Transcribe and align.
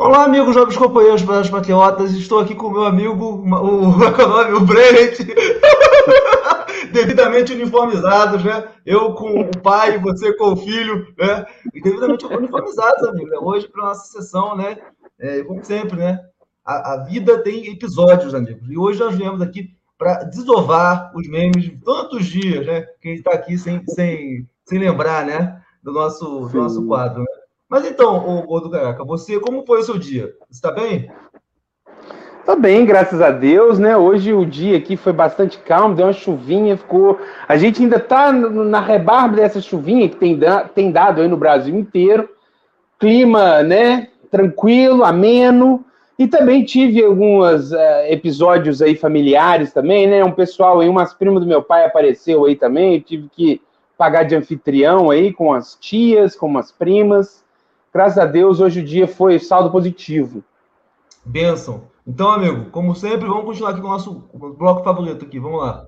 Olá, 0.00 0.26
amigos 0.26 0.54
jovens 0.54 0.76
companheiros 0.76 1.22
das 1.22 1.50
patriotas. 1.50 2.12
Estou 2.12 2.38
aqui 2.38 2.54
com 2.54 2.68
o 2.68 2.72
meu 2.72 2.84
amigo, 2.84 3.24
o, 3.24 3.42
o, 3.50 4.56
o 4.56 4.60
Brent, 4.60 5.18
devidamente 6.94 7.52
uniformizados, 7.52 8.44
né? 8.44 8.68
Eu 8.86 9.12
com 9.14 9.40
o 9.40 9.50
pai, 9.60 9.98
você 9.98 10.32
com 10.34 10.52
o 10.52 10.56
filho, 10.56 11.12
né? 11.18 11.44
E 11.74 11.82
devidamente 11.82 12.24
uniformizados, 12.26 13.08
amigo. 13.08 13.28
Né? 13.28 13.38
Hoje, 13.40 13.66
para 13.66 13.86
nossa 13.86 14.06
sessão, 14.06 14.56
né? 14.56 14.78
É, 15.18 15.42
como 15.42 15.64
sempre, 15.64 15.96
né? 15.96 16.20
A, 16.64 16.92
a, 16.92 16.96
vida 16.98 17.42
tem 17.42 17.66
episódios, 17.66 18.36
amigos. 18.36 18.70
E 18.70 18.78
hoje 18.78 19.00
nós 19.00 19.16
viemos 19.16 19.42
aqui 19.42 19.74
para 19.98 20.22
desovar 20.22 21.10
os 21.12 21.28
memes 21.28 21.64
de 21.64 21.70
tantos 21.70 22.24
dias, 22.24 22.64
né? 22.64 22.82
Que 23.00 23.08
a 23.08 23.10
gente 23.10 23.26
está 23.26 23.32
aqui 23.32 23.58
sem, 23.58 23.82
sem, 23.88 24.48
sem 24.64 24.78
lembrar, 24.78 25.26
né? 25.26 25.60
Do 25.82 25.92
nosso, 25.92 26.46
do 26.46 26.56
nosso 26.56 26.86
quadro, 26.86 27.22
né? 27.22 27.37
Mas 27.68 27.84
então, 27.84 28.38
o 28.38 28.42
Gordo 28.46 28.70
Caraca, 28.70 29.04
você, 29.04 29.38
como 29.38 29.66
foi 29.66 29.80
o 29.80 29.82
seu 29.82 29.98
dia? 29.98 30.32
Está 30.50 30.72
bem? 30.72 31.10
Tá 32.46 32.56
bem, 32.56 32.86
graças 32.86 33.20
a 33.20 33.30
Deus, 33.30 33.78
né? 33.78 33.94
Hoje 33.94 34.32
o 34.32 34.46
dia 34.46 34.78
aqui 34.78 34.96
foi 34.96 35.12
bastante 35.12 35.58
calmo, 35.58 35.94
deu 35.94 36.06
uma 36.06 36.14
chuvinha, 36.14 36.78
ficou. 36.78 37.20
A 37.46 37.58
gente 37.58 37.82
ainda 37.82 38.00
tá 38.00 38.32
na 38.32 38.80
rebarba 38.80 39.36
dessa 39.36 39.60
chuvinha 39.60 40.08
que 40.08 40.16
tem, 40.16 40.40
tem 40.74 40.90
dado 40.90 41.20
aí 41.20 41.28
no 41.28 41.36
Brasil 41.36 41.78
inteiro. 41.78 42.26
Clima, 42.98 43.62
né? 43.62 44.08
Tranquilo, 44.30 45.04
ameno. 45.04 45.84
E 46.18 46.26
também 46.26 46.64
tive 46.64 47.04
alguns 47.04 47.70
uh, 47.70 47.76
episódios 48.08 48.80
aí 48.80 48.96
familiares 48.96 49.74
também, 49.74 50.06
né? 50.06 50.24
Um 50.24 50.32
pessoal 50.32 50.80
aí, 50.80 50.88
umas 50.88 51.12
primas 51.12 51.42
do 51.42 51.46
meu 51.46 51.62
pai 51.62 51.84
apareceu 51.84 52.46
aí 52.46 52.56
também. 52.56 52.94
Eu 52.94 53.02
tive 53.02 53.28
que 53.28 53.60
pagar 53.98 54.22
de 54.22 54.34
anfitrião 54.34 55.10
aí 55.10 55.34
com 55.34 55.52
as 55.52 55.74
tias, 55.74 56.34
com 56.34 56.56
as 56.56 56.72
primas 56.72 57.46
graças 57.98 58.18
a 58.18 58.26
Deus, 58.26 58.60
hoje 58.60 58.78
o 58.78 58.84
dia 58.84 59.08
foi 59.08 59.40
saldo 59.40 59.72
positivo. 59.72 60.44
Benção. 61.24 61.88
Então, 62.06 62.30
amigo, 62.30 62.70
como 62.70 62.94
sempre, 62.94 63.26
vamos 63.26 63.44
continuar 63.44 63.70
aqui 63.70 63.80
com 63.80 63.88
o 63.88 63.90
nosso 63.90 64.30
bloco 64.56 64.84
favorito 64.84 65.24
aqui. 65.24 65.40
Vamos 65.40 65.60
lá. 65.60 65.84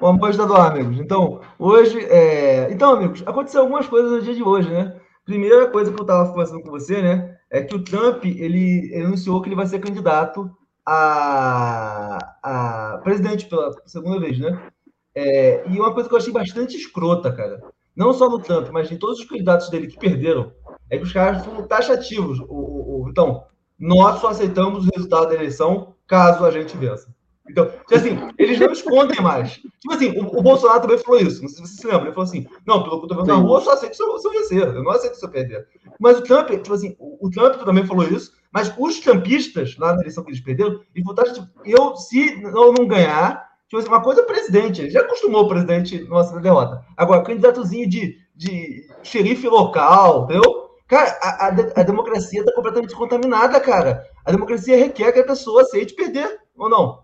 Bom, 0.00 0.18
pode 0.18 0.36
dar 0.36 0.66
amigos. 0.66 0.98
Então, 0.98 1.40
hoje, 1.60 1.96
é... 2.06 2.72
então, 2.72 2.94
amigos, 2.94 3.22
aconteceu 3.24 3.60
algumas 3.60 3.86
coisas 3.86 4.10
no 4.10 4.20
dia 4.20 4.34
de 4.34 4.42
hoje, 4.42 4.68
né? 4.68 4.96
Primeira 5.24 5.68
coisa 5.68 5.92
que 5.92 6.00
eu 6.00 6.02
estava 6.02 6.28
conversando 6.28 6.64
com 6.64 6.72
você, 6.72 7.00
né? 7.00 7.31
É 7.52 7.62
que 7.62 7.74
o 7.74 7.84
Trump 7.84 8.24
ele, 8.24 8.90
anunciou 8.96 9.42
que 9.42 9.48
ele 9.48 9.54
vai 9.54 9.66
ser 9.66 9.78
candidato 9.78 10.50
a, 10.86 12.18
a 12.42 12.98
presidente 13.04 13.46
pela 13.46 13.70
segunda 13.84 14.18
vez, 14.18 14.38
né? 14.38 14.70
É, 15.14 15.68
e 15.68 15.78
uma 15.78 15.92
coisa 15.92 16.08
que 16.08 16.14
eu 16.14 16.18
achei 16.18 16.32
bastante 16.32 16.74
escrota, 16.74 17.30
cara, 17.30 17.62
não 17.94 18.14
só 18.14 18.30
no 18.30 18.38
Trump, 18.38 18.70
mas 18.70 18.90
em 18.90 18.96
todos 18.96 19.20
os 19.20 19.26
candidatos 19.26 19.68
dele 19.68 19.86
que 19.86 19.98
perderam, 19.98 20.50
é 20.88 20.96
que 20.96 21.04
os 21.04 21.12
caras 21.12 21.44
foram 21.44 21.66
taxativos. 21.66 22.40
O, 22.40 22.54
o, 22.54 23.02
o, 23.04 23.10
então, 23.10 23.44
nós 23.78 24.20
só 24.20 24.28
aceitamos 24.28 24.86
o 24.86 24.90
resultado 24.90 25.28
da 25.28 25.34
eleição 25.34 25.94
caso 26.06 26.46
a 26.46 26.50
gente 26.50 26.74
vença. 26.74 27.14
Então, 27.48 27.66
tipo 27.66 27.94
assim, 27.94 28.18
eles 28.38 28.58
não 28.58 28.70
escondem 28.70 29.20
mais. 29.20 29.52
Tipo 29.54 29.92
assim, 29.92 30.18
o, 30.18 30.38
o, 30.38 30.42
Bolsonaro 30.42 30.80
também 30.80 30.98
falou 30.98 31.20
isso. 31.20 31.42
Não 31.42 31.48
sei 31.48 31.64
se 31.64 31.72
você 31.72 31.80
se 31.82 31.86
lembra. 31.86 32.04
Ele 32.04 32.14
falou 32.14 32.28
assim: 32.28 32.46
não, 32.66 32.82
pelo 32.82 32.98
que 32.98 33.04
eu 33.04 33.08
tô 33.08 33.14
vendo 33.16 33.26
na 33.26 33.34
rua, 33.34 33.58
eu 33.58 33.62
só 33.62 33.72
aceito 33.72 33.96
se 33.96 34.02
eu, 34.02 34.18
se 34.18 34.28
eu 34.28 34.32
vencer. 34.32 34.62
Eu 34.62 34.82
não 34.82 34.90
aceito 34.92 35.16
se 35.16 35.24
eu 35.24 35.30
perder. 35.30 35.66
Mas 35.98 36.18
o 36.18 36.22
Trump, 36.22 36.50
tipo 36.50 36.72
assim, 36.72 36.96
o, 36.98 37.26
o 37.26 37.30
Trump 37.30 37.56
também 37.64 37.84
falou 37.84 38.04
isso. 38.04 38.32
Mas 38.52 38.72
os 38.78 39.00
trumpistas, 39.00 39.76
lá 39.78 39.94
na 39.94 40.02
eleição 40.02 40.22
que 40.22 40.30
eles 40.30 40.40
perderam, 40.40 40.80
eles 40.94 41.04
votaram, 41.04 41.32
tipo, 41.32 41.48
eu, 41.64 41.96
se 41.96 42.42
eu 42.42 42.72
não 42.72 42.86
ganhar, 42.86 43.48
tipo 43.68 43.78
assim, 43.78 43.88
uma 43.88 44.02
coisa 44.02 44.20
é 44.20 44.24
presidente. 44.24 44.82
Ele 44.82 44.90
já 44.90 45.00
acostumou 45.00 45.44
o 45.44 45.48
presidente 45.48 46.04
nossa 46.04 46.38
derrota. 46.38 46.84
Agora, 46.96 47.22
candidatozinho 47.22 47.88
de, 47.88 48.18
de 48.36 48.86
xerife 49.02 49.48
local, 49.48 50.24
entendeu? 50.24 50.70
Cara, 50.86 51.18
a, 51.22 51.46
a, 51.46 51.48
a 51.48 51.82
democracia 51.82 52.40
está 52.40 52.52
completamente 52.52 52.94
contaminada, 52.94 53.58
cara. 53.58 54.04
A 54.26 54.30
democracia 54.30 54.76
requer 54.76 55.10
que 55.12 55.20
a 55.20 55.24
pessoa 55.24 55.62
aceite 55.62 55.94
perder, 55.94 56.38
ou 56.54 56.68
não? 56.68 57.01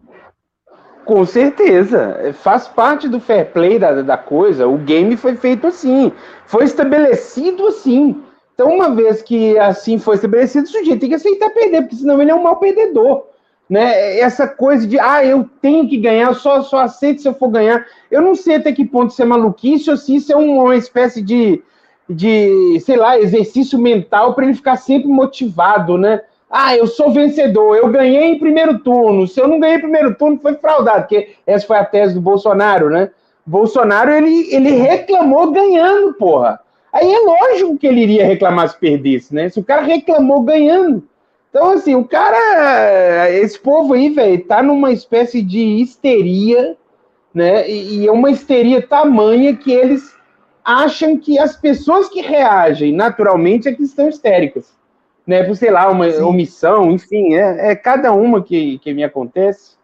Com 1.08 1.24
certeza. 1.24 2.34
Faz 2.34 2.68
parte 2.68 3.08
do 3.08 3.18
fair 3.18 3.50
play 3.50 3.78
da, 3.78 4.02
da 4.02 4.18
coisa. 4.18 4.68
O 4.68 4.76
game 4.76 5.16
foi 5.16 5.36
feito 5.36 5.66
assim. 5.66 6.12
Foi 6.44 6.64
estabelecido 6.64 7.66
assim. 7.66 8.22
Então, 8.52 8.74
uma 8.74 8.94
vez 8.94 9.22
que 9.22 9.58
assim 9.58 9.98
foi 9.98 10.16
estabelecido, 10.16 10.66
o 10.66 10.70
sujeito 10.70 11.00
tem 11.00 11.08
que 11.08 11.14
aceitar 11.14 11.48
perder, 11.48 11.80
porque 11.80 11.96
senão 11.96 12.20
ele 12.20 12.30
é 12.30 12.34
um 12.34 12.42
mau 12.42 12.56
perdedor. 12.56 13.24
Né? 13.70 14.18
Essa 14.18 14.46
coisa 14.46 14.86
de, 14.86 15.00
ah, 15.00 15.24
eu 15.24 15.48
tenho 15.62 15.88
que 15.88 15.96
ganhar, 15.96 16.34
só, 16.34 16.60
só 16.60 16.80
aceito 16.80 17.22
se 17.22 17.28
eu 17.28 17.32
for 17.32 17.48
ganhar. 17.48 17.86
Eu 18.10 18.20
não 18.20 18.34
sei 18.34 18.56
até 18.56 18.70
que 18.70 18.84
ponto 18.84 19.10
isso 19.10 19.22
é 19.22 19.24
maluquice 19.24 19.90
ou 19.90 19.96
se 19.96 20.16
isso 20.16 20.30
é 20.30 20.36
uma 20.36 20.76
espécie 20.76 21.22
de, 21.22 21.62
de 22.06 22.78
sei 22.80 22.96
lá, 22.98 23.18
exercício 23.18 23.78
mental 23.78 24.34
para 24.34 24.44
ele 24.44 24.52
ficar 24.52 24.76
sempre 24.76 25.08
motivado, 25.08 25.96
né? 25.96 26.20
Ah, 26.50 26.74
eu 26.74 26.86
sou 26.86 27.12
vencedor, 27.12 27.76
eu 27.76 27.88
ganhei 27.88 28.24
em 28.24 28.38
primeiro 28.38 28.78
turno. 28.78 29.26
Se 29.26 29.38
eu 29.38 29.46
não 29.46 29.60
ganhei 29.60 29.76
em 29.76 29.80
primeiro 29.80 30.14
turno, 30.14 30.38
foi 30.40 30.54
fraudado, 30.54 31.02
porque 31.02 31.34
essa 31.46 31.66
foi 31.66 31.76
a 31.76 31.84
tese 31.84 32.14
do 32.14 32.22
Bolsonaro, 32.22 32.88
né? 32.88 33.10
Bolsonaro, 33.44 34.10
ele, 34.10 34.48
ele 34.54 34.70
reclamou 34.70 35.50
ganhando, 35.50 36.14
porra. 36.14 36.58
Aí 36.90 37.12
é 37.12 37.18
lógico 37.18 37.76
que 37.76 37.86
ele 37.86 38.00
iria 38.00 38.26
reclamar 38.26 38.70
se 38.70 38.78
perdesse, 38.78 39.34
né? 39.34 39.50
Se 39.50 39.60
o 39.60 39.64
cara 39.64 39.82
reclamou 39.82 40.40
ganhando. 40.40 41.06
Então, 41.50 41.70
assim, 41.70 41.94
o 41.94 42.04
cara. 42.04 43.30
Esse 43.30 43.58
povo 43.58 43.92
aí, 43.92 44.08
velho, 44.08 44.42
tá 44.44 44.62
numa 44.62 44.90
espécie 44.90 45.42
de 45.42 45.60
histeria, 45.60 46.76
né? 47.34 47.68
E, 47.68 48.00
e 48.00 48.06
é 48.06 48.12
uma 48.12 48.30
histeria 48.30 48.80
tamanha 48.80 49.54
que 49.54 49.70
eles 49.70 50.14
acham 50.64 51.18
que 51.18 51.38
as 51.38 51.56
pessoas 51.56 52.08
que 52.08 52.22
reagem 52.22 52.92
naturalmente 52.92 53.68
é 53.68 53.74
que 53.74 53.82
estão 53.82 54.08
histéricas 54.08 54.77
né, 55.28 55.44
por, 55.44 55.54
sei 55.54 55.70
lá, 55.70 55.90
uma 55.90 56.10
Sim. 56.10 56.22
omissão, 56.22 56.90
enfim, 56.90 57.34
é, 57.34 57.72
é 57.72 57.76
cada 57.76 58.12
uma 58.12 58.42
que, 58.42 58.78
que 58.78 58.94
me 58.94 59.04
acontece. 59.04 59.76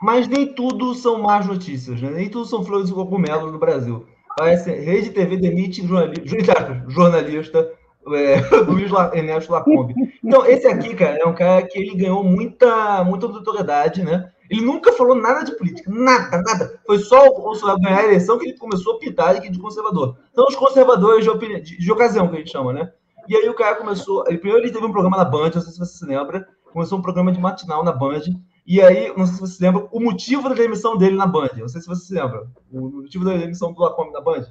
Mas 0.00 0.26
nem 0.26 0.46
tudo 0.46 0.94
são 0.94 1.20
más 1.20 1.46
notícias, 1.46 2.00
né? 2.00 2.10
nem 2.10 2.30
tudo 2.30 2.46
são 2.46 2.64
flores 2.64 2.88
de 2.88 2.94
cogumelo 2.94 3.52
no 3.52 3.58
Brasil. 3.58 4.06
Parece, 4.34 4.70
Rede 4.70 5.10
TV 5.10 5.36
demite 5.36 5.86
jornalista, 5.86 6.84
jornalista 6.88 7.70
é, 8.14 8.40
Luiz 8.66 8.90
Ernesto 9.12 9.52
Lacombe. 9.52 9.94
Então, 10.24 10.46
esse 10.46 10.66
aqui, 10.66 10.94
cara, 10.94 11.18
é 11.18 11.26
um 11.26 11.34
cara 11.34 11.62
que 11.66 11.78
ele 11.78 11.94
ganhou 11.94 12.24
muita, 12.24 13.04
muita 13.04 13.28
notoriedade, 13.28 14.02
né? 14.02 14.30
Ele 14.48 14.62
nunca 14.62 14.92
falou 14.92 15.14
nada 15.14 15.44
de 15.44 15.54
política, 15.54 15.90
nada, 15.92 16.40
nada. 16.40 16.80
Foi 16.86 16.98
só 16.98 17.26
o 17.26 17.42
Bolsonaro 17.42 17.80
ganhar 17.80 17.98
a 17.98 18.04
eleição 18.04 18.38
que 18.38 18.48
ele 18.48 18.56
começou 18.56 18.94
a 18.94 18.98
pintar 18.98 19.38
de 19.38 19.58
conservador. 19.58 20.16
Então, 20.32 20.46
os 20.48 20.56
conservadores 20.56 21.24
de, 21.24 21.28
opinião, 21.28 21.60
de, 21.60 21.76
de 21.76 21.92
ocasião, 21.92 22.28
que 22.28 22.36
a 22.36 22.38
gente 22.38 22.52
chama, 22.52 22.72
né? 22.72 22.90
E 23.28 23.36
aí 23.36 23.48
o 23.48 23.54
cara 23.54 23.76
começou. 23.76 24.24
Ele, 24.26 24.38
primeiro 24.38 24.64
ele 24.64 24.72
teve 24.72 24.84
um 24.84 24.92
programa 24.92 25.16
na 25.16 25.24
Band, 25.24 25.50
não 25.54 25.60
sei 25.60 25.72
se 25.72 25.78
você 25.78 25.98
se 25.98 26.06
lembra. 26.06 26.46
Começou 26.72 26.98
um 26.98 27.02
programa 27.02 27.32
de 27.32 27.40
matinal 27.40 27.84
na 27.84 27.92
Band. 27.92 28.22
E 28.66 28.80
aí, 28.82 29.08
não 29.16 29.24
sei 29.26 29.34
se 29.34 29.40
você 29.40 29.54
se 29.54 29.62
lembra, 29.62 29.88
o 29.90 30.00
motivo 30.00 30.48
da 30.48 30.54
demissão 30.54 30.96
dele 30.96 31.16
na 31.16 31.26
Band. 31.26 31.50
Não 31.56 31.68
sei 31.68 31.80
se 31.80 31.86
você 31.86 32.06
se 32.06 32.14
lembra. 32.14 32.46
O 32.70 32.88
motivo 32.88 33.24
da 33.24 33.36
demissão 33.36 33.72
do 33.72 33.80
Lacombe 33.80 34.12
na 34.12 34.20
Band. 34.20 34.46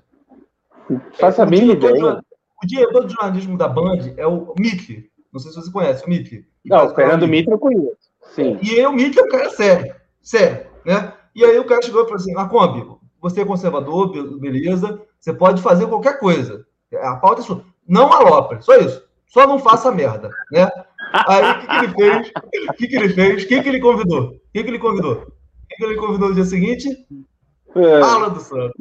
Faça 1.13 1.43
é, 1.43 1.45
mínima 1.45 1.73
ideia. 1.73 2.23
O 2.63 2.65
diretor 2.65 3.05
de 3.05 3.13
jornalismo 3.13 3.57
da 3.57 3.67
Band 3.67 4.13
é 4.17 4.25
o 4.25 4.53
Mickey. 4.59 5.09
Não 5.31 5.39
sei 5.39 5.51
se 5.51 5.61
você 5.61 5.71
conhece 5.71 6.05
o 6.05 6.09
Mickey. 6.09 6.45
Não, 6.65 6.87
o 6.87 6.95
Fernando 6.95 7.27
Mickey 7.27 7.51
eu 7.51 7.59
conheço. 7.59 8.09
Sim. 8.33 8.57
E 8.61 8.71
aí, 8.71 8.85
o 8.87 8.93
Mickey 8.93 9.19
é 9.19 9.23
um 9.23 9.29
cara 9.29 9.49
sério. 9.51 9.95
Sério, 10.21 10.67
né? 10.85 11.13
E 11.35 11.45
aí 11.45 11.59
o 11.59 11.65
cara 11.65 11.83
chegou 11.83 12.01
e 12.01 12.05
falou 12.05 12.17
assim, 12.17 12.33
Lacombe, 12.33 12.97
você 13.21 13.41
é 13.41 13.45
conservador, 13.45 14.11
beleza, 14.39 14.99
você 15.19 15.31
pode 15.31 15.61
fazer 15.61 15.85
qualquer 15.85 16.19
coisa. 16.19 16.65
A 16.95 17.15
pauta 17.17 17.41
é 17.41 17.43
sua. 17.43 17.63
Não 17.87 18.11
alopre, 18.11 18.61
só 18.61 18.75
isso. 18.75 19.03
Só 19.27 19.45
não 19.47 19.59
faça 19.59 19.91
merda, 19.91 20.29
né? 20.51 20.69
Aí 21.27 21.51
o 21.51 21.59
que, 21.59 21.67
que, 21.67 21.75
ele 21.75 21.93
fez? 21.93 22.31
O 22.69 22.73
que, 22.73 22.87
que 22.87 22.95
ele 22.95 23.09
fez? 23.09 23.45
Quem 23.45 23.63
que 23.63 23.69
ele 23.69 23.79
convidou? 23.79 24.35
Quem 24.53 24.63
que 24.63 24.69
ele 24.69 24.79
convidou? 24.79 25.27
Quem 25.69 25.77
que 25.77 25.83
ele 25.83 25.95
convidou 25.95 26.29
no 26.29 26.35
dia 26.35 26.45
seguinte? 26.45 26.89
É. 27.75 28.01
Alan 28.01 28.29
do 28.29 28.39
Santos. 28.39 28.73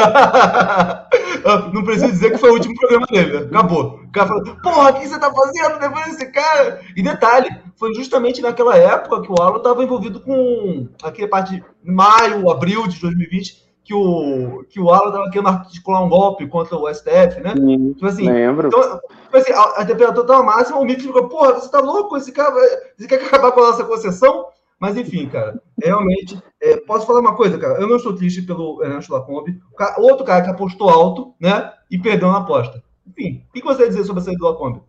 não 1.72 1.82
preciso 1.84 2.12
dizer 2.12 2.32
que 2.32 2.38
foi 2.38 2.50
o 2.50 2.54
último 2.54 2.74
programa 2.74 3.06
dele, 3.06 3.40
né? 3.40 3.46
Acabou. 3.46 4.00
O 4.04 4.12
cara 4.12 4.28
falou, 4.28 4.56
porra, 4.62 4.90
o 4.90 4.94
que 4.94 5.08
você 5.08 5.18
tá 5.18 5.32
fazendo 5.32 5.78
depois 5.78 6.04
desse 6.06 6.26
cara? 6.30 6.80
E 6.96 7.02
detalhe, 7.02 7.50
foi 7.76 7.94
justamente 7.94 8.40
naquela 8.40 8.76
época 8.76 9.22
que 9.22 9.30
o 9.30 9.42
Alan 9.42 9.58
estava 9.58 9.82
envolvido 9.82 10.20
com 10.20 10.88
aquela 11.02 11.28
parte 11.28 11.56
de 11.56 11.64
maio, 11.84 12.50
abril 12.50 12.86
de 12.86 13.00
2020, 13.00 13.69
que 13.90 13.94
o, 13.94 14.64
que 14.68 14.78
o 14.78 14.88
Alan 14.88 15.08
estava 15.08 15.30
querendo 15.30 15.48
articular 15.48 16.04
um 16.04 16.08
golpe 16.08 16.46
contra 16.46 16.76
o 16.76 16.88
STF, 16.94 17.40
né? 17.40 17.54
Sim, 17.56 17.92
tipo 17.94 18.06
assim, 18.06 18.30
lembro. 18.30 18.68
Então, 18.68 19.00
tipo 19.24 19.36
assim, 19.36 19.52
a, 19.52 19.62
a 19.62 19.84
temperatura 19.84 20.20
estava 20.20 20.44
máxima, 20.44 20.78
o 20.78 20.84
Mick 20.84 21.02
ficou, 21.02 21.28
porra, 21.28 21.54
você 21.54 21.68
tá 21.68 21.80
louco? 21.80 22.16
Esse 22.16 22.30
cara 22.30 22.54
você 22.96 23.08
quer 23.08 23.16
acabar 23.16 23.50
com 23.50 23.58
a 23.58 23.66
nossa 23.66 23.82
concessão? 23.82 24.46
Mas 24.78 24.96
enfim, 24.96 25.28
cara, 25.28 25.60
realmente, 25.82 26.40
é, 26.62 26.76
posso 26.76 27.04
falar 27.04 27.18
uma 27.18 27.34
coisa, 27.34 27.58
cara? 27.58 27.80
Eu 27.80 27.88
não 27.88 27.96
estou 27.96 28.14
triste 28.14 28.42
pelo 28.42 28.80
Ernesto 28.80 29.12
Lacombe, 29.12 29.60
outro 29.98 30.24
cara 30.24 30.44
que 30.44 30.50
apostou 30.50 30.88
alto, 30.88 31.34
né? 31.40 31.72
E 31.90 31.98
perdeu 31.98 32.28
na 32.30 32.38
aposta. 32.38 32.80
Enfim, 33.04 33.42
o 33.48 33.52
que 33.52 33.64
você 33.64 33.88
dizer 33.88 34.04
sobre 34.04 34.22
a 34.22 34.24
saída 34.24 34.38
do 34.38 34.44
Lacombe? 34.46 34.82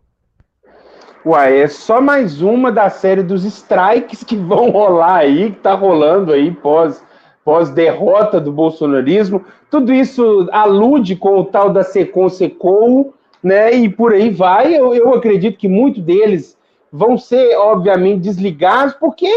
Uai, 1.26 1.60
é 1.60 1.66
só 1.66 2.00
mais 2.00 2.40
uma 2.40 2.70
da 2.70 2.88
série 2.88 3.24
dos 3.24 3.44
strikes 3.44 4.22
que 4.22 4.36
vão 4.36 4.70
rolar 4.70 5.16
aí, 5.16 5.50
que 5.50 5.58
tá 5.58 5.74
rolando 5.74 6.32
aí 6.32 6.52
pós, 6.52 7.02
pós 7.44 7.70
derrota 7.70 8.40
do 8.40 8.52
bolsonarismo. 8.52 9.44
Tudo 9.70 9.92
isso 9.92 10.48
alude 10.52 11.16
com 11.16 11.40
o 11.40 11.44
tal 11.44 11.70
da 11.70 11.82
Secom 11.82 12.28
Secom, 12.28 13.12
né? 13.42 13.72
E 13.72 13.88
por 13.88 14.12
aí 14.12 14.30
vai. 14.30 14.74
Eu, 14.74 14.94
eu 14.94 15.14
acredito 15.14 15.58
que 15.58 15.68
muitos 15.68 16.02
deles 16.02 16.56
vão 16.92 17.16
ser, 17.16 17.56
obviamente, 17.56 18.22
desligados, 18.22 18.94
porque 18.94 19.30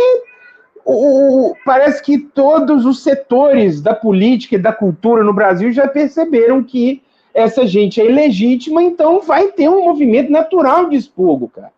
o, 0.83 1.55
parece 1.65 2.03
que 2.03 2.19
todos 2.19 2.85
os 2.85 3.01
setores 3.01 3.81
da 3.81 3.95
política 3.95 4.55
e 4.55 4.59
da 4.59 4.71
cultura 4.71 5.23
no 5.23 5.33
Brasil 5.33 5.71
já 5.71 5.87
perceberam 5.87 6.61
que 6.61 7.01
essa 7.33 7.65
gente 7.65 7.99
é 7.99 8.05
ilegítima, 8.05 8.81
então 8.81 9.21
vai 9.21 9.47
ter 9.49 9.67
um 9.67 9.83
movimento 9.83 10.31
natural 10.31 10.87
de 10.87 10.95
expurgo, 10.95 11.49
cara. 11.49 11.71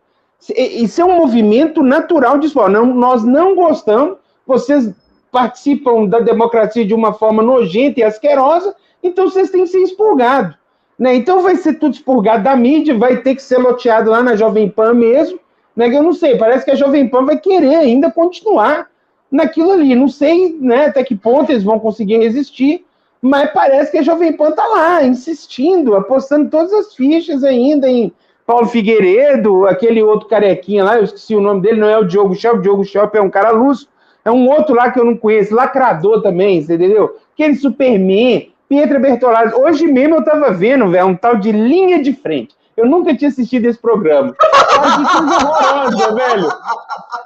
Isso 0.56 1.00
é 1.00 1.04
um 1.04 1.16
movimento 1.16 1.82
natural 1.82 2.38
de 2.38 2.46
expurgo. 2.46 2.68
Não, 2.68 2.86
nós 2.94 3.24
não 3.24 3.56
gostamos, 3.56 4.18
vocês 4.46 4.94
participam 5.30 6.06
da 6.06 6.20
democracia 6.20 6.84
de 6.84 6.94
uma 6.94 7.12
forma 7.12 7.42
nojenta 7.42 8.00
e 8.00 8.02
asquerosa, 8.02 8.74
então 9.02 9.28
vocês 9.28 9.50
têm 9.50 9.62
que 9.62 9.68
ser 9.68 9.82
expurgados. 9.82 10.56
Né? 10.98 11.14
Então 11.14 11.42
vai 11.42 11.56
ser 11.56 11.74
tudo 11.74 11.94
expurgado 11.94 12.42
da 12.42 12.56
mídia, 12.56 12.96
vai 12.96 13.18
ter 13.18 13.34
que 13.34 13.42
ser 13.42 13.58
loteado 13.58 14.10
lá 14.10 14.22
na 14.22 14.34
Jovem 14.34 14.68
Pan 14.68 14.94
mesmo. 14.94 15.38
Né? 15.76 15.94
Eu 15.94 16.02
não 16.02 16.12
sei, 16.12 16.36
parece 16.36 16.64
que 16.64 16.72
a 16.72 16.76
Jovem 16.76 17.08
Pan 17.08 17.24
vai 17.24 17.38
querer 17.38 17.76
ainda 17.76 18.10
continuar 18.10 18.88
naquilo 19.30 19.72
ali. 19.72 19.94
Não 19.94 20.08
sei 20.08 20.56
né, 20.60 20.86
até 20.86 21.04
que 21.04 21.14
ponto 21.14 21.52
eles 21.52 21.62
vão 21.62 21.78
conseguir 21.78 22.18
resistir, 22.18 22.84
mas 23.22 23.50
parece 23.52 23.92
que 23.92 23.98
a 23.98 24.02
Jovem 24.02 24.32
Pan 24.32 24.48
está 24.50 24.66
lá, 24.66 25.04
insistindo, 25.04 25.94
apostando 25.94 26.50
todas 26.50 26.72
as 26.72 26.94
fichas 26.94 27.44
ainda 27.44 27.88
em 27.88 28.12
Paulo 28.46 28.66
Figueiredo, 28.66 29.66
aquele 29.66 30.02
outro 30.02 30.26
carequinha 30.26 30.82
lá, 30.82 30.96
eu 30.96 31.04
esqueci 31.04 31.36
o 31.36 31.40
nome 31.40 31.60
dele, 31.60 31.80
não 31.80 31.88
é 31.88 31.98
o 31.98 32.04
Diogo 32.04 32.34
Schelp, 32.34 32.56
o 32.56 32.62
Diogo 32.62 32.84
Schelp 32.84 33.14
é 33.14 33.20
um 33.20 33.28
cara 33.28 33.50
lúcido, 33.50 33.90
é 34.28 34.32
um 34.32 34.48
outro 34.48 34.74
lá 34.74 34.90
que 34.90 35.00
eu 35.00 35.04
não 35.04 35.16
conheço, 35.16 35.54
lacrador 35.54 36.22
também, 36.22 36.60
você 36.60 36.74
entendeu? 36.74 37.16
Aquele 37.32 37.54
Superman, 37.56 38.52
Pietra 38.68 38.98
Bertolazzi. 38.98 39.54
Hoje 39.54 39.86
mesmo 39.86 40.16
eu 40.16 40.24
tava 40.24 40.50
vendo, 40.52 40.88
velho, 40.90 41.06
um 41.06 41.16
tal 41.16 41.36
de 41.36 41.50
linha 41.50 42.02
de 42.02 42.12
frente. 42.12 42.54
Eu 42.76 42.86
nunca 42.86 43.16
tinha 43.16 43.28
assistido 43.28 43.64
esse 43.64 43.78
programa. 43.78 44.34
Cara, 44.34 44.96
que 44.96 45.18
coisa 45.18 45.48
horrorosa, 45.48 46.14
velho. 46.14 46.48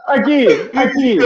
Aqui, 0.06 0.70
aqui. 0.74 1.18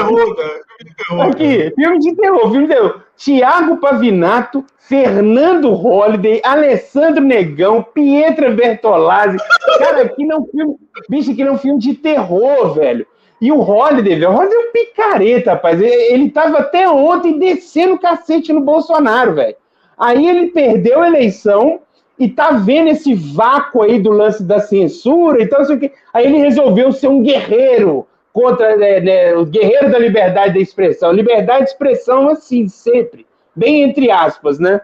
Aqui, 1.20 1.72
filme 1.76 1.98
de 1.98 2.16
terror, 2.16 2.50
filme 2.50 2.66
de 2.66 2.74
terror. 2.74 3.00
Tiago 3.16 3.76
Pavinato, 3.76 4.64
Fernando 4.78 5.72
Holliday, 5.72 6.40
Alessandro 6.42 7.22
Negão, 7.22 7.82
Pietra 7.82 8.50
Bertolazzi. 8.50 9.38
Cara, 9.78 10.02
aqui 10.02 10.24
não 10.24 10.36
é 10.36 10.40
um 10.40 10.46
filme. 10.46 10.76
Bicho, 11.08 11.30
aqui 11.30 11.44
não 11.44 11.52
é 11.52 11.54
um 11.54 11.58
filme 11.58 11.78
de 11.78 11.94
terror, 11.94 12.74
velho. 12.74 13.06
E 13.40 13.52
o 13.52 13.60
Holliday, 13.60 14.14
velho, 14.14 14.30
o 14.30 14.34
Holliday 14.34 14.56
é 14.56 14.68
um 14.68 14.72
picareta, 14.72 15.52
rapaz. 15.52 15.80
Ele, 15.80 15.92
ele 15.92 16.30
tava 16.30 16.58
até 16.58 16.88
ontem 16.88 17.38
descendo 17.38 17.98
cacete 17.98 18.52
no 18.52 18.60
Bolsonaro, 18.60 19.34
velho. 19.34 19.56
Aí 19.98 20.26
ele 20.26 20.48
perdeu 20.48 21.02
a 21.02 21.08
eleição, 21.08 21.80
e 22.18 22.28
tá 22.28 22.52
vendo 22.52 22.88
esse 22.88 23.14
vácuo 23.14 23.82
aí 23.82 23.98
do 23.98 24.10
lance 24.10 24.42
da 24.42 24.60
censura, 24.60 25.42
então 25.42 25.60
assim, 25.60 25.90
aí 26.12 26.26
ele 26.26 26.38
resolveu 26.38 26.90
ser 26.92 27.08
um 27.08 27.22
guerreiro 27.22 28.06
contra 28.32 28.76
né, 28.76 29.00
né, 29.00 29.34
o 29.34 29.44
guerreiro 29.44 29.90
da 29.90 29.98
liberdade 29.98 30.54
da 30.54 30.60
expressão. 30.60 31.12
Liberdade 31.12 31.64
de 31.64 31.70
expressão, 31.70 32.28
assim, 32.28 32.68
sempre. 32.68 33.26
Bem 33.54 33.82
entre 33.82 34.10
aspas, 34.10 34.58
né? 34.58 34.80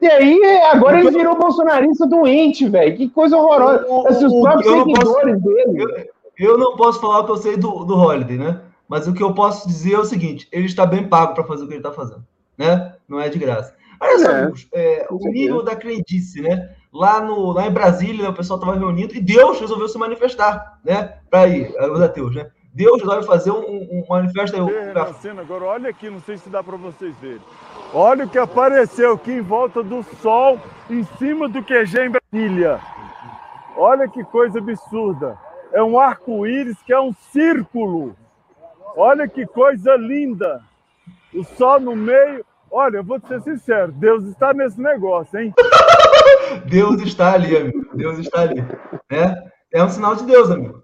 E 0.00 0.06
aí, 0.06 0.40
agora 0.70 1.00
ele 1.00 1.10
virou 1.10 1.36
bolsonarista 1.36 2.06
doente, 2.06 2.68
velho. 2.68 2.96
Que 2.96 3.08
coisa 3.08 3.36
horrorosa. 3.36 3.86
O, 3.88 4.06
assim, 4.06 4.26
os 4.26 4.40
próprios 4.40 4.72
seguidores 4.72 5.34
posso, 5.34 5.54
dele. 5.54 5.82
Eu, 5.82 6.06
eu, 6.44 6.58
não 6.58 6.76
posso 6.76 7.00
falar 7.00 7.20
o 7.20 7.24
que 7.24 7.32
eu 7.32 7.36
sei 7.36 7.56
do, 7.56 7.84
do 7.84 7.96
Holiday, 7.96 8.38
né? 8.38 8.60
Mas 8.88 9.06
o 9.06 9.14
que 9.14 9.22
eu 9.22 9.32
posso 9.34 9.66
dizer 9.66 9.94
é 9.94 9.98
o 9.98 10.04
seguinte: 10.04 10.48
ele 10.52 10.66
está 10.66 10.84
bem 10.84 11.08
pago 11.08 11.34
para 11.34 11.44
fazer 11.44 11.64
o 11.64 11.66
que 11.66 11.74
ele 11.74 11.80
está 11.80 11.92
fazendo, 11.92 12.24
né? 12.56 12.94
Não 13.08 13.20
é 13.20 13.28
de 13.28 13.38
graça. 13.38 13.74
Olha 14.00 14.18
só, 14.18 14.30
é, 14.30 15.02
é, 15.02 15.06
o 15.10 15.28
nível 15.28 15.62
da 15.62 15.76
crendice, 15.76 16.42
né? 16.42 16.70
Lá, 16.92 17.20
no, 17.20 17.52
lá 17.52 17.66
em 17.66 17.70
Brasília, 17.70 18.28
o 18.28 18.34
pessoal 18.34 18.58
estava 18.58 18.78
reunido 18.78 19.14
e 19.14 19.20
Deus 19.20 19.60
resolveu 19.60 19.88
se 19.88 19.96
manifestar, 19.96 20.80
né? 20.84 21.18
Para 21.30 21.46
ir, 21.48 21.72
os 21.90 22.00
ateus, 22.00 22.34
né? 22.34 22.50
Deus 22.74 23.00
resolve 23.00 23.26
fazer 23.26 23.50
um, 23.50 23.60
um 23.60 24.04
manifesto 24.08 24.56
aí. 24.56 24.62
Um... 24.62 25.40
Agora, 25.40 25.64
olha 25.64 25.90
aqui, 25.90 26.08
não 26.08 26.20
sei 26.20 26.38
se 26.38 26.48
dá 26.48 26.62
para 26.62 26.76
vocês 26.76 27.14
verem. 27.20 27.40
Olha 27.94 28.24
o 28.24 28.28
que 28.28 28.38
apareceu 28.38 29.12
aqui 29.12 29.32
em 29.32 29.42
volta 29.42 29.82
do 29.82 30.02
sol, 30.20 30.58
em 30.90 31.04
cima 31.18 31.48
do 31.48 31.62
QG 31.62 32.00
em 32.00 32.10
Brasília. 32.10 32.80
Olha 33.76 34.08
que 34.08 34.24
coisa 34.24 34.58
absurda. 34.58 35.38
É 35.72 35.82
um 35.82 35.98
arco-íris 35.98 36.76
que 36.82 36.92
é 36.92 37.00
um 37.00 37.14
círculo. 37.32 38.16
Olha 38.96 39.26
que 39.26 39.46
coisa 39.46 39.96
linda. 39.96 40.60
O 41.34 41.42
sol 41.44 41.80
no 41.80 41.96
meio, 41.96 42.44
Olha, 42.74 42.96
eu 42.96 43.04
vou 43.04 43.20
te 43.20 43.28
ser 43.28 43.42
sincero, 43.42 43.92
Deus 43.92 44.24
está 44.24 44.54
nesse 44.54 44.80
negócio, 44.80 45.38
hein? 45.38 45.52
Deus 46.64 47.02
está 47.02 47.34
ali, 47.34 47.54
amigo. 47.54 47.86
Deus 47.94 48.18
está 48.18 48.40
ali. 48.40 48.64
É, 49.10 49.34
é 49.74 49.84
um 49.84 49.90
sinal 49.90 50.16
de 50.16 50.24
Deus, 50.24 50.50
amigo. 50.50 50.82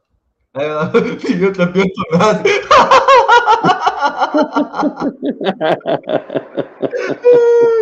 É, 0.54 0.68
Pietra 1.16 1.64
Bertonazzi. 1.64 2.42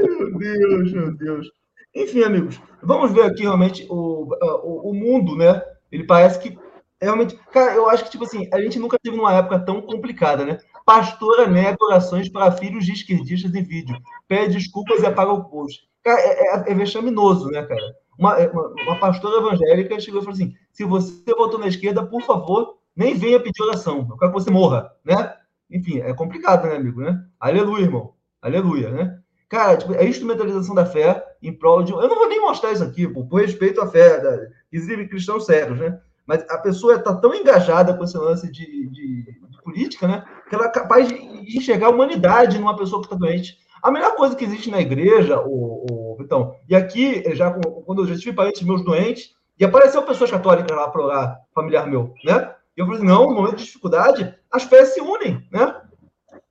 meu 0.04 0.38
Deus, 0.38 0.92
meu 0.92 1.16
Deus. 1.16 1.50
Enfim, 1.92 2.22
amigos, 2.22 2.60
vamos 2.80 3.10
ver 3.10 3.24
aqui 3.24 3.42
realmente 3.42 3.84
o, 3.90 4.28
o, 4.62 4.90
o 4.90 4.94
mundo, 4.94 5.34
né? 5.34 5.60
Ele 5.90 6.04
parece 6.04 6.38
que 6.38 6.56
realmente. 7.00 7.38
Cara, 7.52 7.74
eu 7.74 7.88
acho 7.88 8.04
que, 8.04 8.10
tipo 8.10 8.24
assim, 8.24 8.48
a 8.52 8.60
gente 8.60 8.78
nunca 8.78 8.98
teve 8.98 9.18
uma 9.18 9.32
época 9.34 9.58
tão 9.60 9.82
complicada, 9.82 10.44
né? 10.44 10.58
Pastora 10.84 11.46
nega 11.46 11.76
orações 11.80 12.28
para 12.28 12.52
filhos 12.52 12.84
de 12.84 12.92
esquerdistas 12.92 13.54
em 13.54 13.62
vídeo. 13.62 13.96
Pede 14.28 14.54
desculpas 14.54 15.02
e 15.02 15.06
apaga 15.06 15.32
o 15.32 15.44
post. 15.44 15.88
Cara, 16.02 16.20
é, 16.20 16.56
é, 16.56 16.72
é 16.72 16.74
vexaminoso, 16.74 17.48
né, 17.48 17.62
cara? 17.64 17.96
Uma, 18.18 18.38
é, 18.38 18.48
uma, 18.48 18.68
uma, 18.82 18.98
pastora 18.98 19.38
evangélica 19.38 20.00
chegou 20.00 20.20
e 20.20 20.24
falou 20.24 20.34
assim: 20.34 20.54
se 20.72 20.84
você 20.84 21.34
votou 21.34 21.58
na 21.58 21.68
esquerda, 21.68 22.06
por 22.06 22.22
favor, 22.22 22.78
nem 22.94 23.14
venha 23.14 23.40
pedir 23.40 23.62
oração. 23.62 24.06
Eu 24.08 24.16
quero 24.16 24.32
que 24.32 24.38
você 24.40 24.50
morra, 24.50 24.90
né? 25.04 25.34
Enfim, 25.70 25.98
é 25.98 26.14
complicado, 26.14 26.66
né, 26.66 26.76
amigo, 26.76 27.00
né? 27.00 27.20
Aleluia, 27.40 27.82
irmão. 27.82 28.14
Aleluia, 28.40 28.90
né? 28.90 29.18
Cara, 29.48 29.76
tipo, 29.76 29.94
é 29.94 30.00
a 30.00 30.08
instrumentalização 30.08 30.74
da 30.74 30.86
fé 30.86 31.24
em 31.42 31.52
prol 31.52 31.82
de. 31.82 31.92
Eu 31.92 32.08
não 32.08 32.16
vou 32.16 32.28
nem 32.28 32.40
mostrar 32.40 32.72
isso 32.72 32.82
aqui, 32.82 33.06
por 33.06 33.40
respeito 33.40 33.80
à 33.80 33.86
fé, 33.86 34.20
da... 34.20 34.38
existem 34.72 35.08
cristãos 35.08 35.46
sérios, 35.46 35.78
né? 35.78 36.00
Mas 36.26 36.44
a 36.50 36.58
pessoa 36.58 36.96
está 36.96 37.14
tão 37.14 37.34
engajada 37.34 37.94
com 37.94 38.04
esse 38.04 38.18
lance 38.18 38.50
de, 38.50 38.88
de, 38.88 39.22
de, 39.22 39.62
política, 39.62 40.08
né? 40.08 40.24
Que 40.48 40.54
ela 40.54 40.66
é 40.66 40.70
capaz 40.70 41.08
de 41.08 41.14
enxergar 41.56 41.86
a 41.86 41.90
humanidade 41.90 42.58
numa 42.58 42.76
pessoa 42.76 43.00
que 43.00 43.06
está 43.06 43.16
doente. 43.16 43.56
A 43.82 43.90
melhor 43.90 44.16
coisa 44.16 44.34
que 44.34 44.44
existe 44.44 44.70
na 44.70 44.80
igreja, 44.80 45.40
o, 45.40 45.86
o 45.88 46.16
então, 46.20 46.56
e 46.68 46.74
aqui, 46.74 47.22
já 47.34 47.50
quando 47.84 48.02
eu 48.02 48.06
já 48.06 48.16
tive 48.16 48.34
parentes 48.34 48.62
meus 48.62 48.84
doentes, 48.84 49.34
e 49.58 49.64
apareceu 49.64 50.02
pessoas 50.02 50.30
católicas 50.30 50.76
lá 50.76 50.88
para 50.88 51.04
orar, 51.04 51.40
familiar 51.54 51.86
meu, 51.86 52.12
né? 52.24 52.54
E 52.76 52.80
eu 52.80 52.86
falei, 52.86 53.02
não, 53.02 53.28
no 53.28 53.34
momento 53.34 53.56
de 53.56 53.64
dificuldade, 53.64 54.34
as 54.50 54.64
fés 54.64 54.94
se 54.94 55.00
unem, 55.00 55.46
né? 55.50 55.80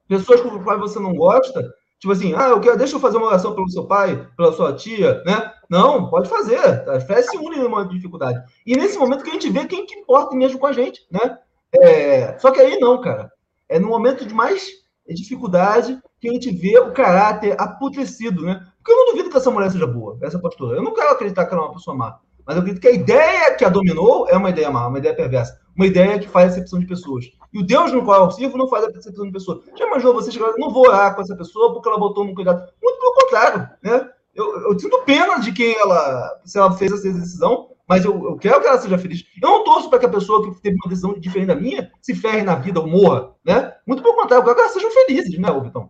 Pessoas 0.07 0.41
com 0.41 0.55
as 0.55 0.63
quais 0.63 0.79
você 0.79 0.99
não 0.99 1.13
gosta, 1.13 1.63
Tipo 2.05 2.13
assim, 2.13 2.35
ah, 2.35 2.49
eu 2.49 2.61
quero, 2.61 2.77
deixa 2.77 2.95
eu 2.95 2.99
fazer 2.99 3.17
uma 3.17 3.25
oração 3.25 3.55
pelo 3.55 3.67
seu 3.67 3.87
pai, 3.87 4.29
pela 4.37 4.53
sua 4.53 4.73
tia, 4.73 5.23
né? 5.25 5.51
Não, 5.67 6.07
pode 6.07 6.29
fazer. 6.29 6.59
A 6.87 6.99
fé 6.99 7.19
se 7.23 7.35
une 7.35 7.57
numa 7.57 7.83
dificuldade. 7.87 8.39
E 8.63 8.75
nesse 8.77 8.95
momento 8.99 9.23
que 9.23 9.31
a 9.31 9.33
gente 9.33 9.49
vê 9.49 9.65
quem 9.65 9.87
que 9.87 9.95
importa 9.95 10.35
mesmo 10.35 10.59
com 10.59 10.67
a 10.67 10.71
gente, 10.71 11.01
né? 11.11 11.39
É, 11.73 12.37
só 12.37 12.51
que 12.51 12.61
aí 12.61 12.79
não, 12.79 13.01
cara. 13.01 13.31
É 13.67 13.79
no 13.79 13.87
momento 13.87 14.23
de 14.23 14.35
mais 14.35 14.67
dificuldade 15.07 15.99
que 16.21 16.29
a 16.29 16.31
gente 16.31 16.51
vê 16.51 16.77
o 16.77 16.93
caráter 16.93 17.59
apodrecido, 17.59 18.43
né? 18.43 18.61
Porque 18.77 18.91
eu 18.91 18.97
não 18.97 19.05
duvido 19.13 19.31
que 19.31 19.37
essa 19.37 19.49
mulher 19.49 19.71
seja 19.71 19.87
boa, 19.87 20.15
essa 20.21 20.37
pastora. 20.37 20.77
Eu 20.77 20.83
não 20.83 20.93
quero 20.93 21.09
acreditar 21.09 21.47
que 21.47 21.55
ela 21.55 21.63
é 21.63 21.65
uma 21.65 21.73
pessoa 21.73 21.97
má. 21.97 22.19
Mas 22.45 22.55
eu 22.55 22.61
acredito 22.61 22.81
que 22.81 22.87
a 22.87 22.91
ideia 22.91 23.55
que 23.55 23.65
a 23.65 23.69
dominou 23.69 24.27
é 24.29 24.37
uma 24.37 24.49
ideia 24.49 24.69
má, 24.69 24.87
uma 24.87 24.99
ideia 24.99 25.15
perversa. 25.15 25.59
Uma 25.75 25.87
ideia 25.87 26.19
que 26.19 26.29
faz 26.29 26.51
acepção 26.51 26.79
de 26.79 26.85
pessoas. 26.85 27.25
E 27.51 27.59
o 27.59 27.65
Deus 27.65 27.91
no 27.91 28.03
qual 28.03 28.25
eu 28.25 28.31
sirvo 28.31 28.57
não 28.57 28.67
faz 28.67 28.85
acepção 28.85 29.25
de 29.25 29.31
pessoas. 29.31 29.63
Já 29.77 29.87
imaginou 29.87 30.13
você 30.13 30.31
chegar 30.31 30.53
não 30.57 30.71
vou 30.71 30.87
orar 30.87 31.15
com 31.15 31.21
essa 31.21 31.35
pessoa 31.35 31.73
porque 31.73 31.87
ela 31.89 31.97
botou 31.97 32.23
no 32.23 32.35
cuidado. 32.35 32.59
Muito 32.81 32.99
pelo 32.99 33.13
contrário, 33.13 33.69
né? 33.83 34.09
Eu, 34.33 34.69
eu 34.69 34.79
sinto 34.79 35.03
pena 35.05 35.39
de 35.39 35.51
quem 35.53 35.73
ela, 35.77 36.41
se 36.43 36.57
ela 36.57 36.71
fez 36.71 36.91
essa 36.91 37.03
decisão, 37.03 37.69
mas 37.87 38.03
eu, 38.03 38.13
eu 38.25 38.35
quero 38.35 38.59
que 38.61 38.67
ela 38.67 38.77
seja 38.77 38.97
feliz. 38.97 39.23
Eu 39.41 39.49
não 39.49 39.63
torço 39.63 39.89
para 39.89 39.99
que 39.99 40.05
a 40.05 40.09
pessoa 40.09 40.43
que 40.43 40.61
teve 40.61 40.75
uma 40.75 40.89
decisão 40.89 41.13
diferente 41.17 41.47
da 41.47 41.55
minha 41.55 41.91
se 42.01 42.13
ferre 42.13 42.41
na 42.41 42.55
vida 42.55 42.79
ou 42.79 42.87
morra, 42.87 43.31
né? 43.45 43.73
Muito 43.87 44.03
pelo 44.03 44.15
contrário, 44.15 44.41
eu 44.41 44.43
quero 44.43 44.55
que 44.55 44.61
elas 44.61 44.73
sejam 44.73 44.91
felizes, 44.91 45.39
né, 45.39 45.49
Vitão? 45.61 45.89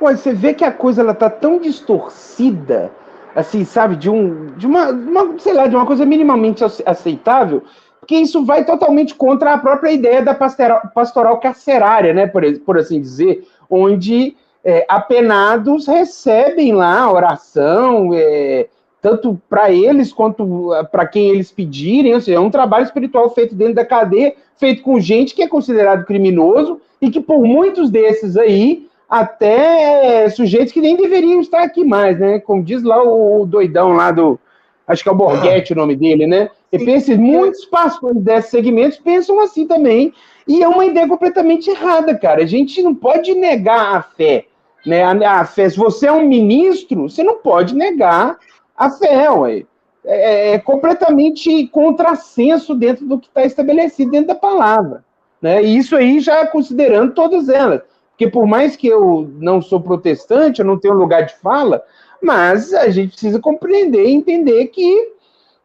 Olha, 0.00 0.16
você 0.16 0.32
vê 0.32 0.54
que 0.54 0.64
a 0.64 0.72
coisa 0.72 1.00
ela 1.00 1.14
tá 1.14 1.28
tão 1.28 1.58
distorcida 1.58 2.92
assim, 3.36 3.64
sabe, 3.64 3.96
de 3.96 4.08
um, 4.08 4.46
de 4.56 4.66
uma, 4.66 4.88
uma, 4.90 5.38
sei 5.38 5.52
lá, 5.52 5.66
de 5.66 5.76
uma 5.76 5.84
coisa 5.84 6.06
minimamente 6.06 6.64
aceitável, 6.64 7.62
porque 8.00 8.16
isso 8.16 8.44
vai 8.44 8.64
totalmente 8.64 9.14
contra 9.14 9.52
a 9.52 9.58
própria 9.58 9.92
ideia 9.92 10.22
da 10.22 10.34
pastoral, 10.34 10.80
pastoral 10.94 11.38
carcerária, 11.38 12.14
né, 12.14 12.26
por, 12.26 12.42
por 12.60 12.78
assim 12.78 12.98
dizer, 12.98 13.46
onde 13.68 14.34
é, 14.64 14.86
apenados 14.88 15.86
recebem 15.86 16.72
lá 16.72 17.12
oração, 17.12 18.10
é, 18.14 18.68
tanto 19.02 19.40
para 19.48 19.70
eles 19.70 20.12
quanto 20.12 20.74
eh, 20.74 20.82
para 20.82 21.06
quem 21.06 21.28
eles 21.28 21.52
pedirem, 21.52 22.14
ou 22.14 22.20
seja, 22.20 22.38
é 22.38 22.40
um 22.40 22.50
trabalho 22.50 22.86
espiritual 22.86 23.32
feito 23.32 23.54
dentro 23.54 23.74
da 23.74 23.84
cadeia, 23.84 24.34
feito 24.56 24.82
com 24.82 24.98
gente 24.98 25.32
que 25.32 25.44
é 25.44 25.48
considerado 25.48 26.04
criminoso 26.04 26.80
e 27.00 27.08
que 27.08 27.20
por 27.20 27.44
muitos 27.44 27.88
desses 27.88 28.36
aí 28.36 28.88
até 29.08 30.28
sujeitos 30.30 30.72
que 30.72 30.80
nem 30.80 30.96
deveriam 30.96 31.40
estar 31.40 31.62
aqui 31.62 31.84
mais, 31.84 32.18
né? 32.18 32.38
Como 32.40 32.62
diz 32.62 32.82
lá 32.82 33.02
o, 33.02 33.46
doidão 33.46 33.92
lá 33.92 34.10
do, 34.10 34.38
acho 34.86 35.02
que 35.02 35.08
é 35.08 35.12
o 35.12 35.16
Borghetti 35.16 35.72
ah. 35.72 35.76
o 35.76 35.78
nome 35.78 35.96
dele, 35.96 36.26
né? 36.26 36.50
E 36.72 36.78
pensa, 36.84 37.16
muitos 37.16 37.64
pastores 37.64 38.20
desses 38.20 38.50
segmentos 38.50 38.98
pensam 38.98 39.40
assim 39.40 39.66
também, 39.66 40.12
e 40.46 40.62
é 40.62 40.68
uma 40.68 40.84
ideia 40.84 41.06
completamente 41.08 41.70
errada, 41.70 42.16
cara. 42.16 42.42
A 42.42 42.46
gente 42.46 42.82
não 42.82 42.94
pode 42.94 43.34
negar 43.34 43.96
a 43.96 44.02
fé, 44.02 44.46
né? 44.84 45.04
A, 45.04 45.40
a 45.40 45.44
fé, 45.44 45.68
se 45.68 45.76
você 45.76 46.06
é 46.06 46.12
um 46.12 46.26
ministro, 46.26 47.08
você 47.08 47.22
não 47.22 47.36
pode 47.36 47.74
negar 47.74 48.36
a 48.76 48.90
fé, 48.90 49.30
ué. 49.30 49.64
É, 50.04 50.50
é, 50.50 50.54
é 50.54 50.58
completamente 50.58 51.66
contrassenso 51.68 52.76
dentro 52.76 53.04
do 53.06 53.18
que 53.18 53.26
está 53.26 53.44
estabelecido 53.44 54.12
dentro 54.12 54.28
da 54.28 54.34
palavra. 54.36 55.04
Né? 55.42 55.64
E 55.64 55.76
isso 55.76 55.96
aí 55.96 56.20
já 56.20 56.46
considerando 56.46 57.12
todas 57.12 57.48
elas. 57.48 57.82
Porque 58.16 58.28
por 58.28 58.46
mais 58.46 58.74
que 58.74 58.86
eu 58.86 59.30
não 59.34 59.60
sou 59.60 59.78
protestante, 59.78 60.60
eu 60.60 60.66
não 60.66 60.78
tenho 60.78 60.94
lugar 60.94 61.26
de 61.26 61.36
fala, 61.36 61.82
mas 62.22 62.72
a 62.72 62.88
gente 62.88 63.10
precisa 63.10 63.38
compreender 63.38 64.06
e 64.06 64.14
entender 64.14 64.68
que 64.68 65.12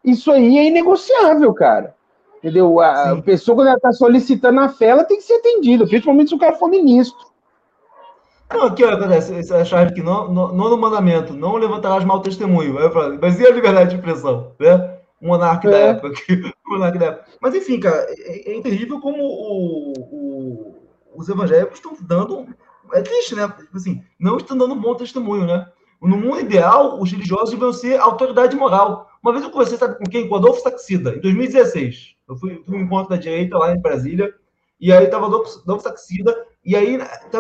isso 0.03 0.29
aí 0.29 0.57
é 0.57 0.67
inegociável, 0.67 1.53
cara. 1.53 1.95
Entendeu? 2.39 2.81
A 2.81 3.15
Sim. 3.15 3.21
pessoa, 3.21 3.55
quando 3.55 3.67
ela 3.67 3.77
está 3.77 3.93
solicitando 3.93 4.59
a 4.59 4.67
fé, 4.67 4.87
ela 4.87 5.05
tem 5.05 5.17
que 5.17 5.23
ser 5.23 5.35
atendida, 5.35 5.87
principalmente 5.87 6.29
se 6.29 6.35
o 6.35 6.39
cara 6.39 6.57
for 6.57 6.67
ministro. 6.67 7.25
Não, 8.51 8.63
aqui, 8.63 8.83
olha, 8.83 8.97
acontece, 8.97 9.33
essa 9.33 9.63
chave 9.63 9.91
aqui, 9.91 10.01
no, 10.01 10.27
no, 10.27 10.51
no 10.51 10.77
mandamento, 10.77 11.31
não 11.31 11.55
levantarás 11.55 12.03
mau 12.03 12.19
testemunho. 12.19 12.77
Aí 12.77 12.83
eu 12.83 12.91
falo, 12.91 13.17
mas 13.21 13.39
e 13.39 13.47
a 13.47 13.51
liberdade 13.51 13.91
de 13.91 13.95
expressão, 13.95 14.51
né? 14.59 14.97
O 15.21 15.27
monarca 15.27 15.69
é. 15.69 15.71
da 15.71 15.77
época. 15.77 16.07
Aqui, 16.09 16.33
o 16.67 16.69
monarca 16.69 16.99
da 16.99 17.05
época. 17.05 17.25
Mas 17.39 17.55
enfim, 17.55 17.79
cara, 17.79 18.07
é, 18.09 18.57
é 18.57 18.61
terrível 18.61 18.99
como 18.99 19.23
o, 19.23 19.93
o, 19.93 20.80
os 21.15 21.29
evangélicos 21.29 21.75
estão 21.77 21.95
dando. 22.01 22.47
É 22.93 23.01
triste, 23.01 23.35
né? 23.35 23.47
Tipo 23.47 23.77
assim, 23.77 24.03
não 24.19 24.37
estão 24.37 24.57
dando 24.57 24.75
bom 24.75 24.95
testemunho, 24.95 25.45
né? 25.45 25.67
No 26.01 26.17
mundo 26.17 26.39
ideal, 26.39 26.99
os 26.99 27.11
religiosos 27.11 27.51
deviam 27.51 27.71
ser 27.71 27.99
autoridade 27.99 28.55
moral. 28.55 29.07
Uma 29.21 29.31
vez 29.31 29.43
eu 29.43 29.51
conversei, 29.51 29.77
sabe 29.77 29.97
com 29.97 30.03
quem? 30.05 30.27
Com 30.27 30.35
Adolfo 30.35 30.61
Saxida, 30.61 31.15
em 31.15 31.19
2016. 31.19 32.15
Eu 32.27 32.35
fui, 32.35 32.63
fui 32.65 32.77
um 32.77 32.81
encontro 32.81 33.09
da 33.09 33.17
direita 33.17 33.57
lá 33.57 33.71
em 33.71 33.79
Brasília, 33.79 34.33
e 34.79 34.91
aí 34.91 35.05
estava 35.05 35.27
Adolfo, 35.27 35.59
Adolfo 35.59 35.83
Saxida, 35.83 36.35
e 36.65 36.75
aí 36.75 36.97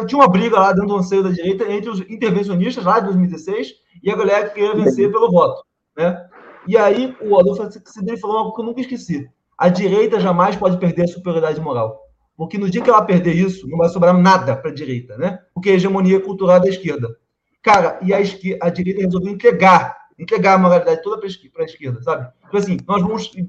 tinha 0.07 0.19
uma 0.19 0.27
briga 0.27 0.59
lá 0.59 0.73
dentro 0.73 0.89
do 0.89 0.97
anseio 0.97 1.23
da 1.23 1.31
direita 1.31 1.71
entre 1.71 1.89
os 1.89 2.01
intervencionistas 2.01 2.85
lá 2.85 2.99
de 2.99 3.05
2016 3.05 3.73
e 4.03 4.11
a 4.11 4.15
galera 4.15 4.47
que 4.47 4.55
queria 4.55 4.75
vencer 4.75 5.11
pelo 5.11 5.31
voto, 5.31 5.63
né? 5.97 6.27
E 6.67 6.77
aí 6.77 7.15
o 7.19 7.39
Adolfo 7.39 7.63
Saxida 7.63 8.15
falou 8.17 8.37
algo 8.37 8.55
que 8.55 8.61
eu 8.61 8.65
nunca 8.65 8.81
esqueci. 8.81 9.27
A 9.57 9.69
direita 9.69 10.19
jamais 10.19 10.55
pode 10.55 10.77
perder 10.77 11.03
a 11.03 11.07
superioridade 11.07 11.59
moral. 11.59 12.10
Porque 12.41 12.57
no 12.57 12.71
dia 12.71 12.81
que 12.81 12.89
ela 12.89 13.03
perder 13.03 13.35
isso, 13.35 13.69
não 13.69 13.77
vai 13.77 13.87
sobrar 13.87 14.17
nada 14.17 14.55
para 14.55 14.71
a 14.71 14.73
direita, 14.73 15.15
né? 15.15 15.37
Porque 15.53 15.69
é 15.69 15.73
a 15.73 15.75
hegemonia 15.75 16.19
cultural 16.19 16.59
da 16.59 16.67
esquerda. 16.67 17.15
Cara, 17.61 17.99
e 18.01 18.11
a, 18.11 18.19
esquerda, 18.19 18.65
a 18.65 18.69
direita 18.71 19.01
resolveu 19.01 19.31
entregar, 19.31 19.95
entregar 20.17 20.55
a 20.55 20.57
moralidade 20.57 21.03
toda 21.03 21.19
para 21.19 21.27
a 21.61 21.65
esquerda, 21.65 22.01
sabe? 22.01 22.27
Então, 22.47 22.59
assim, 22.59 22.77
nós 22.87 23.03
vamos 23.03 23.31
ir 23.35 23.47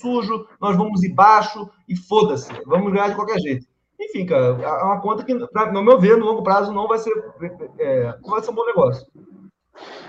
sujo, 0.00 0.46
nós 0.58 0.78
vamos 0.78 1.02
ir 1.02 1.12
baixo 1.12 1.68
e 1.86 1.94
foda-se, 1.94 2.50
vamos 2.64 2.90
ganhar 2.90 3.08
de 3.08 3.16
qualquer 3.16 3.38
jeito. 3.38 3.66
Enfim, 4.00 4.24
cara, 4.24 4.46
é 4.62 4.82
uma 4.82 5.02
conta 5.02 5.22
que, 5.22 5.34
no 5.34 5.82
meu 5.82 6.00
ver, 6.00 6.16
no 6.16 6.24
longo 6.24 6.42
prazo, 6.42 6.72
não 6.72 6.88
vai 6.88 6.96
ser, 6.96 7.12
é, 7.78 8.14
não 8.22 8.30
vai 8.30 8.42
ser 8.42 8.50
um 8.50 8.54
bom 8.54 8.64
negócio. 8.64 9.06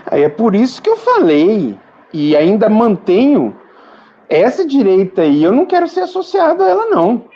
É 0.06 0.30
por 0.30 0.54
isso 0.54 0.80
que 0.80 0.88
eu 0.88 0.96
falei, 0.96 1.78
e 2.10 2.34
ainda 2.34 2.70
mantenho, 2.70 3.54
essa 4.30 4.66
direita 4.66 5.20
aí, 5.20 5.44
eu 5.44 5.52
não 5.52 5.66
quero 5.66 5.86
ser 5.86 6.00
associado 6.00 6.62
a 6.62 6.68
ela, 6.70 6.86
não. 6.86 7.30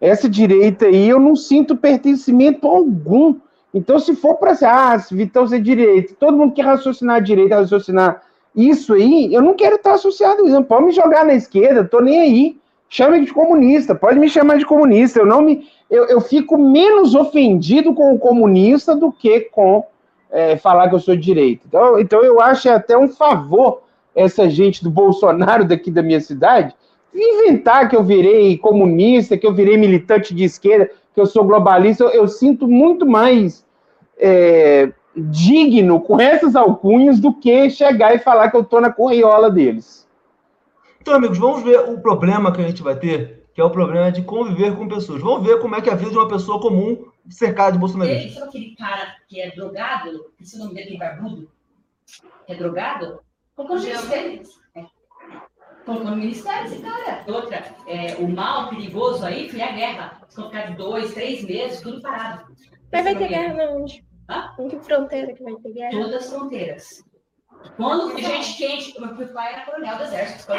Essa 0.00 0.28
direita 0.28 0.86
aí, 0.86 1.08
eu 1.08 1.18
não 1.18 1.34
sinto 1.34 1.76
pertencimento 1.76 2.66
algum. 2.66 3.34
Então, 3.74 3.98
se 3.98 4.14
for 4.14 4.36
para 4.36 4.54
ser, 4.54 4.66
ah, 4.66 4.96
Vitão 5.10 5.46
ser 5.46 5.60
direita, 5.60 6.14
todo 6.18 6.36
mundo 6.36 6.54
quer 6.54 6.64
raciocinar 6.64 7.16
a 7.16 7.20
direita, 7.20 7.56
raciocinar 7.56 8.22
isso 8.54 8.94
aí, 8.94 9.32
eu 9.32 9.42
não 9.42 9.54
quero 9.54 9.76
estar 9.76 9.94
associado 9.94 10.42
a. 10.42 10.62
Pode 10.62 10.86
me 10.86 10.92
jogar 10.92 11.24
na 11.24 11.34
esquerda, 11.34 11.84
tô 11.84 12.00
nem 12.00 12.20
aí. 12.20 12.56
Chame 12.88 13.24
de 13.24 13.32
comunista, 13.32 13.94
pode 13.94 14.18
me 14.18 14.30
chamar 14.30 14.56
de 14.56 14.64
comunista. 14.64 15.18
Eu 15.18 15.26
não 15.26 15.42
me, 15.42 15.68
eu, 15.90 16.06
eu 16.06 16.20
fico 16.20 16.56
menos 16.56 17.14
ofendido 17.14 17.92
com 17.92 18.14
o 18.14 18.18
comunista 18.18 18.96
do 18.96 19.12
que 19.12 19.40
com 19.40 19.84
é, 20.30 20.56
falar 20.56 20.88
que 20.88 20.94
eu 20.94 21.00
sou 21.00 21.14
de 21.14 21.22
direita. 21.22 21.64
Então, 21.66 21.98
então 21.98 22.24
eu 22.24 22.40
acho 22.40 22.70
até 22.70 22.96
um 22.96 23.08
favor 23.08 23.82
essa 24.14 24.48
gente 24.48 24.82
do 24.82 24.90
Bolsonaro 24.90 25.64
daqui 25.64 25.90
da 25.90 26.02
minha 26.02 26.20
cidade 26.20 26.74
inventar 27.14 27.88
que 27.88 27.96
eu 27.96 28.04
virei 28.04 28.58
comunista, 28.58 29.36
que 29.36 29.46
eu 29.46 29.54
virei 29.54 29.76
militante 29.76 30.34
de 30.34 30.44
esquerda, 30.44 30.90
que 31.14 31.20
eu 31.20 31.26
sou 31.26 31.44
globalista. 31.44 32.04
Eu, 32.04 32.10
eu 32.10 32.28
sinto 32.28 32.68
muito 32.68 33.06
mais 33.06 33.64
é, 34.16 34.92
digno 35.16 36.00
com 36.00 36.20
essas 36.20 36.54
alcunhas 36.54 37.18
do 37.18 37.34
que 37.34 37.70
chegar 37.70 38.14
e 38.14 38.18
falar 38.18 38.50
que 38.50 38.56
eu 38.56 38.62
estou 38.62 38.80
na 38.80 38.92
corriola 38.92 39.50
deles. 39.50 40.06
Então, 41.00 41.14
amigos, 41.14 41.38
vamos 41.38 41.62
ver 41.62 41.78
o 41.80 41.98
problema 42.00 42.52
que 42.52 42.60
a 42.60 42.66
gente 42.66 42.82
vai 42.82 42.96
ter, 42.96 43.44
que 43.54 43.60
é 43.60 43.64
o 43.64 43.70
problema 43.70 44.12
de 44.12 44.22
conviver 44.22 44.76
com 44.76 44.86
pessoas. 44.86 45.22
Vamos 45.22 45.46
ver 45.46 45.58
como 45.60 45.74
é 45.74 45.80
que 45.80 45.88
é 45.88 45.92
a 45.92 45.96
vida 45.96 46.10
de 46.10 46.18
uma 46.18 46.28
pessoa 46.28 46.60
comum 46.60 47.06
cercada 47.28 47.72
de 47.72 47.78
bolsonaristas. 47.78 48.24
Ele 48.24 48.34
falou 48.34 48.48
aquele 48.48 48.76
cara 48.76 49.14
que 49.28 49.40
é 49.40 49.50
drogado, 49.50 50.32
que 50.36 50.44
se 50.44 50.56
o 50.56 50.58
nome 50.60 50.74
dele 50.74 50.96
é 50.96 50.98
barbudo, 50.98 51.50
é 52.46 52.54
drogado, 52.54 53.20
colocou 53.54 53.78
no. 53.78 53.86
É. 53.86 54.97
Colocou 55.88 56.10
no 56.10 56.16
ministério 56.16 56.66
esse 56.66 56.82
cara. 56.82 57.24
Outra, 57.26 57.64
é, 57.86 58.14
o 58.16 58.28
mal 58.28 58.68
perigoso 58.68 59.24
aí 59.24 59.48
foi 59.48 59.62
a 59.62 59.72
guerra. 59.72 60.20
Ficou 60.28 60.44
ficar 60.44 60.66
de 60.66 60.76
dois, 60.76 61.14
três 61.14 61.42
meses, 61.42 61.80
tudo 61.80 62.02
parado. 62.02 62.44
Mas 62.92 63.04
vai 63.04 63.16
ter 63.16 63.28
guerra 63.28 63.54
não, 63.54 63.80
onde? 63.80 64.04
Hã? 64.28 64.54
Em 64.58 64.68
que 64.68 64.78
fronteira 64.80 65.32
que 65.32 65.42
vai 65.42 65.54
ter 65.54 65.72
guerra? 65.72 65.90
Todas 65.92 66.14
as 66.14 66.30
fronteiras. 66.30 67.04
Quando 67.78 68.18
gente 68.18 68.58
quente, 68.58 69.00
meu 69.00 69.28
pai 69.32 69.54
era 69.54 69.64
coronel 69.64 69.96
do 69.96 70.02
exército. 70.02 70.52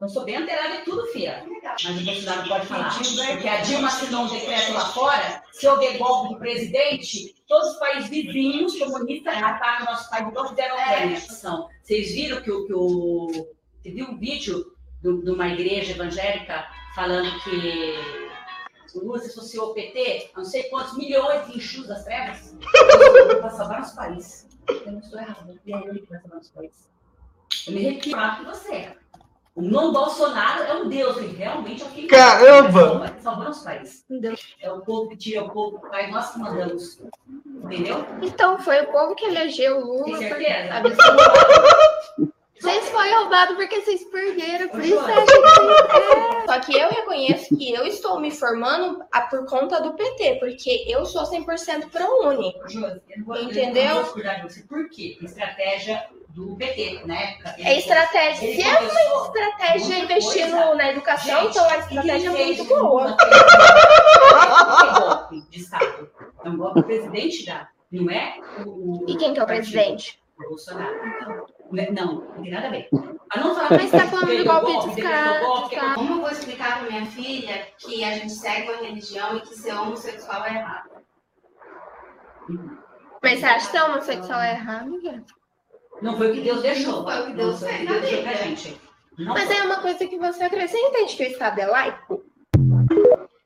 Eu 0.00 0.08
sou 0.08 0.24
bem 0.24 0.36
antenada 0.36 0.76
em 0.76 0.84
tudo, 0.84 1.06
filha. 1.08 1.44
Mas 1.62 2.00
o 2.00 2.02
Bolsonaro 2.02 2.48
pode 2.48 2.66
falar. 2.68 2.96
Porque 2.96 3.48
a 3.48 3.60
Dilma 3.60 3.88
assinou 3.88 4.22
um 4.22 4.28
decreto 4.28 4.72
lá 4.72 4.86
fora. 4.86 5.42
Se 5.52 5.68
houver 5.68 5.98
golpe 5.98 6.32
do 6.32 6.38
presidente, 6.38 7.34
todos 7.46 7.72
os 7.72 7.78
países 7.78 8.08
vizinhos 8.08 8.78
comunistas 8.78 9.36
atacam 9.36 9.88
o 9.88 9.90
nosso 9.90 10.08
país, 10.08 10.26
igual 10.26 10.48
fizeram 10.48 10.74
a. 10.78 11.68
Vocês 11.82 12.14
viram 12.14 12.40
que 12.40 12.50
o. 12.50 12.64
Que 12.64 12.72
o 12.72 13.59
você 13.82 13.90
viu 13.90 14.06
um 14.06 14.18
vídeo 14.18 14.76
de 15.02 15.30
uma 15.30 15.48
igreja 15.48 15.92
evangélica 15.92 16.66
falando 16.94 17.30
que 17.42 17.94
o 18.94 19.04
Lula 19.04 19.18
se 19.20 19.28
associou 19.28 19.68
ao 19.68 19.74
PT, 19.74 20.30
não 20.36 20.44
sei 20.44 20.64
quantos 20.64 20.96
milhões 20.96 21.46
de 21.46 21.56
enxus 21.56 21.86
das 21.86 22.04
trevas, 22.04 22.54
para 23.40 23.50
salvar 23.50 23.80
nosso 23.80 23.96
país. 23.96 24.46
Eu 24.68 24.92
não 24.92 24.98
estou 24.98 25.18
errado, 25.18 25.58
e 25.64 25.72
é 25.72 25.78
ele 25.78 26.00
que 26.00 26.10
vai 26.10 26.20
salvar 26.20 26.38
nosso 26.38 26.52
país. 26.52 26.90
Eu 27.66 27.72
me 27.72 27.80
repito 27.80 28.16
com 28.16 28.44
você. 28.44 28.96
O 29.54 29.62
não 29.62 29.92
Bolsonaro 29.92 30.62
é 30.62 30.74
um 30.74 30.88
Deus, 30.88 31.16
ele 31.16 31.36
realmente 31.36 31.82
é 31.82 31.86
o 31.86 31.88
que 31.88 32.06
Caramba! 32.06 33.16
salvou 33.20 33.44
nosso 33.44 33.64
país. 33.64 34.04
É 34.60 34.70
o 34.70 34.80
povo 34.82 35.08
que 35.08 35.16
tira 35.16 35.44
o 35.44 35.50
povo 35.50 35.80
que 35.80 35.88
faz, 35.88 36.10
nós 36.10 36.32
que 36.32 36.38
mandamos. 36.38 37.00
Entendeu? 37.46 38.06
Então, 38.22 38.58
foi 38.58 38.82
o 38.82 38.92
povo 38.92 39.14
que 39.14 39.24
elegeu 39.24 39.78
o 39.78 39.84
Lula. 39.84 40.18
Tem 40.18 40.28
certeza? 40.28 40.82
Vocês 42.60 42.90
foi 42.90 43.10
roubado 43.14 43.56
porque 43.56 43.80
vocês 43.80 44.04
perderam, 44.04 44.68
por 44.68 44.84
isso 44.84 45.00
é 45.00 45.24
que 45.24 46.46
Só 46.46 46.60
que 46.60 46.78
eu 46.78 46.90
reconheço 46.90 47.56
que 47.56 47.72
eu 47.72 47.86
estou 47.86 48.20
me 48.20 48.30
formando 48.30 49.02
por 49.30 49.46
conta 49.46 49.80
do 49.80 49.94
PT, 49.94 50.36
porque 50.40 50.84
eu 50.86 51.06
sou 51.06 51.22
100% 51.24 51.90
pro-uni. 51.90 52.54
Entendeu? 53.42 54.04
Por 54.68 54.90
quê? 54.90 55.16
Estratégia 55.22 56.06
do 56.28 56.54
PT, 56.56 57.02
né? 57.06 57.38
É 57.58 57.78
estratégia. 57.78 58.54
Se 58.54 58.62
é 58.62 58.78
uma 58.78 59.26
estratégia 59.26 59.98
investindo 60.00 60.74
na 60.74 60.90
educação, 60.90 61.48
então 61.48 61.64
a 61.64 61.78
estratégia 61.78 62.28
é 62.28 62.44
muito 62.44 62.64
boa. 62.64 63.16
É 64.92 65.00
golpe 65.00 65.40
de 65.50 65.60
Estado. 65.60 66.10
É 66.44 66.48
um 66.48 66.56
golpe 66.58 66.82
presidente 66.82 67.46
da. 67.46 67.68
Não 67.90 68.10
é 68.10 68.38
o. 68.66 69.04
E 69.08 69.16
quem 69.16 69.32
que 69.32 69.40
é 69.40 69.42
o 69.42 69.46
presidente? 69.46 70.20
Bolsonaro. 70.38 70.94
Né, 70.94 71.42
não, 71.70 72.14
não 72.14 72.42
tem 72.42 72.50
nada 72.50 72.68
a 72.68 72.70
ver. 72.70 72.88
A 73.32 73.40
não 73.40 73.54
falar 73.54 73.70
Mas 73.70 73.90
tá 73.90 74.06
falando 74.06 74.36
de 74.36 74.44
golpe 74.44 74.94
de 74.94 75.02
cara. 75.02 75.40
Como 75.94 76.14
eu 76.14 76.20
vou 76.20 76.30
explicar 76.30 76.80
para 76.80 76.90
minha 76.90 77.06
filha 77.06 77.66
que 77.78 78.04
a 78.04 78.12
gente 78.12 78.32
segue 78.32 78.70
uma 78.70 78.82
religião 78.82 79.36
e 79.36 79.40
que 79.40 79.54
ser 79.54 79.72
homossexual 79.72 80.44
é 80.44 80.54
errado? 80.56 80.90
Mas 83.22 83.38
você 83.38 83.46
acha 83.46 83.66
que 83.66 83.78
ser 83.78 83.82
homossexual 83.84 84.40
é 84.40 84.52
errado, 84.52 84.86
amiga? 84.86 85.24
Não 86.02 86.16
foi 86.16 86.30
o 86.30 86.34
que 86.34 86.40
Deus 86.40 86.62
deixou. 86.62 87.02
Não 87.02 87.04
foi 87.04 87.22
o 87.22 87.26
que 87.26 87.32
Deus, 87.34 87.62
fez, 87.62 88.20
pra 88.22 88.32
gente. 88.34 88.80
Não 89.18 89.34
Mas 89.34 89.44
foi. 89.44 89.56
é 89.56 89.62
uma 89.62 89.80
coisa 89.80 90.06
que 90.06 90.18
você 90.18 90.44
acrescenta. 90.44 90.78
Você 90.78 90.88
entende 90.88 91.16
que 91.16 91.22
o 91.24 91.26
Estado 91.26 91.60
é 91.60 91.66
laico? 91.66 92.24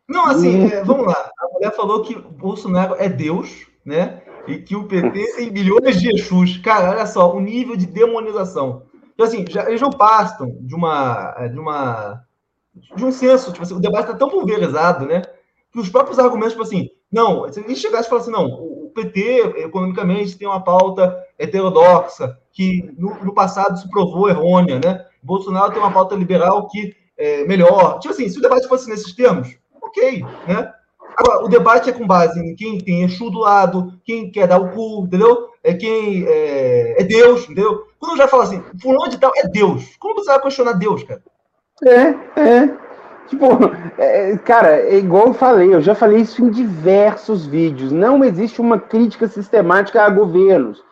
Não, 0.08 0.26
assim, 0.26 0.66
é, 0.66 0.84
vamos 0.84 1.06
lá. 1.06 1.30
A 1.38 1.48
mulher 1.48 1.74
falou 1.74 2.02
que 2.02 2.14
o 2.14 2.22
Bolsonaro 2.22 2.94
é 2.96 3.08
Deus, 3.08 3.66
né? 3.84 4.22
E 4.46 4.58
que 4.58 4.76
o 4.76 4.84
PT 4.84 5.36
tem 5.36 5.50
bilhões 5.50 6.00
de 6.00 6.10
Exus. 6.10 6.58
Cara, 6.58 6.90
olha 6.90 7.06
só, 7.06 7.34
o 7.34 7.40
nível 7.40 7.76
de 7.76 7.86
demonização. 7.86 8.82
Então, 9.14 9.26
assim, 9.26 9.44
já, 9.48 9.68
eles 9.68 9.80
não 9.80 9.90
passam 9.90 10.56
de 10.60 10.74
uma, 10.74 11.48
de 11.48 11.58
uma 11.58 12.24
de 12.96 13.04
um 13.04 13.12
senso, 13.12 13.52
tipo 13.52 13.62
assim, 13.62 13.74
o 13.74 13.80
debate 13.80 14.06
está 14.06 14.14
tão 14.14 14.28
pulverizado, 14.28 15.06
né? 15.06 15.22
Que 15.72 15.78
os 15.78 15.88
próprios 15.88 16.18
argumentos, 16.18 16.52
tipo 16.52 16.64
assim, 16.64 16.90
não, 17.10 17.50
se 17.52 17.60
eles 17.60 17.78
chegassem 17.78 18.06
e 18.06 18.10
falassem, 18.10 18.32
não, 18.32 18.46
o 18.46 18.90
PT, 18.94 19.54
economicamente, 19.58 20.36
tem 20.36 20.48
uma 20.48 20.62
pauta 20.62 21.16
heterodoxa, 21.38 22.36
que 22.52 22.92
no, 22.98 23.14
no, 23.24 23.34
passado 23.34 23.78
se 23.78 23.88
provou 23.88 24.28
errônea, 24.28 24.80
né? 24.84 25.06
Bolsonaro 25.22 25.72
tem 25.72 25.80
uma 25.80 25.92
pauta 25.92 26.14
liberal 26.14 26.68
que 26.68 26.94
é 27.16 27.44
melhor. 27.44 27.98
Tipo 28.00 28.12
assim, 28.12 28.28
se 28.28 28.38
o 28.38 28.42
debate 28.42 28.68
fosse 28.68 28.88
nesses 28.88 29.14
termos, 29.14 29.56
ok, 29.80 30.24
né? 30.46 30.72
Agora, 31.16 31.44
o 31.44 31.48
debate 31.48 31.90
é 31.90 31.92
com 31.92 32.06
base 32.06 32.40
em 32.40 32.54
quem 32.54 32.78
tem 32.78 33.02
Exu 33.02 33.30
do 33.30 33.40
lado, 33.40 33.92
quem 34.04 34.30
quer 34.30 34.48
dar 34.48 34.58
o 34.58 34.70
cu, 34.70 35.04
entendeu? 35.06 35.48
É 35.62 35.72
quem 35.74 36.24
é, 36.26 37.00
é 37.00 37.04
Deus, 37.04 37.44
entendeu? 37.44 37.84
Quando 37.98 38.18
já 38.18 38.28
fala 38.28 38.44
assim, 38.44 38.62
fulano 38.80 39.10
de 39.10 39.18
tal 39.18 39.32
é 39.36 39.46
Deus. 39.48 39.96
Como 39.98 40.14
você 40.14 40.30
vai 40.30 40.42
questionar 40.42 40.72
Deus, 40.72 41.02
cara? 41.04 41.22
É, 41.82 42.40
é. 42.40 42.84
Tipo, 43.28 43.46
é, 43.96 44.36
cara, 44.38 44.76
é 44.76 44.96
igual 44.96 45.28
eu 45.28 45.34
falei, 45.34 45.74
eu 45.74 45.80
já 45.80 45.94
falei 45.94 46.18
isso 46.18 46.44
em 46.44 46.50
diversos 46.50 47.46
vídeos. 47.46 47.90
Não 47.90 48.22
existe 48.22 48.60
uma 48.60 48.78
crítica 48.78 49.26
sistemática 49.26 50.02
a 50.02 50.10
governos. 50.10 50.82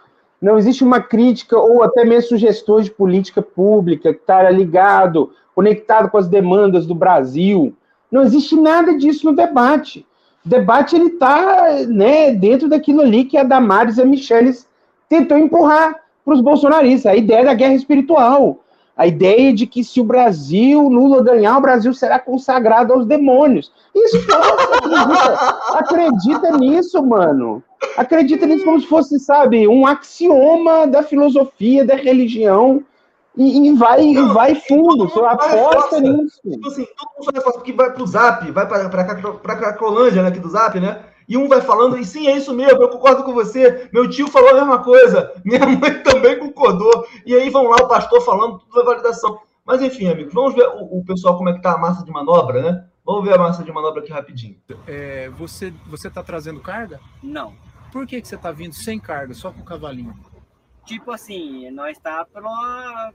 Não 0.40 0.58
existe 0.58 0.82
uma 0.82 1.00
crítica 1.00 1.56
ou 1.58 1.82
até 1.82 2.04
mesmo 2.04 2.30
sugestões 2.30 2.86
de 2.86 2.90
política 2.90 3.42
pública 3.42 4.12
que 4.12 4.20
está 4.20 4.50
ligado, 4.50 5.32
conectado 5.54 6.10
com 6.10 6.18
as 6.18 6.28
demandas 6.28 6.86
do 6.86 6.94
Brasil. 6.94 7.76
Não 8.10 8.22
existe 8.22 8.56
nada 8.56 8.96
disso 8.96 9.26
no 9.26 9.36
debate. 9.36 10.06
O 10.44 10.48
debate 10.48 10.96
ele 10.96 11.06
está 11.06 11.76
né, 11.88 12.32
dentro 12.32 12.68
daquilo 12.68 13.00
ali 13.00 13.24
que 13.24 13.38
a 13.38 13.44
Damares 13.44 13.96
e 13.96 14.02
a 14.02 14.04
Micheles 14.04 14.66
tentou 15.08 15.38
empurrar 15.38 16.00
para 16.24 16.34
os 16.34 16.40
bolsonaristas, 16.40 17.12
a 17.12 17.16
ideia 17.16 17.44
da 17.44 17.54
guerra 17.54 17.74
espiritual 17.74 18.62
a 18.96 19.06
ideia 19.06 19.52
de 19.52 19.66
que 19.66 19.82
se 19.82 20.00
o 20.00 20.04
Brasil, 20.04 20.88
Lula 20.88 21.22
ganhar, 21.22 21.56
o 21.56 21.62
Brasil 21.62 21.92
será 21.94 22.18
consagrado 22.18 22.92
aos 22.92 23.06
demônios. 23.06 23.72
Isso, 23.94 24.16
acredita, 24.16 25.58
acredita 25.78 26.58
nisso, 26.58 27.02
mano. 27.02 27.62
Acredita 27.96 28.46
nisso 28.46 28.64
como 28.64 28.80
se 28.80 28.86
fosse, 28.86 29.18
sabe, 29.18 29.66
um 29.66 29.86
axioma 29.86 30.86
da 30.86 31.02
filosofia, 31.02 31.84
da 31.84 31.94
religião. 31.94 32.84
E, 33.36 33.68
e 33.68 33.72
vai, 33.74 34.04
não, 34.12 34.34
vai 34.34 34.54
fundo, 34.54 35.08
só 35.08 35.26
aposta 35.26 36.00
nisso. 36.00 36.40
Tipo 36.42 36.68
assim, 36.68 36.86
todo 36.96 37.26
mundo 37.26 37.42
faz 37.42 37.56
porque 37.56 37.72
vai 37.72 37.92
pro 37.92 38.06
Zap, 38.06 38.50
vai 38.50 38.66
para 38.66 38.86
a 38.86 39.56
Cracolândia, 39.56 40.22
né, 40.22 40.28
aqui 40.28 40.38
do 40.38 40.50
Zap, 40.50 40.78
né? 40.78 41.04
E 41.28 41.36
um 41.36 41.48
vai 41.48 41.60
falando, 41.60 41.96
e 41.96 42.04
sim, 42.04 42.26
é 42.28 42.36
isso 42.36 42.52
mesmo, 42.52 42.82
eu 42.82 42.88
concordo 42.90 43.24
com 43.24 43.32
você. 43.32 43.88
Meu 43.92 44.08
tio 44.08 44.28
falou 44.28 44.50
a 44.50 44.54
mesma 44.54 44.80
coisa, 44.80 45.32
minha 45.44 45.64
mãe 45.66 46.02
também 46.02 46.38
concordou. 46.38 47.06
E 47.24 47.34
aí 47.34 47.48
vão 47.48 47.68
lá 47.68 47.76
o 47.76 47.88
pastor 47.88 48.20
falando 48.20 48.58
tudo 48.58 48.74
da 48.74 48.84
validação. 48.84 49.38
Mas 49.64 49.80
enfim, 49.80 50.08
amigos, 50.08 50.34
vamos 50.34 50.54
ver 50.54 50.66
o, 50.66 50.98
o 50.98 51.04
pessoal 51.04 51.36
como 51.36 51.48
é 51.48 51.54
que 51.54 51.62
tá 51.62 51.72
a 51.72 51.78
massa 51.78 52.04
de 52.04 52.10
manobra, 52.10 52.62
né? 52.62 52.84
Vamos 53.04 53.24
ver 53.24 53.34
a 53.34 53.38
massa 53.38 53.62
de 53.62 53.72
manobra 53.72 54.02
aqui 54.02 54.12
rapidinho. 54.12 54.56
É, 54.86 55.30
você 55.30 55.72
você 55.86 56.10
tá 56.10 56.22
trazendo 56.22 56.60
carga? 56.60 57.00
Não. 57.22 57.54
Por 57.92 58.06
que, 58.06 58.20
que 58.20 58.28
você 58.28 58.36
tá 58.36 58.50
vindo 58.50 58.74
sem 58.74 58.98
carga, 58.98 59.34
só 59.34 59.52
com 59.52 59.60
o 59.60 59.64
cavalinho? 59.64 60.14
Tipo 60.84 61.12
assim, 61.12 61.70
nós 61.70 61.98
tá 61.98 62.24
pra. 62.24 63.12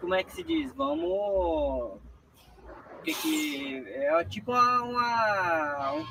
Como 0.00 0.14
é 0.14 0.22
que 0.22 0.32
se 0.32 0.42
diz? 0.42 0.72
Vamos. 0.74 2.00
Que 3.04 3.14
que. 3.14 3.84
É 3.86 4.24
tipo 4.24 4.52
uma. 4.52 4.82
uma 4.82 6.06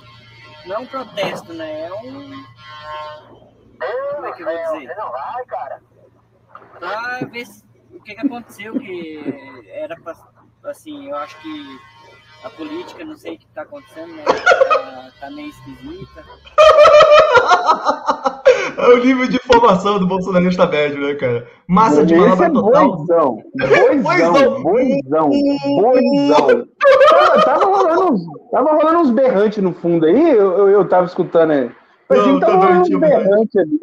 não 0.66 0.76
é 0.76 0.80
um 0.80 0.86
protesto, 0.88 1.54
né? 1.54 1.82
É 1.82 1.94
um. 1.94 2.44
Como 4.16 4.26
é 4.26 4.32
que 4.34 4.42
eu 4.42 4.46
vou 4.46 4.80
dizer? 4.80 4.88
Você 4.88 4.96
não 4.96 5.12
vai, 5.12 5.46
cara? 5.46 5.84
Pra 6.80 7.20
ver 7.20 7.48
o 7.92 8.02
que, 8.02 8.16
que 8.16 8.22
aconteceu, 8.26 8.80
que 8.80 9.70
era 9.70 9.96
pra. 10.00 10.16
Assim, 10.64 11.10
eu 11.10 11.16
acho 11.18 11.40
que 11.42 11.80
a 12.46 12.50
política, 12.52 13.04
não 13.04 13.18
sei 13.18 13.34
o 13.34 13.40
que 13.40 13.48
tá 13.56 13.64
acontecendo, 13.64 14.14
né? 14.14 14.24
Tá, 14.24 15.12
tá 15.20 15.30
meio 15.32 15.50
esquisita. 15.50 16.24
É 18.78 18.88
o 18.94 19.04
nível 19.04 19.28
de 19.28 19.38
informação 19.38 19.98
do 19.98 20.06
bolsonarista 20.06 20.68
médio, 20.68 21.02
né, 21.02 21.16
cara? 21.16 21.48
Massa 21.68 22.06
de 22.06 22.16
manobra 22.16 22.46
é 22.46 22.50
total. 22.52 22.96
Boizão, 22.96 23.44
boizão, 24.04 24.62
boizão, 24.62 25.30
boizão. 25.30 26.68
Tava, 27.10 27.42
tava, 27.42 27.66
rolando 27.66 28.14
uns, 28.14 28.22
tava 28.52 28.74
rolando 28.74 29.00
uns 29.00 29.10
berrantes 29.10 29.64
no 29.64 29.74
fundo 29.74 30.06
aí, 30.06 30.30
eu, 30.30 30.52
eu, 30.58 30.70
eu 30.70 30.88
tava 30.88 31.08
escutando 31.08 31.50
aí. 31.50 31.72
Mas 32.08 32.28
não, 32.28 32.40
tava 32.40 32.58
rolando 32.58 32.82
uns 32.82 33.00
berrantes 33.00 33.56
ali. 33.56 33.80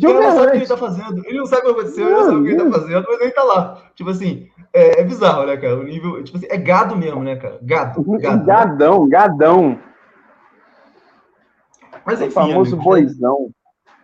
Cara 0.00 0.20
não 0.20 0.32
sabe 0.32 0.46
o 0.46 0.50
que 0.50 0.56
ele 0.56 0.66
tá 0.66 0.76
fazendo. 0.76 1.26
Ele 1.26 1.38
não 1.38 1.46
sabe 1.46 1.62
o 1.62 1.64
que 1.64 1.70
aconteceu, 1.70 2.06
ele 2.06 2.14
não 2.14 2.24
sabe 2.24 2.36
o 2.36 2.42
que 2.42 2.48
ele 2.50 2.64
tá 2.64 2.78
fazendo, 2.78 3.06
mas 3.08 3.20
ele 3.20 3.30
tá 3.30 3.42
lá. 3.44 3.82
Tipo 3.94 4.10
assim, 4.10 4.48
é, 4.72 5.00
é 5.00 5.04
bizarro, 5.04 5.46
né, 5.46 5.56
cara? 5.56 5.76
O 5.76 5.84
nível, 5.84 6.22
tipo 6.22 6.36
assim, 6.36 6.46
é 6.50 6.56
gado 6.56 6.96
mesmo, 6.96 7.22
né, 7.22 7.36
cara? 7.36 7.58
Gado. 7.62 8.02
gado 8.18 8.44
gadão, 8.44 9.04
né? 9.04 9.10
gadão. 9.10 9.78
Mas 12.04 12.20
enfim, 12.20 12.28
o 12.28 12.32
famoso 12.32 12.74
amigo, 12.74 12.90
boizão. 12.90 13.50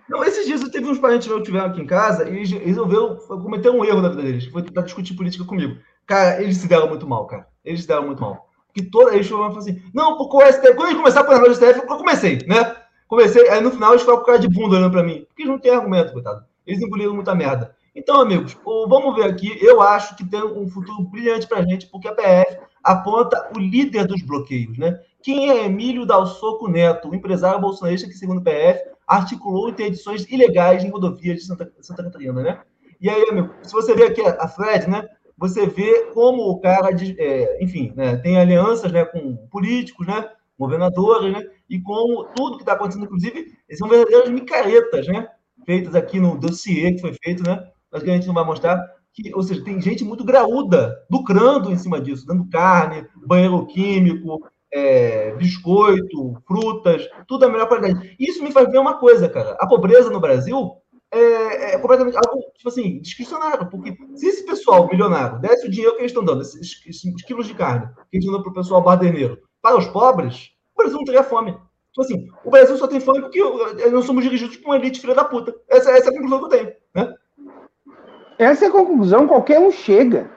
Não, 0.09 0.25
esses 0.25 0.47
dias 0.47 0.63
eu 0.63 0.71
teve 0.71 0.87
uns 0.87 0.99
parentes 0.99 1.29
meus 1.29 1.41
que 1.41 1.47
tiveram 1.47 1.67
aqui 1.67 1.81
em 1.81 1.87
casa 1.87 2.29
e 2.29 2.35
eles 2.35 2.51
resolveram 2.51 3.17
cometer 3.17 3.71
um 3.71 3.85
erro 3.85 4.01
na 4.01 4.09
vida 4.09 4.23
deles, 4.23 4.47
foi 4.47 4.63
tentar 4.63 4.83
discutir 4.83 5.15
política 5.15 5.45
comigo. 5.45 5.77
Cara, 6.07 6.43
eles 6.43 6.57
se 6.57 6.67
deram 6.67 6.89
muito 6.89 7.07
mal, 7.07 7.27
cara. 7.27 7.47
Eles 7.65 7.83
se 7.83 7.89
deram 7.89 8.07
muito 8.07 8.21
mal. 8.21 8.49
Que 8.75 8.83
toda 8.83 9.15
eles 9.15 9.29
falaram 9.29 9.57
assim, 9.57 9.81
não, 9.95 10.17
porque 10.17 10.37
o 10.37 10.53
STF, 10.53 10.75
quando 10.75 10.89
eles 10.89 10.99
começaram 10.99 11.27
com 11.27 11.33
o 11.33 11.35
negócio 11.37 11.61
do 11.61 11.67
STF, 11.67 11.87
eu 11.89 11.99
comecei, 11.99 12.39
né? 12.47 12.77
Comecei, 13.11 13.49
aí 13.49 13.61
no 13.61 13.73
final 13.73 13.91
eles 13.91 14.03
ficaram 14.03 14.21
com 14.21 14.25
cara 14.25 14.39
de 14.39 14.49
bunda 14.49 14.77
olhando 14.77 14.93
pra 14.93 15.03
mim, 15.03 15.25
porque 15.27 15.43
eles 15.43 15.51
não 15.51 15.59
têm 15.59 15.73
argumento, 15.73 16.13
coitado. 16.13 16.45
Eles 16.65 16.81
engoliram 16.81 17.13
muita 17.13 17.35
merda. 17.35 17.75
Então, 17.93 18.21
amigos, 18.21 18.57
vamos 18.65 19.17
ver 19.17 19.25
aqui. 19.25 19.59
Eu 19.61 19.83
acho 19.83 20.15
que 20.15 20.25
tem 20.25 20.41
um 20.41 20.69
futuro 20.69 21.03
brilhante 21.03 21.49
pra 21.49 21.61
gente, 21.63 21.89
porque 21.89 22.07
a 22.07 22.15
PF 22.15 22.61
aponta 22.85 23.51
o 23.57 23.59
líder 23.59 24.07
dos 24.07 24.23
bloqueios, 24.23 24.79
né? 24.79 25.01
Quem 25.21 25.51
é 25.51 25.67
Emílio 25.67 26.07
Dalsoco 26.07 26.69
Neto, 26.69 27.09
o 27.09 27.15
empresário 27.15 27.61
bolsonarista 27.61 28.07
que, 28.07 28.15
segundo 28.15 28.39
o 28.39 28.45
PF, 28.45 28.81
articulou 29.05 29.69
interdições 29.69 30.25
ilegais 30.31 30.85
em 30.85 30.91
rodovias 30.91 31.39
de 31.39 31.47
Santa, 31.47 31.69
Santa 31.81 32.05
Catarina, 32.05 32.41
né? 32.41 32.61
E 33.01 33.11
aí, 33.11 33.29
amigo, 33.29 33.53
se 33.61 33.73
você 33.73 33.93
vê 33.93 34.05
aqui 34.05 34.23
a 34.23 34.47
Fred, 34.47 34.89
né? 34.89 35.09
Você 35.37 35.67
vê 35.67 36.13
como 36.15 36.49
o 36.49 36.61
cara, 36.61 36.91
é, 37.19 37.65
enfim, 37.65 37.93
né, 37.97 38.19
tem 38.19 38.39
alianças 38.39 38.93
né, 38.93 39.05
com 39.05 39.37
políticos, 39.51 40.07
né? 40.07 40.31
Governadores, 40.57 41.33
né? 41.33 41.45
E 41.71 41.81
como 41.81 42.25
tudo 42.35 42.57
que 42.57 42.63
está 42.63 42.73
acontecendo, 42.73 43.05
inclusive, 43.05 43.47
são 43.75 43.89
verdadeiras 43.89 44.29
micaretas, 44.29 45.07
né? 45.07 45.29
Feitas 45.65 45.95
aqui 45.95 46.19
no 46.19 46.37
dossiê 46.37 46.93
que 46.93 47.01
foi 47.01 47.15
feito, 47.23 47.45
né? 47.45 47.65
Mas 47.93 48.03
que 48.03 48.11
a 48.11 48.15
gente 48.15 48.27
não 48.27 48.35
vai 48.35 48.45
mostrar. 48.45 48.85
Que, 49.13 49.33
ou 49.35 49.43
seja, 49.43 49.63
tem 49.63 49.81
gente 49.81 50.05
muito 50.05 50.25
graúda, 50.25 50.97
lucrando 51.11 51.71
em 51.71 51.79
cima 51.79 52.01
disso, 52.01 52.27
dando 52.27 52.49
carne, 52.49 53.07
banheiro 53.25 53.67
químico, 53.67 54.41
é, 54.73 55.35
biscoito, 55.37 56.43
frutas, 56.47 57.09
tudo 57.29 57.41
da 57.41 57.49
melhor 57.49 57.69
qualidade. 57.69 58.17
Isso 58.19 58.43
me 58.43 58.53
faz 58.53 58.69
ver 58.71 58.79
uma 58.79 58.99
coisa, 58.99 59.29
cara. 59.29 59.57
A 59.61 59.67
pobreza 59.67 60.11
no 60.11 60.21
Brasil 60.21 60.73
é, 61.13 61.75
é 61.75 61.79
completamente 61.79 62.17
algo, 62.17 62.51
tipo 62.57 62.69
assim, 62.69 63.01
discricionário. 63.01 63.69
Porque 63.69 63.97
se 64.17 64.27
esse 64.27 64.45
pessoal 64.45 64.89
milionário 64.89 65.41
desse 65.41 65.67
o 65.67 65.71
dinheiro 65.71 65.95
que 65.95 66.03
eles 66.03 66.11
estão 66.11 66.25
dando, 66.25 66.43
esses, 66.43 66.85
esses 66.87 67.25
quilos 67.25 67.47
de 67.47 67.55
carne 67.55 67.89
que 68.11 68.17
eles 68.17 68.27
dando 68.27 68.43
para 68.43 68.51
o 68.51 68.55
pessoal 68.55 68.83
bardeneiro, 68.83 69.39
para 69.63 69.77
os 69.77 69.87
pobres, 69.87 70.51
Brasil 70.83 70.99
não 70.99 71.05
teria 71.05 71.23
fome. 71.23 71.53
Tipo 71.53 72.03
assim, 72.03 72.29
o 72.45 72.51
Brasil 72.51 72.77
só 72.77 72.87
tem 72.87 73.01
fome 73.01 73.21
porque 73.21 73.43
nós 73.91 74.05
somos 74.05 74.23
dirigidos 74.23 74.57
por 74.57 74.71
uma 74.71 74.77
elite 74.77 75.01
filha 75.01 75.15
da 75.15 75.25
puta. 75.25 75.55
Essa, 75.69 75.91
essa 75.91 76.09
é 76.09 76.11
a 76.11 76.15
conclusão 76.15 76.39
que 76.39 76.45
eu 76.45 76.49
tenho. 76.49 76.73
Né? 76.95 77.15
Essa 78.39 78.65
é 78.65 78.69
a 78.69 78.73
conclusão, 78.73 79.27
qualquer 79.27 79.59
um 79.59 79.71
chega. 79.71 80.31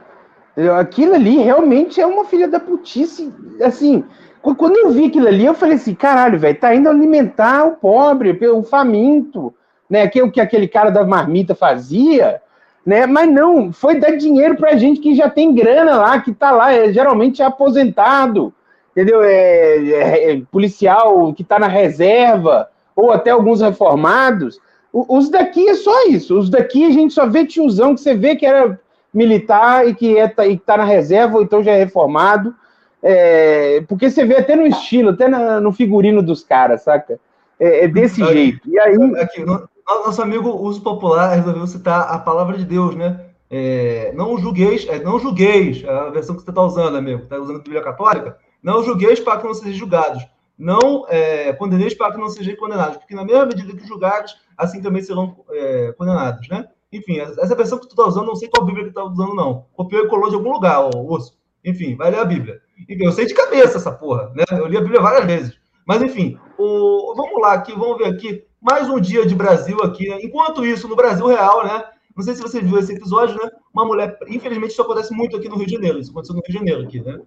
Aquilo 0.79 1.15
ali 1.15 1.37
realmente 1.37 2.01
é 2.01 2.05
uma 2.05 2.25
filha 2.25 2.47
da 2.47 2.59
putice, 2.59 3.33
assim, 3.63 4.03
quando 4.51 4.75
eu 4.75 4.91
vi 4.91 5.05
aquilo 5.05 5.27
ali, 5.27 5.45
eu 5.45 5.53
falei 5.53 5.75
assim, 5.75 5.95
caralho, 5.95 6.37
velho, 6.37 6.59
tá 6.59 6.75
indo 6.75 6.89
alimentar 6.89 7.65
o 7.65 7.77
pobre, 7.77 8.37
o 8.47 8.61
faminto, 8.61 9.53
né? 9.89 10.05
Que 10.07 10.19
é 10.19 10.23
o 10.23 10.29
que 10.29 10.41
aquele 10.41 10.67
cara 10.67 10.89
da 10.89 11.05
marmita 11.05 11.55
fazia, 11.55 12.41
né? 12.85 13.05
Mas 13.05 13.31
não, 13.31 13.71
foi 13.71 13.99
dar 13.99 14.17
dinheiro 14.17 14.57
pra 14.57 14.75
gente 14.75 14.99
que 14.99 15.15
já 15.15 15.29
tem 15.29 15.55
grana 15.55 15.95
lá, 15.95 16.19
que 16.19 16.33
tá 16.33 16.51
lá, 16.51 16.73
é, 16.73 16.91
geralmente 16.91 17.41
é 17.41 17.45
aposentado, 17.45 18.53
entendeu? 18.93 19.21
É, 19.23 19.77
é, 19.77 20.31
é 20.31 20.41
policial 20.51 21.33
que 21.33 21.43
tá 21.43 21.59
na 21.59 21.67
reserva, 21.67 22.69
ou 22.95 23.11
até 23.11 23.31
alguns 23.31 23.61
reformados. 23.61 24.59
O, 24.91 25.17
os 25.17 25.29
daqui 25.29 25.67
é 25.67 25.75
só 25.75 26.07
isso. 26.07 26.37
Os 26.37 26.49
daqui 26.49 26.85
a 26.85 26.91
gente 26.91 27.13
só 27.13 27.27
vê 27.27 27.45
tiozão 27.45 27.93
que 27.93 28.01
você 28.01 28.15
vê 28.15 28.35
que 28.35 28.45
era 28.45 28.79
militar 29.13 29.87
e 29.87 29.93
que 29.93 30.17
é, 30.17 30.27
tá, 30.27 30.47
e 30.47 30.57
tá 30.57 30.77
na 30.77 30.85
reserva, 30.85 31.37
ou 31.37 31.43
então 31.43 31.63
já 31.63 31.71
é 31.71 31.79
reformado 31.79 32.55
é, 33.03 33.81
porque 33.81 34.09
você 34.09 34.23
vê 34.23 34.37
até 34.37 34.55
no 34.55 34.65
estilo, 34.65 35.09
até 35.09 35.27
na, 35.27 35.59
no 35.59 35.73
figurino 35.73 36.23
dos 36.23 36.41
caras, 36.41 36.83
saca? 36.83 37.19
É, 37.59 37.83
é 37.83 37.87
desse 37.87 38.23
aqui, 38.23 38.33
jeito. 38.33 38.69
E 38.69 38.79
aí. 38.79 38.95
Aqui, 39.17 39.43
nosso 39.85 40.21
amigo 40.21 40.49
Uso 40.49 40.81
Popular 40.81 41.35
resolveu 41.35 41.67
citar 41.67 42.03
a 42.09 42.17
palavra 42.17 42.57
de 42.57 42.63
Deus, 42.63 42.95
né? 42.95 43.19
É, 43.51 44.13
não 44.15 44.37
julgueis, 44.37 44.87
é, 44.87 44.99
não 44.99 45.19
julgueis, 45.19 45.83
a 45.85 46.09
versão 46.09 46.33
que 46.33 46.41
você 46.41 46.49
está 46.49 46.61
usando, 46.61 46.95
amigo, 46.95 47.23
está 47.23 47.37
usando 47.37 47.57
a 47.57 47.61
Bíblia 47.61 47.83
Católica, 47.83 48.37
não 48.63 48.83
julgueis 48.83 49.19
para 49.19 49.37
que 49.37 49.45
não 49.45 49.53
sejam 49.53 49.73
julgados, 49.73 50.25
não 50.57 51.05
é, 51.09 51.51
condeneis 51.53 51.93
para 51.93 52.11
que 52.13 52.17
não 52.17 52.29
sejam 52.29 52.55
condenados, 52.55 52.97
porque 52.97 53.13
na 53.13 53.25
mesma 53.25 53.45
medida 53.45 53.75
que 53.75 53.85
julgados, 53.85 54.35
assim 54.57 54.81
também 54.81 55.03
serão 55.03 55.43
é, 55.51 55.91
condenados, 55.97 56.47
né? 56.47 56.67
Enfim, 56.91 57.19
essa 57.19 57.55
versão 57.55 57.79
que 57.79 57.87
tu 57.87 57.91
está 57.91 58.05
usando, 58.05 58.27
não 58.27 58.35
sei 58.35 58.47
qual 58.47 58.65
Bíblia 58.65 58.85
que 58.85 58.93
tu 58.93 58.99
está 58.99 59.11
usando, 59.11 59.33
não. 59.33 59.65
Copiou 59.73 60.05
e 60.05 60.07
colou 60.07 60.29
de 60.29 60.35
algum 60.35 60.51
lugar, 60.51 60.79
o 60.95 61.11
osso. 61.11 61.35
Enfim, 61.65 61.95
vai 61.95 62.11
ler 62.11 62.19
a 62.19 62.25
Bíblia. 62.25 62.61
Enfim, 62.87 63.03
eu 63.03 63.11
sei 63.11 63.25
de 63.25 63.33
cabeça 63.33 63.77
essa 63.77 63.91
porra, 63.91 64.31
né? 64.35 64.43
Eu 64.51 64.67
li 64.67 64.77
a 64.77 64.81
Bíblia 64.81 65.01
várias 65.01 65.25
vezes. 65.25 65.57
Mas, 65.87 66.03
enfim, 66.03 66.37
o... 66.57 67.13
vamos 67.15 67.41
lá 67.41 67.53
aqui, 67.53 67.73
vamos 67.73 67.97
ver 67.97 68.05
aqui. 68.05 68.45
Mais 68.61 68.87
um 68.89 68.99
dia 68.99 69.25
de 69.25 69.33
Brasil 69.33 69.81
aqui. 69.81 70.07
Né? 70.07 70.19
Enquanto 70.21 70.65
isso, 70.65 70.87
no 70.87 70.95
Brasil 70.95 71.25
real, 71.25 71.63
né? 71.63 71.83
Não 72.15 72.23
sei 72.23 72.35
se 72.35 72.41
você 72.41 72.61
viu 72.61 72.77
esse 72.77 72.93
episódio, 72.93 73.35
né? 73.35 73.49
Uma 73.73 73.85
mulher, 73.85 74.17
infelizmente, 74.27 74.71
isso 74.71 74.81
acontece 74.81 75.13
muito 75.13 75.35
aqui 75.35 75.49
no 75.49 75.55
Rio 75.55 75.65
de 75.65 75.73
Janeiro. 75.73 75.99
Isso 75.99 76.11
aconteceu 76.11 76.35
no 76.35 76.41
Rio 76.41 76.51
de 76.51 76.59
Janeiro 76.59 76.83
aqui, 76.83 77.01
né? 77.01 77.19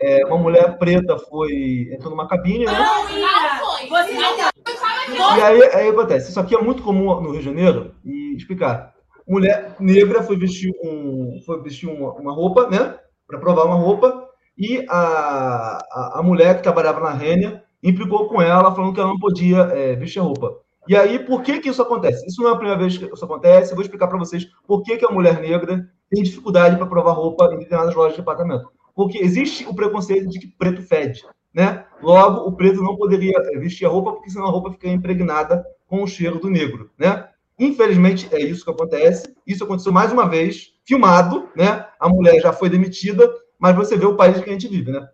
É, 0.00 0.26
uma 0.26 0.38
mulher 0.38 0.78
preta 0.78 1.16
foi 1.18 1.88
entrou 1.92 2.10
numa 2.10 2.26
cabine, 2.26 2.64
né? 2.64 2.72
Não, 2.72 3.04
não 3.04 3.58
foi. 3.58 3.88
Você 3.88 4.12
não 4.14 5.36
E 5.36 5.42
aí, 5.42 5.62
aí 5.74 5.88
acontece. 5.88 6.30
Isso 6.30 6.40
aqui 6.40 6.56
é 6.56 6.60
muito 6.60 6.82
comum 6.82 7.20
no 7.20 7.30
Rio 7.30 7.38
de 7.38 7.44
Janeiro. 7.44 7.94
E 8.04 8.34
explicar. 8.36 8.92
Mulher 9.28 9.76
negra 9.78 10.22
foi 10.22 10.36
vestir 10.36 10.72
um, 10.82 11.40
foi 11.46 11.62
vestir 11.62 11.88
uma, 11.88 12.12
uma 12.14 12.32
roupa, 12.32 12.68
né? 12.68 12.98
Para 13.26 13.38
provar 13.38 13.64
uma 13.64 13.76
roupa. 13.76 14.28
E 14.58 14.84
a, 14.88 15.78
a, 15.90 16.20
a 16.20 16.22
mulher 16.22 16.56
que 16.56 16.62
trabalhava 16.62 17.00
na 17.00 17.12
Rênia 17.12 17.62
implicou 17.82 18.28
com 18.28 18.40
ela, 18.40 18.74
falando 18.74 18.94
que 18.94 19.00
ela 19.00 19.08
não 19.08 19.18
podia 19.18 19.58
é, 19.72 19.94
vestir 19.96 20.20
a 20.20 20.22
roupa. 20.22 20.56
E 20.88 20.96
aí, 20.96 21.18
por 21.20 21.42
que, 21.42 21.60
que 21.60 21.68
isso 21.68 21.80
acontece? 21.80 22.26
Isso 22.26 22.42
não 22.42 22.50
é 22.50 22.52
a 22.52 22.56
primeira 22.56 22.78
vez 22.78 22.98
que 22.98 23.04
isso 23.04 23.24
acontece. 23.24 23.70
Eu 23.70 23.76
vou 23.76 23.82
explicar 23.82 24.08
para 24.08 24.18
vocês 24.18 24.46
por 24.66 24.82
que, 24.82 24.96
que 24.96 25.06
a 25.06 25.10
mulher 25.10 25.40
negra 25.40 25.88
tem 26.10 26.22
dificuldade 26.22 26.76
para 26.76 26.86
provar 26.86 27.12
roupa 27.12 27.46
em 27.46 27.58
determinadas 27.58 27.94
lojas 27.94 28.12
de 28.12 28.20
departamento. 28.20 28.68
Porque 28.94 29.18
existe 29.18 29.64
o 29.66 29.74
preconceito 29.74 30.28
de 30.28 30.38
que 30.38 30.46
preto 30.46 30.82
fede. 30.82 31.24
Né? 31.54 31.84
Logo, 32.02 32.48
o 32.48 32.52
preto 32.52 32.82
não 32.82 32.96
poderia 32.96 33.40
vestir 33.58 33.86
a 33.86 33.88
roupa, 33.88 34.12
porque 34.12 34.30
senão 34.30 34.46
a 34.46 34.50
roupa 34.50 34.72
fica 34.72 34.88
impregnada 34.88 35.64
com 35.86 36.02
o 36.02 36.06
cheiro 36.06 36.40
do 36.40 36.50
negro. 36.50 36.90
Né? 36.98 37.28
Infelizmente, 37.58 38.28
é 38.32 38.40
isso 38.40 38.64
que 38.64 38.70
acontece. 38.70 39.34
Isso 39.46 39.62
aconteceu 39.62 39.92
mais 39.92 40.12
uma 40.12 40.28
vez, 40.28 40.74
filmado. 40.84 41.48
Né? 41.54 41.86
A 42.00 42.08
mulher 42.08 42.40
já 42.40 42.52
foi 42.52 42.68
demitida, 42.68 43.30
mas 43.58 43.76
você 43.76 43.96
vê 43.96 44.06
o 44.06 44.16
país 44.16 44.40
que 44.40 44.50
a 44.50 44.52
gente 44.52 44.68
vive. 44.68 44.90
Né? 44.90 45.06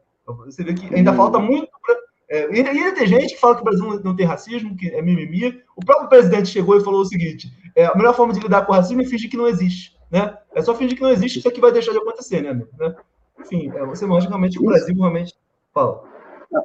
Você 0.47 0.65
vê 0.65 0.75
que 0.75 0.95
ainda 0.95 1.13
falta 1.13 1.39
muito 1.39 1.69
para 1.85 1.98
é, 2.31 2.55
e 2.55 2.61
ainda 2.61 2.95
tem 2.95 3.07
gente 3.07 3.35
que 3.35 3.41
fala 3.41 3.55
que 3.55 3.63
o 3.63 3.65
Brasil 3.65 4.01
não 4.05 4.15
tem 4.15 4.27
racismo, 4.27 4.77
que 4.77 4.89
é 4.89 5.01
mimimi. 5.01 5.63
O 5.75 5.85
próprio 5.85 6.09
presidente 6.09 6.49
chegou 6.49 6.77
e 6.77 6.85
falou 6.85 7.01
o 7.01 7.07
seguinte: 7.07 7.51
é, 7.75 7.87
a 7.87 7.95
melhor 7.95 8.15
forma 8.15 8.35
de 8.35 8.41
lidar 8.41 8.67
com 8.67 8.73
o 8.73 8.77
racismo 8.77 9.01
é 9.01 9.07
fingir 9.07 9.31
que 9.31 9.37
não 9.37 9.47
existe. 9.47 9.97
Né? 10.11 10.37
É 10.55 10.63
só 10.63 10.75
fingir 10.75 10.97
que 10.97 11.03
não 11.03 11.11
existe, 11.11 11.39
isso 11.39 11.49
aqui 11.49 11.61
vai 11.61 11.73
deixar 11.73 11.93
de 11.93 11.99
acontecer, 11.99 12.43
né, 12.43 12.51
amigo? 12.51 12.69
Né? 12.79 12.95
Enfim, 13.41 13.71
é, 13.75 13.85
você 13.85 14.07
mostra 14.07 14.31
realmente 14.31 14.59
o 14.59 14.65
Brasil 14.65 14.95
realmente 14.95 15.35
fala. 15.73 16.03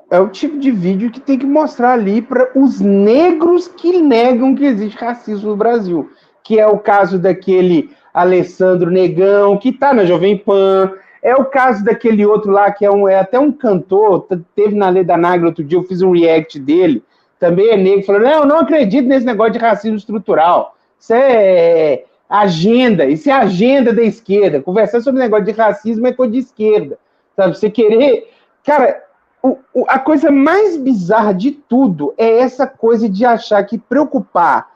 É 0.09 0.19
o 0.19 0.29
tipo 0.29 0.59
de 0.59 0.71
vídeo 0.71 1.11
que 1.11 1.19
tem 1.19 1.37
que 1.37 1.45
mostrar 1.45 1.93
ali 1.93 2.21
para 2.21 2.49
os 2.55 2.79
negros 2.79 3.67
que 3.67 4.01
negam 4.01 4.55
que 4.55 4.65
existe 4.65 4.97
racismo 4.97 5.49
no 5.49 5.57
Brasil. 5.57 6.09
Que 6.41 6.57
é 6.57 6.67
o 6.67 6.79
caso 6.79 7.19
daquele 7.19 7.89
Alessandro 8.13 8.89
Negão, 8.89 9.57
que 9.57 9.69
está 9.69 9.93
na 9.93 10.05
Jovem 10.05 10.37
Pan, 10.37 10.93
é 11.23 11.33
o 11.33 11.45
caso 11.45 11.85
daquele 11.85 12.25
outro 12.25 12.51
lá, 12.51 12.69
que 12.69 12.85
é, 12.85 12.91
um, 12.91 13.07
é 13.07 13.17
até 13.17 13.39
um 13.39 13.51
cantor, 13.51 14.27
teve 14.53 14.75
na 14.75 14.89
Lei 14.89 15.05
da 15.05 15.15
Nagra 15.15 15.47
outro 15.47 15.63
dia, 15.63 15.77
eu 15.77 15.83
fiz 15.83 16.01
um 16.01 16.11
react 16.11 16.59
dele, 16.59 17.01
também 17.39 17.69
é 17.69 17.77
negro, 17.77 18.05
falou, 18.05 18.21
não, 18.21 18.31
eu 18.31 18.45
não 18.45 18.59
acredito 18.59 19.07
nesse 19.07 19.25
negócio 19.25 19.53
de 19.53 19.59
racismo 19.59 19.95
estrutural. 19.95 20.75
Isso 20.99 21.13
é 21.13 22.03
agenda, 22.29 23.05
isso 23.05 23.29
é 23.29 23.33
agenda 23.33 23.93
da 23.93 24.03
esquerda. 24.03 24.61
Conversar 24.61 25.01
sobre 25.01 25.21
negócio 25.21 25.45
de 25.45 25.51
racismo 25.51 26.07
é 26.07 26.13
coisa 26.13 26.33
de 26.33 26.39
esquerda. 26.39 26.99
Sabe, 27.35 27.57
você 27.57 27.69
querer... 27.69 28.29
Cara, 28.63 29.03
o, 29.41 29.57
o, 29.73 29.85
a 29.87 29.99
coisa 29.99 30.31
mais 30.31 30.77
bizarra 30.77 31.33
de 31.33 31.51
tudo 31.51 32.13
é 32.17 32.39
essa 32.39 32.67
coisa 32.67 33.09
de 33.09 33.25
achar 33.25 33.63
que 33.63 33.77
preocupar 33.77 34.69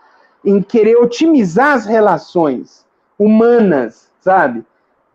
em 0.45 0.61
querer 0.61 0.97
otimizar 0.97 1.73
as 1.73 1.85
relações 1.85 2.85
humanas, 3.17 4.09
sabe? 4.19 4.65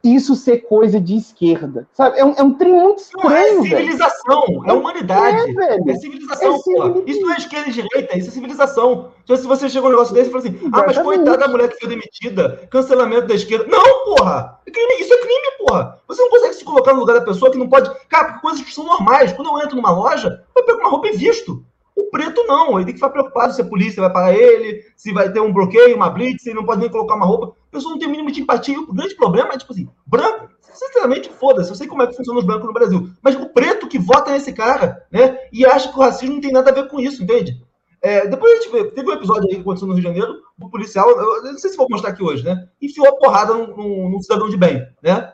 Isso 0.03 0.35
ser 0.35 0.59
coisa 0.59 1.01
de 1.01 1.17
esquerda. 1.17 1.87
Sabe? 1.93 2.19
É 2.19 2.25
um, 2.25 2.35
é 2.37 2.43
um 2.43 2.55
trem 2.55 2.73
muito 2.73 2.99
estranho. 2.99 3.57
Não, 3.57 3.65
é 3.65 3.69
civilização, 3.69 4.47
velho. 4.47 4.63
é 4.67 4.73
humanidade. 4.73 5.55
É, 5.61 5.91
é 5.91 5.97
civilização, 5.97 6.55
é 6.55 6.59
civilização. 6.59 7.05
Isso 7.07 7.21
não 7.21 7.33
é 7.33 7.37
esquerda 7.37 7.69
e 7.69 7.73
direita, 7.73 8.19
isso 8.19 8.29
é 8.29 8.33
civilização. 8.33 9.13
Então, 9.23 9.37
se 9.37 9.47
você 9.47 9.69
chega 9.69 9.87
um 9.87 9.91
negócio 9.91 10.13
desse 10.13 10.29
e 10.29 10.33
fala 10.33 10.45
assim, 10.45 10.57
Exatamente. 10.57 10.77
ah, 10.77 10.85
mas 10.87 10.99
coitada 10.99 11.39
da 11.39 11.49
mulher 11.49 11.69
que 11.69 11.79
foi 11.79 11.89
demitida, 11.89 12.69
cancelamento 12.71 13.29
da 13.29 13.35
esquerda. 13.35 13.67
Não, 13.69 14.05
porra! 14.05 14.61
É 14.67 15.01
isso 15.01 15.15
é 15.15 15.19
crime, 15.19 15.67
porra! 15.67 16.01
Você 16.09 16.21
não 16.21 16.31
consegue 16.31 16.55
se 16.55 16.65
colocar 16.65 16.93
no 16.95 17.01
lugar 17.01 17.15
da 17.21 17.25
pessoa 17.25 17.51
que 17.51 17.59
não 17.59 17.69
pode. 17.69 17.91
Cara, 18.09 18.39
coisas 18.41 18.63
que 18.63 18.75
são 18.75 18.85
normais. 18.85 19.33
Quando 19.33 19.49
eu 19.49 19.65
entro 19.65 19.77
numa 19.77 19.91
loja, 19.91 20.43
eu 20.57 20.65
pego 20.65 20.81
uma 20.81 20.91
roupa 20.91 21.09
e 21.09 21.17
visto. 21.17 21.65
O 21.95 22.05
preto 22.05 22.43
não, 22.45 22.77
ele 22.77 22.87
tem 22.87 22.95
que 22.95 23.01
ficar 23.01 23.11
preocupado 23.11 23.53
se 23.53 23.61
a 23.61 23.67
polícia 23.67 24.01
vai 24.01 24.11
parar 24.11 24.35
ele, 24.35 24.83
se 24.97 25.13
vai 25.13 25.31
ter 25.31 25.41
um 25.41 25.53
bloqueio, 25.53 25.95
uma 25.95 26.09
blitz, 26.09 26.47
ele 26.47 26.57
não 26.57 26.65
pode 26.65 26.81
nem 26.81 26.91
colocar 26.91 27.15
uma 27.15 27.27
roupa. 27.27 27.55
A 27.73 27.77
pessoa 27.77 27.93
não 27.93 27.99
tem 27.99 28.09
mínimo 28.09 28.31
de 28.31 28.43
empatia. 28.43 28.79
O 28.79 28.93
grande 28.93 29.15
problema 29.15 29.55
é, 29.55 29.57
tipo 29.57 29.73
assim, 29.73 29.89
branco, 30.07 30.51
sinceramente, 30.61 31.31
foda-se, 31.31 31.71
eu 31.71 31.75
sei 31.75 31.87
como 31.87 32.03
é 32.03 32.07
que 32.07 32.15
funciona 32.15 32.39
os 32.39 32.45
brancos 32.45 32.67
no 32.67 32.73
Brasil. 32.73 33.09
Mas 33.23 33.35
o 33.35 33.49
preto 33.49 33.89
que 33.89 33.99
vota 33.99 34.31
nesse 34.31 34.53
cara, 34.53 35.07
né, 35.11 35.39
e 35.51 35.65
acha 35.65 35.91
que 35.91 35.97
o 35.97 36.03
racismo 36.03 36.35
não 36.35 36.41
tem 36.43 36.53
nada 36.53 36.71
a 36.71 36.75
ver 36.75 36.89
com 36.89 37.01
isso, 37.01 37.23
entende? 37.23 37.65
É, 38.03 38.27
depois 38.27 38.53
a 38.53 38.57
gente 38.57 38.73
vê, 38.73 38.85
teve 38.91 39.09
um 39.09 39.15
episódio 39.15 39.45
aí 39.45 39.55
que 39.55 39.61
aconteceu 39.63 39.89
no 39.89 39.95
Rio 39.95 40.03
de 40.03 40.09
Janeiro, 40.09 40.43
o 40.61 40.69
policial, 40.69 41.09
eu 41.09 41.45
não 41.45 41.59
sei 41.59 41.71
se 41.71 41.77
vou 41.77 41.87
mostrar 41.89 42.11
aqui 42.11 42.23
hoje, 42.23 42.45
né, 42.45 42.69
enfiou 42.81 43.09
a 43.09 43.17
porrada 43.17 43.55
num, 43.55 44.11
num 44.11 44.21
cidadão 44.21 44.51
de 44.51 44.57
bem, 44.57 44.87
né, 45.03 45.33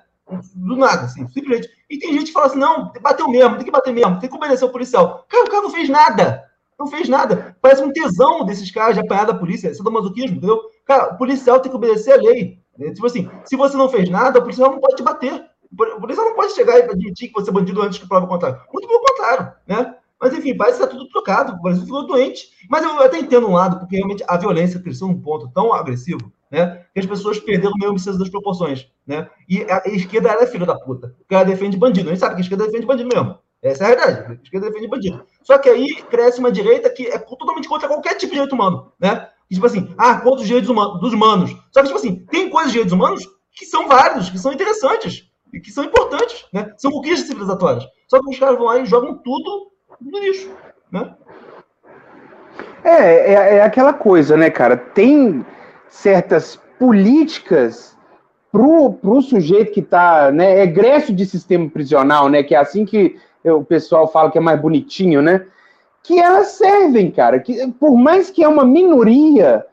do 0.54 0.76
nada, 0.76 1.06
assim, 1.06 1.26
simplesmente. 1.28 1.68
E 1.88 1.98
tem 1.98 2.12
gente 2.12 2.26
que 2.26 2.32
fala 2.32 2.46
assim, 2.46 2.58
não, 2.58 2.92
bateu 3.00 3.26
mesmo, 3.28 3.56
tem 3.56 3.64
que 3.64 3.70
bater 3.70 3.92
mesmo, 3.92 4.20
tem 4.20 4.28
que 4.28 4.36
obedecer 4.36 4.64
o 4.64 4.70
policial. 4.70 5.24
Cara, 5.28 5.44
o 5.44 5.50
cara 5.50 5.62
não 5.62 5.70
fez 5.70 5.88
nada. 5.88 6.44
Não 6.78 6.86
fez 6.86 7.08
nada. 7.08 7.56
Parece 7.60 7.82
um 7.82 7.92
tesão 7.92 8.44
desses 8.44 8.70
caras 8.70 8.94
de 8.94 9.00
apanhar 9.00 9.26
da 9.26 9.34
polícia. 9.34 9.68
Isso 9.68 9.82
é 9.82 10.30
entendeu? 10.30 10.60
Cara, 10.88 11.12
o 11.12 11.18
policial 11.18 11.60
tem 11.60 11.70
que 11.70 11.76
obedecer 11.76 12.12
a 12.12 12.16
lei. 12.16 12.58
Tipo 12.94 13.06
assim, 13.06 13.30
se 13.44 13.56
você 13.56 13.76
não 13.76 13.90
fez 13.90 14.08
nada, 14.08 14.38
o 14.38 14.42
policial 14.42 14.70
não 14.70 14.80
pode 14.80 14.96
te 14.96 15.02
bater. 15.02 15.44
O 15.70 16.00
policial 16.00 16.26
não 16.26 16.34
pode 16.34 16.54
chegar 16.54 16.78
e 16.78 16.82
admitir 16.82 17.28
que 17.28 17.34
você 17.34 17.50
é 17.50 17.52
bandido 17.52 17.82
antes 17.82 17.98
que 17.98 18.08
prova 18.08 18.24
o 18.24 18.28
contrário. 18.28 18.58
Muito 18.72 18.88
pelo 18.88 19.00
contrário, 19.00 19.52
né? 19.66 19.94
Mas, 20.18 20.32
enfim, 20.32 20.56
parece 20.56 20.78
que 20.78 20.84
está 20.84 20.96
tudo 20.96 21.08
trocado. 21.10 21.52
O 21.52 21.60
Brasil 21.60 21.84
ficou 21.84 22.06
doente. 22.06 22.48
Mas 22.70 22.82
eu 22.82 22.98
até 23.00 23.18
entendo 23.18 23.46
um 23.46 23.52
lado, 23.52 23.78
porque 23.78 23.96
realmente 23.96 24.24
a 24.26 24.36
violência 24.38 24.80
cresceu 24.80 25.08
num 25.08 25.20
ponto 25.20 25.50
tão 25.52 25.74
agressivo, 25.74 26.32
né? 26.50 26.86
Que 26.94 27.00
as 27.00 27.06
pessoas 27.06 27.38
perderam 27.38 27.74
o 27.92 27.98
senso 27.98 28.18
das 28.18 28.30
proporções, 28.30 28.90
né? 29.06 29.28
E 29.46 29.62
a 29.64 29.82
esquerda 29.86 30.30
era 30.30 30.46
filha 30.46 30.64
da 30.64 30.74
puta. 30.74 31.14
Porque 31.18 31.34
ela 31.34 31.44
defende 31.44 31.76
bandido. 31.76 32.08
A 32.08 32.12
gente 32.12 32.20
sabe 32.20 32.34
que 32.34 32.40
a 32.40 32.44
esquerda 32.44 32.64
defende 32.64 32.86
bandido 32.86 33.10
mesmo. 33.14 33.38
Essa 33.60 33.84
é 33.84 33.86
a 33.86 33.90
verdade. 33.90 34.32
A 34.32 34.42
esquerda 34.42 34.68
defende 34.68 34.88
bandido. 34.88 35.22
Só 35.42 35.58
que 35.58 35.68
aí 35.68 36.02
cresce 36.10 36.38
uma 36.40 36.50
direita 36.50 36.88
que 36.88 37.06
é 37.06 37.18
totalmente 37.18 37.68
contra 37.68 37.88
qualquer 37.88 38.14
tipo 38.14 38.30
de 38.30 38.36
direito 38.36 38.54
humano, 38.54 38.90
né? 38.98 39.28
E, 39.50 39.54
tipo 39.54 39.66
assim, 39.66 39.94
ah, 39.96 40.16
contra 40.20 40.40
os 40.40 40.46
direitos 40.46 40.68
humanos, 40.68 41.00
dos 41.00 41.12
humanos. 41.12 41.50
Só 41.72 41.80
que, 41.80 41.86
tipo 41.86 41.98
assim, 41.98 42.24
tem 42.26 42.50
coisas 42.50 42.70
de 42.70 42.74
direitos 42.74 42.92
humanos 42.92 43.26
que 43.52 43.64
são 43.66 43.88
válidos, 43.88 44.30
que 44.30 44.38
são 44.38 44.52
interessantes 44.52 45.24
e 45.52 45.60
que 45.60 45.70
são 45.70 45.84
importantes, 45.84 46.44
né? 46.52 46.72
São 46.76 46.90
conquistas 46.90 47.26
civilizatórias. 47.26 47.84
Só 48.08 48.20
que 48.20 48.30
os 48.30 48.38
caras 48.38 48.56
vão 48.56 48.66
lá 48.66 48.78
e 48.78 48.86
jogam 48.86 49.18
tudo 49.18 49.70
no 50.00 50.18
lixo, 50.18 50.50
né? 50.92 51.14
É, 52.84 53.32
é, 53.32 53.54
é 53.56 53.62
aquela 53.62 53.92
coisa, 53.92 54.36
né, 54.36 54.50
cara? 54.50 54.76
Tem 54.76 55.44
certas 55.88 56.60
políticas 56.78 57.96
pro, 58.52 58.92
pro 58.94 59.20
sujeito 59.20 59.72
que 59.72 59.80
está 59.80 60.30
né, 60.30 60.62
egresso 60.62 61.12
de 61.12 61.26
sistema 61.26 61.68
prisional, 61.68 62.28
né, 62.28 62.42
que 62.42 62.54
é 62.54 62.58
assim 62.58 62.84
que 62.84 63.16
o 63.44 63.64
pessoal 63.64 64.10
fala 64.10 64.30
que 64.30 64.38
é 64.38 64.40
mais 64.40 64.60
bonitinho, 64.60 65.22
né, 65.22 65.46
que 66.08 66.18
elas 66.18 66.52
servem, 66.52 67.10
cara, 67.10 67.38
que 67.38 67.70
por 67.72 67.94
mais 67.94 68.30
que 68.30 68.42
é 68.42 68.48
uma 68.48 68.64
minoria 68.64 69.66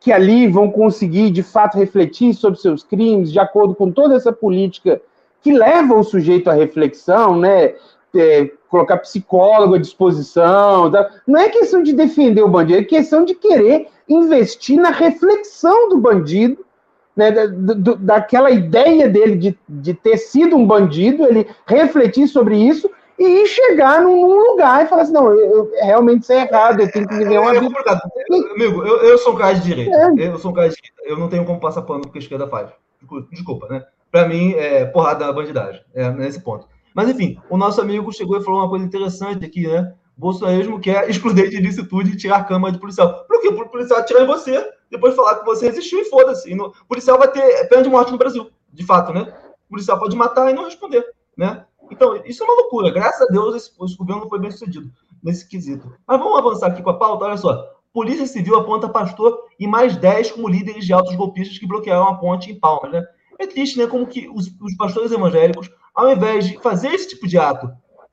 que 0.00 0.10
ali 0.10 0.48
vão 0.48 0.68
conseguir 0.68 1.30
de 1.30 1.44
fato 1.44 1.78
refletir 1.78 2.34
sobre 2.34 2.58
seus 2.58 2.82
crimes, 2.82 3.30
de 3.30 3.38
acordo 3.38 3.72
com 3.72 3.92
toda 3.92 4.16
essa 4.16 4.32
política 4.32 5.00
que 5.40 5.52
leva 5.52 5.94
o 5.94 6.02
sujeito 6.02 6.50
à 6.50 6.54
reflexão, 6.54 7.38
né, 7.38 7.74
é, 8.16 8.50
colocar 8.68 8.96
psicólogo 8.96 9.76
à 9.76 9.78
disposição, 9.78 10.90
tá? 10.90 11.08
não 11.24 11.38
é 11.38 11.48
questão 11.50 11.80
de 11.84 11.92
defender 11.92 12.42
o 12.42 12.48
bandido, 12.48 12.80
é 12.80 12.84
questão 12.84 13.24
de 13.24 13.36
querer 13.36 13.86
investir 14.08 14.80
na 14.80 14.90
reflexão 14.90 15.88
do 15.88 15.98
bandido 15.98 16.66
né, 17.14 17.30
da, 17.30 17.46
daquela 17.94 18.50
ideia 18.50 19.08
dele 19.08 19.36
de, 19.36 19.58
de 19.68 19.94
ter 19.94 20.16
sido 20.16 20.56
um 20.56 20.66
bandido, 20.66 21.24
ele 21.24 21.46
refletir 21.64 22.26
sobre 22.26 22.56
isso 22.58 22.90
e 23.18 23.46
chegar 23.46 24.02
num, 24.02 24.20
num 24.20 24.50
lugar 24.50 24.84
e 24.84 24.88
falar 24.88 25.02
assim, 25.02 25.12
não, 25.12 25.32
eu, 25.32 25.50
eu, 25.50 25.72
realmente 25.82 26.22
isso 26.22 26.32
é 26.32 26.42
errado, 26.42 26.80
eu 26.80 26.90
tenho 26.90 27.06
que 27.08 27.14
viver 27.16 27.38
uma 27.38 27.54
é, 27.54 27.60
vida. 27.60 27.74
É 28.30 28.52
Amigo, 28.52 28.84
eu, 28.84 28.98
eu 29.02 29.18
sou 29.18 29.34
um 29.34 29.36
cara 29.36 29.54
de 29.54 29.62
direita, 29.62 29.96
é. 29.96 30.28
eu 30.28 30.38
sou 30.38 30.50
um 30.50 30.54
cara 30.54 30.68
de 30.68 30.76
direita, 30.76 31.02
eu 31.04 31.18
não 31.18 31.28
tenho 31.28 31.44
como 31.44 31.60
passar 31.60 31.82
pano 31.82 32.02
porque 32.02 32.18
a 32.18 32.22
esquerda 32.22 32.46
faz. 32.46 32.70
Desculpa, 33.30 33.68
né? 33.68 33.84
Pra 34.10 34.28
mim, 34.28 34.52
é 34.54 34.84
porrada 34.84 35.26
da 35.26 35.32
bandidagem, 35.32 35.82
é 35.94 36.10
nesse 36.10 36.40
ponto. 36.40 36.66
Mas 36.94 37.08
enfim, 37.10 37.38
o 37.50 37.56
nosso 37.58 37.80
amigo 37.80 38.10
chegou 38.12 38.38
e 38.38 38.42
falou 38.44 38.60
uma 38.60 38.68
coisa 38.70 38.84
interessante 38.84 39.44
aqui, 39.44 39.66
né? 39.66 39.92
Bolsonarismo 40.16 40.80
quer 40.80 41.08
excluir 41.10 41.50
de 41.50 41.58
licitude 41.58 42.12
e 42.12 42.16
tirar 42.16 42.36
a 42.36 42.44
cama 42.44 42.72
de 42.72 42.78
policial. 42.78 43.24
Por 43.26 43.40
quê? 43.40 43.52
Por 43.52 43.68
policial 43.68 44.00
atirar 44.00 44.22
em 44.22 44.26
você, 44.26 44.70
depois 44.90 45.14
falar 45.14 45.36
que 45.36 45.44
você 45.44 45.66
resistiu 45.66 46.00
e 46.00 46.06
foda-se. 46.06 46.52
O 46.54 46.72
policial 46.88 47.18
vai 47.18 47.28
ter 47.28 47.68
pena 47.68 47.82
de 47.82 47.90
morte 47.90 48.10
no 48.12 48.18
Brasil, 48.18 48.50
de 48.72 48.84
fato, 48.84 49.12
né? 49.12 49.32
O 49.66 49.70
policial 49.70 49.98
pode 49.98 50.16
matar 50.16 50.50
e 50.50 50.54
não 50.54 50.64
responder, 50.64 51.04
né? 51.36 51.65
Então, 51.90 52.16
isso 52.24 52.42
é 52.42 52.46
uma 52.46 52.62
loucura. 52.62 52.90
Graças 52.90 53.22
a 53.22 53.32
Deus, 53.32 53.54
esse, 53.54 53.70
esse 53.84 53.96
governo 53.96 54.28
foi 54.28 54.38
bem 54.38 54.50
sucedido. 54.50 54.90
nesse 55.22 55.48
quesito. 55.48 55.92
Mas 56.06 56.18
vamos 56.18 56.38
avançar 56.38 56.68
aqui 56.68 56.82
com 56.82 56.90
a 56.90 56.98
pauta. 56.98 57.24
Olha 57.24 57.36
só. 57.36 57.76
Polícia 57.92 58.26
Civil 58.26 58.56
aponta 58.56 58.90
pastor 58.90 59.38
e 59.58 59.66
mais 59.66 59.96
10 59.96 60.32
como 60.32 60.48
líderes 60.48 60.84
de 60.84 60.92
altos 60.92 61.16
golpistas 61.16 61.58
que 61.58 61.66
bloquearam 61.66 62.08
a 62.08 62.14
ponte 62.16 62.50
em 62.50 62.60
Palmas, 62.60 62.92
né? 62.92 63.02
É 63.38 63.46
triste, 63.46 63.78
né? 63.78 63.86
Como 63.86 64.06
que 64.06 64.28
os, 64.28 64.48
os 64.60 64.76
pastores 64.76 65.10
evangélicos, 65.10 65.70
ao 65.94 66.12
invés 66.12 66.46
de 66.46 66.60
fazer 66.60 66.88
esse 66.88 67.08
tipo 67.08 67.26
de 67.26 67.38
ato 67.38 67.70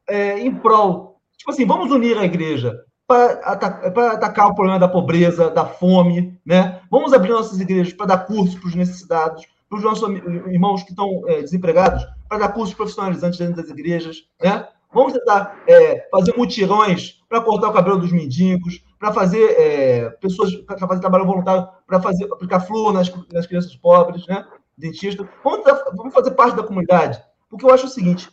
é, 0.07 0.39
em 0.39 0.55
prol, 0.55 1.19
tipo 1.37 1.51
assim, 1.51 1.65
vamos 1.65 1.91
unir 1.91 2.17
a 2.17 2.23
igreja 2.23 2.79
para 3.05 3.33
atacar, 3.43 4.13
atacar, 4.13 4.47
o 4.47 4.55
problema 4.55 4.79
da 4.79 4.87
pobreza, 4.87 5.49
da 5.49 5.65
fome, 5.65 6.39
né? 6.45 6.81
Vamos 6.89 7.11
abrir 7.11 7.31
nossas 7.31 7.59
igrejas 7.59 7.93
para 7.93 8.05
dar 8.05 8.19
curso 8.19 8.57
para 8.57 8.69
os 8.69 8.75
necessitados, 8.75 9.45
para 9.73 9.77
os 9.77 9.83
nossos 9.83 10.07
irmãos 10.51 10.83
que 10.83 10.91
estão 10.91 11.23
é, 11.27 11.41
desempregados, 11.41 12.05
para 12.29 12.37
dar 12.37 12.49
cursos 12.49 12.75
profissionalizantes 12.75 13.39
dentro 13.39 13.55
das 13.55 13.69
igrejas, 13.69 14.17
né? 14.41 14.67
Vamos 14.93 15.13
tentar 15.13 15.63
é, 15.67 16.07
fazer 16.11 16.37
mutirões 16.37 17.23
para 17.27 17.41
cortar 17.41 17.69
o 17.69 17.73
cabelo 17.73 17.97
dos 17.97 18.11
mendigos, 18.11 18.83
para 18.99 19.11
fazer 19.11 19.43
é, 19.59 20.09
pessoas 20.21 20.53
para 20.57 20.77
fazer 20.87 21.01
trabalho 21.01 21.25
voluntário, 21.25 21.67
para 21.87 21.99
fazer 21.99 22.25
aplicar 22.25 22.59
flúor 22.59 22.93
nas, 22.93 23.11
nas 23.31 23.47
crianças 23.47 23.75
pobres, 23.75 24.27
né? 24.27 24.45
Dentista. 24.77 25.27
Vamos, 25.43 25.65
vamos 25.95 26.13
fazer 26.13 26.31
parte 26.31 26.55
da 26.55 26.63
comunidade, 26.63 27.19
porque 27.49 27.65
eu 27.65 27.73
acho 27.73 27.87
o 27.87 27.89
seguinte: 27.89 28.29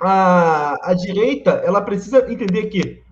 a, 0.00 0.90
a 0.90 0.94
direita 0.94 1.50
ela 1.64 1.80
precisa 1.80 2.30
entender 2.30 2.66
que 2.66 3.02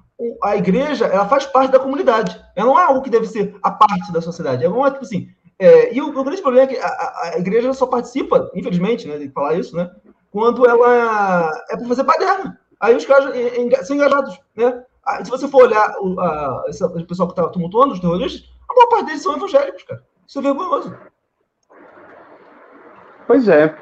a 0.45 0.57
igreja 0.57 1.07
ela 1.07 1.27
faz 1.27 1.47
parte 1.47 1.73
da 1.73 1.81
comunidade. 1.81 2.41
Ela 2.55 2.69
não 2.69 2.79
é 2.79 2.85
algo 2.85 3.03
que 3.03 3.11
deve 3.11 3.27
ser 3.27 3.57
a 3.61 3.73
parte 3.73 4.13
da 4.13 4.21
sociedade. 4.21 4.65
É 4.65 4.69
uma 4.69 4.91
tipo 4.91 5.05
assim. 5.05 5.29
É, 5.61 5.95
e 5.95 6.01
o, 6.01 6.09
o, 6.09 6.25
grande 6.25 6.41
problema 6.41 6.65
é 6.65 6.75
que 6.75 6.81
a, 6.81 7.33
a, 7.35 7.39
igreja 7.39 7.75
só 7.75 7.87
participa, 7.87 8.51
infelizmente, 8.55 9.07
né, 9.07 9.19
que 9.19 9.29
falar 9.29 9.57
isso, 9.57 9.77
né, 9.77 9.91
quando 10.31 10.67
ela 10.67 11.53
é 11.69 11.77
para 11.77 11.87
fazer 11.87 12.03
baderna. 12.03 12.59
Aí 12.81 12.97
os 12.97 13.05
caras 13.05 13.35
são 13.87 13.95
engajados, 13.95 14.41
né? 14.57 14.83
Ah, 15.05 15.23
se 15.23 15.31
você 15.31 15.47
for 15.47 15.65
olhar 15.65 15.95
o, 16.01 16.19
a, 16.19 16.65
o 16.65 17.07
pessoal 17.07 17.29
que 17.29 17.39
está 17.39 17.47
tumultuando, 17.49 17.93
os 17.93 18.01
terroristas, 18.01 18.51
a 18.67 18.75
maior 18.75 18.89
parte 18.89 19.07
deles 19.07 19.23
são 19.23 19.37
evangélicos, 19.37 19.83
cara. 19.83 20.03
Isso 20.27 20.39
é 20.39 20.43
vergonhoso. 20.43 20.97
Pois 23.27 23.47
é. 23.47 23.77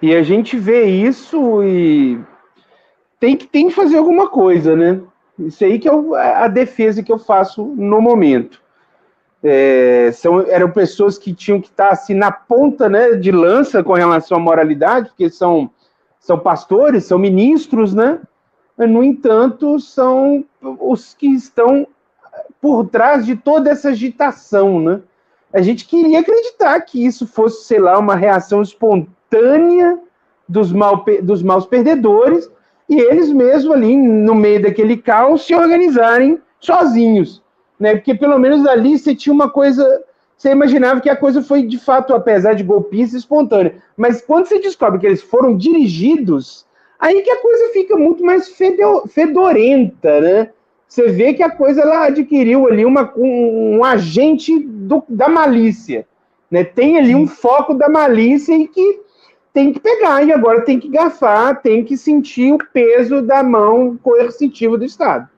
E 0.00 0.14
a 0.14 0.22
gente 0.22 0.56
vê 0.56 0.84
isso 0.84 1.62
e 1.62 2.18
tem 3.20 3.36
que, 3.36 3.46
tem 3.46 3.68
que 3.68 3.74
fazer 3.74 3.98
alguma 3.98 4.30
coisa, 4.30 4.74
né? 4.74 5.02
Isso 5.38 5.64
aí 5.64 5.78
que 5.78 5.88
é 5.88 5.92
a 5.92 6.48
defesa 6.48 7.02
que 7.02 7.12
eu 7.12 7.18
faço 7.18 7.62
no 7.62 8.00
momento. 8.00 8.63
É, 9.46 10.10
são, 10.12 10.40
eram 10.40 10.70
pessoas 10.70 11.18
que 11.18 11.34
tinham 11.34 11.60
que 11.60 11.68
estar 11.68 11.90
assim 11.90 12.14
na 12.14 12.32
ponta 12.32 12.88
né, 12.88 13.12
de 13.12 13.30
lança 13.30 13.84
com 13.84 13.92
relação 13.92 14.38
à 14.38 14.40
moralidade, 14.40 15.08
porque 15.08 15.28
são, 15.28 15.70
são 16.18 16.38
pastores, 16.38 17.04
são 17.04 17.18
ministros, 17.18 17.92
né? 17.92 18.20
no 18.76 19.04
entanto, 19.04 19.78
são 19.78 20.44
os 20.80 21.14
que 21.14 21.28
estão 21.28 21.86
por 22.60 22.88
trás 22.88 23.24
de 23.24 23.36
toda 23.36 23.70
essa 23.70 23.90
agitação, 23.90 24.80
né? 24.80 25.00
A 25.52 25.60
gente 25.60 25.86
queria 25.86 26.18
acreditar 26.18 26.80
que 26.80 27.04
isso 27.04 27.26
fosse, 27.26 27.64
sei 27.64 27.78
lá, 27.78 27.96
uma 27.96 28.16
reação 28.16 28.60
espontânea 28.60 30.00
dos, 30.48 30.72
mal, 30.72 31.04
dos 31.22 31.42
maus 31.44 31.66
perdedores 31.66 32.50
e 32.88 32.98
eles 32.98 33.30
mesmo 33.30 33.72
ali, 33.72 33.96
no 33.96 34.34
meio 34.34 34.60
daquele 34.60 34.96
caos, 34.96 35.46
se 35.46 35.54
organizarem 35.54 36.40
sozinhos, 36.58 37.40
né? 37.78 37.94
Porque 37.94 38.14
pelo 38.14 38.38
menos 38.38 38.66
ali 38.66 38.98
você 38.98 39.14
tinha 39.14 39.32
uma 39.32 39.50
coisa, 39.50 40.02
você 40.36 40.50
imaginava 40.50 41.00
que 41.00 41.10
a 41.10 41.16
coisa 41.16 41.42
foi 41.42 41.62
de 41.62 41.78
fato, 41.78 42.14
apesar 42.14 42.54
de 42.54 42.64
golpista, 42.64 43.16
espontânea. 43.16 43.76
Mas 43.96 44.20
quando 44.20 44.46
você 44.46 44.58
descobre 44.58 44.98
que 44.98 45.06
eles 45.06 45.22
foram 45.22 45.56
dirigidos 45.56 46.64
Aí 47.04 47.20
que 47.20 47.30
a 47.30 47.36
coisa 47.36 47.68
fica 47.72 47.96
muito 47.98 48.24
mais 48.24 48.48
fedorenta, 49.10 50.22
né? 50.22 50.50
Você 50.88 51.08
vê 51.08 51.34
que 51.34 51.42
a 51.42 51.50
coisa 51.50 51.82
ela 51.82 52.06
adquiriu 52.06 52.66
ali 52.66 52.82
uma, 52.84 53.12
um, 53.14 53.78
um 53.78 53.84
agente 53.84 54.58
do, 54.58 55.02
da 55.06 55.28
malícia. 55.28 56.06
Né? 56.50 56.64
Tem 56.64 56.96
ali 56.96 57.14
um 57.14 57.26
foco 57.26 57.74
da 57.74 57.90
malícia 57.90 58.56
e 58.56 58.66
que 58.68 59.00
tem 59.52 59.70
que 59.70 59.80
pegar, 59.80 60.26
e 60.26 60.32
agora 60.32 60.62
tem 60.62 60.80
que 60.80 60.88
garfar, 60.88 61.60
tem 61.60 61.84
que 61.84 61.96
sentir 61.96 62.54
o 62.54 62.58
peso 62.72 63.20
da 63.20 63.42
mão 63.42 63.98
coercitiva 64.02 64.78
do 64.78 64.84
Estado. 64.84 65.28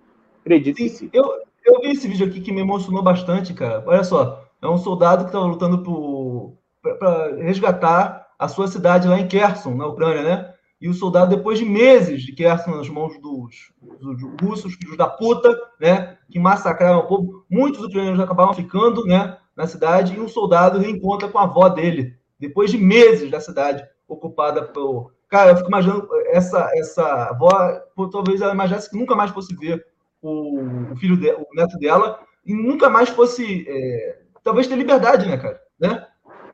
Acredito 0.43 0.77
sim, 0.77 0.89
sim. 0.89 1.11
Eu, 1.13 1.25
eu 1.67 1.81
vi 1.81 1.91
esse 1.91 2.09
vídeo 2.09 2.27
aqui 2.27 2.41
que 2.41 2.53
me 2.53 2.61
emocionou 2.61 3.03
bastante, 3.03 3.53
cara. 3.53 3.83
Olha 3.87 4.05
só, 4.05 4.45
é 4.63 4.69
um 4.69 4.79
soldado 4.79 5.25
que 5.25 5.31
estava 5.31 5.47
lutando 5.47 6.57
para 6.99 7.37
resgatar 7.37 8.27
a 8.39 8.49
sua 8.49 8.69
cidade 8.69 9.09
lá 9.09 9.19
em 9.19 9.27
Kherson, 9.27 9.75
na 9.75 9.87
Ucrânia, 9.87 10.23
né? 10.23 10.55
e 10.81 10.89
o 10.89 10.95
soldado, 10.95 11.35
depois 11.35 11.59
de 11.59 11.65
meses 11.65 12.23
de 12.23 12.33
Kherson 12.33 12.77
nas 12.77 12.89
mãos 12.89 13.19
dos, 13.21 13.73
dos, 13.99 14.23
russos, 14.41 14.75
filhos 14.75 14.97
da 14.97 15.07
puta, 15.07 15.57
né, 15.81 16.19
que 16.31 16.39
massacraram 16.39 16.99
o 16.99 17.07
povo, 17.07 17.45
muitos 17.51 17.83
ucranianos 17.83 18.21
acabaram 18.21 18.53
ficando 18.53 19.05
né, 19.07 19.39
na 19.57 19.67
cidade, 19.67 20.15
e 20.15 20.21
um 20.21 20.29
soldado 20.29 20.79
reencontra 20.79 21.29
com 21.29 21.39
a 21.39 21.45
avó 21.45 21.69
dele, 21.69 22.15
depois 22.39 22.71
de 22.71 22.79
meses 22.79 23.31
da 23.31 23.41
cidade 23.41 23.83
ocupada 24.07 24.63
por. 24.63 25.15
Cara, 25.29 25.51
eu 25.51 25.57
fico 25.57 25.69
imaginando 25.69 26.09
essa, 26.27 26.71
essa 26.75 27.31
avó, 27.31 27.51
talvez 28.13 28.41
ela 28.41 28.53
imaginasse 28.53 28.89
que 28.89 28.97
nunca 28.97 29.17
mais 29.17 29.33
fosse 29.33 29.57
ver 29.57 29.85
o, 30.29 30.93
o 30.93 30.97
filho 30.97 31.17
dela, 31.17 31.39
o 31.41 31.55
neto 31.55 31.79
dela, 31.79 32.21
e 32.45 32.55
nunca 32.55 32.89
mais 32.89 33.09
fosse. 33.09 33.65
É, 33.69 34.19
talvez 34.43 34.67
ter 34.67 34.77
liberdade, 34.77 35.27
né, 35.29 35.37
cara? 35.37 35.61
Né? 35.79 36.07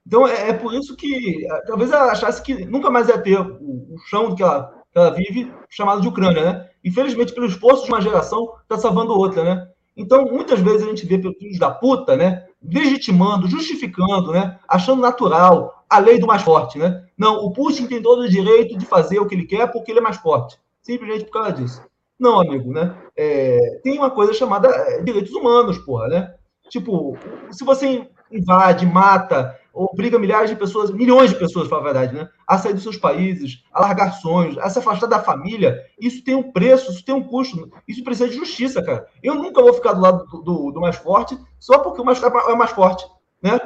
Então, 0.06 0.26
é, 0.26 0.50
é, 0.50 0.52
por 0.52 0.74
isso 0.74 0.96
que 0.96 1.46
talvez 1.66 1.90
ela 1.92 2.10
achasse 2.10 2.42
que 2.42 2.64
nunca 2.64 2.90
mais 2.90 3.08
ia 3.08 3.18
ter 3.18 3.38
o, 3.38 3.94
o 3.94 3.98
chão 4.06 4.34
que 4.34 4.42
ela, 4.42 4.72
que 4.90 4.98
ela 4.98 5.10
vive, 5.10 5.52
chamado 5.68 6.00
de 6.00 6.08
Ucrânia, 6.08 6.44
né? 6.44 6.68
Infelizmente, 6.84 7.32
pelo 7.32 7.46
esforço 7.46 7.84
de 7.84 7.92
uma 7.92 8.00
geração, 8.00 8.54
está 8.62 8.76
salvando 8.76 9.12
outra, 9.12 9.44
né? 9.44 9.68
Então, 9.96 10.24
muitas 10.24 10.58
vezes 10.60 10.82
a 10.82 10.86
gente 10.86 11.06
vê 11.06 11.20
filhos 11.34 11.58
da 11.58 11.70
puta, 11.70 12.16
né? 12.16 12.46
Legitimando, 12.62 13.48
justificando, 13.48 14.32
né? 14.32 14.58
Achando 14.66 15.00
natural 15.02 15.84
a 15.88 15.98
lei 15.98 16.18
do 16.18 16.26
mais 16.26 16.42
forte, 16.42 16.78
né? 16.78 17.04
Não, 17.16 17.44
o 17.44 17.52
Putin 17.52 17.86
tem 17.86 18.02
todo 18.02 18.22
o 18.22 18.28
direito 18.28 18.76
de 18.76 18.86
fazer 18.86 19.18
o 19.18 19.26
que 19.26 19.34
ele 19.34 19.46
quer 19.46 19.70
porque 19.70 19.92
ele 19.92 19.98
é 19.98 20.02
mais 20.02 20.16
forte. 20.16 20.58
Simplesmente 20.82 21.24
por 21.26 21.32
causa 21.32 21.52
disso. 21.52 21.82
Não, 22.22 22.40
amigo, 22.40 22.72
né? 22.72 22.96
É, 23.16 23.80
tem 23.82 23.98
uma 23.98 24.08
coisa 24.08 24.32
chamada 24.32 24.68
é, 24.68 25.02
direitos 25.02 25.32
humanos, 25.32 25.76
porra, 25.78 26.06
né? 26.06 26.34
Tipo, 26.70 27.18
se 27.50 27.64
você 27.64 28.08
invade, 28.30 28.86
mata, 28.86 29.58
obriga 29.74 30.20
milhares 30.20 30.48
de 30.48 30.54
pessoas, 30.54 30.92
milhões 30.92 31.30
de 31.30 31.36
pessoas, 31.36 31.66
para 31.66 31.78
a 31.78 31.82
verdade, 31.82 32.14
né, 32.14 32.28
a 32.46 32.56
sair 32.58 32.74
dos 32.74 32.84
seus 32.84 32.96
países, 32.96 33.64
a 33.72 33.80
largar 33.80 34.12
sonhos, 34.12 34.56
a 34.58 34.70
se 34.70 34.78
afastar 34.78 35.08
da 35.08 35.18
família, 35.18 35.84
isso 36.00 36.22
tem 36.22 36.36
um 36.36 36.52
preço, 36.52 36.92
isso 36.92 37.04
tem 37.04 37.12
um 37.12 37.24
custo, 37.24 37.68
isso 37.88 38.04
precisa 38.04 38.28
de 38.28 38.36
justiça, 38.36 38.80
cara. 38.80 39.04
Eu 39.20 39.34
nunca 39.34 39.60
vou 39.60 39.74
ficar 39.74 39.92
do 39.92 40.00
lado 40.00 40.24
do, 40.26 40.42
do, 40.42 40.70
do 40.70 40.80
mais 40.80 40.94
forte 40.94 41.36
só 41.58 41.80
porque 41.80 42.00
o 42.00 42.04
mais 42.04 42.22
é 42.22 42.54
mais 42.54 42.70
forte, 42.70 43.04
né? 43.42 43.58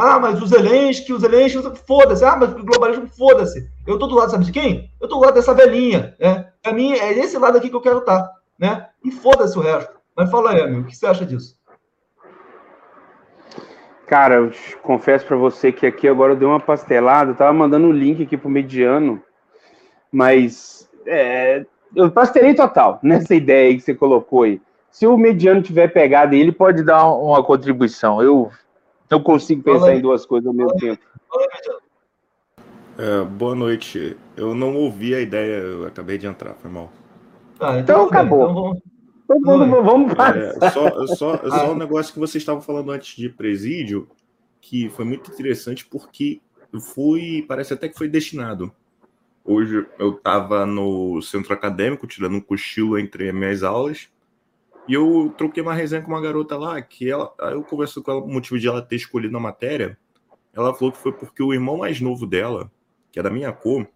Ah, 0.00 0.20
mas 0.20 0.40
os 0.40 0.50
Zelensky, 0.50 1.12
os 1.12 1.22
Zelensky, 1.22 1.60
foda-se. 1.84 2.24
Ah, 2.24 2.36
mas 2.36 2.52
o 2.52 2.64
globalismo, 2.64 3.08
foda-se. 3.08 3.68
Eu 3.84 3.98
tô 3.98 4.06
do 4.06 4.14
lado, 4.14 4.30
sabe 4.30 4.44
de 4.44 4.52
quem? 4.52 4.92
Eu 5.00 5.08
tô 5.08 5.16
do 5.16 5.22
lado 5.22 5.34
dessa 5.34 5.52
velhinha, 5.52 6.14
né? 6.20 6.52
Pra 6.62 6.72
mim, 6.72 6.92
é 6.92 7.18
esse 7.18 7.36
lado 7.36 7.58
aqui 7.58 7.68
que 7.68 7.74
eu 7.74 7.80
quero 7.80 7.98
estar, 7.98 8.30
né? 8.56 8.86
E 9.04 9.10
foda-se 9.10 9.58
o 9.58 9.60
resto. 9.60 9.92
Mas 10.16 10.30
fala 10.30 10.52
aí, 10.52 10.60
amigo, 10.60 10.82
o 10.82 10.84
que 10.84 10.94
você 10.94 11.04
acha 11.04 11.26
disso? 11.26 11.58
Cara, 14.06 14.36
eu 14.36 14.52
confesso 14.82 15.26
para 15.26 15.36
você 15.36 15.72
que 15.72 15.84
aqui 15.84 16.06
agora 16.06 16.34
eu 16.34 16.36
dei 16.36 16.46
uma 16.46 16.60
pastelada, 16.60 17.32
eu 17.32 17.36
tava 17.36 17.52
mandando 17.52 17.88
o 17.88 17.90
um 17.90 17.92
link 17.92 18.22
aqui 18.22 18.36
pro 18.36 18.48
mediano, 18.48 19.20
mas 20.12 20.88
é, 21.06 21.66
eu 21.96 22.08
pastelei 22.08 22.54
total 22.54 23.00
nessa 23.02 23.34
ideia 23.34 23.74
que 23.74 23.80
você 23.80 23.96
colocou 23.96 24.44
aí. 24.44 24.62
Se 24.92 25.08
o 25.08 25.18
mediano 25.18 25.60
tiver 25.60 25.88
pegado, 25.88 26.36
ele 26.36 26.52
pode 26.52 26.84
dar 26.84 27.04
uma 27.10 27.42
contribuição. 27.42 28.22
Eu 28.22 28.48
não 29.10 29.22
consigo 29.22 29.62
pensar 29.62 29.94
em 29.94 30.00
duas 30.00 30.26
coisas 30.26 30.46
ao 30.46 30.54
mesmo 30.54 30.76
tempo. 30.76 31.02
É, 32.98 33.24
boa 33.24 33.54
noite. 33.54 34.16
Eu 34.36 34.54
não 34.54 34.74
ouvi 34.74 35.14
a 35.14 35.20
ideia, 35.20 35.58
eu 35.58 35.86
acabei 35.86 36.18
de 36.18 36.26
entrar, 36.26 36.54
foi 36.54 36.70
mal. 36.70 36.92
Ah, 37.60 37.78
então, 37.78 37.80
então 37.80 38.06
acabou. 38.06 38.42
Então 39.24 39.40
vamos... 39.40 39.68
Vamos, 39.68 39.84
vamos 39.84 40.12
é, 40.12 40.70
só, 40.70 41.06
só, 41.06 41.36
só 41.36 41.70
um 41.72 41.76
negócio 41.76 42.12
que 42.12 42.18
vocês 42.18 42.42
estavam 42.42 42.62
falando 42.62 42.90
antes 42.90 43.14
de 43.16 43.28
presídio, 43.28 44.08
que 44.60 44.88
foi 44.88 45.04
muito 45.04 45.30
interessante 45.30 45.86
porque 45.86 46.40
fui, 46.80 47.44
parece 47.46 47.74
até 47.74 47.88
que 47.88 47.96
foi 47.96 48.08
destinado. 48.08 48.72
Hoje 49.44 49.86
eu 49.98 50.10
estava 50.10 50.66
no 50.66 51.22
centro 51.22 51.52
acadêmico, 51.54 52.06
tirando 52.06 52.36
um 52.36 52.40
cochilo 52.40 52.98
entre 52.98 53.28
as 53.28 53.34
minhas 53.34 53.62
aulas, 53.62 54.08
e 54.88 54.94
eu 54.94 55.32
troquei 55.36 55.62
uma 55.62 55.74
resenha 55.74 56.02
com 56.02 56.10
uma 56.10 56.20
garota 56.20 56.56
lá, 56.56 56.80
que 56.80 57.10
ela, 57.10 57.32
eu 57.52 57.62
conversei 57.62 58.02
com 58.02 58.10
ela 58.10 58.20
o 58.20 58.28
motivo 58.28 58.58
de 58.58 58.66
ela 58.66 58.82
ter 58.82 58.96
escolhido 58.96 59.36
a 59.36 59.40
matéria. 59.40 59.98
Ela 60.52 60.74
falou 60.74 60.90
que 60.90 60.98
foi 60.98 61.12
porque 61.12 61.42
o 61.42 61.52
irmão 61.52 61.76
mais 61.76 62.00
novo 62.00 62.26
dela, 62.26 62.72
que 63.12 63.20
é 63.20 63.22
da 63.22 63.30
minha 63.30 63.52
cor, 63.52 63.86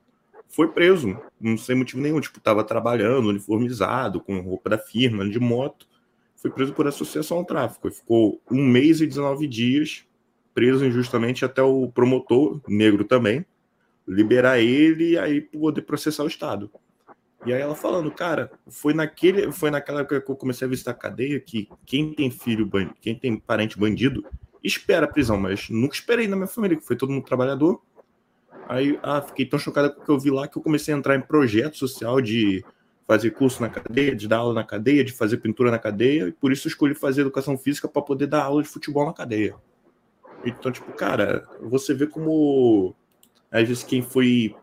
foi 0.48 0.68
preso, 0.68 1.18
não 1.40 1.56
sei 1.56 1.74
motivo 1.74 2.02
nenhum, 2.02 2.20
tipo, 2.20 2.38
tava 2.38 2.62
trabalhando, 2.62 3.30
uniformizado, 3.30 4.20
com 4.20 4.38
roupa 4.40 4.68
da 4.68 4.78
firma, 4.78 5.28
de 5.28 5.40
moto, 5.40 5.88
foi 6.36 6.50
preso 6.50 6.74
por 6.74 6.86
associação 6.86 7.38
ao 7.38 7.44
tráfico, 7.44 7.88
e 7.88 7.90
ficou 7.90 8.40
um 8.50 8.62
mês 8.62 9.00
e 9.00 9.06
19 9.06 9.46
dias 9.46 10.04
preso 10.54 10.84
injustamente 10.84 11.44
até 11.44 11.62
o 11.62 11.88
promotor, 11.88 12.60
negro 12.68 13.04
também, 13.04 13.44
liberar 14.06 14.58
ele 14.60 15.12
e 15.12 15.18
aí 15.18 15.40
poder 15.40 15.82
processar 15.82 16.24
o 16.24 16.28
Estado. 16.28 16.70
E 17.44 17.52
aí 17.52 17.60
ela 17.60 17.74
falando, 17.74 18.10
cara, 18.10 18.50
foi 18.68 18.94
naquele, 18.94 19.50
foi 19.50 19.70
naquela 19.70 20.00
época 20.00 20.20
que 20.20 20.30
eu 20.30 20.36
comecei 20.36 20.66
a 20.66 20.70
visitar 20.70 20.92
a 20.92 20.94
cadeia 20.94 21.40
que 21.40 21.68
quem 21.84 22.14
tem 22.14 22.30
filho, 22.30 22.70
quem 23.00 23.16
tem 23.16 23.36
parente 23.36 23.78
bandido, 23.78 24.24
espera 24.62 25.06
a 25.06 25.08
prisão, 25.08 25.36
mas 25.36 25.68
nunca 25.68 25.94
esperei 25.94 26.28
na 26.28 26.36
minha 26.36 26.46
família, 26.46 26.76
que 26.76 26.84
foi 26.84 26.94
todo 26.94 27.10
mundo 27.10 27.24
trabalhador. 27.24 27.82
Aí, 28.68 28.98
ah, 29.02 29.20
fiquei 29.20 29.44
tão 29.44 29.58
chocada 29.58 29.90
com 29.90 30.00
o 30.00 30.04
que 30.04 30.10
eu 30.10 30.18
vi 30.18 30.30
lá 30.30 30.46
que 30.46 30.56
eu 30.56 30.62
comecei 30.62 30.94
a 30.94 30.96
entrar 30.96 31.16
em 31.16 31.20
projeto 31.20 31.76
social 31.76 32.20
de 32.20 32.64
fazer 33.08 33.32
curso 33.32 33.60
na 33.60 33.68
cadeia, 33.68 34.14
de 34.14 34.28
dar 34.28 34.38
aula 34.38 34.54
na 34.54 34.64
cadeia, 34.64 35.04
de 35.04 35.12
fazer 35.12 35.38
pintura 35.38 35.70
na 35.70 35.78
cadeia, 35.78 36.28
e 36.28 36.32
por 36.32 36.52
isso 36.52 36.68
eu 36.68 36.70
escolhi 36.70 36.94
fazer 36.94 37.22
educação 37.22 37.58
física 37.58 37.88
para 37.88 38.00
poder 38.00 38.28
dar 38.28 38.44
aula 38.44 38.62
de 38.62 38.68
futebol 38.68 39.04
na 39.04 39.12
cadeia. 39.12 39.56
Então, 40.44 40.70
tipo, 40.70 40.92
cara, 40.92 41.48
você 41.60 41.92
vê 41.92 42.06
como 42.06 42.94
às 43.50 43.66
vezes 43.66 43.82
quem 43.82 44.00
foi 44.00 44.54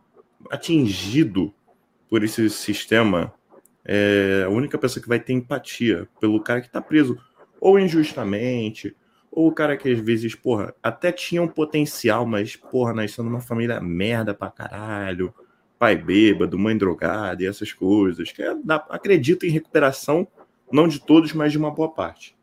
atingido 0.50 1.54
por 2.10 2.24
esse 2.24 2.50
sistema 2.50 3.34
é 3.86 4.44
a 4.46 4.50
única 4.50 4.78
pessoa 4.78 5.02
que 5.02 5.10
vai 5.10 5.20
ter 5.20 5.34
empatia 5.34 6.08
pelo 6.20 6.42
cara 6.42 6.62
que 6.62 6.68
está 6.68 6.82
preso, 6.82 7.18
ou 7.60 7.80
injustamente, 7.80 8.96
ou 9.32 9.48
o 9.48 9.52
cara 9.54 9.78
que 9.78 9.92
às 9.92 10.00
vezes, 10.00 10.36
porra, 10.36 10.74
até 10.82 11.12
tinha 11.12 11.42
um 11.42 11.48
potencial, 11.48 12.26
mas, 12.26 12.56
porra, 12.56 12.94
nasceu 12.94 13.24
numa 13.24 13.42
família 13.42 13.80
merda 13.80 14.34
pra 14.34 14.50
caralho, 14.50 15.34
pai 15.78 15.96
bêbado, 15.96 16.60
mãe 16.60 16.78
drogada 16.78 17.44
e 17.44 17.48
essas 17.48 17.72
coisas, 17.72 18.32
que 18.32 18.42
é, 18.42 18.54
acredito 18.90 19.46
em 19.46 19.50
recuperação, 19.50 20.28
não 20.72 20.88
de 20.88 21.00
todos, 21.00 21.34
mas 21.34 21.52
de 21.52 21.58
uma 21.58 21.72
boa 21.72 21.92
parte. 21.92 22.38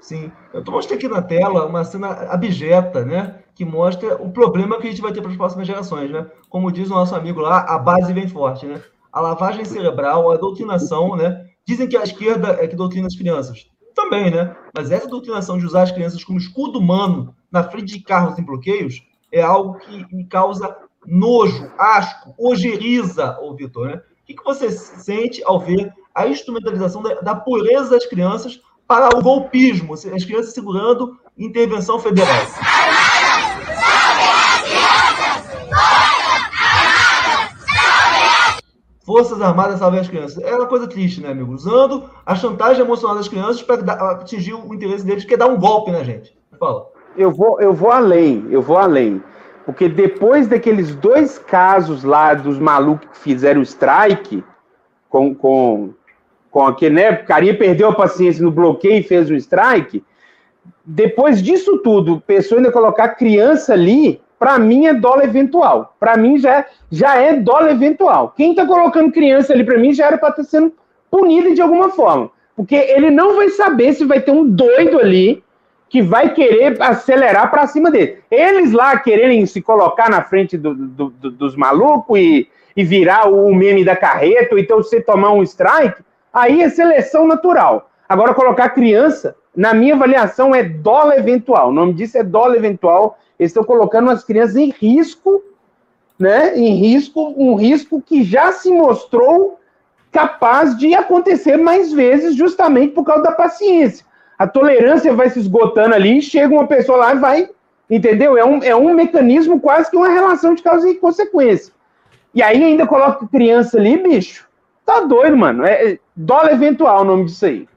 Sim, 0.00 0.32
eu 0.52 0.60
estou 0.60 0.74
mostrando 0.74 0.98
aqui 0.98 1.08
na 1.08 1.22
tela 1.22 1.66
uma 1.66 1.84
cena 1.84 2.08
abjeta, 2.32 3.04
né? 3.04 3.42
Que 3.54 3.64
mostra 3.64 4.16
o 4.16 4.30
problema 4.30 4.80
que 4.80 4.86
a 4.86 4.90
gente 4.90 5.02
vai 5.02 5.12
ter 5.12 5.20
para 5.20 5.30
as 5.30 5.36
próximas 5.36 5.66
gerações, 5.66 6.10
né? 6.10 6.26
Como 6.48 6.72
diz 6.72 6.88
o 6.88 6.94
nosso 6.94 7.14
amigo 7.14 7.40
lá, 7.40 7.60
a 7.60 7.78
base 7.78 8.12
vem 8.12 8.26
forte, 8.26 8.66
né? 8.66 8.82
A 9.12 9.20
lavagem 9.20 9.64
cerebral, 9.64 10.30
a 10.30 10.36
doutrinação, 10.36 11.16
né? 11.16 11.46
Dizem 11.66 11.88
que 11.88 11.96
a 11.96 12.02
esquerda 12.02 12.56
é 12.60 12.66
que 12.66 12.76
doutrina 12.76 13.06
as 13.06 13.16
crianças. 13.16 13.66
Também, 13.94 14.30
né? 14.30 14.56
Mas 14.74 14.90
essa 14.90 15.06
doutrinação 15.06 15.58
de 15.58 15.66
usar 15.66 15.82
as 15.82 15.92
crianças 15.92 16.24
como 16.24 16.38
escudo 16.38 16.78
humano 16.78 17.34
na 17.50 17.62
frente 17.62 17.98
de 17.98 18.02
carros 18.02 18.38
em 18.38 18.44
bloqueios 18.44 19.02
é 19.30 19.42
algo 19.42 19.78
que 19.78 20.06
me 20.14 20.24
causa 20.24 20.76
nojo, 21.06 21.70
asco, 21.78 22.34
ojeriza, 22.38 23.38
ô 23.40 23.54
Vitor, 23.54 23.88
né? 23.88 24.02
O 24.22 24.26
que, 24.26 24.44
você 24.44 24.70
sente 24.70 25.42
ao 25.44 25.58
ver 25.58 25.92
a 26.14 26.26
instrumentalização 26.26 27.02
da 27.02 27.34
pureza 27.34 27.90
das 27.90 28.06
crianças 28.06 28.60
para 28.90 29.16
o 29.16 29.22
golpismo, 29.22 29.94
as 29.94 30.24
crianças 30.24 30.52
segurando 30.52 31.16
intervenção 31.38 32.00
federal. 32.00 32.34
Forças 39.06 39.40
Armadas 39.40 39.78
salvem 39.78 40.00
as 40.00 40.08
crianças. 40.08 40.42
É 40.42 40.56
uma 40.56 40.66
coisa 40.66 40.88
triste, 40.88 41.20
né, 41.20 41.30
amigo? 41.30 41.52
Usando 41.52 42.10
a 42.26 42.34
chantagem 42.34 42.84
emocional 42.84 43.16
das 43.16 43.28
crianças 43.28 43.62
para 43.62 43.76
atingir 44.10 44.54
o 44.54 44.74
interesse 44.74 45.06
deles, 45.06 45.24
que 45.24 45.34
é 45.34 45.36
dar 45.36 45.46
um 45.46 45.56
golpe 45.56 45.92
na 45.92 46.02
gente. 46.02 46.36
Fala. 46.58 46.88
Eu 47.16 47.30
vou, 47.30 47.60
eu 47.60 47.72
vou 47.72 47.92
além, 47.92 48.48
eu 48.50 48.60
vou 48.60 48.76
além. 48.76 49.22
Porque 49.64 49.88
depois 49.88 50.48
daqueles 50.48 50.96
dois 50.96 51.38
casos 51.38 52.02
lá 52.02 52.34
dos 52.34 52.58
malucos 52.58 53.08
que 53.10 53.18
fizeram 53.18 53.60
o 53.60 53.64
strike 53.64 54.42
com, 55.08 55.32
com 55.32 55.94
com 56.50 56.66
aquele, 56.66 56.96
né? 56.96 57.10
O 57.10 57.24
carinha 57.24 57.56
perdeu 57.56 57.88
a 57.88 57.94
paciência 57.94 58.42
no 58.42 58.50
bloqueio 58.50 59.00
e 59.00 59.02
fez 59.02 59.30
um 59.30 59.36
strike. 59.36 60.02
Depois 60.84 61.42
disso 61.42 61.78
tudo, 61.78 62.20
pessoa 62.26 62.58
ainda 62.58 62.72
colocar 62.72 63.10
criança 63.10 63.72
ali, 63.72 64.20
para 64.38 64.58
mim 64.58 64.86
é 64.86 64.94
dólar 64.94 65.24
eventual. 65.24 65.94
Para 66.00 66.16
mim 66.16 66.38
já, 66.38 66.64
já 66.90 67.16
é 67.16 67.34
dólar 67.34 67.70
eventual. 67.70 68.34
Quem 68.36 68.54
tá 68.54 68.66
colocando 68.66 69.12
criança 69.12 69.52
ali 69.52 69.62
para 69.62 69.78
mim 69.78 69.92
já 69.92 70.06
era 70.06 70.18
para 70.18 70.30
estar 70.30 70.42
tá 70.42 70.48
sendo 70.48 70.72
punido 71.10 71.54
de 71.54 71.60
alguma 71.60 71.90
forma. 71.90 72.30
Porque 72.56 72.74
ele 72.74 73.10
não 73.10 73.36
vai 73.36 73.50
saber 73.50 73.92
se 73.92 74.04
vai 74.04 74.20
ter 74.20 74.32
um 74.32 74.46
doido 74.46 74.98
ali 74.98 75.42
que 75.88 76.00
vai 76.00 76.32
querer 76.32 76.80
acelerar 76.80 77.50
para 77.50 77.66
cima 77.66 77.90
dele. 77.90 78.18
Eles 78.30 78.72
lá 78.72 78.98
quererem 78.98 79.44
se 79.44 79.60
colocar 79.60 80.08
na 80.08 80.22
frente 80.22 80.56
do, 80.56 80.74
do, 80.74 81.10
do, 81.10 81.30
dos 81.32 81.56
malucos 81.56 82.18
e, 82.18 82.48
e 82.76 82.84
virar 82.84 83.28
o 83.28 83.52
meme 83.52 83.84
da 83.84 83.96
carreta, 83.96 84.54
ou 84.54 84.60
então 84.60 84.78
você 84.78 85.00
tomar 85.00 85.32
um 85.32 85.42
strike, 85.42 86.00
Aí 86.32 86.62
é 86.62 86.68
seleção 86.68 87.26
natural. 87.26 87.90
Agora, 88.08 88.34
colocar 88.34 88.70
criança, 88.70 89.36
na 89.54 89.74
minha 89.74 89.94
avaliação, 89.94 90.54
é 90.54 90.62
dólar 90.62 91.18
eventual. 91.18 91.68
O 91.68 91.72
nome 91.72 91.94
disso 91.94 92.18
é 92.18 92.22
dólar 92.22 92.56
eventual. 92.56 93.18
Eles 93.38 93.50
estão 93.50 93.64
colocando 93.64 94.10
as 94.10 94.24
crianças 94.24 94.56
em 94.56 94.70
risco, 94.70 95.42
né? 96.18 96.56
Em 96.56 96.74
risco, 96.74 97.34
um 97.36 97.54
risco 97.54 98.00
que 98.00 98.22
já 98.22 98.52
se 98.52 98.70
mostrou 98.70 99.58
capaz 100.12 100.76
de 100.76 100.94
acontecer 100.94 101.56
mais 101.56 101.92
vezes, 101.92 102.34
justamente 102.34 102.92
por 102.94 103.04
causa 103.04 103.22
da 103.22 103.32
paciência. 103.32 104.04
A 104.38 104.46
tolerância 104.46 105.12
vai 105.12 105.30
se 105.30 105.38
esgotando 105.38 105.94
ali, 105.94 106.20
chega 106.20 106.52
uma 106.52 106.66
pessoa 106.66 106.98
lá 106.98 107.14
e 107.14 107.18
vai, 107.18 107.50
entendeu? 107.88 108.36
É 108.36 108.44
um, 108.44 108.62
é 108.62 108.74
um 108.74 108.92
mecanismo 108.94 109.60
quase 109.60 109.90
que 109.90 109.96
uma 109.96 110.08
relação 110.08 110.54
de 110.54 110.62
causa 110.62 110.88
e 110.88 110.94
consequência. 110.94 111.72
E 112.34 112.42
aí 112.42 112.62
ainda 112.62 112.86
coloca 112.86 113.26
criança 113.28 113.78
ali, 113.78 113.96
bicho. 113.96 114.49
Tá 114.90 115.02
doido, 115.02 115.36
mano. 115.36 115.64
É, 115.64 115.92
é 115.92 115.98
dólar 116.16 116.52
eventual 116.52 117.02
o 117.02 117.04
nome 117.04 117.26
disso 117.26 117.46
aí. 117.46 117.68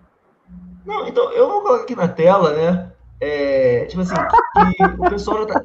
Não, 0.83 1.07
então, 1.07 1.31
eu 1.31 1.47
vou 1.47 1.61
colocar 1.61 1.83
aqui 1.83 1.95
na 1.95 2.07
tela, 2.07 2.53
né? 2.53 2.91
É, 3.21 3.85
tipo 3.85 4.01
assim, 4.01 4.15
que, 4.15 4.83
o 4.83 5.09
pessoal 5.11 5.45
tá. 5.45 5.61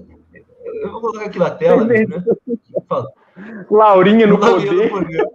Eu 0.83 0.93
vou 0.93 1.01
colocar 1.01 1.25
aqui 1.25 1.39
na 1.39 1.51
tela, 1.51 1.85
né? 1.85 2.05
Fala. 2.87 3.07
Laurinha 3.71 4.27
no 4.27 4.39
Laurinha 4.39 4.69
poder. 4.69 4.85
No 4.85 4.99
poder. 4.99 5.27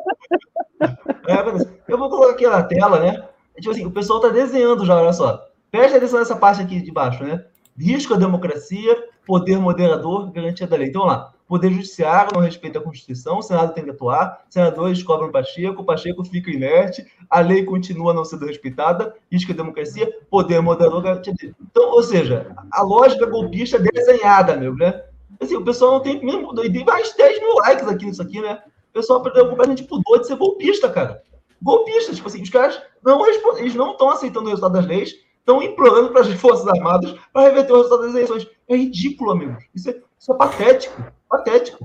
É, 1.28 1.92
eu 1.92 1.98
vou 1.98 2.10
colocar 2.12 2.34
aqui 2.34 2.48
na 2.48 2.62
tela, 2.62 3.00
né? 3.00 3.28
Tipo 3.56 3.72
assim, 3.72 3.86
o 3.88 3.92
pessoal 3.92 4.20
tá 4.20 4.30
desenhando 4.30 4.86
já, 4.86 4.96
olha 4.96 5.14
só. 5.14 5.44
Preste 5.72 5.98
atenção 5.98 6.20
nessa 6.20 6.36
parte 6.36 6.62
aqui 6.62 6.80
de 6.80 6.92
baixo, 6.92 7.24
né? 7.24 7.44
Risco 7.76 8.14
à 8.14 8.18
democracia, 8.18 8.96
poder 9.26 9.58
moderador, 9.58 10.32
garantia 10.32 10.68
da 10.68 10.78
lei. 10.78 10.90
Então, 10.90 11.06
lá. 11.06 11.33
Poder 11.54 11.72
Judiciário 11.72 12.32
não 12.34 12.42
respeita 12.42 12.80
a 12.80 12.82
Constituição, 12.82 13.38
o 13.38 13.44
Senado 13.44 13.76
tem 13.76 13.84
que 13.84 13.92
atuar, 13.92 14.44
senadores 14.50 15.04
cobram 15.04 15.32
Pacheco, 15.32 15.84
Pacheco 15.84 16.26
fica 16.26 16.50
inerte, 16.50 17.06
a 17.30 17.42
lei 17.42 17.64
continua 17.64 18.12
não 18.12 18.26
sendo 18.26 18.48
respeitada, 18.48 19.14
risco 19.32 19.52
a 19.52 19.56
democracia, 19.56 20.12
poder 20.32 20.60
moderador. 20.64 21.22
Então, 21.62 21.92
ou 21.92 22.02
seja, 22.02 22.56
a 22.72 22.82
lógica 22.82 23.28
golpista 23.28 23.78
desenhada, 23.78 24.56
meu, 24.56 24.74
né? 24.74 25.04
Assim, 25.40 25.56
o 25.56 25.64
pessoal 25.64 25.92
não 25.92 26.00
tem 26.00 26.26
mesmo. 26.26 26.60
E 26.66 26.74
tem 26.74 26.84
mais 26.84 27.14
10 27.14 27.40
mil 27.40 27.54
likes 27.58 27.88
aqui 27.88 28.06
nisso 28.08 28.24
aqui, 28.24 28.42
né? 28.42 28.60
O 28.90 28.94
pessoal 28.94 29.22
perdeu 29.22 29.48
completamente 29.48 29.84
pudor 29.84 30.22
de 30.22 30.26
ser 30.26 30.38
golpista, 30.38 30.90
cara. 30.90 31.22
Golpista, 31.62 32.16
tipo 32.16 32.30
assim, 32.30 32.42
os 32.42 32.50
caras 32.50 32.82
não 33.06 33.24
eles 33.60 33.76
não 33.76 33.92
estão 33.92 34.10
aceitando 34.10 34.48
o 34.48 34.50
resultado 34.50 34.74
das 34.74 34.88
leis, 34.88 35.14
estão 35.38 35.62
implorando 35.62 36.10
para 36.10 36.22
as 36.22 36.30
Forças 36.42 36.68
Armadas 36.68 37.14
para 37.32 37.44
reverter 37.44 37.74
o 37.74 37.78
resultado 37.78 38.02
das 38.02 38.16
eleições. 38.16 38.48
É 38.68 38.76
ridículo, 38.76 39.32
amigos. 39.32 39.64
Isso 39.76 39.92
é, 39.92 40.02
isso 40.24 40.32
é 40.32 40.38
patético. 40.38 41.04
Patético. 41.30 41.84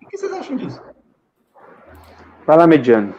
O 0.00 0.08
que 0.08 0.16
vocês 0.16 0.32
acham 0.32 0.54
disso? 0.56 0.80
Fala, 2.46 2.68
Mediano. 2.68 3.12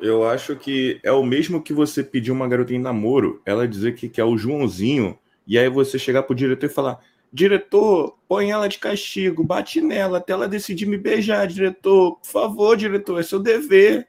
Eu 0.00 0.28
acho 0.28 0.54
que 0.54 1.00
é 1.02 1.10
o 1.10 1.24
mesmo 1.24 1.60
que 1.60 1.72
você 1.72 2.04
pedir 2.04 2.30
uma 2.30 2.46
garota 2.46 2.72
em 2.72 2.78
namoro, 2.78 3.42
ela 3.44 3.66
dizer 3.66 3.96
que 3.96 4.08
quer 4.08 4.22
o 4.22 4.38
Joãozinho, 4.38 5.18
e 5.44 5.58
aí 5.58 5.68
você 5.68 5.98
chegar 5.98 6.22
pro 6.22 6.36
diretor 6.36 6.66
e 6.66 6.68
falar: 6.68 7.00
Diretor, 7.32 8.16
põe 8.28 8.52
ela 8.52 8.68
de 8.68 8.78
castigo, 8.78 9.42
bate 9.42 9.80
nela 9.80 10.18
até 10.18 10.32
ela 10.32 10.46
decidir 10.46 10.86
me 10.86 10.96
beijar, 10.96 11.48
diretor. 11.48 12.18
Por 12.18 12.26
favor, 12.28 12.76
diretor, 12.76 13.18
é 13.18 13.24
seu 13.24 13.40
dever. 13.40 14.06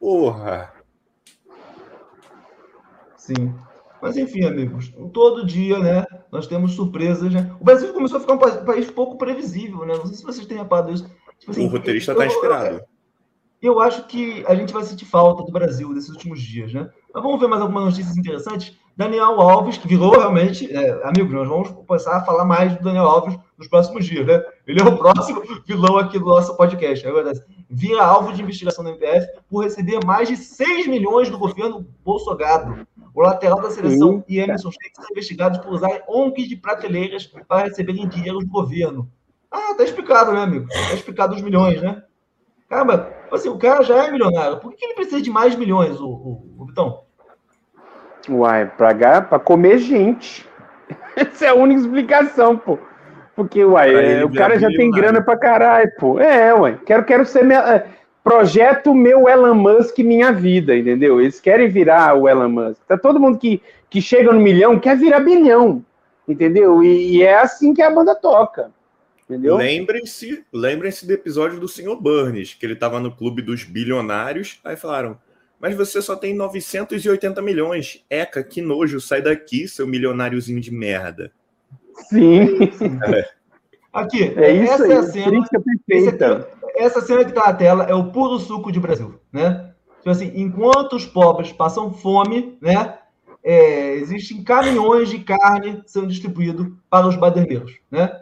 Porra. 0.00 0.74
Sim. 3.16 3.54
Mas 4.02 4.16
enfim, 4.16 4.44
amigos, 4.44 4.92
todo 5.12 5.46
dia, 5.46 5.78
né, 5.78 6.04
nós 6.32 6.48
temos 6.48 6.72
surpresas, 6.72 7.32
né? 7.32 7.54
O 7.60 7.64
Brasil 7.64 7.92
começou 7.92 8.16
a 8.16 8.20
ficar 8.20 8.32
um 8.32 8.64
país 8.64 8.90
pouco 8.90 9.16
previsível, 9.16 9.86
né? 9.86 9.94
Não 9.94 10.06
sei 10.06 10.16
se 10.16 10.24
vocês 10.24 10.44
têm 10.44 10.58
reparado 10.58 10.92
isso. 10.92 11.08
Tipo 11.38 11.52
assim, 11.52 11.66
o 11.66 11.68
roteirista 11.68 12.10
está 12.10 12.26
inspirado. 12.26 12.80
Eu, 13.62 13.74
eu, 13.74 13.80
acho 13.80 14.04
que 14.08 14.44
a 14.48 14.56
gente 14.56 14.72
vai 14.72 14.82
sentir 14.82 15.04
falta 15.04 15.44
do 15.44 15.52
Brasil 15.52 15.88
nesses 15.90 16.10
últimos 16.10 16.42
dias, 16.42 16.74
né? 16.74 16.90
Mas 17.14 17.22
vamos 17.22 17.38
ver 17.38 17.46
mais 17.46 17.62
algumas 17.62 17.84
notícias 17.84 18.16
interessantes. 18.16 18.76
Daniel 18.96 19.40
Alves, 19.40 19.78
que 19.78 19.86
virou 19.86 20.10
realmente, 20.10 20.70
é, 20.74 21.00
amigo, 21.06 21.32
nós 21.32 21.48
vamos 21.48 21.70
começar 21.70 22.16
a 22.16 22.24
falar 22.24 22.44
mais 22.44 22.76
do 22.76 22.82
Daniel 22.82 23.06
Alves 23.06 23.38
nos 23.56 23.68
próximos 23.68 24.04
dias, 24.04 24.26
né? 24.26 24.42
Ele 24.66 24.80
é 24.80 24.84
o 24.84 24.96
próximo 24.96 25.42
vilão 25.66 25.98
aqui 25.98 26.18
do 26.18 26.26
nosso 26.26 26.56
podcast. 26.56 27.04
Verdade. 27.04 27.40
Vira 27.68 28.04
alvo 28.04 28.32
de 28.32 28.42
investigação 28.42 28.84
da 28.84 28.90
MPF 28.90 29.26
por 29.48 29.64
receber 29.64 30.04
mais 30.04 30.28
de 30.28 30.36
6 30.36 30.86
milhões 30.86 31.30
do 31.30 31.38
governo 31.38 31.86
Bolsonaro. 32.04 32.86
O 33.14 33.20
lateral 33.20 33.60
da 33.60 33.70
seleção 33.70 34.14
Eita. 34.14 34.24
e 34.28 34.38
Emerson 34.38 34.70
Sheik 34.70 34.96
são 34.96 35.06
investigados 35.10 35.58
por 35.58 35.72
usar 35.72 36.02
ONGs 36.08 36.48
de 36.48 36.56
prateleiras 36.56 37.26
para 37.26 37.64
receberem 37.64 38.08
dinheiro 38.08 38.38
do 38.38 38.46
governo. 38.46 39.10
Ah, 39.50 39.74
tá 39.76 39.84
explicado, 39.84 40.32
né, 40.32 40.42
amigo? 40.42 40.68
Tá 40.68 40.94
explicado 40.94 41.34
os 41.34 41.42
milhões, 41.42 41.82
né? 41.82 42.02
Caramba, 42.68 43.12
assim, 43.30 43.50
o 43.50 43.58
cara 43.58 43.82
já 43.82 44.06
é 44.06 44.10
milionário. 44.10 44.60
Por 44.60 44.72
que 44.74 44.84
ele 44.84 44.94
precisa 44.94 45.20
de 45.20 45.30
mais 45.30 45.54
milhões, 45.54 46.00
o, 46.00 46.08
o, 46.08 46.54
o 46.58 46.64
Vitão? 46.64 47.02
Uai, 48.28 48.66
pra, 48.66 49.20
pra 49.20 49.38
comer 49.38 49.78
gente. 49.78 50.48
Essa 51.16 51.46
é 51.46 51.48
a 51.48 51.54
única 51.54 51.80
explicação, 51.82 52.56
pô. 52.56 52.78
Porque, 53.34 53.64
uai, 53.64 54.20
é, 54.20 54.24
o 54.24 54.32
cara 54.32 54.58
já 54.58 54.68
tem 54.68 54.90
grana 54.90 55.22
pra 55.22 55.36
caralho, 55.36 55.90
pô. 55.98 56.20
É, 56.20 56.54
uai. 56.54 56.78
Quero, 56.84 57.04
quero 57.04 57.24
ser. 57.24 57.44
Minha... 57.44 57.60
É, 57.60 57.86
projeto 58.22 58.94
meu 58.94 59.28
Elon 59.28 59.54
Musk 59.54 59.98
minha 59.98 60.32
vida, 60.32 60.76
entendeu? 60.76 61.20
Eles 61.20 61.40
querem 61.40 61.68
virar 61.68 62.14
o 62.14 62.28
Elon 62.28 62.48
Musk. 62.48 62.80
Tá 62.86 62.96
todo 62.96 63.20
mundo 63.20 63.38
que, 63.38 63.60
que 63.90 64.00
chega 64.00 64.32
no 64.32 64.40
milhão 64.40 64.78
quer 64.78 64.96
virar 64.96 65.20
bilhão, 65.20 65.84
entendeu? 66.26 66.82
E, 66.82 67.16
e 67.16 67.22
é 67.22 67.34
assim 67.34 67.74
que 67.74 67.82
a 67.82 67.90
banda 67.90 68.14
toca. 68.14 68.70
Entendeu? 69.28 69.56
Lembrem-se, 69.56 70.44
lembrem-se 70.52 71.06
do 71.06 71.12
episódio 71.12 71.58
do 71.58 71.68
Sr. 71.68 71.96
Burns, 71.96 72.54
que 72.54 72.66
ele 72.66 72.74
estava 72.74 73.00
no 73.00 73.10
clube 73.10 73.40
dos 73.40 73.64
bilionários, 73.64 74.60
aí 74.64 74.76
falaram: 74.76 75.18
"Mas 75.58 75.74
você 75.74 76.02
só 76.02 76.14
tem 76.14 76.34
980 76.34 77.40
milhões. 77.40 78.04
Eca, 78.10 78.42
que 78.42 78.60
nojo, 78.60 79.00
sai 79.00 79.22
daqui, 79.22 79.66
seu 79.66 79.86
milionáriozinho 79.86 80.60
de 80.60 80.70
merda." 80.70 81.32
Sim. 82.08 82.58
É. 83.04 83.28
Aqui, 83.92 84.32
É 84.36 84.50
isso 84.52 84.72
essa 84.72 84.84
aí, 84.84 84.92
é 84.92 84.96
a 84.96 85.02
cena. 85.02 85.26
crítica 85.26 85.62
perfeita. 85.86 86.48
essa 86.76 87.00
cena 87.02 87.24
que 87.24 87.32
tá 87.32 87.46
na 87.46 87.52
tela 87.54 87.84
é 87.84 87.94
o 87.94 88.10
puro 88.10 88.38
suco 88.38 88.72
de 88.72 88.80
Brasil, 88.80 89.20
né? 89.32 89.72
Tipo 89.98 90.10
assim, 90.10 90.32
enquanto 90.34 90.96
os 90.96 91.04
pobres 91.04 91.52
passam 91.52 91.92
fome, 91.92 92.56
né? 92.60 92.98
é, 93.42 93.94
existem 93.96 94.42
caminhões 94.42 95.08
de 95.08 95.18
carne 95.18 95.82
sendo 95.86 96.06
distribuídos 96.06 96.68
para 96.88 97.08
os 97.08 97.16
baderneiros, 97.16 97.78
né? 97.90 98.20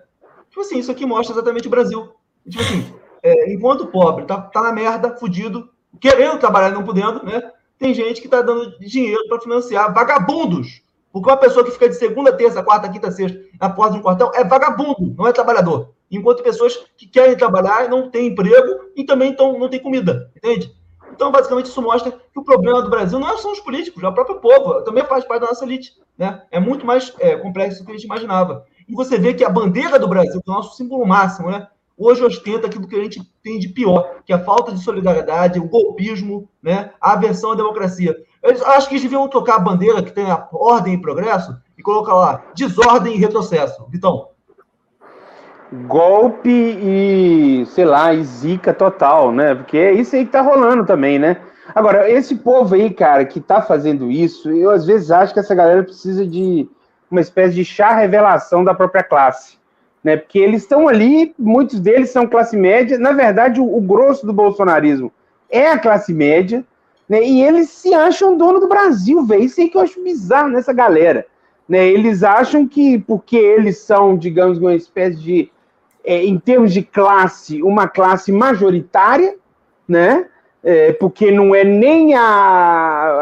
Tipo 0.49 0.62
assim, 0.62 0.78
isso 0.78 0.91
aqui 0.91 1.05
mostra 1.05 1.35
exatamente 1.35 1.66
o 1.68 1.70
Brasil. 1.70 2.11
Tipo 2.49 2.62
assim, 2.62 2.95
é, 3.22 3.53
enquanto 3.53 3.83
o 3.83 3.89
pobre 3.89 4.24
tá, 4.24 4.41
tá 4.41 4.62
na 4.62 4.72
merda, 4.72 5.16
fudido, 5.16 5.68
querendo 6.01 6.39
trabalhar 6.39 6.70
e 6.70 6.72
não 6.72 6.85
podendo, 6.85 7.22
né? 7.24 7.51
Tem 7.78 7.95
gente 7.95 8.20
que 8.20 8.28
tá 8.28 8.43
dando 8.43 8.78
dinheiro 8.78 9.28
para 9.28 9.41
financiar 9.41 9.93
vagabundos. 9.93 10.83
Porque 11.13 11.29
uma 11.29 11.37
pessoa 11.37 11.65
que 11.65 11.73
fica 11.73 11.89
de 11.89 11.97
segunda, 11.97 12.37
terça, 12.37 12.63
quarta, 12.63 12.89
quinta, 12.89 13.11
sexta 13.11 13.39
de 13.39 13.97
um 13.97 14.03
quartel 14.03 14.31
é 14.35 14.45
vagabundo, 14.45 15.15
não 15.17 15.27
é 15.27 15.33
trabalhador. 15.33 15.91
Enquanto 16.11 16.43
pessoas 16.43 16.77
que 16.97 17.07
querem 17.07 17.37
trabalhar 17.37 17.89
não 17.89 18.11
têm 18.11 18.29
emprego 18.29 18.91
e 18.97 19.05
também 19.05 19.35
tão, 19.35 19.59
não 19.59 19.69
têm 19.69 19.81
comida, 19.81 20.31
entende? 20.37 20.75
Então, 21.13 21.31
basicamente, 21.31 21.67
isso 21.67 21.83
mostra 21.83 22.13
que 22.13 22.39
o 22.39 22.45
problema 22.45 22.83
do 22.83 22.91
Brasil 22.91 23.19
não 23.19 23.37
são 23.39 23.53
os 23.53 23.61
políticos, 23.61 24.03
é 24.03 24.09
o 24.09 24.15
próprio 24.15 24.41
povo, 24.41 24.83
também 24.83 25.05
faz 25.05 25.25
parte 25.25 25.43
da 25.43 25.49
nossa 25.49 25.65
elite. 25.65 25.93
Né? 26.17 26.43
É 26.51 26.59
muito 26.59 26.87
mais 26.87 27.13
é, 27.19 27.37
complexo 27.37 27.81
do 27.81 27.87
que 27.87 27.93
a 27.93 27.95
gente 27.95 28.05
imaginava. 28.05 28.65
E 28.89 28.95
você 28.95 29.19
vê 29.19 29.35
que 29.35 29.45
a 29.45 29.51
bandeira 29.51 29.99
do 29.99 30.09
Brasil, 30.09 30.41
que 30.43 30.51
é 30.51 30.53
o 30.53 30.57
nosso 30.57 30.77
símbolo 30.77 31.07
máximo, 31.07 31.51
né? 31.51 31.67
hoje 31.97 32.25
ostenta 32.25 32.67
aquilo 32.67 32.89
que 32.89 32.97
a 32.97 33.03
gente 33.03 33.21
tem 33.43 33.59
de 33.59 33.69
pior, 33.69 34.23
que 34.25 34.33
é 34.33 34.37
a 34.37 34.45
falta 34.45 34.73
de 34.73 34.83
solidariedade, 34.83 35.61
o 35.61 35.69
golpismo, 35.69 36.49
né? 36.63 36.93
a 37.01 37.13
aversão 37.13 37.53
à 37.53 37.55
democracia. 37.55 38.17
Eu 38.43 38.66
acho 38.68 38.88
que 38.88 38.95
eles 38.95 39.03
deviam 39.03 39.28
trocar 39.28 39.57
a 39.57 39.61
bandeira 39.61 40.03
que 40.03 40.12
tem 40.12 40.30
a 40.30 40.49
ordem 40.53 40.95
e 40.95 41.01
progresso 41.01 41.57
e 41.76 41.82
colocar 41.82 42.14
lá 42.14 42.43
desordem 42.55 43.14
e 43.14 43.18
retrocesso. 43.18 43.86
Vitão. 43.88 44.28
golpe 45.86 46.51
e, 46.51 47.64
sei 47.66 47.84
lá, 47.84 48.12
e 48.14 48.24
zica 48.24 48.72
total, 48.72 49.30
né? 49.30 49.55
Porque 49.55 49.76
é 49.76 49.93
isso 49.93 50.16
aí 50.16 50.24
que 50.24 50.32
tá 50.32 50.41
rolando 50.41 50.84
também, 50.86 51.18
né? 51.18 51.36
Agora, 51.74 52.11
esse 52.11 52.34
povo 52.34 52.74
aí, 52.74 52.91
cara, 52.91 53.24
que 53.24 53.41
tá 53.41 53.62
fazendo 53.62 54.11
isso, 54.11 54.51
eu 54.51 54.70
às 54.70 54.84
vezes 54.84 55.11
acho 55.11 55.32
que 55.32 55.41
essa 55.41 55.55
galera 55.55 55.84
precisa 55.84 56.26
de 56.26 56.68
uma 57.11 57.20
espécie 57.20 57.55
de 57.55 57.64
chá 57.64 57.95
revelação 57.95 58.64
da 58.64 58.74
própria 58.74 59.03
classe, 59.03 59.59
né? 60.03 60.16
Porque 60.16 60.38
eles 60.38 60.62
estão 60.62 60.88
ali, 60.88 61.34
muitos 61.38 61.78
deles 61.78 62.11
são 62.11 62.26
classe 62.26 62.57
média, 62.57 62.99
na 62.99 63.12
verdade, 63.12 63.61
o, 63.61 63.76
o 63.76 63.80
grosso 63.80 64.26
do 64.26 64.32
bolsonarismo 64.32 65.12
é 65.51 65.70
a 65.70 65.78
classe 65.78 66.12
média, 66.12 66.64
né? 67.11 67.23
E 67.25 67.43
eles 67.43 67.69
se 67.71 67.93
acham 67.93 68.37
dono 68.39 68.61
do 68.61 68.69
Brasil, 68.69 69.25
velho. 69.27 69.43
Isso 69.43 69.61
aí 69.61 69.69
que 69.69 69.77
eu 69.77 69.83
acho 69.83 70.03
bizarro 70.03 70.49
nessa 70.51 70.73
galera. 70.73 71.27
Né? 71.69 71.89
Eles 71.89 72.23
acham 72.23 72.69
que 72.69 72.99
porque 73.01 73.37
eles 73.37 73.79
são, 73.79 74.17
digamos, 74.17 74.59
uma 74.59 74.77
espécie 74.77 75.19
de 75.19 75.53
é, 76.05 76.25
em 76.25 76.39
termos 76.39 76.73
de 76.73 76.83
classe, 76.83 77.63
uma 77.63 77.89
classe 77.89 78.33
majoritária, 78.33 79.37
né? 79.89 80.27
É, 80.63 80.93
porque 80.93 81.31
não 81.33 81.55
é 81.55 81.65
nem 81.65 82.15
a, 82.15 82.21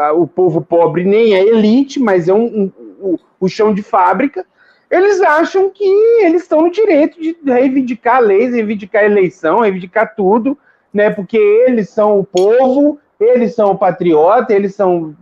a- 0.09 0.13
o 0.13 0.27
povo 0.27 0.61
pobre, 0.61 1.03
nem 1.05 1.33
a 1.35 1.39
elite, 1.41 1.99
mas 1.99 2.27
é 2.29 2.33
um, 2.33 2.45
um- 2.45 2.71
o, 3.01 3.19
o 3.39 3.47
chão 3.49 3.73
de 3.73 3.81
fábrica. 3.81 4.45
Eles 4.91 5.21
acham 5.21 5.69
que 5.69 5.83
eles 6.23 6.43
estão 6.43 6.61
no 6.61 6.71
direito 6.71 7.19
de 7.21 7.37
reivindicar 7.45 8.21
leis, 8.21 8.53
reivindicar 8.53 9.03
eleição, 9.03 9.59
reivindicar 9.61 10.15
tudo, 10.15 10.57
né? 10.93 11.09
Porque 11.09 11.37
eles 11.37 11.89
são 11.89 12.19
o 12.19 12.23
povo, 12.25 12.99
eles 13.19 13.55
são 13.55 13.71
o 13.71 13.77
patriota, 13.77 14.53
eles 14.53 14.75
são. 14.75 15.15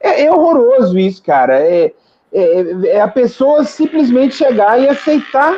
É, 0.00 0.24
é 0.24 0.32
horroroso 0.32 0.98
isso, 0.98 1.22
cara. 1.22 1.60
É, 1.60 1.92
é, 2.32 2.86
é 2.86 3.00
a 3.00 3.08
pessoa 3.08 3.64
simplesmente 3.64 4.34
chegar 4.34 4.80
e 4.80 4.88
aceitar 4.88 5.56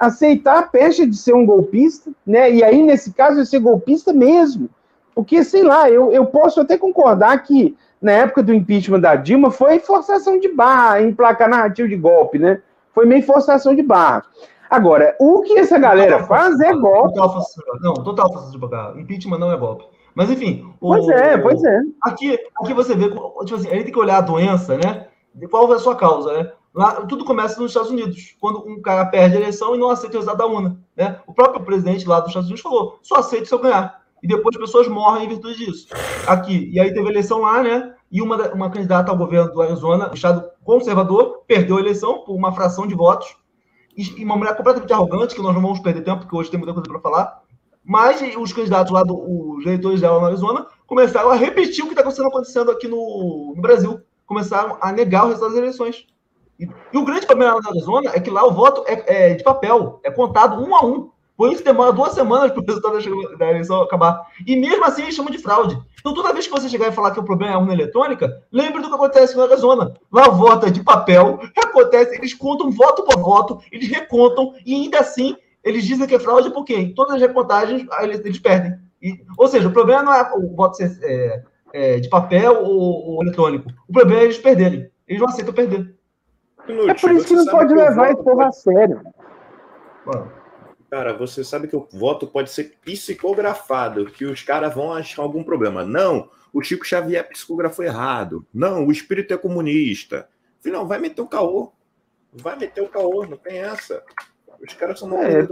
aceitar 0.00 0.58
a 0.58 0.62
pecha 0.62 1.06
de 1.06 1.14
ser 1.14 1.34
um 1.34 1.44
golpista, 1.44 2.10
né? 2.26 2.50
E 2.50 2.64
aí, 2.64 2.82
nesse 2.82 3.12
caso, 3.12 3.38
é 3.38 3.44
ser 3.44 3.58
golpista 3.58 4.14
mesmo. 4.14 4.70
Porque, 5.14 5.44
sei 5.44 5.62
lá, 5.62 5.90
eu, 5.90 6.10
eu 6.10 6.24
posso 6.24 6.58
até 6.58 6.78
concordar 6.78 7.42
que 7.42 7.76
na 8.00 8.12
época 8.12 8.42
do 8.42 8.54
impeachment 8.54 9.00
da 9.00 9.14
Dilma 9.14 9.50
foi 9.50 9.78
forçação 9.78 10.40
de 10.40 10.48
barra, 10.48 11.02
emplacar 11.02 11.50
narrativa 11.50 11.86
de 11.86 11.96
golpe, 11.96 12.38
né? 12.38 12.62
Foi 12.94 13.04
meio 13.04 13.22
forçação 13.22 13.74
de 13.74 13.82
barra. 13.82 14.24
Agora, 14.70 15.14
o 15.20 15.42
que 15.42 15.58
essa 15.58 15.78
galera 15.78 16.24
faz 16.24 16.58
é 16.60 16.72
golpe. 16.72 17.14
Total 17.14 17.32
forçação. 17.34 17.64
Não, 17.82 17.94
total 17.94 18.32
forçação 18.32 18.52
de 18.52 18.66
barra. 18.66 18.98
Impeachment 18.98 19.38
não 19.38 19.52
é 19.52 19.56
golpe. 19.58 19.84
Mas, 20.14 20.30
enfim. 20.30 20.64
o- 20.80 20.88
Pois 20.94 21.08
é, 21.08 21.38
pois 21.38 21.62
é. 21.64 21.80
Aqui, 22.02 22.38
aqui 22.60 22.74
você 22.74 22.94
vê, 22.94 23.08
tipo 23.10 23.54
assim, 23.54 23.68
a 23.68 23.74
gente 23.74 23.84
tem 23.84 23.92
que 23.92 23.98
olhar 23.98 24.18
a 24.18 24.22
doença, 24.22 24.76
né? 24.76 25.08
De 25.34 25.46
qual 25.48 25.70
é 25.72 25.76
a 25.76 25.78
sua 25.78 25.94
causa, 25.96 26.32
né? 26.32 26.52
Lá, 26.74 27.04
tudo 27.06 27.24
começa 27.24 27.60
nos 27.60 27.70
Estados 27.72 27.90
Unidos, 27.90 28.36
quando 28.40 28.64
um 28.66 28.80
cara 28.80 29.04
perde 29.06 29.36
a 29.36 29.40
eleição 29.40 29.74
e 29.74 29.78
não 29.78 29.90
aceita 29.90 30.16
o 30.16 30.20
resultado 30.20 30.38
da 30.38 30.46
urna. 30.46 30.78
Né? 30.96 31.18
O 31.26 31.34
próprio 31.34 31.64
presidente 31.64 32.06
lá 32.08 32.20
dos 32.20 32.28
Estados 32.28 32.48
Unidos 32.48 32.62
falou: 32.62 32.98
só 33.02 33.16
aceita 33.16 33.44
se 33.46 33.52
eu 33.54 33.58
ganhar. 33.58 34.00
E 34.22 34.26
depois 34.28 34.54
as 34.54 34.60
pessoas 34.60 34.86
morrem 34.86 35.24
em 35.24 35.28
virtude 35.28 35.64
disso. 35.64 35.88
Aqui, 36.28 36.70
e 36.72 36.78
aí 36.78 36.92
teve 36.92 37.08
eleição 37.08 37.40
lá, 37.40 37.62
né? 37.62 37.94
E 38.12 38.20
uma, 38.20 38.36
uma 38.52 38.70
candidata 38.70 39.10
ao 39.10 39.16
governo 39.16 39.50
do 39.52 39.62
Arizona, 39.62 40.10
o 40.10 40.14
estado 40.14 40.44
conservador, 40.62 41.42
perdeu 41.46 41.76
a 41.76 41.80
eleição 41.80 42.18
por 42.24 42.34
uma 42.36 42.52
fração 42.52 42.86
de 42.86 42.94
votos. 42.94 43.34
E, 43.96 44.20
e 44.20 44.24
uma 44.24 44.36
mulher 44.36 44.56
completamente 44.56 44.92
arrogante, 44.92 45.34
que 45.34 45.42
nós 45.42 45.54
não 45.54 45.62
vamos 45.62 45.80
perder 45.80 46.02
tempo, 46.02 46.20
porque 46.20 46.36
hoje 46.36 46.50
tem 46.50 46.58
muita 46.58 46.74
coisa 46.74 46.88
para 46.88 47.00
falar. 47.00 47.40
Mas 47.84 48.20
os 48.36 48.52
candidatos 48.52 48.92
lá, 48.92 49.02
do, 49.02 49.14
os 49.56 49.64
eleitores 49.64 50.00
dela 50.00 50.20
no 50.20 50.26
Arizona, 50.26 50.66
começaram 50.86 51.30
a 51.30 51.34
repetir 51.34 51.82
o 51.84 51.88
que 51.88 51.94
está 51.94 52.02
acontecendo, 52.26 52.70
aqui 52.70 52.86
no, 52.86 53.54
no 53.54 53.62
Brasil. 53.62 54.00
Começaram 54.26 54.76
a 54.80 54.92
negar 54.92 55.24
o 55.24 55.28
resultado 55.28 55.50
das 55.50 55.58
eleições. 55.58 56.06
E, 56.58 56.68
e 56.92 56.98
o 56.98 57.04
grande 57.04 57.26
problema 57.26 57.54
lá 57.54 57.60
no 57.62 57.70
Arizona 57.70 58.10
é 58.14 58.20
que 58.20 58.30
lá 58.30 58.46
o 58.46 58.52
voto 58.52 58.84
é, 58.86 59.30
é 59.30 59.34
de 59.34 59.42
papel, 59.42 59.98
é 60.04 60.10
contado 60.10 60.62
um 60.62 60.74
a 60.74 60.84
um. 60.84 61.10
Por 61.36 61.50
isso 61.50 61.64
demora 61.64 61.90
duas 61.90 62.12
semanas 62.12 62.52
para 62.52 62.60
o 62.60 62.64
resultado 62.68 63.38
da- 63.38 63.50
eleição 63.50 63.80
acabar. 63.80 64.20
E 64.46 64.54
mesmo 64.56 64.84
assim 64.84 65.02
eles 65.02 65.14
chamam 65.14 65.32
de 65.32 65.38
fraude. 65.38 65.80
Então 65.98 66.12
toda 66.12 66.34
vez 66.34 66.46
que 66.46 66.52
você 66.52 66.68
chegar 66.68 66.88
e 66.88 66.92
falar 66.92 67.12
que 67.12 67.18
o 67.18 67.24
problema 67.24 67.52
é 67.52 67.56
a 67.56 67.58
urna 67.58 67.72
eletrônica, 67.72 68.44
lembre 68.52 68.82
do 68.82 68.88
que 68.88 68.94
acontece 68.94 69.34
no 69.34 69.44
Arizona. 69.44 69.94
Lá 70.12 70.24
é 70.66 70.70
de 70.70 70.84
papel, 70.84 71.40
acontece, 71.56 72.14
eles 72.14 72.34
contam 72.34 72.70
voto 72.70 73.04
por 73.04 73.18
voto, 73.18 73.58
eles 73.72 73.88
recontam, 73.88 74.52
e 74.66 74.74
ainda 74.74 74.98
assim 74.98 75.34
eles 75.62 75.84
dizem 75.84 76.06
que 76.06 76.14
é 76.14 76.18
fraude 76.18 76.50
porque 76.50 76.74
em 76.74 76.94
todas 76.94 77.16
as 77.16 77.20
recontagens 77.20 77.86
aí 77.92 78.06
eles, 78.06 78.20
eles 78.20 78.38
perdem. 78.38 78.78
E- 79.02 79.24
ou 79.36 79.48
seja, 79.48 79.68
o 79.68 79.72
problema 79.72 80.02
não 80.02 80.12
é 80.12 80.32
o 80.34 80.54
voto 80.54 80.76
ser 80.76 80.98
é, 81.02 81.42
é, 81.72 82.00
de 82.00 82.08
papel 82.08 82.62
ou, 82.62 83.14
ou 83.14 83.22
eletrônico. 83.22 83.70
O 83.88 83.92
problema 83.92 84.20
é 84.20 84.24
eles 84.24 84.38
perderem. 84.38 84.90
Eles 85.06 85.20
não 85.20 85.28
aceitam 85.28 85.54
perder. 85.54 85.94
É 86.88 86.94
por 86.94 87.10
isso 87.12 87.26
que 87.26 87.34
não 87.34 87.46
pode 87.46 87.74
levar 87.74 88.12
esse 88.12 88.22
povo 88.22 88.42
a 88.42 88.52
sério. 88.52 89.02
Cara, 90.90 91.16
você 91.16 91.44
sabe 91.44 91.68
que 91.68 91.76
o 91.76 91.86
voto 91.92 92.26
pode 92.26 92.50
ser 92.50 92.76
psicografado, 92.84 94.06
que 94.06 94.24
os 94.24 94.42
caras 94.42 94.74
vão 94.74 94.92
achar 94.92 95.22
algum 95.22 95.44
problema. 95.44 95.84
Não, 95.84 96.28
o 96.52 96.62
Chico 96.62 96.84
Xavier 96.84 97.28
psicografou 97.28 97.84
errado. 97.84 98.44
Não, 98.52 98.86
o 98.86 98.92
espírito 98.92 99.32
é 99.32 99.36
comunista. 99.36 100.28
Não, 100.64 100.86
vai 100.86 100.98
meter 100.98 101.22
o 101.22 101.28
caô. 101.28 101.72
Vai 102.32 102.56
meter 102.56 102.82
o 102.82 102.88
caô, 102.88 103.24
não 103.24 103.36
tem 103.36 103.58
essa. 103.58 104.02
Os 104.66 104.74
caras 104.74 104.98
são 104.98 105.12
É. 105.22 105.46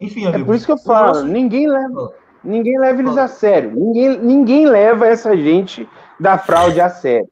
Enfim, 0.00 0.26
É 0.26 0.38
por 0.44 0.54
isso 0.54 0.66
que 0.66 0.72
eu 0.72 0.78
falo, 0.78 1.22
ninguém 1.24 1.68
leva, 1.68 2.12
ninguém 2.42 2.78
leva 2.78 3.00
eles 3.00 3.16
a 3.16 3.28
sério. 3.28 3.72
Ninguém, 3.74 4.18
ninguém 4.18 4.66
leva 4.66 5.06
essa 5.06 5.36
gente 5.36 5.88
da 6.18 6.36
fraude 6.38 6.80
a 6.80 6.88
sério. 6.90 7.28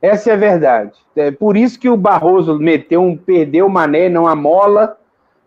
Essa 0.00 0.30
é 0.30 0.32
a 0.34 0.36
verdade. 0.36 0.92
É 1.16 1.30
por 1.30 1.56
isso 1.56 1.78
que 1.78 1.88
o 1.88 1.96
Barroso 1.96 2.58
meteu 2.58 3.00
um 3.02 3.16
perdeu 3.16 3.66
o 3.66 3.70
mané, 3.70 4.08
não 4.08 4.26
a 4.26 4.34
mola, 4.36 4.98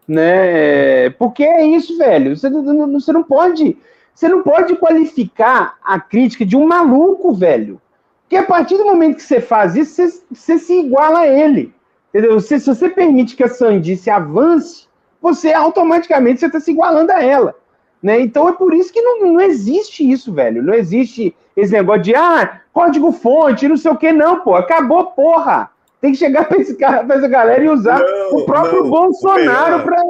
né? 0.07 1.09
Porque 1.11 1.43
é 1.43 1.66
isso, 1.66 1.97
velho. 1.97 2.36
Você 2.36 2.49
não, 2.49 2.61
não- 2.63 2.99
você 2.99 3.11
não 3.11 3.24
pode, 3.24 3.78
você 4.13 4.28
não 4.28 4.41
pode 4.43 4.76
qualificar 4.78 5.76
a 5.84 5.99
crítica 5.99 6.45
de 6.45 6.55
um 6.55 6.66
maluco, 6.68 7.34
velho. 7.34 7.82
Porque 8.24 8.38
a 8.38 8.43
partir 8.43 8.78
do 8.78 8.86
momento 8.86 9.18
que 9.18 9.24
você 9.24 9.39
faz 9.41 9.76
isso, 9.76 9.95
você, 9.95 10.24
você 10.32 10.57
se 10.57 10.80
iguala 10.80 11.20
a 11.20 11.28
ele. 11.28 11.74
Entendeu? 12.16 12.39
Se, 12.39 12.57
se 12.61 12.66
você 12.66 12.88
permite 12.88 13.36
que 13.36 13.43
a 13.43 13.49
sandice 13.49 14.09
avance, 14.09 14.88
você 15.22 15.51
automaticamente 15.51 16.39
você 16.39 16.45
está 16.45 16.61
se 16.61 16.72
igualando 16.72 17.11
a 17.11 17.22
ela. 17.22 17.53
Né? 18.01 18.22
Então 18.22 18.47
é 18.47 18.53
por 18.53 18.74
isso 18.74 18.93
que 18.93 19.01
não, 19.01 19.34
não 19.34 19.41
existe 19.41 20.09
isso, 20.09 20.32
velho. 20.32 20.63
Não 20.63 20.74
existe 20.74 21.36
esse 21.57 21.74
negócio 21.74 22.03
de 22.03 22.16
ah, 22.16 22.61
código 22.72 23.11
fonte, 23.11 23.68
não 23.68 23.76
sei 23.76 23.91
o 23.91 23.97
que, 23.97 24.13
não, 24.13 24.39
pô. 24.39 24.55
Acabou, 24.55 25.07
porra. 25.07 25.70
Tem 25.99 26.13
que 26.13 26.18
chegar 26.18 26.45
para 26.45 26.57
esse 26.57 26.78
cara, 26.78 27.03
pra 27.03 27.18
essa 27.18 27.28
galera 27.28 27.61
e 27.61 27.68
usar 27.68 27.99
Não, 27.99 28.38
o 28.38 28.45
próprio 28.45 28.84
não, 28.84 28.89
Bolsonaro 28.89 29.84
para. 29.84 30.01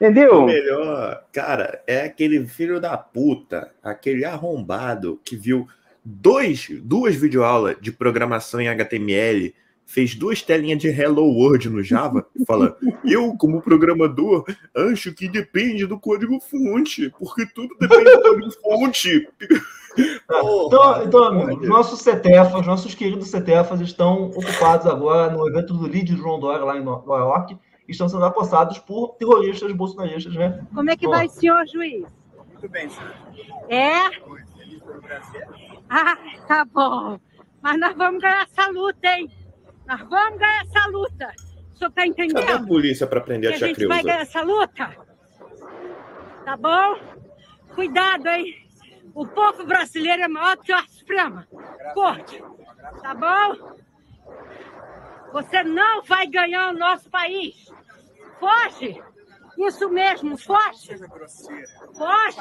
Entendeu? 0.00 0.42
O 0.42 0.46
melhor, 0.46 1.22
cara, 1.32 1.80
é 1.86 2.02
aquele 2.02 2.44
filho 2.46 2.80
da 2.80 2.98
puta, 2.98 3.70
aquele 3.84 4.24
arrombado 4.24 5.20
que 5.24 5.36
viu 5.36 5.68
dois, 6.04 6.68
duas 6.82 7.14
videoaulas 7.14 7.76
de 7.80 7.92
programação 7.92 8.60
em 8.60 8.68
HTML, 8.68 9.54
fez 9.86 10.14
duas 10.14 10.42
telinhas 10.42 10.78
de 10.80 10.88
Hello 10.88 11.24
World 11.24 11.70
no 11.70 11.82
Java 11.82 12.26
e 12.38 12.44
fala: 12.44 12.76
Eu, 13.04 13.34
como 13.36 13.62
programador, 13.62 14.44
acho 14.92 15.14
que 15.14 15.28
depende 15.28 15.86
do 15.86 15.98
código 15.98 16.38
fonte, 16.40 17.10
porque 17.18 17.46
tudo 17.46 17.74
depende 17.78 18.10
do 18.10 18.22
código 18.22 18.50
fonte. 18.60 19.28
então, 19.96 21.04
então 21.04 21.24
amigo, 21.24 21.66
nossos 21.66 22.00
CETEFAs, 22.00 22.66
nossos 22.66 22.94
queridos 22.94 23.28
CETEFAs 23.28 23.80
estão 23.80 24.24
ocupados 24.30 24.86
agora 24.86 25.32
no 25.32 25.48
evento 25.48 25.72
do 25.72 25.86
Lead 25.86 26.14
João 26.16 26.38
Dória 26.38 26.64
lá 26.64 26.76
em 26.76 26.84
Nova 26.84 27.16
York 27.18 27.56
estão 27.88 28.08
sendo 28.08 28.24
apossados 28.24 28.78
por 28.78 29.14
terroristas 29.14 29.70
bolsonaristas, 29.72 30.34
né? 30.34 30.66
Como 30.74 30.90
é 30.90 30.96
que 30.96 31.06
Bom. 31.06 31.12
vai, 31.12 31.28
senhor 31.28 31.64
juiz? 31.68 32.04
Muito 32.52 32.68
bem, 32.68 32.88
senhor. 32.88 33.14
É? 33.68 34.10
Ah, 35.88 36.16
tá 36.48 36.64
bom. 36.64 37.18
Mas 37.62 37.78
nós 37.78 37.96
vamos 37.96 38.20
ganhar 38.20 38.42
essa 38.42 38.70
luta, 38.70 39.06
hein? 39.06 39.30
Nós 39.86 40.00
vamos 40.08 40.38
ganhar 40.38 40.62
essa 40.62 40.88
luta. 40.88 41.32
O 41.74 41.78
senhor 41.78 41.90
tá 41.92 42.06
entendendo? 42.06 42.40
Cadê 42.40 42.52
a 42.52 42.62
polícia 42.62 43.06
para 43.06 43.20
prender 43.20 43.50
que 43.50 43.56
a 43.56 43.58
tia 43.58 43.66
A 43.66 43.68
gente 43.68 43.86
vai 43.86 44.02
ganhar 44.02 44.20
essa 44.20 44.42
luta? 44.42 44.96
Tá 46.44 46.56
bom? 46.56 46.98
Cuidado, 47.74 48.26
hein? 48.28 48.66
O 49.14 49.26
povo 49.26 49.64
brasileiro 49.64 50.22
é 50.22 50.28
maior 50.28 50.56
do 50.56 50.62
que 50.62 50.72
a 50.72 50.82
Suprema. 50.86 51.46
Corte. 51.94 52.42
Tá 53.02 53.14
bom? 53.14 53.76
Você 55.32 55.62
não 55.62 56.02
vai 56.02 56.26
ganhar 56.26 56.70
o 56.70 56.78
nosso 56.78 57.10
país. 57.10 57.66
Foge! 58.40 59.02
Isso 59.58 59.88
mesmo, 59.88 60.36
foge! 60.36 60.96
Foge! 61.96 62.40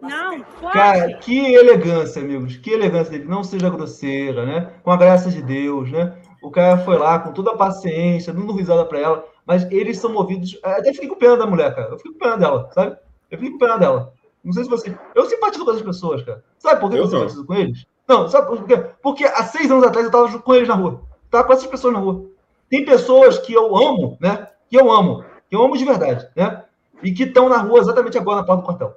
Não, 0.00 0.44
foge! 0.44 0.72
Cara, 0.72 1.14
que 1.18 1.54
elegância, 1.54 2.22
amigos. 2.22 2.56
Que 2.56 2.70
elegância 2.70 3.12
dele. 3.12 3.24
Não 3.24 3.42
seja 3.42 3.70
grosseira, 3.70 4.46
né? 4.46 4.72
Com 4.82 4.90
a 4.90 4.96
graça 4.96 5.30
de 5.30 5.42
Deus, 5.42 5.90
né? 5.90 6.16
O 6.42 6.50
cara 6.50 6.78
foi 6.78 6.96
lá 6.96 7.18
com 7.18 7.32
toda 7.32 7.52
a 7.52 7.56
paciência, 7.56 8.32
dando 8.32 8.52
risada 8.52 8.84
pra 8.84 8.98
ela, 8.98 9.24
mas 9.44 9.70
eles 9.70 9.98
são 9.98 10.12
movidos. 10.12 10.58
Até 10.62 10.92
fiquei 10.92 11.08
com 11.08 11.16
pena 11.16 11.36
da 11.36 11.46
mulher, 11.46 11.74
cara. 11.74 11.90
Eu 11.90 11.96
fiquei 11.96 12.12
com 12.12 12.18
pena 12.18 12.36
dela, 12.36 12.70
sabe? 12.72 12.96
Eu 13.30 13.38
fiquei 13.38 13.52
com 13.52 13.58
pena 13.58 13.78
dela. 13.78 14.12
Não 14.44 14.52
sei 14.52 14.64
se 14.64 14.70
você. 14.70 14.96
Eu 15.14 15.26
simpatizo 15.26 15.64
com 15.64 15.70
essas 15.70 15.82
pessoas, 15.82 16.22
cara. 16.22 16.44
Sabe 16.58 16.80
por 16.80 16.90
que 16.90 16.96
eu, 16.96 17.02
eu 17.02 17.08
simpatizo 17.08 17.44
com 17.44 17.54
eles? 17.54 17.86
Não, 18.06 18.28
sabe 18.28 18.46
por 18.46 18.64
quê? 18.64 18.76
Porque 19.02 19.24
há 19.24 19.44
seis 19.44 19.70
anos 19.70 19.84
atrás 19.84 20.06
eu 20.06 20.12
tava 20.12 20.38
com 20.38 20.54
eles 20.54 20.68
na 20.68 20.74
rua. 20.74 21.02
Tava 21.30 21.44
com 21.44 21.52
essas 21.52 21.66
pessoas 21.66 21.92
na 21.92 22.00
rua. 22.00 22.26
Tem 22.70 22.84
pessoas 22.84 23.38
que 23.38 23.52
eu 23.52 23.76
amo, 23.76 24.16
né? 24.20 24.48
que 24.68 24.76
eu 24.76 24.90
amo, 24.92 25.24
que 25.48 25.56
eu 25.56 25.62
amo 25.62 25.76
de 25.76 25.84
verdade, 25.84 26.28
né? 26.36 26.64
E 27.02 27.12
que 27.12 27.24
estão 27.24 27.48
na 27.48 27.58
rua 27.58 27.80
exatamente 27.80 28.18
agora 28.18 28.38
na 28.38 28.44
porta 28.44 28.62
do 28.62 28.66
quartel. 28.66 28.96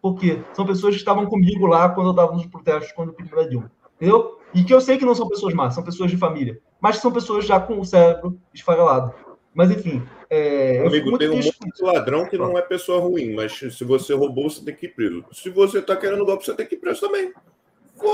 Por 0.00 0.16
quê? 0.16 0.42
São 0.52 0.66
pessoas 0.66 0.94
que 0.94 1.00
estavam 1.00 1.26
comigo 1.26 1.66
lá 1.66 1.88
quando 1.88 2.08
eu 2.08 2.12
estava 2.12 2.32
nos 2.32 2.46
protestos, 2.46 2.92
quando 2.92 3.10
eu 3.10 3.14
pedi 3.14 3.30
para 3.30 3.48
Dilma. 3.48 3.70
Entendeu? 3.96 4.38
E 4.52 4.64
que 4.64 4.74
eu 4.74 4.80
sei 4.80 4.98
que 4.98 5.04
não 5.04 5.14
são 5.14 5.28
pessoas 5.28 5.54
más, 5.54 5.74
são 5.74 5.84
pessoas 5.84 6.10
de 6.10 6.16
família. 6.16 6.60
Mas 6.82 6.96
são 6.96 7.12
pessoas 7.12 7.46
já 7.46 7.60
com 7.60 7.78
o 7.78 7.84
cérebro 7.84 8.36
esfagelado. 8.52 9.14
Mas, 9.54 9.70
enfim. 9.70 10.02
É, 10.28 10.84
Amigo, 10.84 11.16
tem 11.16 11.28
um 11.28 11.36
monte 11.36 11.58
de 11.76 11.82
ladrão 11.82 12.26
que 12.26 12.36
não 12.36 12.58
é 12.58 12.62
pessoa 12.62 13.00
ruim, 13.00 13.34
mas 13.34 13.52
se 13.52 13.84
você 13.84 14.14
roubou, 14.14 14.50
você 14.50 14.64
tem 14.64 14.74
que 14.74 14.86
ir 14.86 14.88
preso. 14.88 15.24
Se 15.30 15.50
você 15.50 15.78
está 15.78 15.94
querendo 15.94 16.24
golpe, 16.24 16.44
você 16.44 16.54
tem 16.54 16.66
que 16.66 16.74
ir 16.74 16.78
preso 16.78 17.02
também. 17.02 17.32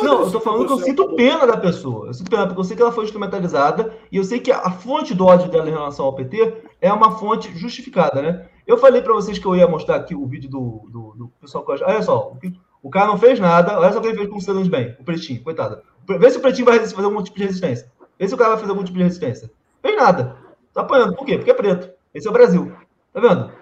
Não, 0.02 0.22
eu 0.22 0.30
tô 0.30 0.40
falando 0.40 0.66
que 0.66 0.72
eu 0.72 0.80
sinto 0.80 1.14
pena 1.14 1.46
da 1.46 1.56
pessoa. 1.56 2.08
Eu 2.08 2.14
sinto 2.14 2.30
pena, 2.30 2.46
porque 2.46 2.60
eu 2.60 2.64
sei 2.64 2.76
que 2.76 2.82
ela 2.82 2.92
foi 2.92 3.04
instrumentalizada 3.04 3.96
e 4.12 4.18
eu 4.18 4.24
sei 4.24 4.40
que 4.40 4.52
a 4.52 4.70
fonte 4.70 5.14
do 5.14 5.24
ódio 5.24 5.48
dela 5.48 5.68
em 5.68 5.72
relação 5.72 6.04
ao 6.04 6.14
PT 6.14 6.56
é 6.80 6.92
uma 6.92 7.16
fonte 7.16 7.56
justificada, 7.56 8.20
né? 8.20 8.48
Eu 8.66 8.76
falei 8.76 9.00
para 9.00 9.14
vocês 9.14 9.38
que 9.38 9.46
eu 9.46 9.56
ia 9.56 9.66
mostrar 9.66 9.96
aqui 9.96 10.14
o 10.14 10.26
vídeo 10.26 10.50
do, 10.50 10.82
do, 10.90 11.14
do 11.16 11.32
pessoal 11.40 11.64
que 11.64 11.72
Olha 11.72 12.02
só, 12.02 12.36
o 12.82 12.90
cara 12.90 13.06
não 13.06 13.16
fez 13.16 13.40
nada, 13.40 13.78
olha 13.78 13.92
só 13.92 13.98
o 13.98 14.02
que 14.02 14.08
ele 14.08 14.18
fez 14.18 14.28
com 14.28 14.36
o 14.36 14.40
cidadão 14.40 14.62
de 14.62 14.68
bem, 14.68 14.94
o 15.00 15.04
Pretinho, 15.04 15.42
coitado. 15.42 15.80
Vê 16.06 16.30
se 16.30 16.36
o 16.36 16.40
Pretinho 16.40 16.66
vai 16.66 16.78
fazer 16.78 17.02
algum 17.02 17.22
tipo 17.22 17.38
de 17.38 17.44
resistência. 17.44 17.90
Vê 18.18 18.28
se 18.28 18.34
o 18.34 18.38
cara 18.38 18.50
vai 18.50 18.58
fazer 18.58 18.70
algum 18.70 18.84
tipo 18.84 18.98
de 18.98 19.04
resistência. 19.04 19.50
Fez 19.80 19.96
nada. 19.96 20.36
Tá 20.74 20.80
apanhando. 20.82 21.14
Por 21.14 21.24
quê? 21.24 21.36
Porque 21.36 21.50
é 21.50 21.54
preto. 21.54 21.90
Esse 22.12 22.26
é 22.26 22.30
o 22.30 22.32
Brasil. 22.32 22.72
Tá 23.12 23.20
vendo? 23.20 23.52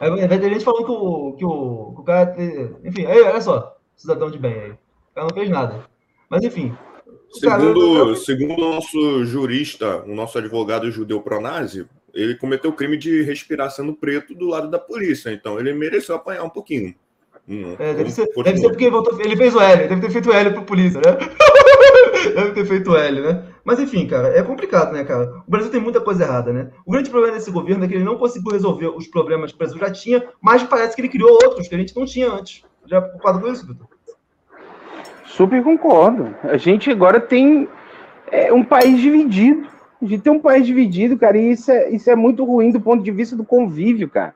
Aí 0.00 0.26
vai 0.26 0.38
ter 0.38 0.52
gente 0.52 0.64
falando 0.64 0.84
que 0.84 0.92
o, 0.92 1.32
que 1.32 1.44
o, 1.44 1.92
que 1.94 2.00
o 2.00 2.04
cara. 2.04 2.34
Enfim, 2.84 3.06
aí, 3.06 3.20
olha 3.22 3.40
só, 3.40 3.76
cidadão 3.96 4.30
de 4.30 4.38
bem 4.38 4.52
aí 4.52 4.72
cara 5.18 5.26
não 5.28 5.34
fez 5.34 5.50
nada. 5.50 5.84
Mas 6.30 6.44
enfim. 6.44 6.74
Segundo, 7.30 8.04
cara, 8.04 8.16
segundo 8.16 8.54
o 8.54 8.74
nosso 8.74 9.24
jurista, 9.24 10.02
o 10.04 10.14
nosso 10.14 10.38
advogado 10.38 10.90
judeu 10.90 11.20
pronazi, 11.20 11.86
ele 12.14 12.34
cometeu 12.34 12.70
o 12.70 12.74
crime 12.74 12.96
de 12.96 13.22
respirar 13.22 13.70
sendo 13.70 13.92
preto 13.92 14.34
do 14.34 14.46
lado 14.46 14.70
da 14.70 14.78
polícia. 14.78 15.30
Então 15.30 15.58
ele 15.58 15.72
mereceu 15.72 16.14
apanhar 16.14 16.44
um 16.44 16.50
pouquinho. 16.50 16.94
Hum, 17.48 17.76
é, 17.78 17.94
deve, 17.94 18.10
ser, 18.10 18.28
deve 18.44 18.58
ser, 18.58 18.68
porque 18.68 18.84
ele, 18.84 18.90
voltou, 18.90 19.18
ele 19.18 19.34
fez 19.34 19.54
o 19.54 19.60
L, 19.60 19.88
deve 19.88 20.00
ter 20.02 20.10
feito 20.10 20.28
o 20.28 20.32
L 20.34 20.50
pro 20.50 20.64
polícia, 20.64 21.00
né? 21.00 21.16
deve 22.34 22.52
ter 22.52 22.66
feito 22.66 22.90
o 22.90 22.96
L, 22.96 23.20
né? 23.22 23.42
Mas 23.64 23.80
enfim, 23.80 24.06
cara, 24.06 24.28
é 24.28 24.42
complicado, 24.42 24.92
né, 24.92 25.02
cara? 25.02 25.42
O 25.46 25.50
Brasil 25.50 25.70
tem 25.70 25.80
muita 25.80 25.98
coisa 25.98 26.24
errada, 26.24 26.52
né? 26.52 26.68
O 26.84 26.92
grande 26.92 27.08
problema 27.08 27.34
desse 27.34 27.50
governo 27.50 27.84
é 27.84 27.88
que 27.88 27.94
ele 27.94 28.04
não 28.04 28.18
conseguiu 28.18 28.52
resolver 28.52 28.88
os 28.88 29.06
problemas 29.06 29.50
que 29.50 29.56
o 29.56 29.58
Brasil 29.58 29.78
já 29.78 29.90
tinha, 29.90 30.28
mas 30.42 30.62
parece 30.62 30.94
que 30.94 31.00
ele 31.00 31.08
criou 31.08 31.30
outros 31.42 31.68
que 31.68 31.74
a 31.74 31.78
gente 31.78 31.96
não 31.96 32.04
tinha 32.04 32.30
antes. 32.30 32.62
Já 32.84 33.00
preocupado 33.00 33.40
com 33.40 33.48
isso, 33.48 33.66
Vitor? 33.66 33.86
Super 35.24 35.62
concordo. 35.62 36.34
A 36.42 36.58
gente 36.58 36.90
agora 36.90 37.18
tem 37.18 37.66
é, 38.30 38.52
um 38.52 38.62
país 38.62 39.00
dividido. 39.00 39.68
A 40.02 40.04
gente 40.04 40.22
tem 40.22 40.32
um 40.32 40.40
país 40.40 40.66
dividido, 40.66 41.16
cara, 41.16 41.38
e 41.38 41.52
isso 41.52 41.70
é, 41.70 41.90
isso 41.90 42.10
é 42.10 42.14
muito 42.14 42.44
ruim 42.44 42.70
do 42.70 42.80
ponto 42.80 43.02
de 43.02 43.10
vista 43.10 43.34
do 43.34 43.44
convívio, 43.44 44.08
cara. 44.08 44.34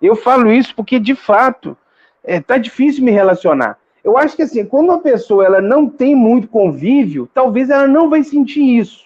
Eu 0.00 0.14
falo 0.14 0.52
isso 0.52 0.74
porque, 0.74 0.98
de 0.98 1.14
fato, 1.14 1.76
é, 2.24 2.40
tá 2.40 2.58
difícil 2.58 3.04
me 3.04 3.10
relacionar. 3.10 3.78
Eu 4.02 4.18
acho 4.18 4.34
que, 4.34 4.42
assim, 4.42 4.64
quando 4.64 4.88
uma 4.88 4.98
pessoa 4.98 5.44
ela 5.44 5.60
não 5.60 5.88
tem 5.88 6.14
muito 6.14 6.48
convívio, 6.48 7.28
talvez 7.32 7.70
ela 7.70 7.86
não 7.86 8.10
vai 8.10 8.24
sentir 8.24 8.78
isso. 8.78 9.04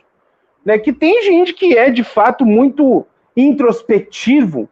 Né? 0.64 0.78
Que 0.78 0.92
tem 0.92 1.22
gente 1.22 1.52
que 1.52 1.76
é, 1.76 1.90
de 1.90 2.02
fato, 2.02 2.46
muito 2.46 3.06
introspectivo, 3.36 4.68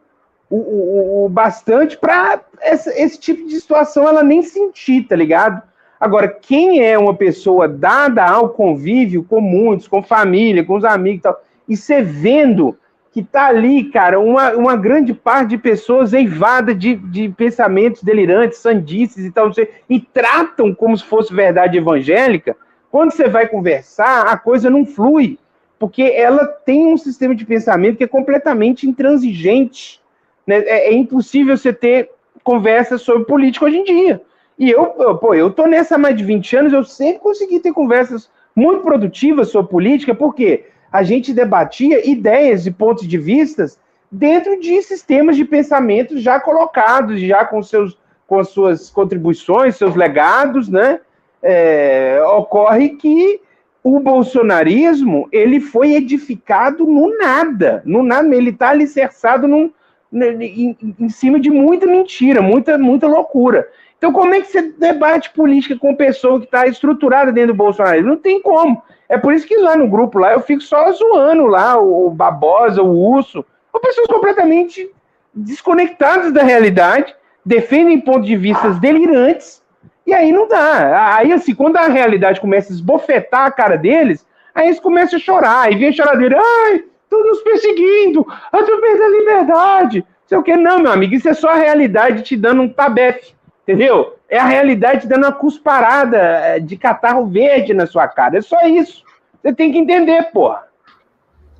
o, 0.49 0.55
o, 0.55 1.25
o 1.25 1.29
bastante 1.29 1.97
para 1.97 2.41
esse 2.61 3.19
tipo 3.19 3.47
de 3.47 3.59
situação 3.59 4.07
ela 4.07 4.23
nem 4.23 4.41
sentir, 4.41 5.07
tá 5.07 5.15
ligado? 5.15 5.61
Agora, 5.99 6.27
quem 6.27 6.83
é 6.83 6.97
uma 6.97 7.15
pessoa 7.15 7.67
dada 7.67 8.23
ao 8.23 8.49
convívio 8.49 9.23
com 9.23 9.39
muitos, 9.39 9.87
com 9.87 10.03
família, 10.03 10.63
com 10.63 10.75
os 10.75 10.83
amigos 10.83 11.19
e 11.19 11.23
tal, 11.23 11.43
e 11.67 11.77
você 11.77 12.01
vendo 12.01 12.77
que 13.15 13.23
tá 13.23 13.47
ali, 13.47 13.85
cara, 13.85 14.19
uma, 14.19 14.51
uma 14.55 14.75
grande 14.75 15.13
parte 15.13 15.51
de 15.51 15.57
pessoas 15.57 16.11
eivada 16.11 16.75
de, 16.75 16.95
de 16.97 17.29
pensamentos 17.29 18.03
delirantes, 18.03 18.57
sandices 18.57 19.23
e 19.23 19.31
tal, 19.31 19.49
e 19.89 20.01
tratam 20.01 20.75
como 20.75 20.97
se 20.97 21.05
fosse 21.05 21.33
verdade 21.33 21.77
evangélica, 21.77 22.57
quando 22.91 23.13
você 23.13 23.29
vai 23.29 23.47
conversar, 23.47 24.23
a 24.23 24.37
coisa 24.37 24.69
não 24.69 24.85
flui, 24.85 25.39
porque 25.79 26.03
ela 26.03 26.45
tem 26.45 26.87
um 26.87 26.97
sistema 26.97 27.33
de 27.33 27.45
pensamento 27.45 27.95
que 27.95 28.03
é 28.03 28.07
completamente 28.07 28.85
intransigente. 28.85 30.01
Né? 30.45 30.57
É, 30.65 30.89
é 30.89 30.93
impossível 30.93 31.55
você 31.55 31.71
ter 31.71 32.09
conversa 32.43 32.97
sobre 32.97 33.23
política 33.23 33.63
hoje 33.63 33.77
em 33.77 33.85
dia. 33.85 34.21
E 34.59 34.69
eu, 34.69 34.87
pô, 34.87 35.33
eu 35.33 35.49
tô 35.51 35.65
nessa 35.67 35.95
há 35.95 35.97
mais 35.97 36.17
de 36.17 36.23
20 36.25 36.57
anos, 36.57 36.73
eu 36.73 36.83
sempre 36.83 37.21
consegui 37.21 37.61
ter 37.61 37.71
conversas 37.71 38.29
muito 38.53 38.83
produtivas 38.83 39.47
sobre 39.47 39.71
política, 39.71 40.13
porque 40.13 40.65
a 40.95 41.03
gente 41.03 41.33
debatia 41.33 42.09
ideias 42.09 42.65
e 42.65 42.71
pontos 42.71 43.05
de 43.05 43.17
vistas 43.17 43.77
dentro 44.09 44.57
de 44.61 44.81
sistemas 44.81 45.35
de 45.35 45.43
pensamento 45.43 46.17
já 46.17 46.39
colocados, 46.39 47.19
já 47.19 47.43
com, 47.43 47.61
seus, 47.61 47.97
com 48.25 48.39
as 48.39 48.47
suas 48.47 48.89
contribuições, 48.89 49.75
seus 49.75 49.93
legados, 49.93 50.69
né? 50.69 51.01
É, 51.43 52.23
ocorre 52.37 52.91
que 52.91 53.41
o 53.83 53.99
bolsonarismo 53.99 55.27
ele 55.33 55.59
foi 55.59 55.95
edificado 55.95 56.85
no 56.85 57.17
nada, 57.17 57.83
no 57.85 58.01
nada, 58.01 58.33
ele 58.33 58.51
está 58.51 58.69
alicerçado 58.69 59.49
num, 59.49 59.69
em, 60.13 60.77
em, 60.97 61.09
cima 61.09 61.41
de 61.41 61.51
muita 61.51 61.85
mentira, 61.85 62.41
muita, 62.41 62.77
muita 62.77 63.05
loucura. 63.05 63.67
Então, 63.97 64.11
como 64.11 64.33
é 64.33 64.41
que 64.41 64.47
você 64.47 64.61
debate 64.61 65.31
política 65.31 65.77
com 65.77 65.95
pessoa 65.95 66.39
que 66.39 66.45
está 66.45 66.67
estruturada 66.67 67.31
dentro 67.31 67.53
do 67.53 67.57
Bolsonaro? 67.57 68.03
Não 68.03 68.17
tem 68.17 68.41
como. 68.41 68.81
É 69.07 69.17
por 69.17 69.33
isso 69.33 69.47
que 69.47 69.57
lá 69.57 69.75
no 69.75 69.87
grupo 69.87 70.19
lá 70.19 70.33
eu 70.33 70.41
fico 70.41 70.61
só 70.61 70.91
zoando 70.91 71.45
lá 71.45 71.79
o 71.79 72.09
Babosa, 72.09 72.81
o 72.81 73.09
Urso, 73.11 73.45
são 73.71 73.81
pessoas 73.81 74.07
completamente 74.07 74.89
desconectadas 75.33 76.31
da 76.31 76.43
realidade, 76.43 77.13
defendem 77.45 77.99
pontos 77.99 78.25
de 78.25 78.37
vista 78.37 78.69
delirantes, 78.71 79.61
e 80.07 80.13
aí 80.13 80.31
não 80.31 80.47
dá. 80.47 81.15
Aí, 81.15 81.31
assim, 81.33 81.53
quando 81.53 81.77
a 81.77 81.87
realidade 81.87 82.39
começa 82.39 82.71
a 82.71 82.75
esbofetar 82.75 83.45
a 83.45 83.51
cara 83.51 83.77
deles, 83.77 84.25
aí 84.53 84.67
eles 84.67 84.79
começam 84.79 85.17
a 85.17 85.21
chorar, 85.21 85.61
aí 85.61 85.75
vem 85.75 85.89
a 85.89 85.93
choradeira, 85.93 86.39
ai, 86.39 86.83
estão 87.03 87.23
nos 87.23 87.41
perseguindo, 87.41 88.25
eu 88.53 88.65
tô 88.65 88.77
perdendo 88.79 89.17
liberdade. 89.17 90.05
Sei 90.25 90.37
o 90.37 90.43
que, 90.43 90.55
não, 90.55 90.79
meu 90.79 90.91
amigo, 90.91 91.13
isso 91.13 91.29
é 91.29 91.33
só 91.33 91.49
a 91.49 91.55
realidade 91.55 92.23
te 92.23 92.35
dando 92.35 92.61
um 92.61 92.69
tabefe. 92.69 93.34
Entendeu? 93.67 94.15
É 94.29 94.37
a 94.37 94.45
realidade 94.45 95.07
dando 95.07 95.25
uma 95.25 95.31
cusparada 95.31 96.17
é, 96.17 96.59
de 96.59 96.77
catarro 96.77 97.25
verde 97.25 97.73
na 97.73 97.87
sua 97.87 98.07
cara. 98.07 98.37
É 98.37 98.41
só 98.41 98.61
isso. 98.61 99.03
Você 99.41 99.53
tem 99.53 99.71
que 99.71 99.79
entender, 99.79 100.31
porra. 100.31 100.67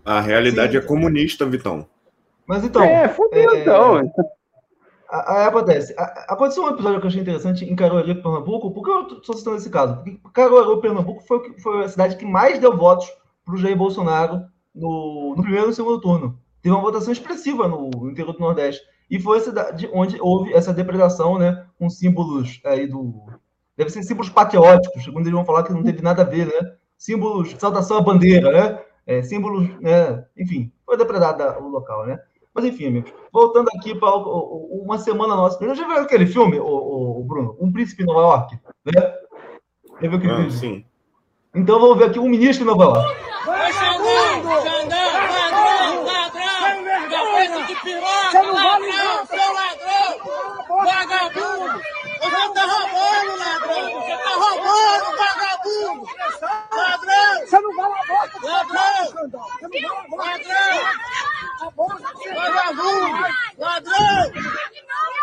A 0.06 0.22
realidade 0.22 0.74
Sim. 0.74 0.78
é 0.78 0.82
comunista, 0.82 1.48
Vitão. 1.48 1.88
Mas 2.46 2.64
então. 2.64 2.84
É, 2.84 3.08
fudeu, 3.08 3.56
é... 3.56 3.62
então. 3.62 4.12
Aí 5.10 5.46
acontece. 5.46 5.96
Aconteceu 6.28 6.64
um 6.64 6.70
episódio 6.70 7.00
que 7.00 7.06
eu 7.06 7.10
achei 7.10 7.22
interessante 7.22 7.66
em 7.66 7.76
Caruaru, 7.76 8.16
Pernambuco. 8.22 8.72
Por 8.72 8.84
que 8.84 8.92
eu 8.92 9.18
estou 9.18 9.36
citando 9.36 9.58
esse 9.58 9.70
caso? 9.70 9.96
Porque 9.96 10.20
Caruaru, 10.34 10.82
Pernambuco 10.82 11.24
foi, 11.24 11.58
foi 11.60 11.86
a 11.86 11.90
cidade 11.90 12.18
que 12.18 12.26
mais 12.26 12.60
deu 12.60 12.76
votos 12.78 13.12
para 13.44 13.56
o 13.56 13.58
Jair 13.58 13.76
Bolsonaro 13.76 14.46
no, 14.74 15.34
no 15.36 15.42
primeiro 15.42 15.68
e 15.68 15.70
no 15.70 15.74
segundo 15.74 16.02
turno. 16.02 16.40
Teve 16.62 16.76
uma 16.76 16.84
votação 16.84 17.14
expressiva 17.14 17.68
no, 17.68 17.90
no 17.90 18.12
interior 18.12 18.34
do 18.34 18.40
Nordeste. 18.40 18.84
E 19.10 19.20
foi 19.20 19.40
cidade 19.40 19.90
onde 19.94 20.20
houve 20.20 20.54
essa 20.54 20.74
depredação, 20.74 21.38
né? 21.38 21.66
Com 21.78 21.90
símbolos 21.90 22.60
aí 22.66 22.88
do. 22.88 23.26
Deve 23.78 23.90
ser 23.90 24.04
símbolos 24.04 24.30
patrióticos, 24.30 25.04
segundo 25.04 25.24
eles 25.24 25.34
vão 25.34 25.46
falar 25.46 25.64
que 25.64 25.74
não 25.74 25.84
teve 25.84 26.02
nada 26.02 26.22
a 26.22 26.26
ver, 26.26 26.48
né? 26.48 26.76
Símbolos, 26.98 27.56
saudação 27.60 27.98
à 27.98 28.02
bandeira, 28.02 28.52
né? 28.52 28.82
É, 29.06 29.22
símbolos, 29.22 29.70
né? 29.80 30.26
Enfim, 30.38 30.72
foi 30.86 30.98
depredado 30.98 31.64
o 31.64 31.70
local, 31.70 32.06
né? 32.06 32.20
Mas 32.56 32.64
enfim, 32.64 32.88
amigos, 32.88 33.12
voltando 33.34 33.68
aqui 33.76 33.94
para 33.94 34.16
uma 34.16 34.98
semana 34.98 35.36
nossa. 35.36 35.76
Já 35.76 35.86
viu 35.86 35.98
aquele 35.98 36.26
filme, 36.26 36.58
o, 36.58 37.20
o, 37.20 37.24
Bruno? 37.26 37.58
Um 37.60 37.70
Príncipe 37.70 38.04
em 38.04 38.06
Nova 38.06 38.22
York? 38.22 38.60
Né? 38.86 38.94
Já 40.02 40.08
viu 40.08 40.18
aquele 40.18 40.32
ah, 40.32 40.36
filme? 40.38 40.52
Sim. 40.52 40.86
Então 41.54 41.82
vamos 41.82 41.98
ver 41.98 42.06
aqui 42.06 42.18
um 42.18 42.30
ministro 42.30 42.64
em 42.64 42.68
Nova 42.68 42.84
York. 42.84 43.16
Vai, 43.46 43.74
Xandão! 43.74 44.62
Xandão! 44.64 45.14
Ladrão! 45.14 46.06
Ladrão! 46.06 47.10
Cabeça 47.10 47.64
de 47.68 47.76
piroca! 47.82 48.42
Ladrão! 48.42 49.26
Seu 49.26 49.54
ladrão! 49.54 50.16
Vagabundo! 50.70 51.82
Você 52.22 52.54
tá 52.54 52.66
roubando, 52.66 53.32
ladrão! 53.38 54.02
Você 54.02 54.16
tá 54.24 54.32
vagabundo! 55.66 56.06
Ladrão! 56.72 57.46
Você 57.46 57.60
não 57.60 57.76
vai 57.76 57.90
na 57.90 57.96
boca! 58.06 58.40
Ladrão! 58.44 59.02
Ladrão! 60.12 60.76
Vagabundo! 62.36 63.24
Ladrão! 63.58 64.32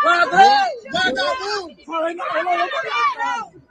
Ladrão! 0.03 0.63
Vagabundo! 0.93 1.73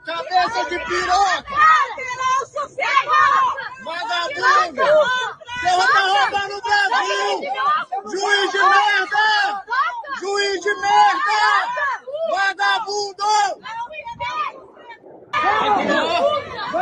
Cabeça 0.05 0.65
de 0.65 0.79
piroca! 0.85 1.43
Vagabundo! 3.83 4.83
Você 5.63 5.87
tá 5.93 6.01
roubando 6.01 6.53
o 6.57 6.61
Brasil! 6.61 7.35
Juiz 8.11 8.51
de 8.51 8.59
merda! 8.59 9.25
Juiz 10.19 10.61
de 10.61 10.73
merda! 10.75 11.39
Vagabundo! 12.31 13.23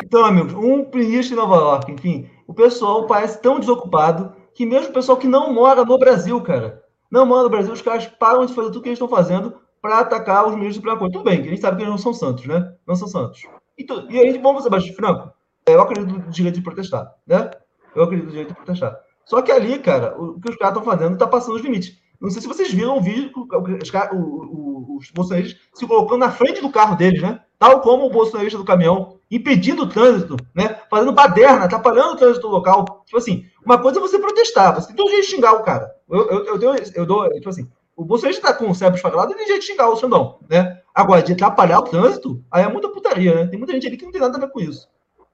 Então, 0.04 0.26
amigos, 0.26 0.54
um 0.54 0.90
ministro 0.94 1.36
em 1.36 1.40
Nova 1.40 1.56
York, 1.56 1.92
enfim, 1.92 2.30
o 2.48 2.54
pessoal 2.54 3.06
parece 3.06 3.42
tão 3.42 3.60
desocupado 3.60 4.34
que 4.54 4.66
mesmo 4.66 4.90
o 4.90 4.94
pessoal 4.94 5.18
que 5.18 5.28
não 5.28 5.54
mora 5.54 5.86
no 5.86 5.98
Brasil, 5.98 6.42
cara, 6.42 6.84
não 7.10 7.26
mora 7.26 7.44
no 7.44 7.50
Brasil, 7.50 7.72
os 7.72 7.82
caras 7.82 8.08
param 8.08 8.46
de 8.46 8.54
fazer 8.54 8.70
tudo 8.70 8.82
que 8.82 8.90
eles 8.90 8.98
estão 8.98 9.08
fazendo 9.08 9.56
para 9.82 10.00
atacar 10.00 10.46
os 10.46 10.56
ministros 10.56 10.84
do 10.84 10.90
Supremo 10.90 11.12
Tudo 11.12 11.24
bem, 11.24 11.42
que 11.42 11.48
a 11.48 11.52
gente 11.52 11.62
sabe 11.62 11.78
que 11.78 11.84
eles 11.84 11.92
não 11.92 11.98
são 11.98 12.14
santos, 12.14 12.46
né? 12.46 12.74
Não 12.88 12.96
são 12.96 13.08
santos. 13.08 13.42
E, 13.78 13.84
tu, 13.84 14.06
e 14.10 14.20
a 14.20 14.24
gente, 14.24 14.40
vamos 14.40 14.64
ser 14.64 14.70
bastante 14.70 14.96
franco, 14.96 15.32
é, 15.66 15.76
eu 15.76 15.82
acredito 15.82 16.12
no 16.14 16.30
direito 16.30 16.56
de 16.56 16.62
protestar, 16.62 17.14
né? 17.26 17.50
Eu 17.96 18.04
acredito 18.04 18.26
no 18.26 18.32
direito 18.32 18.50
de 18.50 18.56
protestar. 18.56 18.98
Só 19.26 19.42
que 19.42 19.52
ali, 19.52 19.80
cara, 19.80 20.16
o, 20.22 20.40
que 20.40 20.50
os 20.50 20.58
caras 20.58 20.78
estão 20.78 20.92
fazendo 20.92 21.14
está 21.14 21.28
passando 21.28 21.56
os 21.56 21.62
limites. 21.62 21.98
Não 22.20 22.30
sei 22.30 22.42
se 22.42 22.48
vocês 22.48 22.72
viram 22.72 22.98
o 22.98 23.02
vídeo, 23.02 23.32
os, 23.34 23.90
os, 23.90 25.06
os 25.06 25.12
bolsonaristas 25.12 25.60
se 25.74 25.88
colocando 25.88 26.20
na 26.20 26.32
frente 26.32 26.62
do 26.62 26.70
carro 26.70 26.96
deles, 26.96 27.22
né? 27.22 27.40
Tal 27.62 27.80
como 27.80 28.08
o 28.08 28.10
bolsonarista 28.10 28.58
do 28.58 28.66
caminhão, 28.66 29.20
impedindo 29.30 29.84
o 29.84 29.88
trânsito, 29.88 30.36
né? 30.52 30.80
Fazendo 30.90 31.12
baderna, 31.12 31.66
atrapalhando 31.66 32.14
o 32.14 32.16
trânsito 32.16 32.48
local. 32.48 33.04
Tipo 33.06 33.20
assim, 33.20 33.46
uma 33.64 33.78
coisa 33.78 34.00
é 34.00 34.02
você 34.02 34.18
protestar, 34.18 34.74
você 34.74 34.92
tem 34.92 35.06
um 35.06 35.10
jeito 35.10 35.22
de 35.22 35.28
xingar 35.28 35.54
o 35.54 35.62
cara. 35.62 35.92
Eu, 36.10 36.28
eu, 36.28 36.46
eu, 36.46 36.58
dou, 36.58 36.76
eu 36.96 37.06
dou, 37.06 37.30
tipo 37.34 37.50
assim, 37.50 37.70
o 37.96 38.04
Bolsonaro 38.04 38.42
tá 38.42 38.52
com 38.52 38.68
o 38.68 38.74
cérebro 38.74 38.98
esfagelado, 38.98 39.32
ele 39.32 39.38
tem 39.38 39.48
jeito 39.50 39.60
de 39.60 39.68
xingar 39.68 39.92
o 39.92 39.96
Xandão, 39.96 40.40
né? 40.50 40.80
Agora, 40.92 41.22
de 41.22 41.34
atrapalhar 41.34 41.82
o 41.82 41.84
trânsito, 41.84 42.44
aí 42.50 42.64
é 42.64 42.68
muita 42.68 42.90
putaria, 42.90 43.36
né? 43.36 43.46
Tem 43.46 43.60
muita 43.60 43.74
gente 43.74 43.86
ali 43.86 43.96
que 43.96 44.06
não 44.06 44.12
tem 44.12 44.22
nada 44.22 44.38
a 44.38 44.42
ver 44.42 44.50
com 44.50 44.60
isso. 44.60 44.90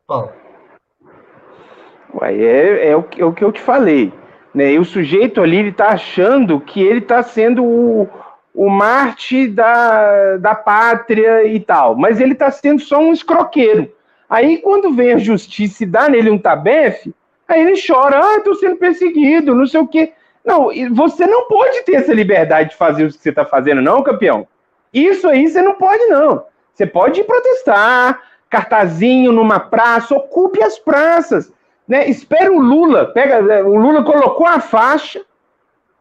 Fala. 0.05 0.34
É, 2.23 2.89
é, 2.89 2.97
o, 2.97 3.05
é 3.17 3.23
o 3.23 3.32
que 3.32 3.41
eu 3.41 3.53
te 3.53 3.61
falei. 3.61 4.11
Né? 4.53 4.73
E 4.73 4.80
o 4.80 4.84
sujeito 4.84 5.39
ali, 5.39 5.55
ele 5.55 5.71
tá 5.71 5.91
achando 5.91 6.59
que 6.59 6.82
ele 6.82 6.99
tá 6.99 7.23
sendo 7.23 7.63
o, 7.63 8.09
o 8.58 8.70
Marte 8.70 9.47
da, 9.47 10.38
da 10.38 10.55
pátria 10.55 11.45
e 11.45 11.60
tal. 11.60 11.95
Mas 11.95 12.20
ele 12.20 12.36
tá 12.36 12.51
sendo 12.51 12.82
só 12.82 12.99
um 12.99 13.14
escroqueiro. 13.14 13.89
Aí, 14.30 14.58
quando 14.58 14.91
vem 14.91 15.14
a 15.14 15.18
justiça 15.18 15.84
e 15.84 15.88
dá 15.88 16.10
nele 16.10 16.30
um 16.30 16.38
tabefe, 16.38 17.14
Aí 17.47 17.62
ele 17.62 17.82
chora, 17.82 18.20
ah, 18.22 18.38
estou 18.38 18.55
sendo 18.55 18.76
perseguido, 18.76 19.55
não 19.55 19.66
sei 19.66 19.80
o 19.80 19.88
quê. 19.88 20.12
Não, 20.43 20.70
você 20.93 21.26
não 21.26 21.47
pode 21.47 21.82
ter 21.84 21.95
essa 21.95 22.14
liberdade 22.14 22.72
de 22.72 22.76
fazer 22.76 23.05
o 23.05 23.08
que 23.08 23.18
você 23.18 23.30
está 23.30 23.45
fazendo, 23.45 23.82
não, 23.82 24.03
campeão. 24.03 24.47
Isso 24.93 25.28
aí 25.28 25.47
você 25.47 25.62
não 25.62 25.76
pode, 25.76 26.05
não. 26.08 26.45
Você 26.74 26.86
pode 26.86 27.24
protestar, 27.24 28.22
cartazinho 28.49 29.32
numa 29.32 29.60
praça, 29.60 30.16
ocupe 30.16 30.62
as 30.62 30.78
praças. 30.78 31.51
Né? 31.88 32.10
Espera 32.10 32.51
o 32.51 32.60
Lula, 32.60 33.05
pega, 33.05 33.66
o 33.66 33.78
Lula 33.78 34.03
colocou 34.03 34.45
a 34.45 34.60
faixa, 34.60 35.22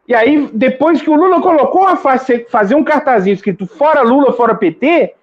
e 0.07 0.15
aí, 0.15 0.49
depois 0.53 1.01
que 1.01 1.09
o 1.09 1.15
Lula 1.15 1.41
colocou 1.41 1.85
a 1.85 1.97
faixa, 1.97 2.45
fazer 2.49 2.75
um 2.75 2.83
cartazinho 2.83 3.33
escrito 3.33 3.67
fora 3.67 4.01
Lula, 4.01 4.31
fora 4.31 4.55
PT, 4.55 5.13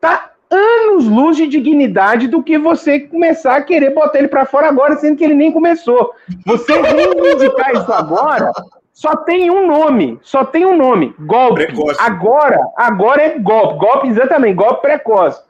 tá 0.00 0.30
anos 0.50 1.06
luz 1.06 1.36
de 1.36 1.46
dignidade 1.46 2.26
do 2.26 2.42
que 2.42 2.56
você 2.56 3.00
começar 3.00 3.56
a 3.56 3.62
querer 3.62 3.90
botar 3.90 4.18
ele 4.18 4.28
para 4.28 4.46
fora 4.46 4.68
agora, 4.68 4.96
sendo 4.96 5.16
que 5.16 5.24
ele 5.24 5.34
nem 5.34 5.52
começou. 5.52 6.14
Você 6.46 6.72
reivindicar 6.80 7.72
isso 7.72 7.92
agora, 7.92 8.52
só 8.92 9.14
tem 9.16 9.50
um 9.50 9.66
nome, 9.66 10.18
só 10.22 10.44
tem 10.44 10.64
um 10.64 10.76
nome, 10.76 11.14
golpe. 11.20 11.66
Precoce. 11.66 12.00
Agora, 12.00 12.58
agora 12.76 13.22
é 13.22 13.38
golpe, 13.38 13.78
golpe 13.78 14.08
exatamente, 14.08 14.54
golpe 14.54 14.82
precoce. 14.82 15.42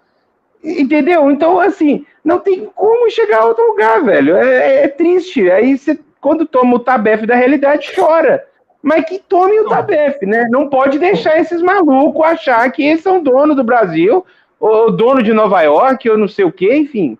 Entendeu? 0.64 1.30
Então, 1.30 1.60
assim, 1.60 2.04
não 2.24 2.40
tem 2.40 2.68
como 2.74 3.10
chegar 3.10 3.42
a 3.42 3.44
outro 3.46 3.64
lugar, 3.68 4.02
velho. 4.02 4.36
É, 4.36 4.84
é 4.84 4.88
triste. 4.88 5.48
Aí 5.50 5.78
você, 5.78 5.98
quando 6.20 6.44
toma 6.44 6.76
o 6.76 6.80
tabef 6.80 7.24
da 7.24 7.36
realidade, 7.36 7.92
chora. 7.94 8.44
Mas 8.82 9.04
que 9.04 9.18
tome 9.18 9.58
o 9.60 9.68
tabef, 9.68 10.24
né? 10.24 10.46
Não 10.50 10.68
pode 10.68 10.98
deixar 10.98 11.38
esses 11.38 11.60
malucos 11.60 12.24
achar 12.24 12.70
que 12.70 12.82
eles 12.82 13.02
são 13.02 13.22
dono 13.22 13.54
do 13.54 13.64
Brasil 13.64 14.24
o 14.60 14.90
dono 14.90 15.22
de 15.22 15.32
Nova 15.32 15.62
York, 15.62 16.08
ou 16.08 16.18
não 16.18 16.28
sei 16.28 16.44
o 16.44 16.52
que, 16.52 16.74
enfim. 16.74 17.16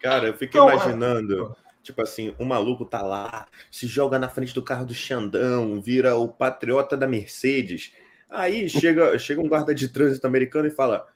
Cara, 0.00 0.28
eu 0.28 0.34
fico 0.34 0.56
imaginando, 0.56 1.56
tipo 1.82 2.02
assim, 2.02 2.34
o 2.38 2.44
maluco 2.44 2.84
tá 2.84 3.02
lá, 3.02 3.46
se 3.70 3.86
joga 3.86 4.18
na 4.18 4.28
frente 4.28 4.54
do 4.54 4.62
carro 4.62 4.84
do 4.84 4.94
Xandão, 4.94 5.80
vira 5.80 6.16
o 6.16 6.26
patriota 6.26 6.96
da 6.96 7.06
Mercedes. 7.06 7.92
Aí 8.28 8.68
chega, 8.68 9.16
chega 9.18 9.40
um 9.40 9.48
guarda 9.48 9.74
de 9.74 9.88
trânsito 9.88 10.26
americano 10.26 10.66
e 10.66 10.70
fala: 10.70 11.06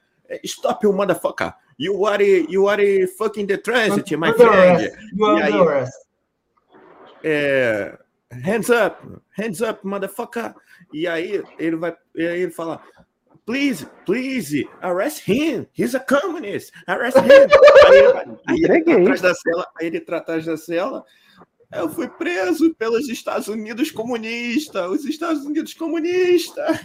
Stop 0.43 0.85
you, 0.85 0.93
motherfucker! 0.93 1.53
You 1.77 2.05
are, 2.05 2.23
you 2.49 2.69
are 2.69 3.07
fucking 3.07 3.45
the 3.45 3.57
transit, 3.57 4.15
my 4.15 4.31
friend! 4.33 4.91
E 5.13 5.41
aí, 5.41 5.53
é, 7.23 7.97
hands 8.31 8.69
up, 8.69 8.97
hands 9.37 9.61
up, 9.61 9.85
motherfucker! 9.85 10.53
E 10.93 11.07
aí 11.07 11.43
ele 11.57 11.75
vai, 11.75 11.95
e 12.15 12.27
aí 12.27 12.41
ele 12.41 12.51
fala: 12.51 12.81
please, 13.47 13.87
please, 14.05 14.67
arrest 14.81 15.27
him. 15.27 15.65
He's 15.73 15.95
a 15.95 15.99
communist. 15.99 16.71
Arrest 16.87 17.17
him. 17.17 17.23
aí, 17.87 17.97
ele, 17.97 18.37
aí 18.47 18.83
ele 18.83 19.01
atrás 19.01 19.21
da 19.21 19.33
cela, 19.33 19.67
aí 19.79 19.87
ele 19.87 19.97
atrás 19.97 20.45
da 20.45 20.57
cela. 20.57 21.03
Eu 21.73 21.89
fui 21.89 22.07
preso 22.07 22.73
pelos 22.75 23.09
Estados 23.09 23.47
Unidos 23.47 23.91
comunistas. 23.91 24.89
Os 24.89 25.05
Estados 25.05 25.45
Unidos 25.45 25.73
comunistas. 25.73 26.79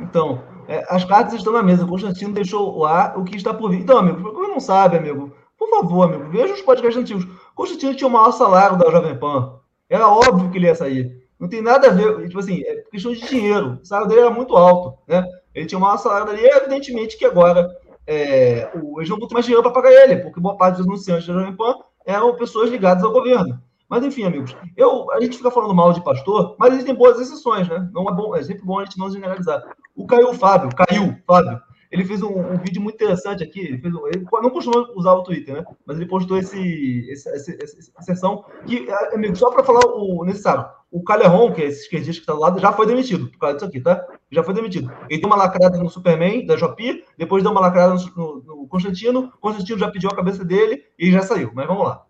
Então, 0.00 0.44
é, 0.68 0.84
as 0.88 1.04
cartas 1.04 1.34
estão 1.34 1.52
na 1.52 1.62
mesa. 1.62 1.84
O 1.84 1.88
Constantino 1.88 2.32
deixou 2.32 2.78
lá 2.78 3.14
o 3.16 3.24
que 3.24 3.36
está 3.36 3.54
por 3.54 3.70
vir. 3.70 3.80
Então, 3.80 3.98
amigo, 3.98 4.32
como 4.32 4.48
não 4.48 4.60
sabe, 4.60 4.96
amigo, 4.96 5.34
por 5.58 5.68
favor, 5.70 6.04
amigo, 6.04 6.30
veja 6.30 6.54
os 6.54 6.62
podcasts 6.62 7.00
antigos. 7.00 7.26
Constantino 7.54 7.94
tinha 7.94 8.08
o 8.08 8.10
maior 8.10 8.32
salário 8.32 8.78
da 8.78 8.90
Jovem 8.90 9.18
Pan. 9.18 9.55
Era 9.88 10.08
óbvio 10.08 10.50
que 10.50 10.58
ele 10.58 10.66
ia 10.66 10.74
sair. 10.74 11.26
Não 11.38 11.48
tem 11.48 11.60
nada 11.60 11.88
a 11.88 11.90
ver, 11.90 12.26
tipo 12.28 12.38
assim, 12.38 12.62
é 12.62 12.76
questão 12.90 13.12
de 13.12 13.20
dinheiro. 13.26 13.78
O 13.82 13.84
salário 13.84 14.08
dele 14.08 14.22
era 14.22 14.30
muito 14.30 14.56
alto, 14.56 14.98
né? 15.06 15.24
Ele 15.54 15.66
tinha 15.66 15.78
uma 15.78 15.96
salário 15.98 16.26
dali, 16.26 16.44
evidentemente 16.44 17.16
que 17.16 17.24
agora 17.24 17.68
é, 18.06 18.70
o, 18.74 19.00
eles 19.00 19.10
não 19.10 19.18
vão 19.18 19.28
mais 19.32 19.44
dinheiro 19.44 19.62
para 19.62 19.72
pagar 19.72 19.92
ele, 19.92 20.16
porque 20.16 20.40
boa 20.40 20.56
parte 20.56 20.76
dos 20.76 20.86
anunciantes 20.86 21.26
da 21.26 21.34
Jovem 21.34 21.56
Pan 21.56 21.76
eram 22.06 22.36
pessoas 22.36 22.70
ligadas 22.70 23.02
ao 23.02 23.12
governo. 23.12 23.60
Mas 23.88 24.04
enfim, 24.04 24.24
amigos, 24.24 24.56
eu, 24.76 25.10
a 25.12 25.20
gente 25.20 25.36
fica 25.36 25.50
falando 25.50 25.74
mal 25.74 25.92
de 25.92 26.02
pastor, 26.02 26.56
mas 26.58 26.72
existem 26.72 26.94
boas 26.94 27.20
exceções, 27.20 27.68
né? 27.68 27.88
Não 27.92 28.08
é 28.08 28.12
bom, 28.12 28.34
é 28.34 28.42
sempre 28.42 28.64
bom 28.64 28.78
a 28.78 28.84
gente 28.84 28.98
não 28.98 29.10
generalizar. 29.10 29.62
O 29.94 30.06
Caio 30.06 30.34
Fábio, 30.34 30.70
Caiu 30.74 31.16
Fábio, 31.26 31.60
ele 31.90 32.04
fez 32.04 32.22
um, 32.22 32.38
um, 32.38 32.58
vídeo 32.58 32.80
muito 32.82 32.94
interessante 32.94 33.42
aqui. 33.42 33.60
Ele, 33.60 33.78
fez 33.78 33.94
um, 33.94 34.06
ele 34.06 34.26
não 34.30 34.50
costuma 34.50 34.86
usar 34.94 35.12
o 35.14 35.22
Twitter, 35.22 35.54
né? 35.54 35.64
Mas 35.84 35.96
ele 35.96 36.06
postou 36.06 36.36
esse, 36.38 37.10
essa, 37.10 37.30
sessão 38.00 38.44
que, 38.66 38.86
amigo, 39.12 39.36
só 39.36 39.50
para 39.50 39.64
falar 39.64 39.84
o 39.86 40.24
necessário, 40.24 40.66
o 40.90 41.02
Caleron, 41.02 41.52
que 41.52 41.62
é 41.62 41.66
esse 41.66 41.82
esquerdista 41.82 42.20
que 42.20 42.22
está 42.22 42.32
do 42.32 42.40
lado, 42.40 42.60
já 42.60 42.72
foi 42.72 42.86
demitido 42.86 43.28
por 43.28 43.38
causa 43.38 43.54
disso 43.54 43.66
aqui, 43.66 43.80
tá? 43.80 44.06
Já 44.30 44.42
foi 44.42 44.54
demitido. 44.54 44.92
Ele 45.08 45.20
deu 45.20 45.28
uma 45.28 45.36
lacrada 45.36 45.78
no 45.78 45.90
Superman, 45.90 46.46
da 46.46 46.56
Jopi, 46.56 47.04
depois 47.18 47.42
deu 47.42 47.52
uma 47.52 47.60
lacrada 47.60 47.94
no, 47.94 48.00
no, 48.16 48.42
no 48.42 48.68
Constantino, 48.68 49.32
Constantino 49.40 49.78
já 49.78 49.90
pediu 49.90 50.10
a 50.10 50.16
cabeça 50.16 50.44
dele 50.44 50.84
e 50.98 51.10
já 51.10 51.22
saiu. 51.22 51.50
Mas 51.54 51.66
vamos 51.66 51.84
lá. 51.84 52.06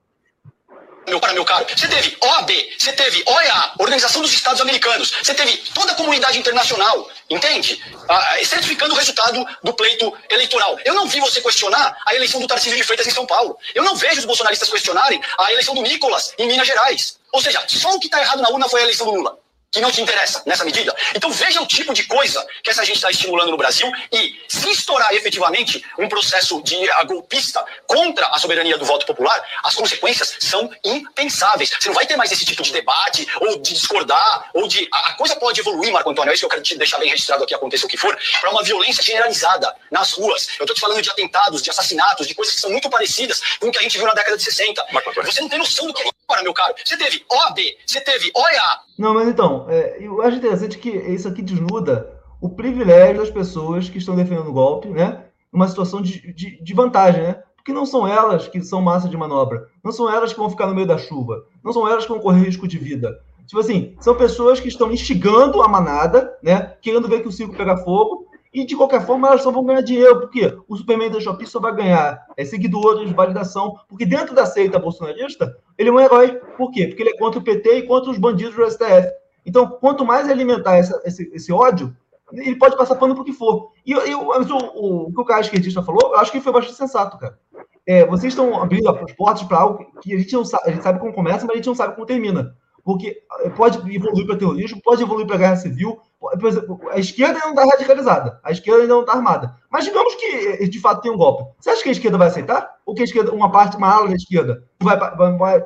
Meu, 1.07 1.21
para 1.21 1.33
meu 1.33 1.45
caro. 1.45 1.67
Você 1.69 1.89
teve 1.89 2.17
OAB, 2.21 2.51
você 2.79 2.93
teve 2.93 3.23
OEA, 3.27 3.73
Organização 3.79 4.23
dos 4.23 4.33
Estados 4.33 4.61
Americanos, 4.61 5.13
você 5.23 5.35
teve 5.35 5.57
toda 5.73 5.93
a 5.93 5.95
comunidade 5.95 6.39
internacional, 6.39 7.09
entende? 7.31 7.83
Ah, 8.09 8.37
certificando 8.45 8.95
o 8.95 8.97
resultado 8.97 9.47
do 9.63 9.73
pleito 9.73 10.13
eleitoral. 10.31 10.79
Eu 10.85 10.95
não 10.95 11.07
vi 11.07 11.21
você 11.21 11.41
questionar 11.41 11.97
a 12.07 12.15
eleição 12.15 12.41
do 12.41 12.47
Tarcísio 12.47 12.77
de 12.77 12.85
Freitas 12.85 13.07
em 13.07 13.11
São 13.11 13.27
Paulo. 13.27 13.59
Eu 13.75 13.85
não 13.85 13.97
vejo 13.97 14.21
os 14.21 14.25
bolsonaristas 14.25 14.69
questionarem 14.69 15.21
a 15.39 15.53
eleição 15.53 15.75
do 15.75 15.83
Nicolas 15.83 16.33
em 16.39 16.47
Minas 16.47 16.67
Gerais. 16.67 17.19
Ou 17.33 17.41
seja, 17.41 17.63
só 17.67 17.95
o 17.95 18.01
que 18.01 18.07
está 18.07 18.21
errado 18.21 18.43
na 18.43 18.49
urna 18.49 18.69
foi 18.69 18.81
a 18.81 18.85
eleição 18.85 19.07
do 19.07 19.15
Lula 19.15 19.46
que 19.71 19.81
não 19.81 19.91
te 19.91 20.01
interessa 20.01 20.43
nessa 20.47 20.65
medida. 20.65 20.95
Então 21.15 21.31
veja 21.31 21.61
o 21.61 21.67
tipo 21.67 21.93
de 21.93 22.05
coisa 22.05 22.45
que 22.63 22.71
essa 22.71 22.85
gente 22.85 22.97
está 22.97 23.11
estimulando 23.11 23.51
no 23.51 23.57
Brasil 23.57 23.91
e 24.13 24.41
se 24.49 24.71
estourar 24.71 25.13
efetivamente 25.13 25.85
um 25.99 26.09
processo 26.09 26.63
de 26.63 26.77
golpista 27.07 27.65
contra 27.87 28.27
a 28.29 28.39
soberania 28.39 28.79
do 28.79 28.85
voto 28.85 29.05
popular, 29.05 29.45
as 29.63 29.75
consequências 29.75 30.37
são 30.41 30.71
impensáveis. 30.85 31.71
Você 31.79 31.89
não 31.89 31.95
vai 31.95 32.07
ter 32.07 32.17
mais 32.17 32.33
esse 32.33 32.45
tipo 32.45 32.63
de 32.63 32.73
debate 32.73 33.27
ou 33.41 33.59
de 33.59 33.75
discordar 33.75 34.51
ou 34.55 34.67
de 34.67 34.89
a, 34.93 35.11
a 35.11 35.15
coisa 35.15 35.37
pode 35.37 35.61
evoluir, 35.61 35.93
Marco 35.93 36.11
Antônio, 36.11 36.31
é 36.31 36.35
isso 36.35 36.41
que 36.41 36.47
eu 36.47 36.51
quero 36.51 36.63
te 36.63 36.79
deixar 36.79 36.99
bem 36.99 37.11
registrado 37.11 37.45
aqui, 37.45 37.55
aconteça 37.55 37.87
o 37.87 37.89
que 37.89 37.97
for, 37.97 38.17
para 38.41 38.51
uma 38.51 38.63
violência 38.63 39.03
generalizada 39.03 39.75
nas 39.91 40.13
ruas. 40.13 40.49
Eu 40.59 40.65
estou 40.65 40.75
te 40.75 40.81
falando 40.81 41.03
de 41.03 41.11
atentados, 41.11 41.63
de 41.63 41.71
assassinatos, 41.71 42.27
de 42.27 42.35
coisas 42.35 42.55
que 42.55 42.61
são 42.61 42.71
muito 42.71 42.89
parecidas 42.89 43.41
com 43.61 43.69
o 43.69 43.73
que 43.73 43.79
a 43.79 43.83
gente 43.83 43.99
viu 43.99 44.07
na 44.07 44.15
década 44.15 44.37
de 44.37 44.43
60. 44.43 44.87
Você 45.25 45.41
não 45.41 45.49
tem 45.49 45.59
noção 45.59 45.87
do 45.87 45.95
que 45.95 46.03
é 46.03 46.16
agora, 46.29 46.43
meu 46.43 46.53
caro. 46.53 46.75
Você 46.85 46.97
teve 46.97 47.25
OAB, 47.31 47.59
você 47.87 48.01
teve 48.01 48.31
OEA. 48.35 48.81
Não, 48.99 49.15
mas 49.15 49.29
então, 49.29 49.67
é, 49.69 49.99
eu 50.01 50.21
acho 50.23 50.37
interessante 50.37 50.79
que 50.79 50.91
isso 50.91 51.29
aqui 51.29 51.41
desnuda 51.41 52.13
o 52.41 52.51
privilégio 52.51 53.19
das 53.19 53.31
pessoas 53.31 53.89
que 53.89 53.99
estão 53.99 54.17
defendendo 54.17 54.49
o 54.49 54.53
golpe, 54.53 54.89
né? 54.89 55.25
Uma 55.53 55.69
situação 55.69 56.03
de, 56.03 56.33
de, 56.35 56.63
de, 56.63 56.75
vantagem, 56.75 57.23
né? 57.23 57.43
Porque 57.57 57.73
não 57.73 57.87
são 57.87 58.07
elas 58.07 58.47
que 58.47 58.61
são 58.63 58.83
massa 58.83 59.09
de 59.09 59.17
manobra, 59.17 59.69
não 59.83 59.91
são 59.91 60.11
elas 60.11 60.33
que 60.33 60.39
vão 60.39 60.51
ficar 60.51 60.67
no 60.67 60.75
meio 60.75 60.87
da 60.87 60.99
chuva, 60.99 61.47
não 61.65 61.73
são 61.73 61.89
elas 61.89 62.05
que 62.05 62.13
vão 62.13 62.21
correr 62.21 62.45
risco 62.45 62.69
de 62.69 62.79
vida. 62.79 63.19
Tipo 63.47 63.61
assim, 63.61 63.95
são 64.01 64.15
pessoas 64.15 64.59
que 64.59 64.69
estão 64.69 64.91
instigando 64.91 65.63
a 65.63 65.69
manada, 65.69 66.37
né? 66.43 66.75
Querendo 66.83 67.09
ver 67.09 67.23
que 67.23 67.29
o 67.29 67.33
circo 67.33 67.57
pega 67.57 67.77
fogo, 67.77 68.26
e 68.57 68.65
de 68.65 68.75
qualquer 68.75 69.05
forma 69.05 69.29
elas 69.29 69.43
só 69.43 69.51
vão 69.51 69.67
ganhar 69.67 69.83
dinheiro, 69.83 70.19
porque 70.19 70.57
o 70.67 70.77
Superman 70.79 71.11
da 71.11 71.21
Shopee 71.21 71.47
só 71.47 71.61
vai 71.61 71.75
ganhar 71.77 72.27
é, 72.39 72.43
seguidores, 72.43 73.13
validação, 73.13 73.79
porque 73.87 74.07
dentro 74.07 74.35
da 74.35 74.47
seita 74.47 74.79
bolsonarista, 74.79 75.55
ele 75.77 75.91
é 75.91 75.93
um 75.93 76.01
herói. 76.01 76.41
Por 76.57 76.71
quê? 76.71 76.87
Porque 76.87 77.03
ele 77.03 77.11
é 77.11 77.19
contra 77.19 77.39
o 77.39 77.45
PT 77.45 77.77
e 77.77 77.83
contra 77.83 78.11
os 78.11 78.17
bandidos 78.17 78.55
do 78.57 78.71
STF. 78.71 79.13
Então, 79.45 79.69
quanto 79.69 80.07
mais 80.07 80.27
alimentar 80.27 80.79
essa, 80.79 80.99
esse, 81.05 81.31
esse, 81.35 81.53
ódio, 81.53 81.95
ele 82.33 82.57
pode 82.57 82.79
passar 82.79 82.95
pano 82.95 83.15
para 83.15 83.21
o 83.21 83.27
que 83.27 83.33
for. 83.35 83.73
E 83.85 83.93
eu, 83.93 84.21
o, 84.21 84.31
o, 84.31 85.09
o, 85.09 85.13
que 85.13 85.21
o 85.21 85.25
cara 85.27 85.43
esquerdista 85.43 85.83
falou, 85.83 86.15
eu 86.15 86.19
acho 86.19 86.33
que 86.33 86.41
foi 86.41 86.53
bastante 86.55 86.79
sensato, 86.79 87.19
cara. 87.19 87.39
É, 87.87 88.07
vocês 88.07 88.33
estão 88.33 88.59
abrindo 88.59 88.89
as 88.89 89.13
portas 89.13 89.43
para 89.43 89.59
algo 89.59 89.85
que 90.01 90.15
a 90.15 90.19
gente 90.19 90.33
não 90.33 90.47
sabe, 90.47 90.65
a 90.67 90.73
gente 90.73 90.83
sabe 90.83 90.99
como 90.99 91.13
começa, 91.13 91.45
mas 91.45 91.53
a 91.53 91.57
gente 91.57 91.67
não 91.67 91.75
sabe 91.75 91.95
como 91.95 92.07
termina. 92.07 92.57
Porque 92.87 93.21
pode 93.57 93.79
evoluir 93.93 94.25
para 94.25 94.37
terrorismo, 94.37 94.81
pode 94.81 95.03
evoluir 95.03 95.27
para 95.27 95.39
guerra 95.39 95.57
civil. 95.57 96.01
Por 96.21 96.47
exemplo, 96.47 96.81
a 96.93 97.01
esquerda 97.01 97.35
ainda 97.35 97.47
não 97.47 97.55
está 97.55 97.65
radicalizada, 97.65 98.41
a 98.45 98.53
esquerda 98.53 98.83
ainda 98.83 98.95
não 98.95 99.01
está 99.01 99.15
armada. 99.15 99.57
Mas 99.69 99.85
digamos 99.85 100.15
que 100.15 100.69
de 100.69 100.81
fato 100.81 101.01
tem 101.01 101.11
um 101.11 101.17
golpe. 101.17 101.53
Você 101.59 101.71
acha 101.71 101.83
que 101.83 101.89
a 101.89 101.93
esquerda 101.93 102.17
vai 102.17 102.29
aceitar? 102.29 102.77
Ou 102.87 102.95
que 102.95 103.03
a 103.03 103.05
esquerda, 103.05 103.33
uma 103.33 103.51
parte, 103.51 103.77
uma 103.77 103.93
ala 103.93 104.09
da 104.09 104.15
esquerda, 104.15 104.63
vai, 104.79 104.97
vai, 104.97 105.37
vai 105.37 105.65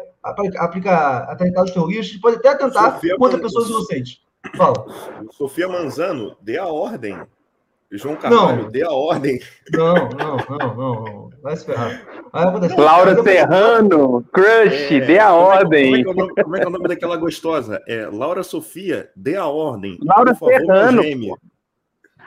aplicar 0.56 1.24
atentados 1.24 1.72
terroristas, 1.72 2.18
pode 2.18 2.36
até 2.36 2.54
tentar 2.54 2.94
Sofia 2.94 3.18
contra 3.18 3.36
Man... 3.36 3.42
pessoas 3.42 3.68
inocentes. 3.68 4.22
Fala. 4.56 4.86
Sofia 5.32 5.68
Manzano, 5.68 6.34
dê 6.40 6.56
a 6.56 6.68
ordem. 6.68 7.20
João 7.92 8.14
Carvalho, 8.14 8.62
não. 8.62 8.70
dê 8.70 8.84
a 8.84 8.92
ordem. 8.92 9.40
Não, 9.72 9.94
não, 9.94 10.36
não, 10.36 10.58
não, 10.58 11.04
não. 11.04 11.30
Vai 11.42 11.56
se 11.56 11.66
ferrar. 11.66 12.00
Laura 12.78 13.20
Serrano, 13.22 14.24
Crush, 14.32 14.94
é, 14.94 15.00
dê 15.00 15.18
a 15.18 15.30
como 15.30 15.42
ordem. 15.42 16.00
É, 16.00 16.04
como, 16.04 16.20
é 16.20 16.24
nome, 16.24 16.42
como, 16.42 16.56
é, 16.56 16.62
é 16.62 16.66
o 16.66 16.70
nome 16.70 16.88
daquela 16.88 17.16
gostosa? 17.16 17.82
É 17.88 18.06
Laura 18.06 18.44
Sofia, 18.44 19.10
dê 19.16 19.36
a 19.36 19.46
ordem. 19.46 19.98
Laura 20.02 20.34
favor, 20.34 20.54
Serrano. 20.54 21.02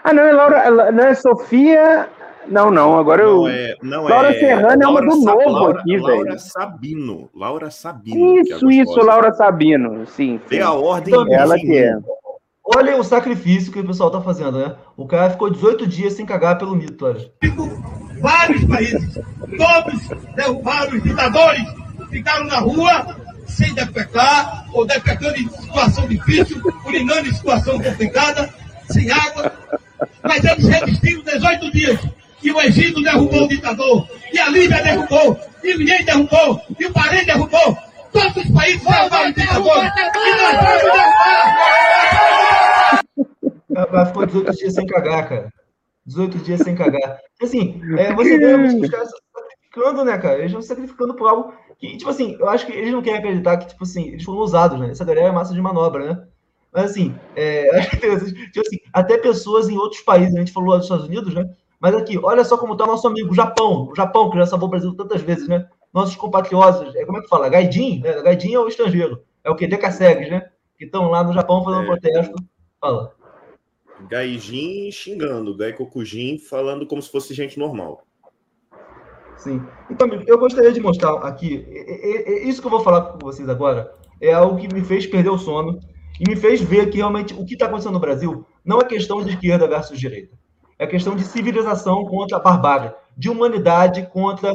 Ah, 0.04 0.14
não, 0.14 0.24
é 0.24 0.32
Laura, 0.34 0.92
não 0.92 1.04
é 1.06 1.14
Sofia. 1.16 2.10
Não, 2.48 2.70
não, 2.70 2.98
agora 2.98 3.24
não 3.24 3.48
eu. 3.48 3.48
É, 3.48 3.78
não 3.82 4.04
Laura 4.04 4.36
é, 4.36 4.40
Serrano 4.40 4.84
é 4.84 4.88
uma 4.88 5.02
do 5.02 5.16
novo 5.16 5.50
Laura, 5.50 5.80
aqui, 5.80 5.92
velho. 5.92 6.08
Laura 6.08 6.38
Sabino. 6.40 7.30
Laura 7.34 7.72
Sabino. 7.72 8.42
Isso, 8.42 8.70
é 8.70 8.74
isso, 8.74 9.00
Laura 9.00 9.34
Sabino. 9.34 10.06
Sim. 10.08 10.42
Dê 10.50 10.60
a 10.60 10.74
ordem. 10.74 11.14
Então, 11.14 11.34
ela 11.34 11.56
que 11.56 11.78
é. 11.78 11.98
Olha 12.66 12.98
o 12.98 13.04
sacrifício 13.04 13.72
que 13.72 13.80
o 13.80 13.86
pessoal 13.86 14.10
tá 14.10 14.22
fazendo, 14.22 14.58
né? 14.58 14.76
O 14.96 15.06
cara 15.06 15.32
ficou 15.32 15.50
18 15.50 15.86
dias 15.86 16.14
sem 16.14 16.26
cagar 16.26 16.58
pelo 16.58 16.76
mito, 16.76 17.06
olha. 17.06 17.30
Vários 18.22 18.64
países, 18.64 19.20
todos 19.58 20.34
derrubaram 20.36 20.96
os 20.96 21.04
ditadores, 21.04 21.64
ficaram 22.10 22.46
na 22.46 22.60
rua 22.60 23.18
sem 23.46 23.74
defecar, 23.74 24.66
ou 24.72 24.86
defecando 24.86 25.38
em 25.38 25.50
situação 25.50 26.08
difícil, 26.08 26.62
urinando 26.86 27.28
em 27.28 27.34
situação 27.34 27.82
complicada, 27.82 28.50
sem 28.90 29.12
água. 29.12 29.52
Mas 30.24 30.44
eles 30.46 30.66
resistiram 30.66 31.22
18 31.24 31.72
dias 31.72 32.00
e 32.44 32.52
o 32.52 32.62
Egito 32.62 33.02
derrubou 33.02 33.46
o 33.46 33.48
ditador, 33.48 34.08
e 34.32 34.38
a 34.38 34.50
Líbia 34.50 34.84
derrubou, 34.84 35.40
e 35.64 35.76
o 35.76 35.82
Iêmen 35.82 36.06
derrubou, 36.06 36.62
e 36.78 36.86
o 36.86 36.92
Bahrein 36.92 37.26
derrubou. 37.26 37.78
Todos 38.14 38.38
os 38.38 38.52
países 38.52 38.84
derrubaram 38.84 39.30
o 39.30 39.34
ditador. 39.34 39.84
E 39.84 40.36
nós 40.36 40.56
vamos 40.62 40.84
derrubar! 40.84 41.74
Ela 43.76 44.06
ficou 44.06 44.26
18 44.26 44.56
dias 44.56 44.74
sem 44.74 44.86
cagar, 44.86 45.28
cara. 45.28 45.52
18 46.06 46.38
dias 46.40 46.62
sem 46.62 46.76
cagar. 46.76 47.20
Assim, 47.42 47.82
é, 47.98 48.14
você 48.14 48.38
vê 48.38 48.56
os 48.56 48.90
caras 48.92 49.10
sacrificando, 49.34 50.06
né, 50.06 50.18
cara? 50.18 50.36
Eles 50.36 50.48
estão 50.48 50.62
sacrificando 50.62 51.16
por 51.16 51.28
algo 51.28 51.54
que, 51.80 51.98
tipo 51.98 52.10
assim, 52.10 52.38
eu 52.40 52.48
acho 52.50 52.66
que 52.66 52.72
eles 52.72 52.92
não 52.92 53.02
querem 53.02 53.20
acreditar 53.20 53.58
que, 53.58 53.68
tipo 53.68 53.84
assim, 53.84 54.10
eles 54.10 54.24
foram 54.24 54.40
usados, 54.40 54.80
né? 54.80 54.92
Essa 54.92 55.06
galera 55.06 55.28
é 55.28 55.32
massa 55.32 55.54
de 55.54 55.62
manobra, 55.62 56.14
né? 56.14 56.24
Mas 56.72 56.92
assim, 56.92 57.16
é, 57.36 57.70
acho 57.78 57.90
que, 57.90 57.98
tipo 58.52 58.68
assim, 58.68 58.80
até 58.94 59.18
pessoas 59.18 59.70
em 59.70 59.78
outros 59.78 60.02
países, 60.02 60.36
a 60.36 60.40
gente 60.40 60.52
falou 60.52 60.70
lá 60.70 60.78
dos 60.78 60.86
Estados 60.86 61.08
Unidos, 61.08 61.34
né? 61.34 61.50
Mas 61.80 61.96
aqui, 61.96 62.18
olha 62.18 62.46
só 62.46 62.58
como 62.58 62.74
está 62.74 62.86
o 62.86 62.88
nosso 62.88 63.08
amigo, 63.08 63.32
o 63.32 63.36
Japão. 63.36 63.90
O 63.92 63.96
Japão, 63.96 64.30
que 64.30 64.38
já 64.38 64.46
salvou 64.46 64.68
o 64.68 64.72
Brasil 64.72 64.96
tantas 64.96 65.22
vezes, 65.22 65.48
né? 65.48 65.68
Nossos 65.94 66.16
compatriotas, 66.16 66.96
é, 66.96 67.06
como 67.06 67.20
é 67.20 67.22
que 67.22 67.30
fala? 67.30 67.50
Gaidin, 67.50 68.00
né? 68.00 68.22
Gaidin 68.22 68.56
é 68.56 68.60
o 68.60 68.68
estrangeiro. 68.68 69.24
É 69.44 69.50
o 69.50 69.56
que? 69.56 69.68
Decassegues, 69.68 70.30
né? 70.30 70.50
Que 70.78 70.86
estão 70.86 71.10
lá 71.10 71.24
no 71.24 71.34
Japão 71.34 71.64
fazendo 71.64 71.84
é. 71.84 71.86
protesto. 71.86 72.36
Fala. 72.82 73.14
Gaijin 74.10 74.92
xingando, 74.92 75.56
Gai 75.56 75.74
Kokujin 75.74 76.38
falando 76.38 76.86
como 76.88 77.02
se 77.02 77.12
fosse 77.12 77.34
gente 77.34 77.60
normal. 77.60 78.06
Sim. 79.38 79.62
Então, 79.90 80.08
eu 80.26 80.38
gostaria 80.38 80.72
de 80.72 80.80
mostrar 80.80 81.16
aqui, 81.16 81.66
isso 82.46 82.62
que 82.62 82.68
eu 82.68 82.72
vou 82.72 82.82
falar 82.82 83.02
com 83.02 83.20
vocês 83.20 83.48
agora 83.50 83.94
é 84.22 84.32
algo 84.32 84.58
que 84.58 84.74
me 84.74 84.82
fez 84.82 85.06
perder 85.06 85.30
o 85.30 85.38
sono 85.38 85.80
e 86.20 86.30
me 86.30 86.36
fez 86.36 86.62
ver 86.62 86.90
que 86.90 86.98
realmente 86.98 87.34
o 87.34 87.46
que 87.46 87.54
está 87.54 87.66
acontecendo 87.66 87.94
no 87.94 88.00
Brasil 88.00 88.46
não 88.64 88.80
é 88.80 88.86
questão 88.86 89.24
de 89.24 89.32
esquerda 89.32 89.68
versus 89.68 90.00
direita. 90.00 90.38
É 90.80 90.88
questão 90.88 91.16
de 91.16 91.24
civilização 91.24 92.06
contra 92.06 92.38
a 92.38 92.40
barbárie, 92.40 92.94
de 93.18 93.30
humanidade 93.30 94.08
contra 94.12 94.52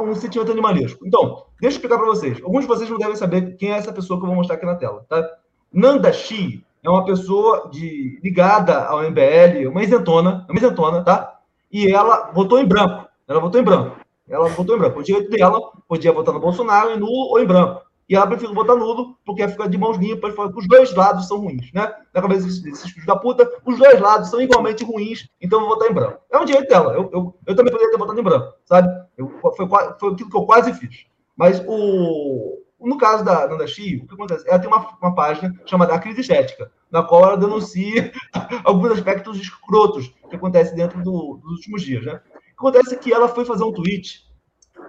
um 0.00 0.14
sentimento 0.14 0.52
animalesco. 0.52 1.06
Então, 1.06 1.44
deixa 1.60 1.76
eu 1.76 1.78
explicar 1.78 1.98
para 1.98 2.06
vocês. 2.06 2.40
Alguns 2.42 2.62
de 2.62 2.68
vocês 2.68 2.88
não 2.88 2.98
devem 2.98 3.16
saber 3.16 3.56
quem 3.56 3.72
é 3.72 3.76
essa 3.76 3.92
pessoa 3.92 4.18
que 4.18 4.24
eu 4.24 4.28
vou 4.28 4.36
mostrar 4.36 4.56
aqui 4.56 4.66
na 4.66 4.76
tela, 4.76 5.04
tá? 5.08 5.28
Nanda 5.72 6.12
Shi 6.12 6.64
é 6.82 6.88
uma 6.90 7.04
pessoa 7.04 7.68
de, 7.72 8.20
ligada 8.22 8.84
ao 8.84 9.02
MBL, 9.02 9.68
uma 9.68 9.82
isentona, 9.82 10.46
uma 10.48 10.58
isentona, 10.58 11.02
tá? 11.02 11.38
E 11.72 11.90
ela 11.90 12.30
votou 12.32 12.58
em 12.60 12.66
branco. 12.66 13.08
Ela 13.26 13.40
votou 13.40 13.60
em 13.60 13.64
branco. 13.64 13.96
Ela 14.28 14.48
votou 14.48 14.76
em 14.76 14.78
branco. 14.78 15.00
O 15.00 15.02
direito 15.02 15.30
dela 15.30 15.60
podia 15.88 16.12
votar 16.12 16.32
no 16.34 16.40
Bolsonaro, 16.40 16.90
em 16.90 16.98
nulo 16.98 17.30
ou 17.30 17.40
em 17.40 17.46
branco. 17.46 17.83
E 18.08 18.14
ela 18.14 18.26
preferiu 18.26 18.54
votar 18.54 18.76
nulo, 18.76 19.16
porque 19.24 19.46
fica 19.48 19.68
de 19.68 19.78
mãos 19.78 19.96
limpas, 19.96 20.34
os 20.54 20.68
dois 20.68 20.94
lados 20.94 21.26
são 21.26 21.38
ruins, 21.38 21.72
né? 21.72 21.90
Na 22.12 22.20
cabeça 22.20 22.42
desses 22.42 22.90
filhos 22.90 23.06
da 23.06 23.16
puta, 23.16 23.50
os 23.64 23.78
dois 23.78 23.98
lados 23.98 24.28
são 24.28 24.40
igualmente 24.40 24.84
ruins, 24.84 25.28
então 25.40 25.60
eu 25.60 25.66
vou 25.66 25.74
votar 25.74 25.90
em 25.90 25.94
branco. 25.94 26.20
É 26.30 26.38
um 26.38 26.44
direito 26.44 26.68
dela. 26.68 26.92
Eu, 26.92 27.10
eu, 27.12 27.34
eu 27.46 27.56
também 27.56 27.72
poderia 27.72 27.90
ter 27.90 27.98
votado 27.98 28.20
em 28.20 28.22
branco, 28.22 28.52
sabe? 28.64 28.88
Eu, 29.16 29.38
foi, 29.40 29.66
foi 29.98 30.12
aquilo 30.12 30.30
que 30.30 30.36
eu 30.36 30.44
quase 30.44 30.74
fiz. 30.74 31.06
Mas 31.34 31.64
o, 31.66 32.62
no 32.78 32.98
caso 32.98 33.24
da 33.24 33.48
Nanda 33.48 33.66
Chi, 33.66 33.96
o 33.96 34.06
que 34.06 34.14
acontece? 34.14 34.46
Ela 34.48 34.58
tem 34.58 34.68
uma, 34.68 34.96
uma 35.00 35.14
página 35.14 35.54
chamada 35.64 35.94
A 35.94 35.98
Crise 35.98 36.20
Estética, 36.20 36.70
na 36.90 37.02
qual 37.02 37.24
ela 37.24 37.36
denuncia 37.36 38.12
alguns 38.64 38.92
aspectos 38.92 39.40
escrotos 39.40 40.14
que 40.28 40.36
acontecem 40.36 40.76
dentro 40.76 41.02
do, 41.02 41.40
dos 41.42 41.52
últimos 41.52 41.82
dias, 41.82 42.04
né? 42.04 42.20
O 42.34 42.40
que 42.40 42.52
acontece 42.58 42.94
é 42.94 42.98
que 42.98 43.12
ela 43.12 43.28
foi 43.28 43.44
fazer 43.44 43.64
um 43.64 43.72
tweet, 43.72 44.24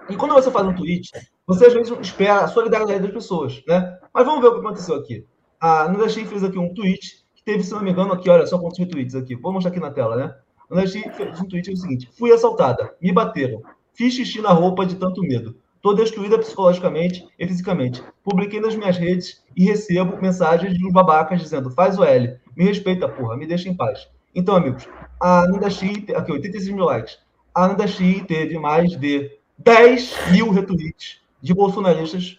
e 0.08 0.16
quando 0.16 0.34
você 0.34 0.50
faz 0.50 0.66
um 0.66 0.74
tweet, 0.74 1.10
você 1.46 1.66
às 1.66 1.72
vezes 1.72 1.96
espera 2.00 2.40
a 2.40 2.48
solidariedade 2.48 3.02
das 3.04 3.12
pessoas, 3.12 3.62
né? 3.68 3.98
Mas 4.12 4.26
vamos 4.26 4.40
ver 4.40 4.48
o 4.48 4.54
que 4.54 4.60
aconteceu 4.60 4.96
aqui. 4.96 5.24
A 5.60 5.88
Nanda 5.88 6.08
Chi 6.08 6.24
fez 6.24 6.42
aqui 6.42 6.58
um 6.58 6.74
tweet, 6.74 7.24
que 7.34 7.44
teve, 7.44 7.62
se 7.62 7.72
não 7.72 7.82
me 7.82 7.92
engano, 7.92 8.12
aqui, 8.12 8.28
olha 8.28 8.44
só 8.46 8.58
quantos 8.58 8.78
retweets 8.78 9.14
aqui. 9.14 9.36
Vou 9.36 9.52
mostrar 9.52 9.70
aqui 9.70 9.78
na 9.78 9.92
tela, 9.92 10.16
né? 10.16 10.34
A 10.68 10.74
Nanda 10.74 10.88
Chi 10.88 11.08
fez 11.10 11.40
um 11.40 11.46
tweet 11.46 11.70
é 11.70 11.72
o 11.72 11.76
seguinte, 11.76 12.10
fui 12.18 12.32
assaltada, 12.32 12.94
me 13.00 13.12
bateram, 13.12 13.62
fiz 13.94 14.14
xixi 14.14 14.40
na 14.40 14.50
roupa 14.50 14.84
de 14.84 14.96
tanto 14.96 15.20
medo. 15.20 15.56
Estou 15.76 15.94
destruída 15.94 16.36
psicologicamente 16.36 17.24
e 17.38 17.46
fisicamente. 17.46 18.02
Publiquei 18.24 18.58
nas 18.58 18.74
minhas 18.74 18.96
redes 18.96 19.44
e 19.54 19.64
recebo 19.66 20.20
mensagens 20.20 20.76
de 20.76 20.90
babacas 20.90 21.40
dizendo: 21.40 21.70
faz 21.70 21.96
o 21.96 22.02
L, 22.02 22.36
me 22.56 22.64
respeita, 22.64 23.08
porra, 23.08 23.36
me 23.36 23.46
deixa 23.46 23.68
em 23.68 23.76
paz. 23.76 24.08
Então, 24.34 24.56
amigos, 24.56 24.88
a 25.20 25.46
Nanda 25.46 25.70
Xi, 25.70 26.06
aqui, 26.16 26.32
86 26.32 26.74
mil 26.74 26.84
likes. 26.86 27.18
A 27.54 27.68
Nanda 27.68 27.86
Xi 27.86 28.24
teve 28.26 28.58
mais 28.58 28.98
de 28.98 29.30
10 29.58 30.32
mil 30.32 30.50
retweets 30.50 31.24
de 31.40 31.54
bolsonaristas 31.54 32.38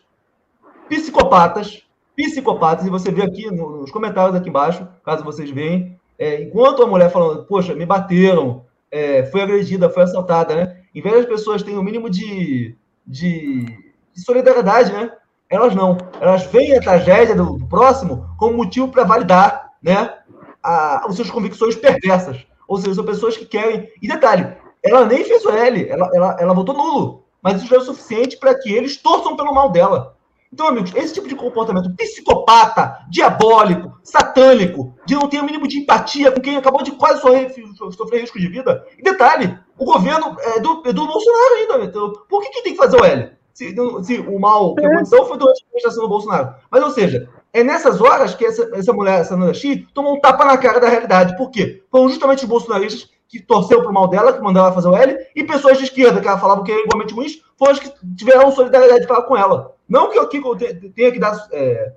psicopatas, 0.88 1.84
psicopatas, 2.16 2.86
e 2.86 2.89
você 2.89 3.12
vê 3.12 3.24
aqui 3.24 3.50
nos 3.52 3.91
comentários 3.91 4.36
aqui 4.36 4.50
embaixo, 4.50 4.88
caso 5.04 5.24
vocês 5.24 5.50
vejam, 5.50 5.95
é, 6.18 6.41
enquanto 6.41 6.82
a 6.82 6.88
mulher 6.88 7.12
falando, 7.12 7.43
poxa, 7.45 7.76
me 7.76 7.86
bateram, 7.86 8.66
é, 8.91 9.26
foi 9.26 9.41
agredida, 9.41 9.89
foi 9.89 10.04
assaltada, 10.04 10.56
né? 10.56 10.78
Em 10.95 11.02
vez 11.02 11.16
das 11.16 11.26
pessoas 11.26 11.62
terem 11.62 11.78
o 11.78 11.82
um 11.82 11.84
mínimo 11.84 12.10
de, 12.10 12.76
de, 13.06 13.66
de, 14.14 14.22
solidariedade, 14.26 14.91
né? 14.91 15.12
Elas 15.50 15.76
não. 15.76 15.98
Elas 16.20 16.43
veem 16.48 16.76
a 16.76 16.82
tragédia 16.82 17.36
do, 17.36 17.58
do 17.58 17.68
próximo 17.68 18.28
como 18.38 18.58
motivo 18.58 18.88
para 18.88 19.04
validar, 19.04 19.74
né? 19.82 20.18
A, 20.64 21.06
as 21.06 21.16
suas 21.16 21.30
convicções 21.30 21.76
perversas. 21.76 22.45
Ou 22.68 22.78
seja, 22.78 22.95
são 22.95 23.06
pessoas 23.06 23.38
que 23.38 23.45
querem. 23.45 23.89
E 24.02 24.08
detalhe, 24.08 24.56
ela 24.84 25.06
nem 25.06 25.24
fez 25.24 25.45
o 25.45 25.52
L, 25.52 25.88
ela, 25.88 26.10
ela, 26.14 26.38
ela 26.39 26.54
votou 26.54 26.76
nulo. 26.76 27.26
Mas 27.48 27.62
isso 27.62 27.70
já 27.70 27.78
é 27.78 27.80
o 27.80 27.84
suficiente 27.84 28.38
para 28.38 28.58
que 28.58 28.72
eles 28.72 28.98
torçam 28.98 29.36
pelo 29.36 29.54
mal 29.54 29.70
dela. 29.70 30.18
Então, 30.52 30.68
amigos, 30.68 30.93
esse 30.95 31.14
tipo 31.14 31.28
de 31.28 31.36
comportamento 31.36 31.93
psicopata, 31.95 33.06
diabólico, 33.10 33.98
satânico, 34.04 34.95
de 35.06 35.16
não 35.16 35.28
ter 35.28 35.39
o 35.39 35.43
mínimo 35.43 35.68
de 35.68 35.80
empatia 35.80 36.32
com 36.32 36.39
quem 36.39 36.58
acabou 36.58 36.84
de 36.84 36.91
quase 36.91 37.22
sofrer, 37.22 38.22
risco 38.22 38.39
de 38.39 38.48
vida. 38.48 38.86
E 38.98 39.02
detalhe, 39.02 39.58
o 39.78 39.86
governo 39.86 40.38
é 40.39 40.60
do, 40.60 40.84
é 40.86 40.93
do 40.93 41.06
Bolsonaro 41.06 41.54
ainda. 41.56 41.86
Então, 41.86 42.14
por 42.30 42.41
que, 42.41 42.50
que 42.50 42.64
tem 42.64 42.74
que 42.74 42.78
fazer 42.78 42.98
o 42.98 43.06
L? 43.06 43.32
Se, 43.54 43.76
se 44.04 44.20
o 44.20 44.39
mal 44.39 44.76
que 44.76 44.86
aconteceu 44.86 45.26
foi 45.26 45.38
durante 45.38 45.62
a 45.62 45.66
administração 45.66 46.04
do 46.04 46.10
Bolsonaro. 46.10 46.56
Mas, 46.72 46.84
ou 46.84 46.91
seja, 46.91 47.30
é 47.52 47.64
nessas 47.64 48.00
horas 48.00 48.36
que 48.36 48.45
essa, 48.45 48.70
essa 48.74 48.93
mulher, 48.93 49.20
essa 49.20 49.36
Nanda 49.36 49.54
Xi, 49.54 49.88
tomou 49.93 50.16
um 50.16 50.20
tapa 50.20 50.45
na 50.45 50.58
cara 50.58 50.80
da 50.80 50.88
realidade. 50.88 51.36
Por 51.36 51.50
quê? 51.50 51.84
Foram 51.91 52.08
justamente 52.08 52.43
os 52.43 52.50
bolsonaristas 52.50 53.10
que 53.28 53.41
torceu 53.41 53.82
pro 53.82 53.93
mal 53.93 54.07
dela, 54.07 54.34
que 54.34 54.41
mandaram 54.41 54.67
ela 54.67 54.75
fazer 54.75 54.88
o 54.88 54.95
L, 54.95 55.17
e 55.36 55.43
pessoas 55.43 55.78
de 55.78 55.84
esquerda, 55.84 56.21
que 56.21 56.28
ela 56.28 56.39
falava 56.39 56.63
que 56.63 56.71
eram 56.71 56.84
igualmente 56.84 57.13
ruins, 57.13 57.41
foram 57.57 57.73
as 57.73 57.80
que 57.80 57.91
tiveram 58.15 58.51
solidariedade 58.51 59.05
para 59.05 59.21
com 59.21 59.36
ela. 59.36 59.75
Não 59.88 60.09
que 60.09 60.17
eu 60.17 60.28
tenha 60.28 61.11
que 61.11 61.19
dar, 61.19 61.47
é, 61.51 61.93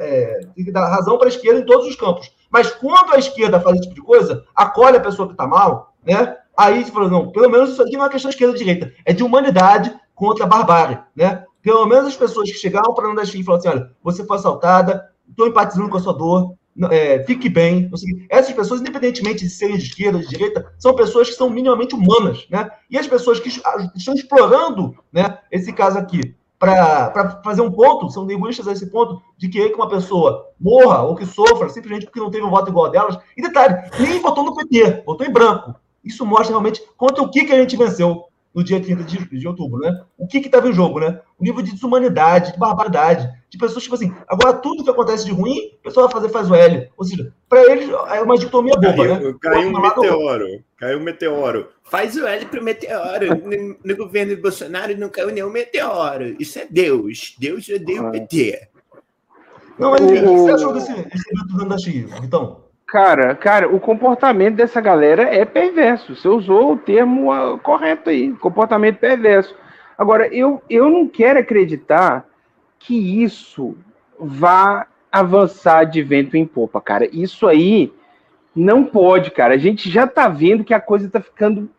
é, 0.00 0.40
que 0.54 0.70
dar 0.70 0.88
razão 0.88 1.18
para 1.18 1.26
a 1.26 1.30
esquerda 1.30 1.60
em 1.60 1.66
todos 1.66 1.86
os 1.86 1.96
campos. 1.96 2.32
Mas 2.50 2.70
quando 2.70 3.12
a 3.14 3.18
esquerda 3.18 3.60
faz 3.60 3.76
esse 3.76 3.88
tipo 3.88 3.94
de 3.94 4.06
coisa, 4.06 4.44
acolhe 4.54 4.96
a 4.96 5.00
pessoa 5.00 5.26
que 5.26 5.34
está 5.34 5.46
mal, 5.46 5.94
né? 6.04 6.36
Aí 6.56 6.84
você 6.84 6.92
falou, 6.92 7.10
não, 7.10 7.32
pelo 7.32 7.50
menos 7.50 7.70
isso 7.70 7.82
aqui 7.82 7.96
não 7.96 8.04
é 8.04 8.08
questão 8.08 8.30
de 8.30 8.36
esquerda 8.36 8.56
direita, 8.56 8.92
é 9.04 9.12
de 9.12 9.24
humanidade 9.24 9.92
contra 10.14 10.44
a 10.44 10.46
barbárie, 10.48 10.98
né? 11.16 11.44
Pelo 11.60 11.86
menos 11.86 12.06
as 12.06 12.16
pessoas 12.16 12.50
que 12.50 12.58
chegaram 12.58 12.94
para 12.94 13.06
a 13.06 13.08
Nanda 13.08 13.22
e 13.22 13.42
falaram 13.42 13.54
assim: 13.54 13.68
olha, 13.68 13.90
você 14.02 14.24
foi 14.24 14.36
assaltada, 14.36 15.10
estou 15.28 15.48
empatizando 15.48 15.88
com 15.88 15.96
a 15.96 16.00
sua 16.00 16.12
dor, 16.12 16.54
é, 16.90 17.22
fique 17.24 17.48
bem. 17.48 17.90
Essas 18.28 18.52
pessoas, 18.52 18.80
independentemente 18.80 19.44
de 19.44 19.50
serem 19.50 19.76
de 19.76 19.84
esquerda 19.84 20.18
de 20.18 20.28
direita, 20.28 20.72
são 20.78 20.94
pessoas 20.94 21.30
que 21.30 21.36
são 21.36 21.48
minimamente 21.48 21.94
humanas, 21.94 22.46
né? 22.50 22.68
E 22.90 22.98
as 22.98 23.06
pessoas 23.06 23.38
que 23.38 23.48
estão 23.48 24.14
explorando, 24.14 24.96
né, 25.12 25.38
esse 25.50 25.72
caso 25.72 25.98
aqui 25.98 26.34
para 26.58 27.42
fazer 27.44 27.60
um 27.60 27.70
ponto, 27.70 28.10
são 28.10 28.28
egoístas 28.30 28.66
a 28.66 28.72
esse 28.72 28.86
ponto, 28.86 29.20
de 29.36 29.48
que 29.48 29.60
uma 29.74 29.88
pessoa 29.88 30.50
morra 30.58 31.02
ou 31.02 31.14
que 31.14 31.26
sofra 31.26 31.68
simplesmente 31.68 32.06
porque 32.06 32.20
não 32.20 32.30
teve 32.30 32.44
um 32.44 32.50
voto 32.50 32.70
igual 32.70 32.86
a 32.86 32.90
delas. 32.90 33.18
E 33.36 33.42
detalhe, 33.42 33.90
nem 33.98 34.20
votou 34.20 34.44
no 34.44 34.54
PT, 34.54 35.02
votou 35.04 35.26
em 35.26 35.32
branco. 35.32 35.74
Isso 36.02 36.24
mostra 36.24 36.50
realmente 36.50 36.82
contra 36.96 37.22
o 37.22 37.30
que, 37.30 37.44
que 37.44 37.52
a 37.52 37.58
gente 37.58 37.76
venceu 37.76 38.24
no 38.54 38.62
dia 38.62 38.80
30 38.80 39.02
de, 39.02 39.38
de 39.38 39.48
outubro, 39.48 39.80
né? 39.80 40.04
O 40.16 40.26
que 40.26 40.38
estava 40.38 40.68
em 40.68 40.72
jogo, 40.72 41.00
né? 41.00 41.20
O 41.38 41.42
nível 41.42 41.60
de 41.60 41.72
desumanidade, 41.72 42.52
de 42.52 42.58
barbaridade, 42.58 43.28
de 43.50 43.58
pessoas, 43.58 43.82
tipo 43.82 43.96
assim, 43.96 44.14
agora 44.28 44.54
tudo 44.54 44.84
que 44.84 44.90
acontece 44.90 45.24
de 45.24 45.32
ruim, 45.32 45.72
o 45.80 45.82
pessoal 45.82 46.06
vai 46.06 46.14
fazer, 46.14 46.32
faz 46.32 46.50
o 46.50 46.54
L. 46.54 46.88
Ou 46.96 47.04
seja, 47.04 47.32
para 47.48 47.70
eles 47.72 47.88
é 47.88 48.20
uma 48.22 48.38
dicotomia 48.38 48.74
boba, 48.74 48.96
caiu, 48.96 49.20
né? 49.20 49.34
Caiu 49.40 49.68
um 49.68 49.80
meteoro, 49.80 50.46
caiu 50.76 50.98
um 50.98 51.02
meteoro. 51.02 51.68
Faz 51.82 52.16
o 52.16 52.26
L 52.26 52.46
pro 52.46 52.62
meteoro. 52.62 53.26
no, 53.44 53.76
no, 53.84 53.96
governo 53.96 54.36
de 54.36 54.40
Bolsonaro 54.40 54.96
não 54.96 55.08
caiu 55.08 55.30
nenhum 55.30 55.50
meteoro. 55.50 56.36
Isso 56.38 56.58
é 56.58 56.66
Deus. 56.70 57.34
Deus 57.38 57.68
odeia 57.68 58.02
o 58.02 58.12
PT. 58.12 58.68
Não, 59.76 59.90
mas 59.90 60.00
o 60.00 60.06
que 60.06 60.20
você 60.20 60.52
achou 60.52 60.72
desse, 60.72 60.92
desse 60.92 61.24
evento 61.32 61.68
da 61.68 61.78
Chile, 61.78 62.08
então? 62.22 62.63
Cara, 62.86 63.34
cara, 63.34 63.68
o 63.68 63.80
comportamento 63.80 64.56
dessa 64.56 64.80
galera 64.80 65.22
é 65.22 65.44
perverso. 65.44 66.14
Você 66.14 66.28
usou 66.28 66.72
o 66.72 66.76
termo 66.76 67.32
uh, 67.32 67.58
correto 67.58 68.10
aí, 68.10 68.32
comportamento 68.34 68.98
perverso. 68.98 69.56
Agora, 69.96 70.28
eu, 70.28 70.62
eu 70.68 70.90
não 70.90 71.08
quero 71.08 71.38
acreditar 71.38 72.26
que 72.78 73.22
isso 73.22 73.76
vá 74.18 74.86
avançar 75.10 75.84
de 75.84 76.02
vento 76.02 76.36
em 76.36 76.46
popa, 76.46 76.80
cara. 76.80 77.08
Isso 77.12 77.46
aí 77.46 77.92
não 78.54 78.84
pode, 78.84 79.30
cara. 79.30 79.54
A 79.54 79.58
gente 79.58 79.90
já 79.90 80.06
tá 80.06 80.28
vendo 80.28 80.64
que 80.64 80.74
a 80.74 80.80
coisa 80.80 81.08
tá 81.08 81.20
ficando, 81.20 81.70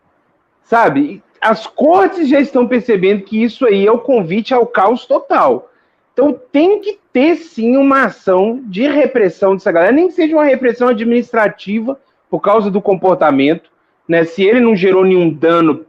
sabe? 0.63 1.21
As 1.39 1.67
cortes 1.67 2.27
já 2.27 2.39
estão 2.39 2.67
percebendo 2.67 3.23
que 3.23 3.43
isso 3.43 3.65
aí 3.65 3.85
é 3.85 3.91
o 3.91 3.99
convite 3.99 4.53
ao 4.53 4.65
caos 4.65 5.05
total. 5.05 5.69
Então 6.15 6.31
tem 6.49 6.79
que 6.79 6.97
ter 7.11 7.35
sim 7.35 7.75
uma 7.75 8.05
ação 8.05 8.61
de 8.63 8.87
repressão 8.87 9.53
dessa 9.53 9.69
galera, 9.69 9.91
nem 9.91 10.07
que 10.07 10.13
seja 10.13 10.33
uma 10.33 10.45
repressão 10.45 10.87
administrativa 10.87 11.99
por 12.29 12.39
causa 12.39 12.71
do 12.71 12.81
comportamento, 12.81 13.69
né? 14.07 14.23
Se 14.23 14.41
ele 14.41 14.61
não 14.61 14.77
gerou 14.77 15.03
nenhum 15.03 15.29
dano, 15.29 15.85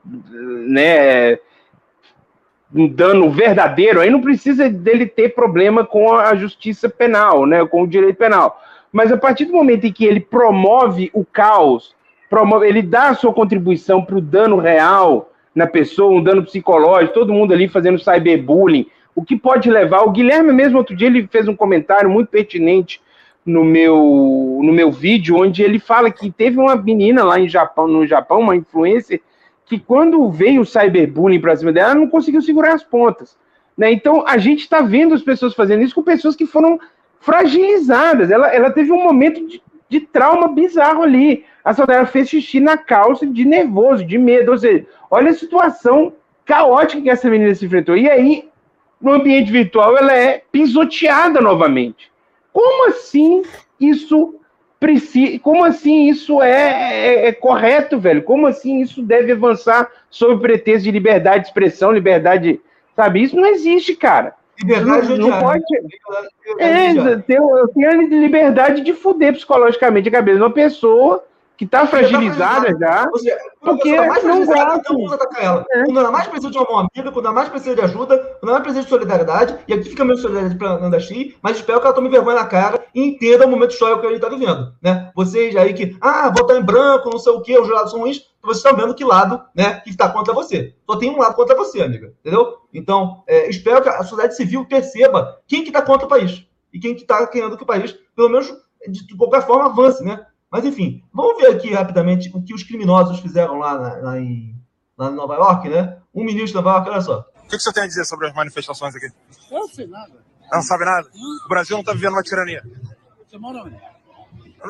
né, 0.66 1.38
um 2.74 2.88
dano 2.88 3.30
verdadeiro, 3.30 4.00
aí 4.00 4.10
não 4.10 4.20
precisa 4.20 4.68
dele 4.68 5.06
ter 5.06 5.28
problema 5.28 5.86
com 5.86 6.12
a 6.12 6.34
justiça 6.34 6.88
penal, 6.88 7.46
né, 7.46 7.64
com 7.64 7.82
o 7.82 7.86
direito 7.86 8.16
penal. 8.16 8.60
Mas 8.90 9.12
a 9.12 9.16
partir 9.16 9.44
do 9.44 9.52
momento 9.52 9.86
em 9.86 9.92
que 9.92 10.04
ele 10.04 10.18
promove 10.18 11.08
o 11.14 11.24
caos, 11.24 11.94
promove, 12.28 12.66
ele 12.66 12.82
dá 12.82 13.10
a 13.10 13.14
sua 13.14 13.32
contribuição 13.32 14.04
para 14.04 14.16
o 14.16 14.20
dano 14.20 14.56
real 14.56 15.30
na 15.54 15.68
pessoa, 15.68 16.12
um 16.12 16.22
dano 16.22 16.42
psicológico, 16.42 17.14
todo 17.14 17.32
mundo 17.32 17.54
ali 17.54 17.68
fazendo 17.68 17.96
cyberbullying, 18.00 18.88
o 19.16 19.24
que 19.24 19.34
pode 19.34 19.70
levar. 19.70 20.02
O 20.02 20.10
Guilherme, 20.10 20.52
mesmo 20.52 20.76
outro 20.76 20.94
dia, 20.94 21.08
ele 21.08 21.26
fez 21.26 21.48
um 21.48 21.56
comentário 21.56 22.08
muito 22.08 22.28
pertinente 22.28 23.00
no 23.44 23.64
meu, 23.64 24.60
no 24.62 24.72
meu 24.72 24.92
vídeo, 24.92 25.38
onde 25.38 25.62
ele 25.62 25.78
fala 25.78 26.10
que 26.10 26.30
teve 26.30 26.58
uma 26.58 26.76
menina 26.76 27.24
lá 27.24 27.40
em 27.40 27.48
Japão, 27.48 27.88
no 27.88 28.06
Japão, 28.06 28.40
uma 28.40 28.54
influencer, 28.54 29.22
que 29.64 29.78
quando 29.78 30.30
veio 30.30 30.60
o 30.60 30.66
cyberbullying 30.66 31.40
para 31.40 31.56
cima 31.56 31.72
dela, 31.72 31.92
ela 31.92 32.00
não 32.00 32.08
conseguiu 32.08 32.42
segurar 32.42 32.74
as 32.74 32.84
pontas. 32.84 33.38
Né? 33.76 33.90
Então, 33.90 34.22
a 34.26 34.36
gente 34.36 34.60
está 34.60 34.82
vendo 34.82 35.14
as 35.14 35.22
pessoas 35.22 35.54
fazendo 35.54 35.82
isso 35.82 35.94
com 35.94 36.02
pessoas 36.02 36.36
que 36.36 36.46
foram 36.46 36.78
fragilizadas. 37.18 38.30
Ela, 38.30 38.48
ela 38.54 38.70
teve 38.70 38.92
um 38.92 39.02
momento 39.02 39.46
de, 39.46 39.62
de 39.88 40.00
trauma 40.00 40.48
bizarro 40.48 41.02
ali. 41.02 41.44
A 41.64 41.72
saudade 41.72 42.10
fez 42.10 42.28
xixi 42.28 42.60
na 42.60 42.76
calça 42.76 43.26
de 43.26 43.44
nervoso, 43.44 44.04
de 44.04 44.18
medo. 44.18 44.52
Ou 44.52 44.58
seja, 44.58 44.86
olha 45.10 45.30
a 45.30 45.34
situação 45.34 46.12
caótica 46.44 47.02
que 47.02 47.10
essa 47.10 47.30
menina 47.30 47.54
se 47.54 47.64
enfrentou. 47.64 47.96
E 47.96 48.08
aí, 48.08 48.48
no 49.00 49.12
ambiente 49.12 49.50
virtual 49.50 49.96
ela 49.96 50.16
é 50.16 50.42
pisoteada 50.50 51.40
novamente. 51.40 52.10
Como 52.52 52.88
assim 52.88 53.42
isso 53.78 54.34
precisa? 54.80 55.38
Como 55.40 55.64
assim 55.64 56.08
isso 56.08 56.42
é, 56.42 56.52
é, 56.52 57.28
é, 57.28 57.32
correto, 57.32 57.98
velho? 57.98 58.22
Como 58.22 58.46
assim 58.46 58.80
isso 58.80 59.02
deve 59.02 59.32
avançar 59.32 59.90
sob 60.10 60.40
pretexto 60.40 60.84
de 60.84 60.90
liberdade 60.90 61.44
de 61.44 61.48
expressão, 61.48 61.92
liberdade, 61.92 62.60
sabe? 62.94 63.22
Isso 63.22 63.36
não 63.36 63.46
existe, 63.46 63.94
cara. 63.94 64.34
Liberdade 64.58 65.08
não, 65.18 65.28
não 65.28 65.40
pode. 65.40 65.62
É, 66.58 66.94
tem, 67.18 67.38
tem 67.74 67.86
a 67.86 67.94
liberdade 67.94 68.80
de 68.80 68.94
fuder 68.94 69.34
psicologicamente 69.34 70.08
a 70.08 70.12
cabeça 70.12 70.38
de 70.38 70.42
uma 70.42 70.50
pessoa 70.50 71.24
que 71.56 71.64
está 71.64 71.86
fragilizada 71.86 72.76
já. 72.78 73.08
Seja, 73.16 73.36
porque 73.60 73.96
mais 74.00 74.22
não 74.24 74.44
gosta. 74.44 74.76
Então 74.76 74.96
vamos 74.96 75.12
atacar 75.12 75.42
ela. 75.42 75.64
É. 75.70 75.84
Quando 75.84 76.00
ela 76.00 76.10
mais 76.10 76.26
precisa 76.26 76.50
de 76.50 76.58
uma 76.58 76.66
mão 76.66 76.78
amiga, 76.78 77.12
quando 77.12 77.26
ela 77.26 77.34
mais 77.34 77.48
precisa 77.48 77.74
de 77.74 77.80
ajuda, 77.80 78.18
quando 78.18 78.50
ela 78.50 78.52
mais 78.52 78.62
precisa 78.62 78.84
de 78.84 78.88
solidariedade, 78.88 79.56
e 79.66 79.72
aqui 79.72 79.88
fica 79.88 80.04
meio 80.04 80.18
solidariedade 80.18 80.58
para 80.58 80.78
Nanda 80.78 81.00
Xi, 81.00 81.36
mas 81.42 81.56
espero 81.56 81.80
que 81.80 81.86
ela 81.86 81.94
tome 81.94 82.08
vergonha 82.08 82.36
na 82.36 82.46
cara 82.46 82.84
e 82.94 83.02
entenda 83.02 83.46
o 83.46 83.50
momento 83.50 83.70
histórico 83.70 84.00
que 84.00 84.06
a 84.06 84.10
gente 84.10 84.22
está 84.22 84.28
vivendo. 84.28 84.72
Né? 84.82 85.10
Vocês 85.14 85.56
aí 85.56 85.72
que, 85.72 85.96
ah, 86.00 86.30
votar 86.30 86.56
em 86.56 86.62
branco, 86.62 87.10
não 87.10 87.18
sei 87.18 87.32
o 87.32 87.40
quê, 87.40 87.58
os 87.58 87.66
jurados 87.66 87.90
são 87.90 88.00
ruins, 88.00 88.22
vocês 88.42 88.58
estão 88.58 88.76
vendo 88.76 88.94
que 88.94 89.04
lado 89.04 89.42
né, 89.54 89.80
que 89.80 89.90
está 89.90 90.08
contra 90.08 90.32
você. 90.32 90.74
Só 90.88 90.96
tem 90.96 91.10
um 91.10 91.18
lado 91.18 91.34
contra 91.34 91.56
você, 91.56 91.82
amiga. 91.82 92.12
Entendeu? 92.20 92.58
Então, 92.72 93.24
é, 93.26 93.48
espero 93.50 93.82
que 93.82 93.88
a 93.88 94.02
sociedade 94.02 94.36
civil 94.36 94.64
perceba 94.66 95.40
quem 95.48 95.62
que 95.62 95.68
está 95.68 95.82
contra 95.82 96.06
o 96.06 96.08
país. 96.08 96.46
E 96.72 96.78
quem 96.78 96.94
que 96.94 97.02
está 97.02 97.26
querendo 97.26 97.56
que 97.56 97.62
o 97.62 97.66
país, 97.66 97.92
pelo 98.14 98.28
menos, 98.28 98.54
de 98.88 99.16
qualquer 99.16 99.44
forma, 99.46 99.66
avance, 99.66 100.04
né? 100.04 100.24
Mas, 100.50 100.64
enfim, 100.64 101.02
vamos 101.12 101.40
ver 101.40 101.48
aqui 101.48 101.72
rapidamente 101.72 102.30
o 102.34 102.42
que 102.42 102.54
os 102.54 102.62
criminosos 102.62 103.20
fizeram 103.20 103.58
lá, 103.58 103.78
na, 103.78 103.96
lá, 103.96 104.20
em, 104.20 104.54
lá 104.96 105.10
em 105.10 105.14
Nova 105.14 105.34
York, 105.34 105.68
né? 105.68 105.98
Um 106.14 106.24
ministro 106.24 106.48
de 106.48 106.54
Nova 106.54 106.70
York, 106.70 106.90
olha 106.90 107.00
só. 107.00 107.26
O 107.44 107.48
que, 107.48 107.56
que 107.56 107.62
você 107.62 107.72
tem 107.72 107.84
a 107.84 107.86
dizer 107.86 108.04
sobre 108.04 108.28
as 108.28 108.34
manifestações 108.34 108.94
aqui? 108.94 109.06
Eu 109.50 109.60
não 109.60 109.68
sei 109.68 109.86
nada. 109.86 110.24
Não 110.52 110.62
sabe 110.62 110.84
nada? 110.84 111.08
O 111.44 111.48
Brasil 111.48 111.76
não 111.76 111.80
está 111.80 111.92
vivendo 111.92 112.12
uma 112.12 112.22
tirania. 112.22 112.62
Você 113.26 113.38
mora 113.38 113.62
onde? 113.62 113.76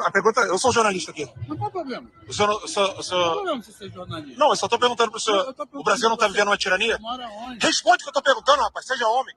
A 0.05 0.11
pergunta, 0.11 0.41
eu 0.43 0.59
sou 0.59 0.73
jornalista 0.73 1.11
aqui. 1.11 1.27
Não 1.49 1.57
o 1.57 1.71
problema? 1.71 2.11
O 2.29 2.33
senhor, 2.33 2.51
o 2.63 2.69
senhor, 2.69 2.99
o 2.99 3.03
senhor... 3.03 3.23
Qual 3.23 3.31
o 3.31 3.35
problema 3.37 3.63
você 3.63 3.73
ser 3.73 3.91
jornalista? 3.91 4.39
Não, 4.39 4.51
eu 4.51 4.57
só 4.57 4.67
estou 4.67 4.79
perguntando 4.79 5.11
para 5.11 5.19
o 5.19 5.21
senhor. 5.21 5.55
O 5.73 5.85
Brasil 5.85 6.09
não 6.09 6.15
está 6.17 6.29
vivendo 6.29 6.49
uma 6.49 6.57
tirania? 6.57 6.99
Mora 6.99 7.27
onde? 7.29 7.65
Responde 7.65 7.97
o 7.97 7.99
que 7.99 8.09
eu 8.09 8.11
estou 8.11 8.23
perguntando, 8.23 8.63
rapaz. 8.63 8.87
Seja 8.87 9.07
homem. 9.09 9.35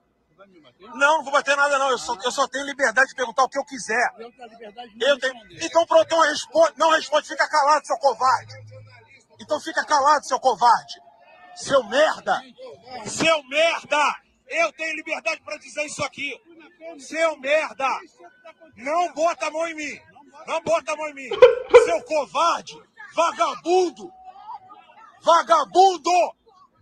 Não, 0.78 0.96
não 0.96 1.22
vou 1.22 1.32
bater 1.32 1.56
nada, 1.56 1.78
não. 1.78 1.90
Eu 1.90 1.98
só, 1.98 2.16
eu 2.24 2.30
só 2.30 2.48
tenho 2.48 2.64
liberdade 2.64 3.08
de 3.08 3.14
perguntar 3.14 3.44
o 3.44 3.48
que 3.48 3.58
eu 3.58 3.64
quiser. 3.64 4.10
Eu 4.18 4.32
tenho 4.32 4.48
liberdade 4.48 4.94
de 4.94 5.04
eu 5.04 5.18
tenho... 5.18 5.34
Então 5.62 5.86
pronto, 5.86 6.04
então 6.04 6.20
responde. 6.20 6.74
Não 6.76 6.90
responde, 6.90 7.28
fica 7.28 7.48
calado, 7.48 7.86
seu 7.86 7.98
covarde. 7.98 8.54
Então 9.38 9.60
fica 9.60 9.84
calado, 9.84 10.26
seu 10.26 10.40
covarde. 10.40 11.00
Seu 11.56 11.82
merda. 11.84 12.42
Seu 13.06 13.42
merda. 13.44 14.16
Eu 14.48 14.72
tenho 14.72 14.96
liberdade 14.96 15.40
para 15.42 15.56
dizer 15.58 15.84
isso 15.86 16.02
aqui. 16.02 16.40
Seu 16.98 17.36
merda! 17.38 17.88
Não 18.76 19.12
bota 19.12 19.46
a 19.46 19.50
mão 19.50 19.66
em 19.68 19.74
mim! 19.74 20.00
Não 20.46 20.60
bota 20.62 20.92
a 20.92 20.96
mão 20.96 21.08
em 21.08 21.14
mim! 21.14 21.28
Seu 21.84 22.02
covarde! 22.02 22.82
Vagabundo! 23.14 24.12
Vagabundo! 25.22 26.34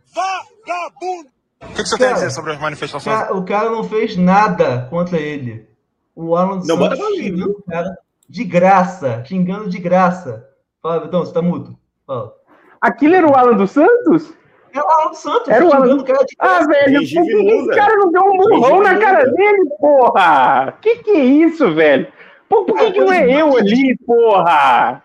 Vagabundo! 0.06 1.38
O 1.62 1.66
que, 1.74 1.82
que 1.82 1.88
você 1.88 1.98
tem 1.98 2.09
a 2.09 2.12
dizer 2.12 2.30
sobre 2.30 2.52
as 2.52 2.61
manifestações? 2.61 3.16
Cara, 3.16 3.34
o 3.36 3.44
cara 3.44 3.70
não 3.70 3.84
fez 3.84 4.16
nada 4.16 4.86
contra 4.90 5.18
ele. 5.18 5.68
O 6.14 6.36
Alan 6.36 6.61
Não, 6.64 6.76
Santos 6.78 6.98
xingando 7.16 7.50
o 7.52 7.62
cara 7.62 7.98
de 8.28 8.44
graça, 8.44 9.22
xingando 9.24 9.68
de 9.68 9.78
graça. 9.78 10.48
Fala, 10.82 11.00
Vitão, 11.00 11.20
você 11.24 11.32
tá 11.32 11.42
mudo. 11.42 11.76
Fala. 12.06 12.32
Aquilo 12.80 13.14
era 13.16 13.26
o 13.28 13.34
Alan 13.36 13.56
dos 13.56 13.70
Santos? 13.72 14.32
É 14.72 14.80
o 14.80 14.86
Alan 14.88 15.11
dos 15.11 15.18
Santos, 15.18 15.48
Era 15.48 15.64
o 15.64 15.70
xingando 15.70 15.90
Alan 15.92 16.00
o 16.02 16.04
cara 16.04 16.24
de 16.24 16.36
Ah, 16.38 16.46
graça. 16.46 16.66
velho, 16.68 17.00
por 17.00 17.24
que 17.24 17.50
esse 17.50 17.68
cara 17.70 17.96
não 17.96 18.12
deu 18.12 18.22
um 18.22 18.36
burrão 18.38 18.80
na 18.82 18.98
cara 18.98 19.24
dele, 19.30 19.68
porra? 19.80 20.74
Que 20.80 20.96
que 20.96 21.11
é 21.11 21.24
isso, 21.24 21.74
velho? 21.74 22.06
Pô, 22.48 22.64
por 22.64 22.78
que, 22.78 22.92
que 22.92 23.00
não 23.00 23.12
é 23.12 23.30
eu 23.42 23.56
ali, 23.56 23.96
porra? 24.06 25.02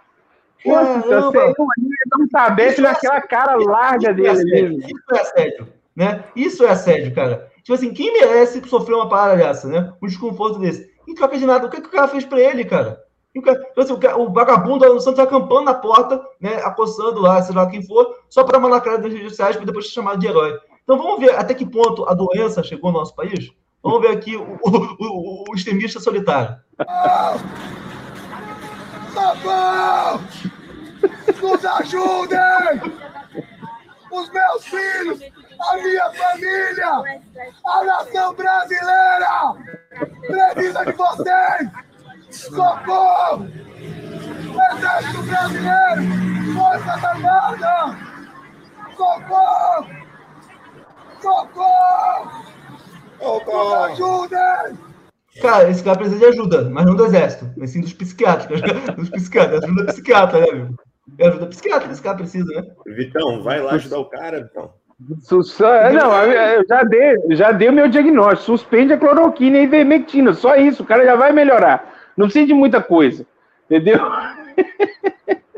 Nossa, 0.65 1.07
eu 1.09 1.27
ali 1.29 1.89
dar 2.09 2.23
um 2.23 2.27
tabete 2.29 2.79
naquela 2.79 3.21
cara 3.21 3.55
larga 3.55 4.13
dele 4.13 4.29
ali. 4.29 4.77
Isso 4.77 5.03
é 5.13 5.19
assédio, 5.19 5.67
né? 5.95 6.23
Isso 6.35 6.63
é 6.63 6.69
assédio, 6.69 7.13
cara. 7.13 7.51
Tipo 7.63 7.73
assim, 7.73 7.93
quem 7.93 8.11
merece 8.13 8.61
sofrer 8.67 8.95
uma 8.95 9.07
parada 9.09 9.37
dessa, 9.37 9.67
né? 9.67 9.93
Um 10.01 10.07
desconforto 10.07 10.59
desse? 10.59 10.91
Em 11.07 11.13
troca 11.15 11.37
de 11.37 11.45
nada, 11.45 11.67
o 11.67 11.69
que, 11.69 11.81
que 11.81 11.87
o 11.87 11.91
cara 11.91 12.07
fez 12.07 12.25
pra 12.25 12.39
ele, 12.39 12.65
cara? 12.65 13.01
O, 13.35 13.41
cara 13.41 13.59
tipo 13.63 13.81
assim, 13.81 13.93
o, 13.93 13.97
cara- 13.97 14.17
o 14.17 14.31
vagabundo 14.31 14.85
no 14.93 14.99
Santos 15.01 15.19
acampando 15.19 15.63
na 15.65 15.73
porta, 15.73 16.21
né? 16.39 16.55
Acossando 16.63 17.19
lá, 17.19 17.41
sei 17.41 17.55
lá 17.55 17.65
quem 17.67 17.81
for, 17.85 18.15
só 18.29 18.43
pra 18.43 18.59
mandar 18.59 18.75
na 18.75 18.81
cara 18.81 18.97
das 18.99 19.11
redes 19.11 19.29
sociais 19.29 19.55
pra 19.55 19.65
depois 19.65 19.87
ser 19.87 19.93
chamado 19.93 20.19
de 20.19 20.27
herói. 20.27 20.57
Então 20.83 20.97
vamos 20.97 21.19
ver 21.19 21.35
até 21.35 21.53
que 21.53 21.65
ponto 21.65 22.07
a 22.07 22.13
doença 22.13 22.61
chegou 22.63 22.91
no 22.91 22.99
nosso 22.99 23.15
país? 23.15 23.51
Vamos 23.81 24.01
ver 24.01 24.09
aqui 24.09 24.35
o, 24.35 24.59
o, 24.63 25.43
o- 25.51 25.55
extremista 25.55 25.99
solitário. 25.99 26.57
Socorro! 29.13 30.21
Nos 31.41 31.65
ajudem! 31.65 32.39
Os 34.11 34.29
meus 34.31 34.65
filhos, 34.65 35.19
a 35.69 35.77
minha 35.77 36.11
família, 36.13 37.21
a 37.65 37.83
nação 37.83 38.33
brasileira 38.33 39.53
precisa 40.27 40.85
de 40.85 40.91
vocês! 40.91 41.69
Socorro! 42.29 43.47
Exército 44.73 45.23
Brasileiro! 45.23 46.53
Forças 46.53 47.03
Armadas! 47.03 47.97
Socorro! 48.97 49.87
Socorro! 51.21 52.43
Nos 53.21 53.73
ajudem! 53.73 54.93
Cara, 55.41 55.69
esse 55.69 55.83
cara 55.83 55.97
precisa 55.97 56.19
de 56.19 56.25
ajuda, 56.25 56.69
mas 56.69 56.85
não 56.85 56.95
do 56.95 57.05
exército, 57.05 57.51
mas 57.57 57.71
sim 57.71 57.81
dos 57.81 57.93
psiquiatras. 57.93 58.61
Dos 58.95 59.09
psiquiatras, 59.09 59.63
ajuda 59.63 59.85
psiquiatra, 59.85 60.39
né, 60.39 60.45
amigo? 60.51 60.75
É 61.17 61.27
ajuda 61.27 61.47
psiquiatra, 61.47 61.91
esse 61.91 62.01
cara 62.01 62.17
precisa, 62.17 62.45
né? 62.53 62.63
Vitão, 62.85 63.41
vai 63.43 63.59
lá 63.59 63.73
ajudar 63.73 63.99
o 63.99 64.05
cara, 64.05 64.43
Vitão. 64.43 64.73
Su- 65.21 65.43
Não, 65.93 66.13
eu 66.23 66.65
já 66.67 66.83
dei, 66.83 67.15
já 67.31 67.51
dei 67.51 67.69
o 67.69 67.73
meu 67.73 67.87
diagnóstico. 67.87 68.43
Suspende 68.57 68.93
a 68.93 68.97
cloroquina 68.97 69.57
e 69.57 69.63
ivermectina. 69.63 70.33
Só 70.33 70.55
isso, 70.55 70.83
o 70.83 70.85
cara 70.85 71.03
já 71.05 71.15
vai 71.15 71.31
melhorar. 71.31 71.93
Não 72.15 72.25
precisa 72.27 72.47
de 72.47 72.53
muita 72.53 72.81
coisa. 72.81 73.25
Entendeu? 73.65 73.99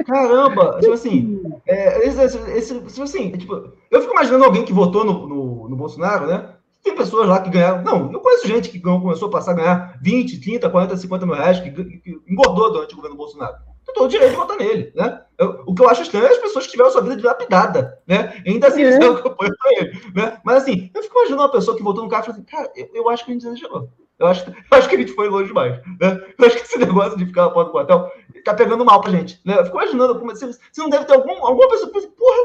Caramba, 0.05 0.77
tipo 0.79 0.93
assim, 0.93 1.41
é, 1.67 2.07
esse, 2.07 2.21
esse, 2.51 2.79
tipo 2.79 3.03
assim, 3.03 3.31
tipo, 3.31 3.73
eu 3.89 4.01
fico 4.01 4.13
imaginando 4.13 4.45
alguém 4.45 4.63
que 4.63 4.71
votou 4.71 5.03
no, 5.03 5.27
no, 5.27 5.69
no 5.69 5.75
Bolsonaro, 5.75 6.27
né? 6.27 6.49
Tem 6.83 6.95
pessoas 6.95 7.27
lá 7.27 7.41
que 7.41 7.49
ganharam. 7.49 7.81
Não, 7.81 8.11
eu 8.13 8.19
conheço 8.19 8.47
gente 8.47 8.69
que 8.69 8.79
começou 8.79 9.27
a 9.29 9.31
passar 9.31 9.51
a 9.51 9.55
ganhar 9.55 9.97
20, 10.03 10.39
30, 10.39 10.69
40, 10.69 10.95
50 10.97 11.25
mil 11.25 11.33
reais, 11.35 11.59
que, 11.59 11.71
que 11.71 12.21
engordou 12.29 12.71
durante 12.71 12.93
o 12.93 12.97
governo 12.97 13.17
Bolsonaro. 13.17 13.55
Tem 13.86 13.93
todo 13.93 14.05
o 14.05 14.09
direito 14.09 14.31
de 14.31 14.38
votar 14.38 14.57
nele, 14.57 14.91
né? 14.95 15.21
Eu- 15.38 15.63
o 15.65 15.75
que 15.75 15.81
eu 15.81 15.89
acho 15.89 16.01
estranho 16.01 16.25
é 16.25 16.29
as 16.29 16.38
pessoas 16.38 16.65
que 16.65 16.71
tiveram 16.71 16.91
sua 16.91 17.01
vida 17.01 17.17
dilapidada, 17.17 17.99
né? 18.07 18.41
E 18.45 18.51
ainda 18.51 18.67
assim 18.67 18.86
fizeram 18.86 19.15
campanha 19.21 19.51
pra 19.59 19.71
ele, 19.73 20.01
né? 20.15 20.38
Mas 20.43 20.57
assim, 20.63 20.89
eu 20.93 21.03
fico 21.03 21.17
imaginando 21.17 21.43
uma 21.43 21.51
pessoa 21.51 21.75
que 21.77 21.83
votou 21.83 22.03
no 22.03 22.09
cara 22.09 22.23
e 22.23 22.25
falou 22.25 22.39
assim, 22.39 22.45
cara, 22.49 22.71
eu, 22.75 22.89
eu 22.93 23.09
acho 23.09 23.25
que 23.25 23.31
a 23.31 23.33
gente 23.33 23.45
exagerou. 23.45 23.89
Eu 24.17 24.27
acho, 24.27 24.49
eu 24.49 24.77
acho 24.77 24.88
que 24.88 24.95
a 24.95 24.99
gente 24.99 25.11
foi 25.11 25.27
longe 25.27 25.47
demais, 25.47 25.77
né? 25.99 26.21
Eu 26.39 26.45
acho 26.45 26.55
que 26.57 26.63
esse 26.63 26.79
negócio 26.79 27.17
de 27.17 27.25
ficar 27.25 27.43
na 27.43 27.49
porta 27.49 27.69
do 27.69 27.73
quartel 27.73 28.11
tá 28.45 28.53
pegando 28.53 28.86
mal 28.86 29.01
pra 29.01 29.11
gente, 29.11 29.41
né? 29.45 29.59
Eu 29.59 29.65
fico 29.65 29.77
imaginando, 29.77 30.17
como, 30.17 30.33
se, 30.36 30.53
se 30.53 30.79
não 30.79 30.89
deve 30.89 31.05
ter 31.05 31.13
algum, 31.13 31.45
alguma 31.45 31.67
pessoa 31.69 31.88
que 31.88 31.93
pensa, 31.95 32.07
porra, 32.17 32.38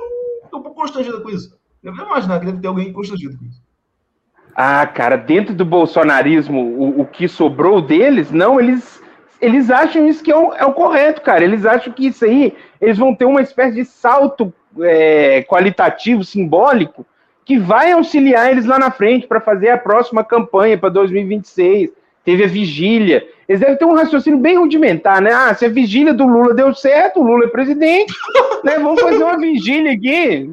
eu 0.42 0.48
tô 0.50 0.58
um 0.58 0.62
pouco 0.62 0.80
constrangida 0.80 1.20
com 1.20 1.30
isso. 1.30 1.56
Eu 1.82 1.92
devo 1.94 2.06
imaginar 2.06 2.40
que 2.40 2.46
deve 2.46 2.60
ter 2.60 2.68
alguém 2.68 2.92
constrangido 2.92 3.38
com 3.38 3.44
isso. 3.44 3.62
Ah, 4.54 4.84
cara, 4.86 5.16
dentro 5.16 5.54
do 5.54 5.64
bolsonarismo, 5.64 6.60
o, 6.60 7.02
o 7.02 7.06
que 7.06 7.28
sobrou 7.28 7.80
deles, 7.80 8.30
não, 8.32 8.60
eles, 8.60 8.99
eles 9.40 9.70
acham 9.70 10.06
isso 10.06 10.22
que 10.22 10.30
é 10.30 10.36
o, 10.36 10.52
é 10.54 10.64
o 10.64 10.72
correto, 10.72 11.22
cara. 11.22 11.42
Eles 11.42 11.64
acham 11.64 11.92
que 11.92 12.06
isso 12.06 12.24
aí, 12.24 12.54
eles 12.80 12.98
vão 12.98 13.14
ter 13.14 13.24
uma 13.24 13.40
espécie 13.40 13.74
de 13.76 13.84
salto 13.84 14.52
é, 14.80 15.42
qualitativo, 15.42 16.22
simbólico, 16.22 17.06
que 17.44 17.58
vai 17.58 17.92
auxiliar 17.92 18.50
eles 18.50 18.66
lá 18.66 18.78
na 18.78 18.90
frente 18.90 19.26
para 19.26 19.40
fazer 19.40 19.70
a 19.70 19.78
próxima 19.78 20.22
campanha 20.22 20.78
para 20.78 20.90
2026. 20.90 21.90
Teve 22.24 22.44
a 22.44 22.48
vigília. 22.48 23.26
Eles 23.48 23.60
devem 23.60 23.76
ter 23.76 23.84
um 23.84 23.94
raciocínio 23.94 24.38
bem 24.38 24.58
rudimentar, 24.58 25.20
né? 25.20 25.32
Ah, 25.32 25.54
se 25.54 25.64
a 25.64 25.68
vigília 25.68 26.12
do 26.12 26.26
Lula 26.26 26.54
deu 26.54 26.74
certo, 26.74 27.20
o 27.20 27.24
Lula 27.24 27.46
é 27.46 27.48
presidente, 27.48 28.12
né? 28.62 28.78
Vamos 28.78 29.00
fazer 29.00 29.24
uma 29.24 29.38
vigília 29.38 29.92
aqui. 29.92 30.52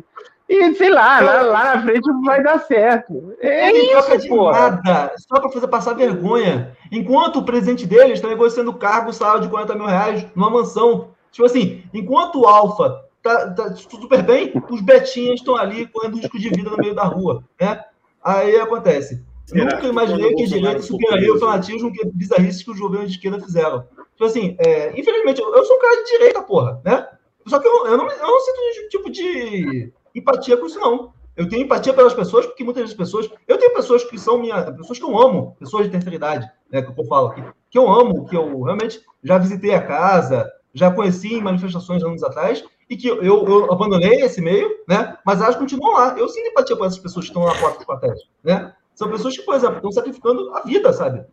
E 0.50 0.74
sei 0.76 0.90
lá, 0.90 1.20
lá, 1.20 1.42
lá 1.42 1.76
na 1.76 1.82
frente 1.82 2.10
vai 2.24 2.42
dar 2.42 2.60
certo. 2.60 3.36
É 3.42 3.70
Ele 3.70 3.90
troca 3.90 4.16
isso, 4.16 4.24
de 4.24 4.30
porra. 4.30 4.82
nada, 4.84 5.14
só 5.18 5.40
para 5.42 5.50
fazer 5.50 5.68
passar 5.68 5.94
vergonha. 5.94 6.76
Enquanto 6.90 7.40
o 7.40 7.44
presidente 7.44 7.86
deles 7.86 8.14
está 8.14 8.30
negociando 8.30 8.74
cargo, 8.74 9.12
salário 9.12 9.42
de 9.42 9.50
40 9.50 9.76
mil 9.76 9.86
reais 9.86 10.26
numa 10.34 10.50
mansão. 10.50 11.10
Tipo 11.32 11.46
assim, 11.46 11.84
enquanto 11.94 12.40
o 12.40 12.46
Alfa 12.46 13.04
tá, 13.22 13.52
tá 13.52 13.76
super 13.76 14.24
bem, 14.24 14.54
os 14.70 14.82
Betinhas 14.82 15.40
estão 15.40 15.58
ali 15.58 15.86
correndo 15.88 16.18
risco 16.18 16.40
de 16.40 16.50
vida 16.50 16.70
no 16.70 16.78
meio 16.78 16.96
da 16.96 17.04
rua, 17.04 17.44
né? 17.60 17.84
Aí 18.24 18.56
acontece. 18.56 19.24
Será 19.46 19.66
Nunca 19.66 19.78
que 19.78 19.88
imaginei 19.88 20.34
que 20.34 20.44
o 20.44 20.46
a 20.46 20.50
direita 20.50 20.82
superaria 20.82 21.34
o 21.34 21.40
fanatismo 21.40 21.92
que 21.92 22.06
bizarrices 22.08 22.64
que 22.64 22.72
os 22.72 22.80
governos 22.80 23.10
de 23.10 23.18
esquerda 23.18 23.40
fizeram. 23.40 23.86
Tipo 24.14 24.26
assim, 24.26 24.56
é, 24.60 24.98
infelizmente, 25.00 25.42
eu, 25.42 25.56
eu 25.56 25.64
sou 25.66 25.76
um 25.76 25.80
cara 25.80 26.04
de 26.04 26.12
direita, 26.12 26.42
porra, 26.42 26.82
né? 26.84 27.08
Só 27.46 27.60
que 27.60 27.68
eu, 27.68 27.88
eu, 27.88 27.98
não, 27.98 28.10
eu 28.10 28.28
não 28.28 28.40
sinto 28.42 28.60
nenhum 28.60 28.90
tipo 28.90 29.10
de 29.10 29.94
empatia 30.20 30.58
com 30.58 30.66
isso, 30.66 30.80
não. 30.80 31.14
Eu 31.36 31.48
tenho 31.48 31.64
empatia 31.64 31.94
pelas 31.94 32.14
pessoas, 32.14 32.48
porque 32.48 32.64
muitas 32.64 32.84
das 32.84 32.94
pessoas. 32.94 33.30
Eu 33.48 33.58
tenho 33.58 33.74
pessoas 33.74 34.04
que 34.04 34.18
são 34.18 34.40
minha. 34.40 34.72
pessoas 34.72 34.98
que 34.98 35.06
eu 35.06 35.18
amo, 35.18 35.56
pessoas 35.60 35.86
de 35.86 35.92
terceira 35.92 36.16
idade, 36.16 36.52
né? 36.72 36.82
Que 36.82 37.00
eu 37.00 37.06
falo 37.06 37.28
aqui, 37.28 37.44
que 37.70 37.78
eu 37.78 37.88
amo, 37.88 38.26
que 38.26 38.36
eu 38.36 38.62
realmente 38.64 39.00
já 39.24 39.38
visitei 39.38 39.74
a 39.74 39.82
casa, 39.82 40.52
já 40.74 40.92
conheci 40.92 41.36
em 41.36 41.42
manifestações 41.42 42.04
anos 42.04 42.24
atrás, 42.24 42.64
e 42.90 42.98
que 42.98 43.08
eu, 43.08 43.22
eu 43.22 43.72
abandonei 43.72 44.22
esse 44.22 44.42
meio, 44.42 44.70
né? 44.88 45.16
Mas 45.26 45.42
elas 45.42 45.56
continuam 45.56 45.94
lá. 45.94 46.18
Eu 46.18 46.28
sinto 46.28 46.48
empatia 46.48 46.76
por 46.76 46.88
essas 46.88 47.00
pessoas 47.00 47.26
que 47.26 47.32
estão 47.32 47.44
lá 47.44 47.54
dos 47.54 47.86
quartéis, 47.86 48.22
né? 48.44 48.74
São 48.96 49.12
pessoas 49.12 49.38
que, 49.38 49.44
por 49.44 49.54
exemplo, 49.54 49.76
estão 49.76 49.92
sacrificando 49.92 50.52
a 50.56 50.62
vida, 50.62 50.92
sabe? 50.92 51.24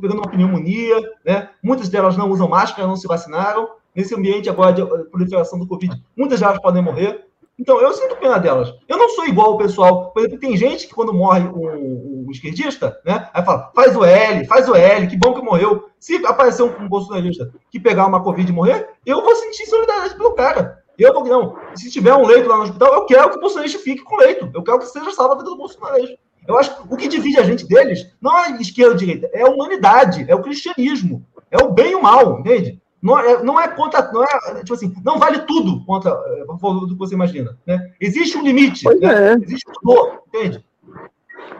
Pegando 0.00 0.20
uma 0.20 0.30
pneumonia, 0.30 0.96
né? 1.24 1.50
Muitas 1.60 1.88
delas 1.88 2.16
não 2.16 2.30
usam 2.30 2.48
máscara, 2.48 2.86
não 2.86 2.94
se 2.94 3.08
vacinaram. 3.08 3.68
Nesse 3.92 4.14
ambiente 4.14 4.48
agora 4.48 4.72
de 4.72 4.82
eh, 4.82 5.04
proliferação 5.10 5.58
do 5.58 5.66
Covid, 5.66 6.00
muitas 6.16 6.38
delas 6.38 6.60
podem 6.60 6.80
morrer. 6.80 7.26
Então, 7.58 7.80
eu 7.80 7.92
sinto 7.92 8.16
pena 8.16 8.38
delas. 8.38 8.72
Eu 8.86 8.96
não 8.96 9.08
sou 9.10 9.26
igual 9.26 9.54
o 9.54 9.58
pessoal. 9.58 10.12
Por 10.12 10.20
exemplo, 10.20 10.38
tem 10.38 10.56
gente 10.56 10.86
que 10.86 10.94
quando 10.94 11.12
morre 11.12 11.48
um, 11.48 12.26
esquerdista, 12.30 13.00
né? 13.04 13.28
Aí 13.32 13.44
fala, 13.44 13.72
faz 13.74 13.96
o 13.96 14.04
L, 14.04 14.46
faz 14.46 14.68
o 14.68 14.74
L, 14.74 15.06
que 15.06 15.16
bom 15.16 15.34
que 15.34 15.42
morreu. 15.42 15.88
Se 15.98 16.24
aparecer 16.24 16.62
um, 16.62 16.84
um 16.84 16.88
bolsonarista 16.88 17.50
que 17.70 17.80
pegar 17.80 18.06
uma 18.06 18.22
Covid 18.22 18.48
e 18.48 18.54
morrer, 18.54 18.88
eu 19.04 19.22
vou 19.22 19.34
sentir 19.34 19.66
solidariedade 19.66 20.16
pelo 20.16 20.34
cara. 20.34 20.78
Eu 20.98 21.12
vou, 21.12 21.24
não. 21.24 21.56
Se 21.74 21.90
tiver 21.90 22.14
um 22.14 22.26
leito 22.26 22.48
lá 22.48 22.56
no 22.56 22.64
hospital, 22.64 22.94
eu 22.94 23.06
quero 23.06 23.30
que 23.30 23.36
o 23.38 23.40
bolsonarista 23.40 23.78
fique 23.78 24.02
com 24.02 24.16
leito. 24.16 24.50
Eu 24.54 24.62
quero 24.62 24.78
que 24.78 24.86
seja 24.86 25.10
salva 25.10 25.34
a 25.34 25.38
vida 25.38 25.50
do 25.50 25.56
bolsonarista. 25.56 26.18
Eu 26.46 26.58
acho 26.58 26.74
que 26.74 26.94
o 26.94 26.96
que 26.96 27.08
divide 27.08 27.38
a 27.38 27.42
gente 27.42 27.66
deles 27.66 28.10
não 28.20 28.36
é 28.38 28.50
esquerda 28.60 28.92
ou 28.92 28.96
direita, 28.96 29.28
é 29.34 29.42
a 29.42 29.50
humanidade, 29.50 30.24
é 30.26 30.34
o 30.34 30.40
cristianismo, 30.40 31.26
é 31.50 31.62
o 31.62 31.70
bem 31.70 31.92
e 31.92 31.94
o 31.94 32.02
mal, 32.02 32.40
entende? 32.40 32.80
Não 33.00 33.18
é, 33.18 33.42
não 33.42 33.60
é 33.60 33.68
contra, 33.68 34.10
não 34.12 34.24
é, 34.24 34.54
tipo 34.58 34.74
assim, 34.74 34.92
não 35.04 35.18
vale 35.18 35.40
tudo 35.40 35.84
contra 35.84 36.10
é, 36.10 36.44
do 36.44 36.88
que 36.88 36.98
você 36.98 37.14
imagina, 37.14 37.56
né? 37.66 37.92
Existe 38.00 38.36
um 38.36 38.42
limite, 38.42 38.82
Pois 38.82 39.00
né? 39.00 39.32
é. 39.32 39.34
existe 39.34 39.70
um 39.70 39.86
dor, 39.86 40.22
entende? 40.28 40.64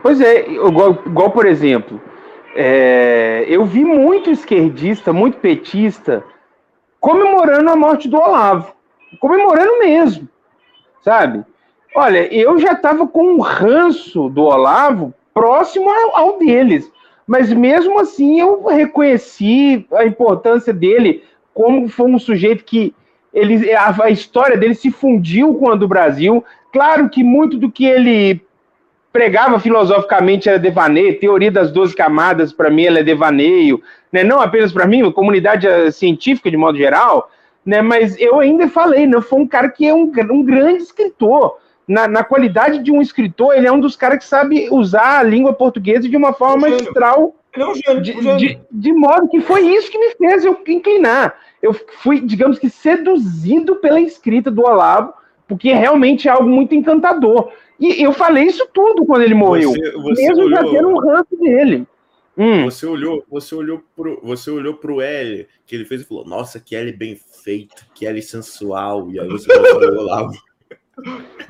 Pois 0.03 0.21
é, 0.21 0.51
igual, 0.51 0.99
igual, 1.07 1.31
por 1.31 1.47
exemplo, 1.47 2.01
é, 2.57 3.45
eu 3.49 3.65
vi 3.65 3.85
muito 3.85 4.31
esquerdista, 4.31 5.13
muito 5.13 5.39
petista, 5.39 6.25
comemorando 7.01 7.71
a 7.71 7.77
morte 7.77 8.09
do 8.09 8.17
Olavo. 8.17 8.73
Comemorando 9.21 9.79
mesmo, 9.79 10.29
sabe? 11.03 11.45
Olha, 11.95 12.33
eu 12.35 12.59
já 12.59 12.73
estava 12.73 13.07
com 13.07 13.25
um 13.35 13.41
ranço 13.41 14.29
do 14.29 14.43
Olavo 14.43 15.15
próximo 15.33 15.89
ao, 15.89 16.17
ao 16.17 16.39
deles. 16.39 16.91
Mas 17.29 17.53
mesmo 17.53 18.01
assim 18.01 18.41
eu 18.41 18.65
reconheci 18.65 19.87
a 19.93 20.07
importância 20.07 20.73
dele 20.73 21.23
como 21.53 21.87
foi 21.87 22.11
um 22.11 22.19
sujeito 22.19 22.65
que 22.65 22.95
ele, 23.35 23.71
a, 23.75 24.05
a 24.05 24.11
história 24.11 24.57
dele 24.57 24.75
se 24.75 24.91
fundiu 24.91 25.55
com 25.55 25.71
a 25.71 25.75
do 25.75 25.87
Brasil. 25.87 26.43
Claro 26.73 27.11
que 27.11 27.23
muito 27.23 27.59
do 27.59 27.71
que 27.71 27.85
ele 27.85 28.41
pregava 29.13 29.61
filosoficamente 29.61 30.49
era 30.49 30.59
devaneio, 30.59 31.19
teoria 31.21 31.51
das 31.51 31.71
12 31.71 31.95
camadas, 31.95 32.53
para 32.53 32.71
mim, 32.71 32.85
ela 32.85 33.01
é 33.01 33.03
devaneio, 33.03 33.83
né? 34.11 34.25
não 34.25 34.41
apenas 34.41 34.73
para 34.73 34.87
mim, 34.87 35.03
a 35.03 35.13
comunidade 35.13 35.67
eh, 35.67 35.91
científica 35.91 36.51
de 36.51 36.57
modo 36.57 36.79
geral, 36.79 37.31
né? 37.65 37.83
mas 37.83 38.19
eu 38.19 38.39
ainda 38.41 38.69
falei, 38.69 39.07
né? 39.07 39.21
foi 39.21 39.41
um 39.41 39.47
cara 39.47 39.69
que 39.69 39.87
é 39.87 39.93
um, 39.93 40.13
um 40.31 40.43
grande 40.43 40.83
escritor. 40.83 41.59
Na, 41.89 42.07
na, 42.07 42.23
qualidade 42.23 42.81
de 42.81 42.93
um 42.93 43.01
escritor, 43.01 43.57
ele 43.57 43.67
é 43.67 43.73
um 43.73 43.81
dos 43.81 43.97
caras 43.97 44.19
que 44.19 44.27
sabe 44.27 44.69
usar 44.71 45.21
a 45.21 45.23
língua 45.23 45.55
portuguesa 45.55 46.07
de 46.07 46.17
uma 46.17 46.35
forma 46.35 46.69
magistral. 46.69 47.35
Ele 47.55 47.65
é 47.65 47.67
um 47.67 47.75
gênio, 47.75 48.03
de. 48.03 48.37
De, 48.37 48.61
de 48.71 48.93
modo 48.93 49.29
que 49.29 49.41
foi 49.41 49.63
isso 49.63 49.91
que 49.91 49.99
me 49.99 50.11
fez 50.11 50.45
eu 50.45 50.61
inclinar. 50.69 51.35
Eu 51.63 51.75
fui, 52.03 52.21
digamos 52.21 52.59
que, 52.59 52.69
seduzido 52.69 53.77
pela 53.77 54.01
escrita 54.01 54.51
do 54.51 54.63
Olavo, 54.63 55.15
porque 55.49 55.73
realmente 55.73 56.29
é 56.29 56.31
algo 56.31 56.49
muito 56.49 56.75
encantador. 56.75 57.51
E 57.81 58.03
eu 58.03 58.13
falei 58.13 58.45
isso 58.45 58.69
tudo 58.73 59.07
quando 59.07 59.23
ele 59.23 59.35
morreu, 59.35 59.71
você, 59.71 59.93
você 59.93 60.23
mesmo 60.27 60.45
olhou, 60.45 60.51
já 60.51 60.71
tendo 60.71 60.89
um 60.89 60.99
ranço 60.99 61.37
dele. 61.37 61.87
Hum. 62.37 62.65
Você 62.65 62.87
olhou, 62.87 63.25
você 63.29 63.55
olhou 63.55 63.83
pro, 63.97 64.21
você 64.23 64.51
olhou 64.51 64.75
pro 64.75 65.01
L 65.01 65.47
que 65.67 65.75
ele 65.75 65.85
fez 65.85 66.03
e 66.03 66.05
falou: 66.05 66.25
"Nossa, 66.25 66.61
que 66.61 66.77
L 66.77 66.93
bem 66.93 67.19
feito, 67.43 67.87
que 67.95 68.07
L 68.07 68.21
sensual". 68.23 69.11
E 69.11 69.19
aí 69.19 69.29
você 69.29 69.53
falou 69.53 70.01
Olavo. 70.01 70.48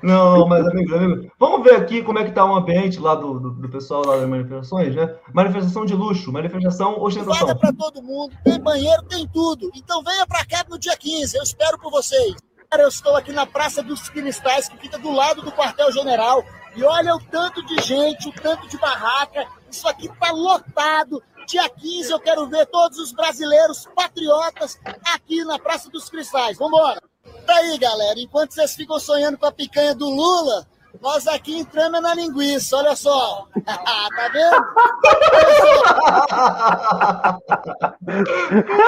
Não, 0.02 0.46
mas 0.46 0.66
amigo, 0.66 0.94
amigo, 0.94 1.32
vamos 1.38 1.62
ver 1.62 1.76
aqui 1.76 2.02
como 2.02 2.18
é 2.18 2.24
que 2.24 2.30
tá 2.30 2.44
o 2.44 2.54
ambiente 2.54 3.00
lá 3.00 3.14
do, 3.14 3.40
do, 3.40 3.50
do, 3.50 3.68
pessoal 3.68 4.06
lá 4.06 4.16
das 4.16 4.28
manifestações, 4.28 4.94
né? 4.94 5.16
Manifestação 5.32 5.84
de 5.84 5.94
luxo, 5.94 6.32
manifestação 6.32 7.00
ostentação. 7.00 7.46
Vaga 7.46 7.58
para 7.58 7.72
todo 7.72 8.02
mundo, 8.02 8.36
tem 8.44 8.60
banheiro, 8.60 9.02
tem 9.04 9.26
tudo. 9.26 9.70
Então 9.74 10.02
venha 10.02 10.26
para 10.26 10.44
cá 10.44 10.64
no 10.68 10.78
dia 10.78 10.96
15, 10.96 11.36
eu 11.36 11.42
espero 11.42 11.78
por 11.78 11.90
vocês. 11.90 12.36
Eu 12.70 12.88
estou 12.88 13.16
aqui 13.16 13.32
na 13.32 13.46
Praça 13.46 13.82
dos 13.82 14.10
Cristais, 14.10 14.68
que 14.68 14.76
fica 14.76 14.98
do 14.98 15.10
lado 15.10 15.40
do 15.40 15.50
quartel-general. 15.50 16.44
E 16.76 16.84
olha 16.84 17.14
o 17.16 17.20
tanto 17.20 17.64
de 17.64 17.82
gente, 17.82 18.28
o 18.28 18.32
tanto 18.32 18.68
de 18.68 18.76
barraca. 18.76 19.46
Isso 19.70 19.88
aqui 19.88 20.06
está 20.06 20.30
lotado. 20.30 21.22
Dia 21.46 21.66
15 21.68 22.12
eu 22.12 22.20
quero 22.20 22.46
ver 22.46 22.66
todos 22.66 22.98
os 22.98 23.10
brasileiros 23.10 23.88
patriotas 23.96 24.78
aqui 25.14 25.42
na 25.44 25.58
Praça 25.58 25.88
dos 25.90 26.10
Cristais. 26.10 26.58
Vamos 26.58 26.78
embora. 26.78 27.00
Tá 27.46 27.54
aí, 27.56 27.78
galera. 27.78 28.18
Enquanto 28.18 28.52
vocês 28.52 28.74
ficam 28.74 28.98
sonhando 28.98 29.38
com 29.38 29.46
a 29.46 29.52
picanha 29.52 29.94
do 29.94 30.08
Lula, 30.08 30.66
nós 31.00 31.26
aqui 31.26 31.58
entramos 31.58 32.00
na 32.00 32.14
linguiça, 32.14 32.76
olha 32.76 32.96
só. 32.96 33.46
tá 33.64 34.28
vendo? 34.32 34.66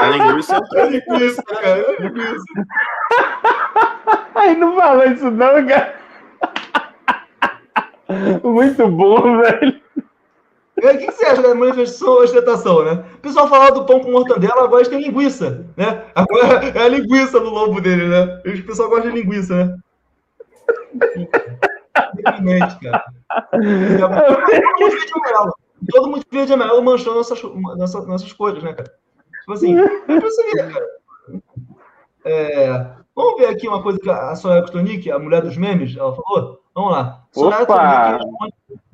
A 0.01 0.09
linguiça 0.09 0.61
é 0.75 0.87
linguiça, 0.89 1.43
cara. 1.43 1.69
É 1.69 2.03
linguiça. 2.03 2.45
Ai, 4.35 4.57
não 4.57 4.77
fala 4.77 5.07
isso 5.07 5.31
não, 5.31 5.67
cara. 5.67 6.01
Muito 8.43 8.89
bom, 8.89 9.39
velho. 9.39 9.80
Aí, 10.83 10.97
o 10.97 10.99
que 10.99 11.11
você 11.13 11.27
acha 11.27 11.43
da 11.43 11.55
manifestação 11.55 12.09
ou 12.09 12.23
ostentação, 12.23 12.85
né? 12.85 13.05
O 13.15 13.19
pessoal 13.19 13.49
falava 13.49 13.73
do 13.73 13.85
pão 13.85 14.01
com 14.01 14.11
mortandela, 14.11 14.65
agora 14.65 14.89
tem 14.89 15.03
linguiça, 15.03 15.67
né? 15.77 16.05
Agora 16.15 16.67
é 16.75 16.83
a 16.83 16.89
linguiça 16.89 17.39
no 17.39 17.51
lombo 17.51 17.81
dele, 17.81 18.09
né? 18.09 18.41
O 18.47 18.63
pessoal 18.65 18.89
gosta 18.89 19.11
de 19.11 19.21
linguiça, 19.21 19.55
né? 19.55 19.79
Deprimente, 22.15 22.79
cara. 22.81 23.05
Todo 23.29 23.69
mundo 24.81 24.91
verde 24.91 25.13
e 25.13 25.19
amarelo. 25.19 25.55
Todo 25.91 26.09
mundo 26.09 26.25
verde 26.31 26.53
e 26.53 26.55
amarelo 26.55 26.83
manchando 26.83 27.17
nossas, 27.17 27.43
nossas, 27.43 28.07
nossas 28.07 28.33
cores, 28.33 28.63
né, 28.63 28.73
cara? 28.73 28.93
Tipo 29.41 29.53
assim, 29.53 29.79
é 29.79 29.87
pra 30.07 30.21
você 30.21 30.51
ver, 30.53 30.73
cara. 30.73 30.87
É, 32.25 32.87
vamos 33.15 33.41
ver 33.41 33.47
aqui 33.47 33.67
uma 33.67 33.83
coisa 33.83 33.99
que 33.99 34.11
a 34.11 34.35
Soraya 34.35 34.63
Kostonic, 34.63 35.11
a 35.11 35.19
mulher 35.19 35.43
dos 35.43 35.57
memes, 35.57 35.97
ela 35.97 36.15
falou. 36.15 36.61
Vamos 36.75 36.93
lá. 36.93 37.25
Soraya 37.33 37.67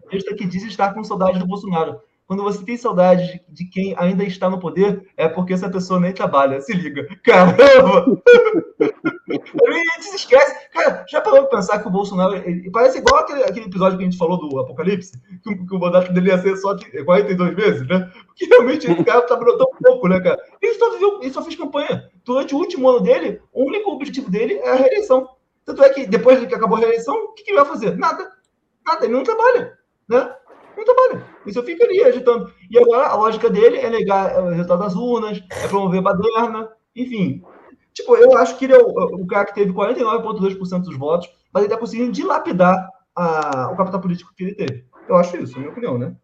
Kostonic 0.07 0.37
que 0.37 0.47
diz 0.47 0.65
estar 0.65 0.95
com 0.95 1.05
saudade 1.05 1.39
do 1.39 1.47
Bolsonaro. 1.47 2.01
Quando 2.27 2.43
você 2.43 2.65
tem 2.65 2.77
saudade 2.77 3.25
de, 3.25 3.65
de, 3.65 3.71
quem 3.71 3.95
ainda 3.97 4.25
está 4.25 4.51
no 4.51 4.59
poder, 4.59 5.09
é 5.17 5.29
porque 5.29 5.53
essa 5.53 5.71
pessoa 5.71 6.01
nem 6.01 6.13
trabalha. 6.13 6.61
Se 6.61 6.73
liga. 6.73 7.07
Caramba! 7.23 8.05
a 8.81 9.73
gente 9.73 10.05
se 10.05 10.17
esquece. 10.17 10.69
Cara, 10.71 11.05
já 11.09 11.21
parou 11.21 11.47
para 11.47 11.59
pensar 11.59 11.79
que 11.79 11.87
o 11.87 11.91
Bolsonaro 11.91 12.35
ele, 12.35 12.69
parece 12.73 12.99
igual 12.99 13.21
aquele, 13.21 13.45
aquele, 13.45 13.67
episódio 13.67 13.97
que 13.97 14.05
a 14.05 14.07
gente 14.09 14.19
falou 14.19 14.41
do 14.41 14.59
Apocalipse, 14.59 15.13
que, 15.41 15.55
que 15.55 15.75
o 15.75 15.79
mandato 15.79 16.13
dele 16.13 16.31
ia 16.31 16.39
ser 16.39 16.57
só 16.57 16.75
de 16.75 17.05
42 17.05 17.55
meses, 17.55 17.87
né? 17.87 18.11
Porque 18.27 18.47
realmente 18.47 18.91
o 18.91 19.05
cara 19.05 19.21
trabalhou 19.23 19.57
tão 19.57 19.71
pouco, 19.81 20.09
né, 20.09 20.21
cara? 20.21 20.39
Ele 20.61 20.75
só, 20.75 20.91
viveu, 20.91 21.21
ele 21.23 21.33
só 21.33 21.43
fez 21.43 21.55
campanha. 21.55 22.11
Durante 22.25 22.57
o 22.57 22.59
último 22.59 22.89
ano 22.89 23.01
dele, 23.01 23.41
o 23.53 23.65
único 23.65 23.93
objetivo 23.93 24.29
dele 24.29 24.55
é 24.55 24.71
a 24.71 24.75
reeleição. 24.75 25.29
Tanto 25.65 25.83
é 25.85 25.91
que 25.91 26.09
depois 26.09 26.45
que 26.45 26.55
acabou 26.55 26.77
a 26.77 26.81
reeleição, 26.81 27.15
o 27.15 27.35
que, 27.35 27.45
que 27.45 27.51
ele 27.53 27.61
vai 27.61 27.69
fazer? 27.69 27.97
Nada. 27.97 28.33
Nada, 28.85 29.05
ele 29.05 29.15
não 29.15 29.23
trabalha 29.23 29.77
né? 30.09 30.31
Não 30.77 30.85
trabalha. 30.85 31.25
Isso 31.47 31.63
fica 31.63 31.85
ali 31.85 32.03
agitando. 32.03 32.53
E 32.71 32.79
agora 32.79 33.07
a 33.07 33.17
lógica 33.17 33.49
dele 33.49 33.79
é 33.79 33.89
negar 33.89 34.43
o 34.43 34.51
resultado 34.51 34.81
das 34.81 34.95
urnas, 34.95 35.43
é 35.51 35.69
promover 35.69 36.03
baderna, 36.03 36.69
enfim. 36.95 37.43
Tipo, 37.95 38.15
eu 38.17 38.37
acho 38.37 38.59
que 38.59 38.67
ele 38.67 38.75
é 38.75 38.79
o, 38.79 38.89
o 38.89 39.27
cara 39.27 39.47
que 39.47 39.55
teve 39.55 39.73
49,2% 39.73 40.83
dos 40.83 40.99
votos, 40.99 41.29
mas 41.53 41.63
ele 41.63 41.73
está 41.73 41.81
conseguindo 41.81 42.13
dilapidar 42.13 42.91
a, 43.17 43.71
o 43.73 43.77
capital 43.77 44.01
político 44.01 44.33
que 44.37 44.45
ele 44.45 44.55
teve. 44.55 44.85
Eu 45.09 45.17
acho 45.17 45.37
isso, 45.37 45.55
na 45.55 45.61
minha 45.61 45.73
opinião, 45.73 45.97
né? 45.97 46.15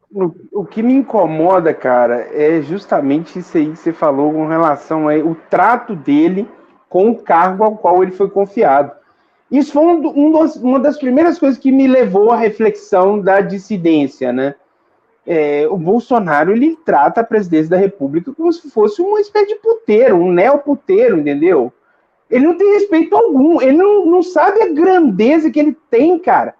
O 0.52 0.66
que 0.66 0.82
me 0.82 0.92
incomoda, 0.92 1.72
cara, 1.72 2.28
é 2.36 2.60
justamente 2.60 3.38
isso 3.38 3.56
aí 3.56 3.70
que 3.70 3.76
você 3.76 3.92
falou 3.92 4.32
com 4.32 4.46
relação 4.46 5.08
ao 5.08 5.34
trato 5.48 5.94
dele 5.96 6.48
com 6.88 7.10
o 7.10 7.22
cargo 7.22 7.64
ao 7.64 7.76
qual 7.76 8.02
ele 8.02 8.12
foi 8.12 8.28
confiado. 8.28 8.92
Isso 9.52 9.70
foi 9.74 9.84
um, 9.84 10.08
um 10.08 10.46
uma 10.62 10.80
das 10.80 10.96
primeiras 10.96 11.38
coisas 11.38 11.58
que 11.58 11.70
me 11.70 11.86
levou 11.86 12.32
à 12.32 12.36
reflexão 12.36 13.20
da 13.20 13.42
dissidência, 13.42 14.32
né? 14.32 14.54
É, 15.26 15.68
o 15.68 15.76
Bolsonaro 15.76 16.52
ele 16.52 16.74
trata 16.86 17.20
a 17.20 17.24
presidência 17.24 17.68
da 17.68 17.76
República 17.76 18.32
como 18.32 18.50
se 18.50 18.70
fosse 18.70 19.02
uma 19.02 19.20
espécie 19.20 19.48
de 19.48 19.56
puteiro, 19.56 20.16
um 20.16 20.32
neoputeiro, 20.32 21.18
entendeu? 21.18 21.70
Ele 22.30 22.46
não 22.46 22.56
tem 22.56 22.72
respeito 22.72 23.14
algum, 23.14 23.60
ele 23.60 23.76
não, 23.76 24.06
não 24.06 24.22
sabe 24.22 24.62
a 24.62 24.72
grandeza 24.72 25.50
que 25.50 25.60
ele 25.60 25.76
tem, 25.90 26.18
cara, 26.18 26.54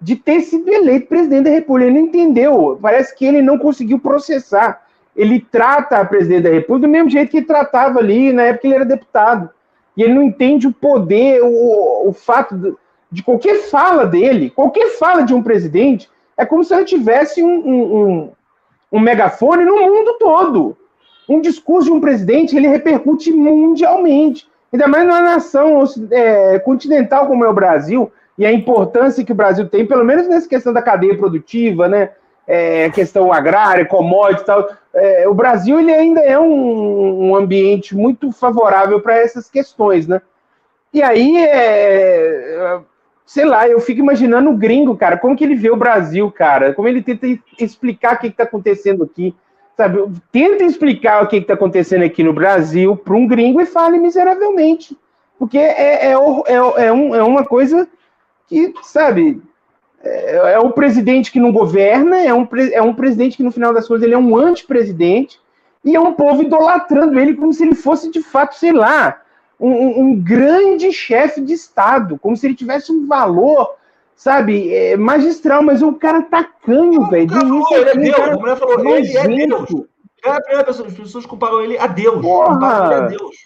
de 0.00 0.16
ter 0.16 0.40
sido 0.40 0.72
eleito 0.72 1.06
presidente 1.06 1.44
da 1.44 1.50
República. 1.50 1.90
Ele 1.90 2.00
não 2.00 2.06
entendeu, 2.06 2.78
parece 2.80 3.14
que 3.14 3.26
ele 3.26 3.42
não 3.42 3.58
conseguiu 3.58 3.98
processar. 3.98 4.86
Ele 5.14 5.38
trata 5.38 5.98
a 5.98 6.04
presidente 6.04 6.44
da 6.44 6.50
República 6.50 6.88
do 6.88 6.90
mesmo 6.90 7.10
jeito 7.10 7.30
que 7.30 7.42
tratava 7.42 7.98
ali 7.98 8.32
na 8.32 8.44
época 8.44 8.62
que 8.62 8.66
ele 8.68 8.74
era 8.76 8.84
deputado 8.86 9.50
e 9.98 10.02
ele 10.04 10.14
não 10.14 10.22
entende 10.22 10.68
o 10.68 10.72
poder, 10.72 11.42
o, 11.42 12.08
o 12.08 12.12
fato 12.12 12.56
de, 12.56 12.72
de, 13.10 13.20
qualquer 13.20 13.62
fala 13.62 14.06
dele, 14.06 14.48
qualquer 14.48 14.90
fala 14.90 15.22
de 15.22 15.34
um 15.34 15.42
presidente, 15.42 16.08
é 16.36 16.46
como 16.46 16.62
se 16.62 16.72
ele 16.72 16.84
tivesse 16.84 17.42
um, 17.42 17.48
um, 17.48 17.96
um, 17.96 18.32
um 18.92 19.00
megafone 19.00 19.64
no 19.64 19.76
mundo 19.76 20.16
todo. 20.20 20.76
Um 21.28 21.40
discurso 21.40 21.86
de 21.86 21.92
um 21.92 22.00
presidente, 22.00 22.56
ele 22.56 22.68
repercute 22.68 23.32
mundialmente. 23.32 24.46
Ainda 24.72 24.86
mais 24.86 25.04
numa 25.04 25.20
nação 25.20 25.82
é, 26.12 26.60
continental 26.60 27.26
como 27.26 27.44
é 27.44 27.48
o 27.48 27.52
Brasil, 27.52 28.12
e 28.38 28.46
a 28.46 28.52
importância 28.52 29.24
que 29.24 29.32
o 29.32 29.34
Brasil 29.34 29.68
tem, 29.68 29.84
pelo 29.84 30.04
menos 30.04 30.28
nessa 30.28 30.48
questão 30.48 30.72
da 30.72 30.80
cadeia 30.80 31.18
produtiva, 31.18 31.88
né? 31.88 32.10
É, 32.50 32.88
questão 32.88 33.30
agrária, 33.30 33.84
commodities 33.84 34.40
e 34.40 34.46
tal 34.46 34.66
é, 34.98 35.28
o 35.28 35.34
Brasil 35.34 35.78
ele 35.78 35.92
ainda 35.92 36.20
é 36.20 36.38
um, 36.38 37.30
um 37.30 37.36
ambiente 37.36 37.96
muito 37.96 38.32
favorável 38.32 39.00
para 39.00 39.16
essas 39.16 39.48
questões, 39.48 40.06
né? 40.06 40.20
E 40.92 41.02
aí, 41.02 41.36
é, 41.36 42.80
sei 43.24 43.44
lá, 43.44 43.68
eu 43.68 43.80
fico 43.80 44.00
imaginando 44.00 44.50
o 44.50 44.56
gringo, 44.56 44.96
cara, 44.96 45.18
como 45.18 45.36
que 45.36 45.44
ele 45.44 45.54
vê 45.54 45.70
o 45.70 45.76
Brasil, 45.76 46.30
cara, 46.30 46.72
como 46.72 46.88
ele 46.88 47.02
tenta 47.02 47.26
explicar 47.58 48.16
o 48.16 48.18
que 48.18 48.28
está 48.28 48.44
acontecendo 48.44 49.04
aqui, 49.04 49.34
sabe? 49.76 50.02
Tenta 50.32 50.64
explicar 50.64 51.22
o 51.22 51.28
que 51.28 51.36
está 51.36 51.54
acontecendo 51.54 52.04
aqui 52.04 52.24
no 52.24 52.32
Brasil 52.32 52.96
para 52.96 53.14
um 53.14 53.26
gringo 53.26 53.60
e 53.60 53.66
fale 53.66 53.98
miseravelmente, 53.98 54.96
porque 55.38 55.58
é, 55.58 56.06
é, 56.06 56.12
é, 56.12 56.86
é, 56.86 56.92
um, 56.92 57.14
é 57.14 57.22
uma 57.22 57.44
coisa 57.44 57.86
que, 58.48 58.72
sabe, 58.82 59.40
é, 60.02 60.54
é 60.54 60.58
um 60.58 60.70
presidente 60.70 61.32
que 61.32 61.40
não 61.40 61.52
governa, 61.52 62.22
é 62.22 62.32
um, 62.32 62.48
é 62.72 62.82
um 62.82 62.94
presidente 62.94 63.36
que, 63.36 63.42
no 63.42 63.50
final 63.50 63.72
das 63.72 63.86
contas, 63.86 64.02
ele 64.02 64.14
é 64.14 64.18
um 64.18 64.36
antipresidente, 64.36 65.40
e 65.84 65.94
é 65.94 66.00
um 66.00 66.12
povo 66.12 66.42
idolatrando 66.42 67.18
ele 67.18 67.34
como 67.34 67.52
se 67.52 67.64
ele 67.64 67.74
fosse, 67.74 68.10
de 68.10 68.22
fato, 68.22 68.54
sei 68.56 68.72
lá, 68.72 69.20
um, 69.58 70.00
um 70.00 70.20
grande 70.20 70.92
chefe 70.92 71.40
de 71.40 71.52
Estado, 71.52 72.18
como 72.18 72.36
se 72.36 72.46
ele 72.46 72.54
tivesse 72.54 72.92
um 72.92 73.06
valor, 73.06 73.74
sabe, 74.14 74.72
é, 74.74 74.96
magistral, 74.96 75.62
mas 75.62 75.82
o 75.82 75.92
cara 75.92 76.22
tacanho, 76.22 77.02
tá 77.02 77.08
velho. 77.10 77.64
Ele 77.72 77.88
é 77.88 77.94
Deus, 77.94 78.20
a 78.20 78.36
mulher 78.36 78.56
falou, 78.56 78.96
ele 78.96 79.16
é 79.16 79.28
Deus. 79.28 79.68
É 80.24 80.30
a 80.30 80.40
primeira 80.40 80.64
pessoa, 80.64 80.88
as 80.88 80.94
pessoas 80.94 81.26
comparam 81.26 81.62
ele 81.62 81.78
a 81.78 81.86
Deus. 81.86 82.20
Comparam 82.20 82.86
ele 82.86 82.94
a 82.94 83.06
Deus. 83.08 83.36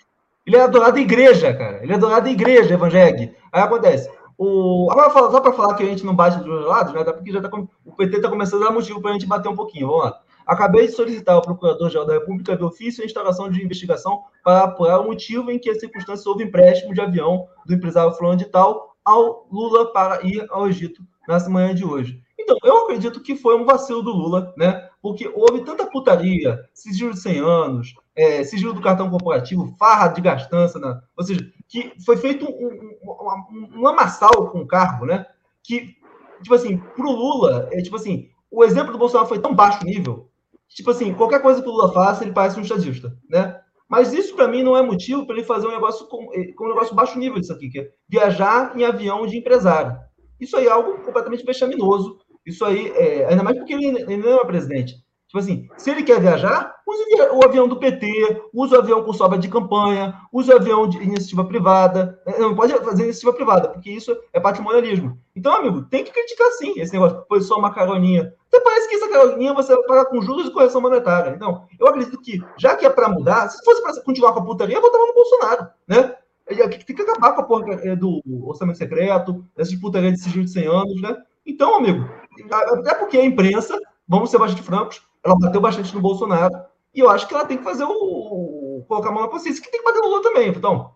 Ele 0.46 0.56
é 0.56 0.60
adorado 0.60 0.94
da 0.94 1.00
igreja, 1.00 1.54
cara. 1.54 1.80
Ele 1.82 1.92
é 1.92 1.94
adorado 1.94 2.24
da 2.24 2.30
igreja 2.30 2.74
evangélica. 2.74 3.34
Aí 3.52 3.62
acontece. 3.62 4.10
O... 4.44 4.90
Agora, 4.90 5.08
só 5.30 5.40
para 5.40 5.52
falar 5.52 5.74
que 5.76 5.84
a 5.84 5.86
gente 5.86 6.04
não 6.04 6.16
bate 6.16 6.38
dos 6.38 6.46
dois 6.46 6.66
lados, 6.66 6.92
né? 6.92 7.04
Porque 7.04 7.30
já 7.30 7.40
tá, 7.40 7.48
o 7.86 7.92
PT 7.92 8.16
está 8.16 8.28
começando 8.28 8.64
a 8.64 8.66
dar 8.66 8.72
motivo 8.72 9.00
para 9.00 9.10
a 9.10 9.12
gente 9.12 9.24
bater 9.24 9.48
um 9.48 9.54
pouquinho. 9.54 9.86
Vamos 9.86 10.04
lá. 10.06 10.20
Acabei 10.44 10.88
de 10.88 10.94
solicitar 10.94 11.36
ao 11.36 11.42
Procurador-Geral 11.42 12.04
da 12.04 12.14
República 12.14 12.56
de 12.56 12.64
ofício 12.64 13.04
a 13.04 13.06
instalação 13.06 13.48
de 13.48 13.62
investigação 13.62 14.24
para 14.42 14.64
apurar 14.64 14.98
o 14.98 15.04
motivo 15.04 15.48
em 15.48 15.60
que 15.60 15.70
as 15.70 15.78
circunstâncias 15.78 16.26
houve 16.26 16.42
empréstimo 16.42 16.92
de 16.92 17.00
avião 17.00 17.46
do 17.64 17.72
empresário 17.72 18.12
fulano 18.14 18.36
de 18.36 18.46
tal 18.46 18.96
ao 19.04 19.46
Lula 19.48 19.92
para 19.92 20.26
ir 20.26 20.44
ao 20.50 20.66
Egito 20.66 21.00
nessa 21.28 21.48
manhã 21.48 21.72
de 21.72 21.84
hoje. 21.84 22.20
Então, 22.36 22.56
Então, 22.56 22.68
eu 22.68 22.84
acredito 22.84 23.22
que 23.22 23.36
foi 23.36 23.56
um 23.56 23.64
vacilo 23.64 24.02
do 24.02 24.10
Lula, 24.10 24.52
né? 24.56 24.88
Porque 25.00 25.30
houve 25.34 25.64
tanta 25.64 25.86
putaria, 25.86 26.58
sigilo 26.74 27.12
de 27.12 27.20
100 27.20 27.38
anos, 27.38 27.94
é, 28.14 28.42
sigilo 28.44 28.74
do 28.74 28.80
cartão 28.80 29.08
corporativo, 29.08 29.74
farra 29.78 30.08
de 30.08 30.20
gastança, 30.20 30.78
né? 30.78 31.00
ou 31.16 31.24
seja, 31.24 31.40
que 31.72 31.90
foi 32.04 32.18
feito 32.18 32.44
um, 32.44 32.98
um, 33.02 33.80
um, 33.80 33.88
amassal 33.88 34.50
com 34.50 34.60
o 34.60 34.66
cargo, 34.66 35.06
né? 35.06 35.24
Que, 35.64 35.96
tipo 36.42 36.54
assim, 36.54 36.76
pro 36.76 37.10
Lula, 37.10 37.66
é 37.72 37.80
tipo 37.80 37.96
assim, 37.96 38.28
o 38.50 38.62
exemplo 38.62 38.92
do 38.92 38.98
Bolsonaro 38.98 39.26
foi 39.26 39.38
tão 39.38 39.54
baixo 39.54 39.82
nível, 39.82 40.28
tipo 40.68 40.90
assim, 40.90 41.14
qualquer 41.14 41.40
coisa 41.40 41.62
que 41.62 41.68
o 41.68 41.72
Lula 41.72 41.90
faça, 41.90 42.24
ele 42.24 42.34
parece 42.34 42.58
um 42.58 42.62
estadista, 42.62 43.16
né? 43.26 43.58
Mas 43.88 44.12
isso, 44.12 44.36
para 44.36 44.48
mim, 44.48 44.62
não 44.62 44.76
é 44.76 44.82
motivo 44.82 45.26
para 45.26 45.34
ele 45.34 45.46
fazer 45.46 45.66
um 45.66 45.72
negócio 45.72 46.06
com, 46.08 46.28
eh, 46.34 46.52
com 46.52 46.66
um 46.66 46.68
negócio 46.68 46.94
baixo 46.94 47.18
nível 47.18 47.40
disso 47.40 47.54
aqui, 47.54 47.70
que 47.70 47.80
é 47.80 47.90
viajar 48.06 48.76
em 48.76 48.84
avião 48.84 49.26
de 49.26 49.38
empresário. 49.38 49.96
Isso 50.38 50.58
aí 50.58 50.66
é 50.66 50.70
algo 50.70 50.98
completamente 51.02 51.44
vexaminoso. 51.44 52.18
Isso 52.44 52.66
aí, 52.66 52.88
é, 52.88 53.26
ainda 53.26 53.42
mais 53.42 53.56
porque 53.56 53.72
ele, 53.72 53.86
ele 53.86 54.16
não 54.18 54.40
é 54.40 54.44
presidente. 54.44 54.96
Tipo 55.32 55.38
assim, 55.38 55.66
se 55.78 55.90
ele 55.90 56.02
quer 56.02 56.20
viajar, 56.20 56.76
use 56.86 57.02
o 57.32 57.42
avião 57.42 57.66
do 57.66 57.78
PT, 57.78 58.42
use 58.52 58.74
o 58.74 58.78
avião 58.78 59.02
com 59.02 59.14
sobra 59.14 59.38
de 59.38 59.48
campanha, 59.48 60.20
use 60.30 60.52
o 60.52 60.54
avião 60.54 60.86
de 60.86 60.98
iniciativa 60.98 61.42
privada. 61.42 62.20
É, 62.26 62.38
não 62.38 62.54
pode 62.54 62.74
fazer 62.74 63.04
iniciativa 63.04 63.32
privada, 63.32 63.70
porque 63.70 63.90
isso 63.90 64.14
é 64.30 64.38
patrimonialismo. 64.38 65.18
Então, 65.34 65.56
amigo, 65.56 65.84
tem 65.84 66.04
que 66.04 66.12
criticar 66.12 66.50
sim 66.50 66.74
esse 66.78 66.92
negócio. 66.92 67.24
Foi 67.26 67.40
só 67.40 67.56
uma 67.56 67.72
caroninha. 67.72 68.34
Até 68.48 68.60
parece 68.60 68.90
que 68.90 68.96
essa 68.96 69.08
caroninha 69.08 69.54
você 69.54 69.74
vai 69.74 69.84
pagar 69.84 70.04
com 70.04 70.20
juros 70.20 70.48
e 70.48 70.52
correção 70.52 70.82
monetária. 70.82 71.30
Então, 71.34 71.64
eu 71.80 71.86
acredito 71.86 72.20
que, 72.20 72.38
já 72.58 72.76
que 72.76 72.84
é 72.84 72.90
para 72.90 73.08
mudar, 73.08 73.48
se 73.48 73.64
fosse 73.64 73.82
para 73.82 74.02
continuar 74.02 74.34
com 74.34 74.40
a 74.40 74.44
putaria, 74.44 74.76
eu 74.76 74.82
votava 74.82 75.06
no 75.06 75.14
Bolsonaro, 75.14 75.68
né? 75.88 76.14
Tem 76.46 76.94
que 76.94 77.02
acabar 77.02 77.32
com 77.32 77.40
a 77.40 77.44
porra 77.44 77.72
é, 77.82 77.96
do 77.96 78.20
orçamento 78.44 78.76
secreto, 78.76 79.42
dessas 79.56 79.74
putaria 79.76 80.12
de 80.12 80.20
sigilo 80.20 80.44
de 80.44 80.50
100 80.50 80.66
anos, 80.66 81.00
né? 81.00 81.16
Então, 81.46 81.76
amigo, 81.76 82.06
até 82.50 82.94
porque 82.96 83.16
a 83.16 83.24
imprensa, 83.24 83.80
vamos 84.06 84.30
ser 84.30 84.36
bastante 84.36 84.62
francos, 84.62 85.00
ela 85.24 85.38
bateu 85.38 85.60
bastante 85.60 85.94
no 85.94 86.00
Bolsonaro. 86.00 86.54
E 86.94 87.00
eu 87.00 87.08
acho 87.08 87.26
que 87.26 87.34
ela 87.34 87.46
tem 87.46 87.56
que 87.56 87.64
fazer 87.64 87.84
o. 87.84 87.90
o 87.90 88.84
colocar 88.86 89.08
a 89.08 89.12
mão 89.12 89.22
na 89.22 89.28
consciência, 89.28 89.62
que 89.62 89.70
tem 89.70 89.80
que 89.80 89.86
bater 89.86 90.00
no 90.00 90.08
Lula 90.08 90.22
também, 90.22 90.48
então. 90.48 90.90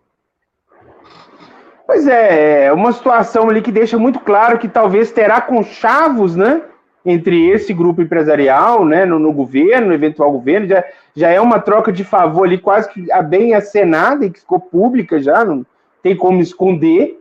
Pois 1.87 2.05
é, 2.05 2.65
é 2.65 2.73
uma 2.73 2.91
situação 2.91 3.49
ali 3.49 3.61
que 3.61 3.71
deixa 3.71 3.97
muito 3.97 4.19
claro 4.19 4.59
que 4.59 4.67
talvez 4.67 5.11
terá 5.11 5.39
conchavos, 5.39 6.35
né? 6.35 6.61
Entre 7.05 7.49
esse 7.49 7.73
grupo 7.73 8.01
empresarial, 8.01 8.83
né, 8.83 9.05
no, 9.05 9.17
no 9.17 9.31
governo, 9.31 9.87
no 9.87 9.93
eventual 9.93 10.29
governo, 10.29 10.67
já, 10.67 10.83
já 11.15 11.29
é 11.29 11.39
uma 11.39 11.57
troca 11.57 11.89
de 11.89 12.03
favor 12.03 12.45
ali 12.45 12.57
quase 12.57 12.89
que 12.89 13.07
bem 13.29 13.53
acenada 13.53 14.25
e 14.25 14.29
que 14.29 14.41
ficou 14.41 14.59
pública 14.59 15.17
já, 15.21 15.45
não 15.45 15.65
tem 16.03 16.17
como 16.17 16.41
esconder. 16.41 17.17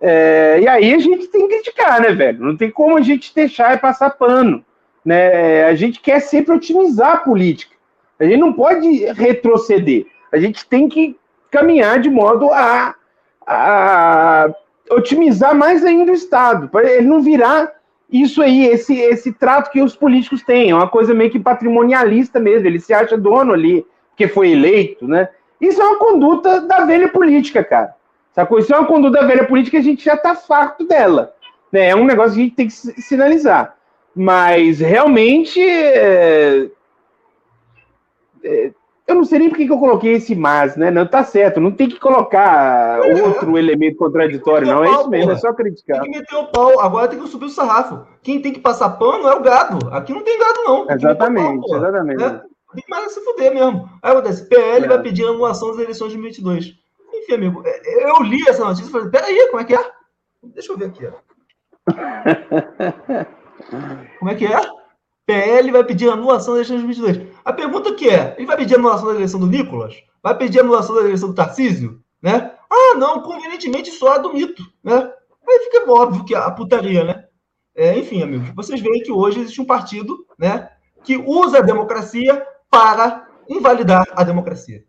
É, 0.00 0.60
e 0.60 0.68
aí 0.68 0.94
a 0.94 0.98
gente 0.98 1.26
tem 1.26 1.48
que 1.48 1.54
criticar, 1.56 2.00
né, 2.00 2.12
velho? 2.12 2.44
Não 2.44 2.56
tem 2.56 2.70
como 2.70 2.96
a 2.96 3.00
gente 3.00 3.34
deixar 3.34 3.74
e 3.74 3.80
passar 3.80 4.10
pano. 4.10 4.64
Né? 5.04 5.64
A 5.64 5.74
gente 5.74 6.00
quer 6.00 6.20
sempre 6.20 6.54
otimizar 6.54 7.12
a 7.12 7.18
política. 7.18 7.74
A 8.18 8.24
gente 8.24 8.38
não 8.38 8.52
pode 8.52 9.04
retroceder. 9.12 10.06
A 10.32 10.38
gente 10.38 10.66
tem 10.66 10.88
que 10.88 11.16
caminhar 11.50 12.00
de 12.00 12.10
modo 12.10 12.50
a, 12.52 12.94
a 13.46 14.54
otimizar 14.90 15.54
mais 15.54 15.84
ainda 15.84 16.12
o 16.12 16.14
Estado, 16.14 16.68
para 16.68 16.90
ele 16.90 17.06
não 17.06 17.22
virar 17.22 17.72
isso 18.10 18.42
aí, 18.42 18.66
esse, 18.66 18.96
esse 18.96 19.32
trato 19.32 19.70
que 19.70 19.80
os 19.80 19.96
políticos 19.96 20.42
têm, 20.42 20.70
é 20.70 20.74
uma 20.74 20.88
coisa 20.88 21.14
meio 21.14 21.30
que 21.30 21.38
patrimonialista 21.38 22.38
mesmo, 22.38 22.66
ele 22.66 22.78
se 22.78 22.92
acha 22.92 23.16
dono 23.16 23.52
ali, 23.52 23.84
porque 24.10 24.28
foi 24.28 24.50
eleito, 24.50 25.08
né? 25.08 25.28
Isso 25.60 25.80
é 25.80 25.84
uma 25.84 25.98
conduta 25.98 26.60
da 26.60 26.84
velha 26.84 27.08
política, 27.08 27.64
cara. 27.64 27.94
Sacou? 28.32 28.58
Isso 28.58 28.74
é 28.74 28.78
uma 28.78 28.86
conduta 28.86 29.20
da 29.20 29.26
velha 29.26 29.44
política, 29.44 29.78
a 29.78 29.82
gente 29.82 30.04
já 30.04 30.16
tá 30.16 30.34
farto 30.34 30.84
dela. 30.86 31.34
Né? 31.72 31.88
É 31.88 31.96
um 31.96 32.04
negócio 32.04 32.34
que 32.34 32.40
a 32.40 32.44
gente 32.44 32.54
tem 32.54 32.66
que 32.66 32.72
sinalizar. 33.02 33.73
Mas 34.14 34.80
realmente. 34.80 35.60
É, 35.60 36.70
é, 38.44 38.72
eu 39.06 39.14
não 39.14 39.24
sei 39.24 39.38
nem 39.38 39.50
por 39.50 39.58
que 39.58 39.70
eu 39.70 39.78
coloquei 39.78 40.12
esse 40.12 40.34
mas, 40.34 40.76
né? 40.76 40.90
Não 40.90 41.06
tá 41.06 41.22
certo, 41.22 41.60
não 41.60 41.70
tem 41.70 41.88
que 41.88 42.00
colocar 42.00 43.00
outro 43.00 43.58
elemento 43.58 43.98
contraditório, 43.98 44.66
não. 44.66 44.82
É 44.82 44.90
isso 44.90 45.10
mesmo, 45.10 45.30
é 45.30 45.36
só 45.36 45.52
criticar. 45.52 46.00
Tem 46.00 46.10
que 46.10 46.18
meter 46.20 46.36
o 46.36 46.46
pau, 46.46 46.80
agora 46.80 47.06
tem 47.06 47.18
que 47.18 47.28
subir 47.28 47.44
o 47.46 47.50
sarrafo. 47.50 48.06
Quem 48.22 48.40
tem 48.40 48.52
que 48.52 48.60
passar 48.60 48.88
pano 48.90 49.28
é 49.28 49.34
o 49.34 49.42
gado. 49.42 49.90
Aqui 49.90 50.12
não 50.12 50.22
tem 50.22 50.38
gado, 50.38 50.60
não. 50.64 50.86
Tem 50.86 50.96
exatamente, 50.96 51.68
pau, 51.68 51.76
exatamente. 51.76 52.22
É, 52.22 52.30
tem 52.74 52.84
mais 52.88 53.04
a 53.04 53.08
se 53.10 53.20
fuder 53.22 53.52
mesmo. 53.52 53.90
Aí 54.02 54.12
acontece, 54.12 54.48
PL 54.48 54.86
é. 54.86 54.88
vai 54.88 55.02
pedir 55.02 55.26
anulação 55.26 55.68
das 55.68 55.80
eleições 55.80 56.12
de 56.12 56.18
2022. 56.18 56.74
Enfim, 57.12 57.34
amigo, 57.34 57.62
é, 57.66 58.10
eu 58.10 58.22
li 58.22 58.40
essa 58.48 58.64
notícia 58.64 58.88
e 58.88 58.92
falei, 58.92 59.10
peraí, 59.10 59.48
como 59.48 59.60
é 59.60 59.64
que 59.64 59.74
é? 59.74 59.90
Deixa 60.42 60.72
eu 60.72 60.78
ver 60.78 60.86
aqui, 60.86 61.06
ó. 61.06 61.12
Como 64.18 64.30
é 64.30 64.34
que 64.34 64.46
é? 64.46 64.60
PL 65.26 65.70
vai 65.70 65.84
pedir 65.84 66.10
anulação 66.10 66.54
da 66.54 66.60
eleição 66.60 66.76
de 66.76 66.82
2022. 66.84 67.34
A 67.44 67.52
pergunta 67.52 67.94
que 67.94 68.08
é, 68.08 68.34
ele 68.36 68.46
vai 68.46 68.56
pedir 68.56 68.74
anulação 68.74 69.08
da 69.08 69.14
eleição 69.14 69.40
do 69.40 69.46
Nicolas? 69.46 69.94
Vai 70.22 70.36
pedir 70.36 70.60
anulação 70.60 70.94
da 70.94 71.02
eleição 71.02 71.30
do 71.30 71.34
Tarcísio? 71.34 72.02
Né? 72.22 72.52
Ah, 72.70 72.94
não, 72.96 73.22
convenientemente 73.22 73.90
só 73.90 74.14
a 74.14 74.18
do 74.18 74.32
mito, 74.32 74.62
né? 74.82 75.10
Aí 75.46 75.58
fica 75.60 75.90
óbvio 75.90 76.24
que 76.24 76.34
a 76.34 76.50
putaria, 76.50 77.04
né? 77.04 77.24
É, 77.76 77.98
enfim, 77.98 78.22
amigos, 78.22 78.50
vocês 78.54 78.80
veem 78.80 79.02
que 79.02 79.10
hoje 79.10 79.40
existe 79.40 79.60
um 79.60 79.66
partido, 79.66 80.24
né, 80.38 80.70
que 81.02 81.16
usa 81.16 81.58
a 81.58 81.62
democracia 81.62 82.46
para 82.70 83.28
invalidar 83.48 84.06
a 84.14 84.22
democracia. 84.22 84.84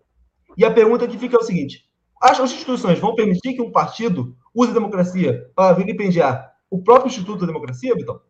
E 0.55 0.63
a 0.63 0.71
pergunta 0.71 1.07
que 1.07 1.17
fica 1.17 1.35
é 1.35 1.39
o 1.39 1.43
seguinte: 1.43 1.89
as 2.21 2.39
instituições 2.39 2.99
vão 2.99 3.15
permitir 3.15 3.53
que 3.53 3.61
um 3.61 3.71
partido 3.71 4.35
use 4.53 4.69
a 4.69 4.75
democracia 4.75 5.49
para 5.55 5.73
vilipendiar 5.73 6.53
o 6.69 6.81
próprio 6.81 7.07
Instituto 7.07 7.41
da 7.41 7.47
Democracia, 7.47 7.95
Vitão? 7.95 8.21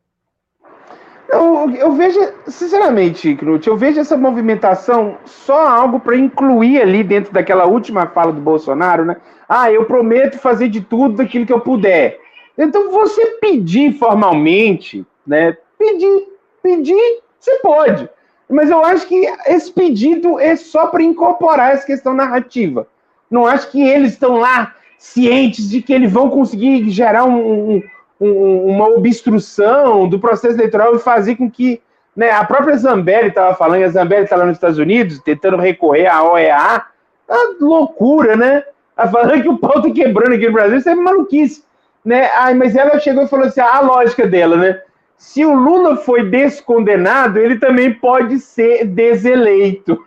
Eu, 1.36 1.70
eu 1.76 1.91
vejo, 1.91 2.18
sinceramente, 2.48 3.36
Knut, 3.36 3.68
eu 3.68 3.76
vejo 3.76 3.99
essa 3.99 4.16
movimentação 4.16 5.18
só 5.26 5.68
algo 5.68 5.99
para 5.99 6.16
incluir 6.16 6.82
ali 6.82 7.03
dentro 7.03 7.34
daquela 7.34 7.66
última 7.66 8.07
fala 8.07 8.32
do 8.32 8.40
Bolsonaro, 8.40 9.03
né? 9.03 9.18
Ah, 9.48 9.70
eu 9.70 9.84
prometo 9.84 10.40
fazer 10.40 10.70
de 10.70 10.80
tudo 10.80 11.18
daquilo 11.18 11.45
que 11.45 11.52
eu 11.52 11.60
puder. 11.60 12.22
Então, 12.57 12.90
você 12.90 13.38
pedir 13.41 13.98
formalmente, 13.99 15.06
né? 15.28 15.57
Pedir, 15.78 16.26
pedir, 16.64 17.20
você 17.38 17.56
pode. 17.56 18.10
Mas 18.49 18.70
eu 18.70 18.84
acho 18.86 19.06
que 19.06 19.28
esse 19.45 19.74
pedido 19.74 20.40
é 20.40 20.56
só 20.56 20.88
para 20.88 21.03
incorporar 21.03 21.74
essa 21.74 21.86
questão 21.86 22.14
narrativa. 22.14 22.88
Não 23.30 23.45
acho 23.45 23.70
que 23.72 23.82
eles 23.82 24.14
estão 24.14 24.38
lá 24.38 24.74
cientes 24.98 25.70
de 25.70 25.82
que 25.82 25.91
eles 25.91 26.14
vão 26.14 26.30
conseguir 26.30 26.90
gerar 26.90 27.26
um, 27.26 27.76
um 27.76 27.84
um, 28.20 28.66
uma 28.68 28.88
obstrução 28.90 30.08
do 30.08 30.20
processo 30.20 30.56
eleitoral 30.56 30.96
e 30.96 31.00
fazer 31.00 31.36
com 31.36 31.50
que 31.50 31.82
né, 32.16 32.32
a 32.32 32.46
própria 32.46 32.78
Zambelli 32.78 33.28
estava 33.28 33.56
falando, 33.56 33.84
a 33.84 33.90
Zambelli 33.90 34.24
está 34.24 34.36
lá 34.38 34.46
nos 34.46 34.56
Estados 34.56 34.78
Unidos, 34.78 35.20
tentando 35.20 35.58
recorrer 35.58 36.08
à 36.08 36.24
OEA, 36.24 36.86
tá 37.28 37.38
loucura, 37.60 38.36
né? 38.36 38.64
Ela 38.98 39.12
falando 39.12 39.42
que 39.42 39.50
o 39.50 39.58
pau 39.58 39.82
tá 39.82 39.92
quebrando 39.92 40.34
aqui 40.34 40.48
no 40.48 40.54
Brasil, 40.54 40.78
isso 40.78 40.88
é 40.88 40.96
maluquice. 40.96 41.66
Né? 42.06 42.30
Ai, 42.36 42.54
mas 42.54 42.76
ela 42.76 43.00
chegou 43.00 43.24
e 43.24 43.28
falou 43.28 43.48
assim: 43.48 43.60
a 43.60 43.82
lógica 43.82 44.26
dela, 44.26 44.56
né? 44.56 44.82
Se 45.18 45.46
o 45.46 45.54
Lula 45.54 45.98
foi 45.98 46.24
descondenado, 46.30 47.40
ele 47.40 47.58
também 47.58 47.94
pode 47.94 48.40
ser 48.40 48.86
deseleito. 48.86 49.98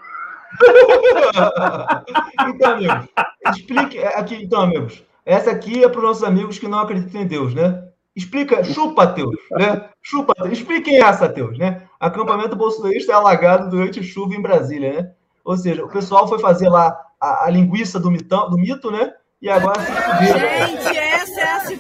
então, 2.49 2.73
amigos, 2.73 3.09
explique 3.53 3.99
aqui, 3.99 4.43
então, 4.43 4.63
amigos. 4.63 5.05
Essa 5.27 5.51
aqui 5.51 5.85
é 5.85 5.89
para 5.89 5.99
os 5.99 6.05
nossos 6.05 6.25
amigos 6.25 6.59
que 6.59 6.69
não 6.69 6.79
acreditam 6.79 7.21
em 7.21 7.27
Deus, 7.27 7.55
né? 7.55 7.83
Explica, 8.15 8.65
chupa, 8.65 9.07
Teus, 9.07 9.37
né? 9.53 9.89
Chupa, 10.03 10.35
Expliquem 10.51 11.01
essa, 11.01 11.29
Teus, 11.29 11.57
né? 11.57 11.83
Acampamento 12.01 12.57
bolsonarista 12.57 13.13
é 13.13 13.15
alagado 13.15 13.71
durante 13.71 14.03
chuva 14.03 14.35
em 14.35 14.43
Brasília, 14.43 14.93
né? 14.93 15.11
Ou 15.45 15.57
seja, 15.57 15.85
o 15.85 15.89
pessoal 15.89 16.29
foi 16.29 16.39
fazer 16.39 16.69
lá 16.69 16.99
a, 17.21 17.47
a 17.47 17.51
linguiça 17.51 17.99
do, 17.99 18.11
mitão, 18.11 18.51
do 18.51 18.59
mito, 18.59 18.91
né? 18.91 19.13
E 19.41 19.49
agora 19.49 19.81
se 19.81 19.93
fuderam. 19.93 20.67
Gente, 20.67 20.97
é 20.99 21.08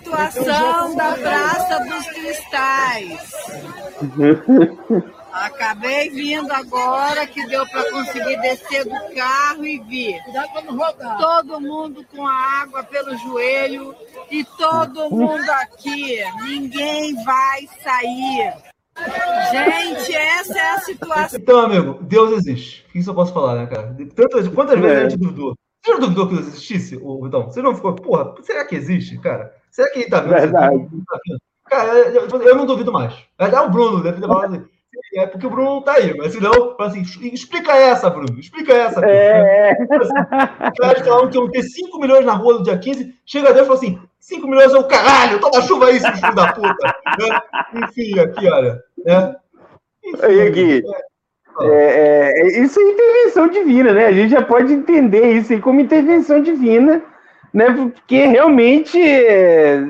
situação 0.08 0.96
da 0.96 1.12
Praça 1.12 1.84
dos 1.84 2.06
Cristais. 2.08 3.32
Acabei 5.30 6.10
vindo 6.10 6.50
agora 6.52 7.26
que 7.26 7.46
deu 7.46 7.64
para 7.68 7.90
conseguir 7.92 8.40
descer 8.40 8.84
do 8.84 9.14
carro 9.14 9.64
e 9.64 9.78
vir. 9.80 10.18
Todo 11.20 11.60
mundo 11.60 12.04
com 12.10 12.26
a 12.26 12.62
água 12.62 12.82
pelo 12.82 13.16
joelho 13.18 13.94
e 14.30 14.42
todo 14.44 15.10
mundo 15.10 15.48
aqui. 15.50 16.18
Ninguém 16.42 17.14
vai 17.24 17.68
sair. 17.82 18.54
Gente, 19.52 20.12
essa 20.12 20.58
é 20.58 20.70
a 20.72 20.80
situação. 20.80 21.38
Então, 21.40 21.60
amigo, 21.60 22.02
Deus 22.02 22.32
existe. 22.32 22.84
O 22.88 22.92
que 22.92 22.98
isso 22.98 23.10
eu 23.10 23.14
posso 23.14 23.32
falar, 23.32 23.54
né, 23.54 23.66
cara? 23.66 23.96
Tantas, 24.16 24.48
quantas 24.48 24.80
vezes 24.80 24.96
a 24.96 25.08
gente 25.08 25.18
duvidou? 25.18 25.54
Você 25.84 25.92
já 25.92 25.98
duvidou 25.98 26.28
que 26.28 26.34
Deus 26.34 26.48
existisse, 26.48 26.96
Vitão? 26.96 27.44
Você 27.44 27.62
não 27.62 27.76
ficou, 27.76 27.94
porra, 27.94 28.34
será 28.42 28.64
que 28.64 28.74
existe, 28.74 29.16
cara? 29.18 29.54
Será 29.70 29.90
que 29.90 30.00
ele 30.00 30.10
tá 30.10 30.20
vendo? 30.20 30.32
Verdade. 30.32 30.88
Cara, 31.68 31.92
eu, 31.92 32.26
eu, 32.28 32.56
não 32.56 32.66
duvido 32.66 32.92
mais. 32.92 33.14
Até 33.38 33.60
o 33.60 33.70
Bruno 33.70 34.02
deve 34.02 34.20
ter 34.20 34.26
falado 34.26 34.54
assim. 34.54 34.64
É 35.14 35.26
porque 35.26 35.46
o 35.46 35.50
Bruno 35.50 35.76
não 35.76 35.82
tá 35.82 35.92
aí, 35.92 36.16
mas 36.16 36.32
senão, 36.32 36.74
assim, 36.78 37.02
explica 37.32 37.72
essa, 37.72 38.10
Bruno, 38.10 38.38
explica 38.38 38.72
essa. 38.72 39.04
É. 39.04 39.72
Assim, 39.72 39.82
os 40.72 40.78
caras 40.78 41.30
que 41.30 41.36
iam 41.36 41.50
ter 41.50 41.62
5 41.62 41.98
milhões 42.00 42.24
na 42.24 42.32
rua 42.32 42.54
no 42.54 42.62
dia 42.62 42.76
15, 42.76 43.14
chega 43.24 43.52
Deus 43.52 43.66
e 43.66 43.66
fala 43.66 43.78
assim: 43.78 44.00
5 44.18 44.48
milhões 44.48 44.74
é 44.74 44.78
o 44.78 44.84
caralho, 44.84 45.40
toma 45.40 45.62
chuva 45.62 45.86
aí, 45.86 46.00
seu 46.00 46.12
filho 46.12 46.34
da 46.34 46.52
puta. 46.52 46.96
Né? 47.18 47.40
Enfim, 47.84 48.18
aqui, 48.18 48.48
olha. 48.48 48.82
Né? 49.04 49.36
Aí, 50.22 50.50
Gui, 50.50 50.82
é, 51.60 51.66
é, 51.66 52.32
é, 52.40 52.60
isso 52.60 52.78
é 52.78 52.82
intervenção 52.82 53.48
divina, 53.48 53.92
né? 53.92 54.06
A 54.06 54.12
gente 54.12 54.30
já 54.30 54.42
pode 54.42 54.72
entender 54.72 55.32
isso 55.32 55.52
aí 55.52 55.60
como 55.60 55.80
intervenção 55.80 56.40
divina, 56.40 57.02
né? 57.58 57.90
Porque 57.92 58.24
realmente 58.26 58.96
é, 59.02 59.82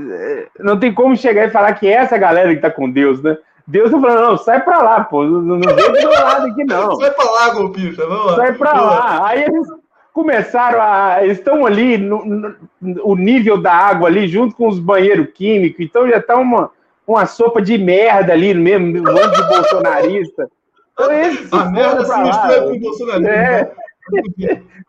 não 0.58 0.78
tem 0.78 0.92
como 0.92 1.14
chegar 1.14 1.46
e 1.46 1.50
falar 1.50 1.74
que 1.74 1.86
é 1.86 1.92
essa 1.92 2.16
galera 2.16 2.54
que 2.54 2.62
tá 2.62 2.70
com 2.70 2.90
Deus, 2.90 3.22
né? 3.22 3.36
Deus 3.66 3.90
tá 3.90 4.00
falando, 4.00 4.22
não, 4.22 4.38
sai 4.38 4.64
pra 4.64 4.82
lá, 4.82 5.04
pô, 5.04 5.22
não, 5.24 5.60
vem 5.60 5.92
do 5.92 5.92
meu 5.92 6.10
lado 6.10 6.46
aqui, 6.46 6.64
não. 6.64 6.96
Sai 6.96 7.10
pra 7.10 7.30
lá, 7.30 7.50
golpista, 7.50 8.06
vamos 8.06 8.26
lá. 8.26 8.36
Sai 8.36 8.52
pra 8.54 8.72
lá. 8.72 9.28
Aí 9.28 9.44
eles 9.44 9.68
começaram 10.14 10.80
a. 10.80 11.22
Eles 11.22 11.36
estão 11.36 11.66
ali, 11.66 11.98
no, 11.98 12.24
no, 12.24 12.56
o 13.04 13.14
nível 13.14 13.60
da 13.60 13.74
água 13.74 14.08
ali, 14.08 14.26
junto 14.26 14.56
com 14.56 14.68
os 14.68 14.78
banheiros 14.78 15.28
químicos, 15.34 15.84
então 15.84 16.08
já 16.08 16.22
tá 16.22 16.36
uma, 16.36 16.70
uma 17.06 17.26
sopa 17.26 17.60
de 17.60 17.76
merda 17.76 18.32
ali 18.32 18.54
mesmo, 18.54 18.86
um 18.86 19.12
monte 19.12 19.36
de 19.36 19.48
bolsonarista. 19.48 20.48
Então, 20.94 21.12
esse 21.12 21.54
a 21.54 21.64
merda 21.66 22.04
se 22.06 22.18
mistura 22.18 22.62
com 22.62 22.72
o 22.72 22.80
bolsonarismo. 22.80 23.28
É. 23.28 23.70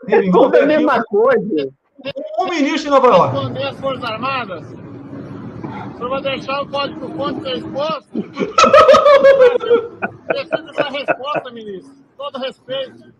Ele 0.08 0.32
Tudo 0.32 0.56
a 0.56 0.60
aqui, 0.60 0.68
mesma 0.68 1.04
coisa. 1.04 1.70
Um 2.40 2.46
ministro 2.50 2.88
em 2.88 2.92
Nova 2.92 3.08
York. 3.08 3.36
Esconder 3.36 3.68
as 3.68 3.80
Forças 3.80 4.04
Armadas? 4.04 4.66
O 4.72 4.76
senhor 5.98 6.10
vai 6.10 6.22
deixar 6.22 6.62
o 6.62 6.68
código 6.70 7.10
fonte 7.16 7.42
ser 7.42 7.58
exposto? 7.58 8.10
Precisa 10.28 10.70
essa 10.70 10.90
resposta, 10.90 11.52
ministro. 11.52 11.94
Todo 12.18 12.38
respeito. 12.40 13.14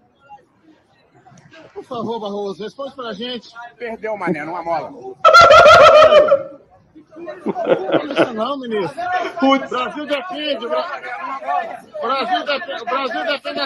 Por 1.74 1.84
favor, 1.84 2.20
Barroso, 2.20 2.64
responde 2.64 2.96
pra 2.96 3.12
gente. 3.14 3.50
Perdeu, 3.78 4.16
mané, 4.18 4.44
numa 4.46 4.64
mola. 4.64 4.92
Não 4.92 5.16
não, 8.34 8.58
ministro. 8.60 8.98
Putz. 9.40 9.70
Brasil 9.70 10.06
defende. 10.06 10.68
Bra- 10.68 11.02
Brasil 12.02 12.46
defende. 12.46 12.86
Brasil 12.86 13.24
defende 13.26 13.60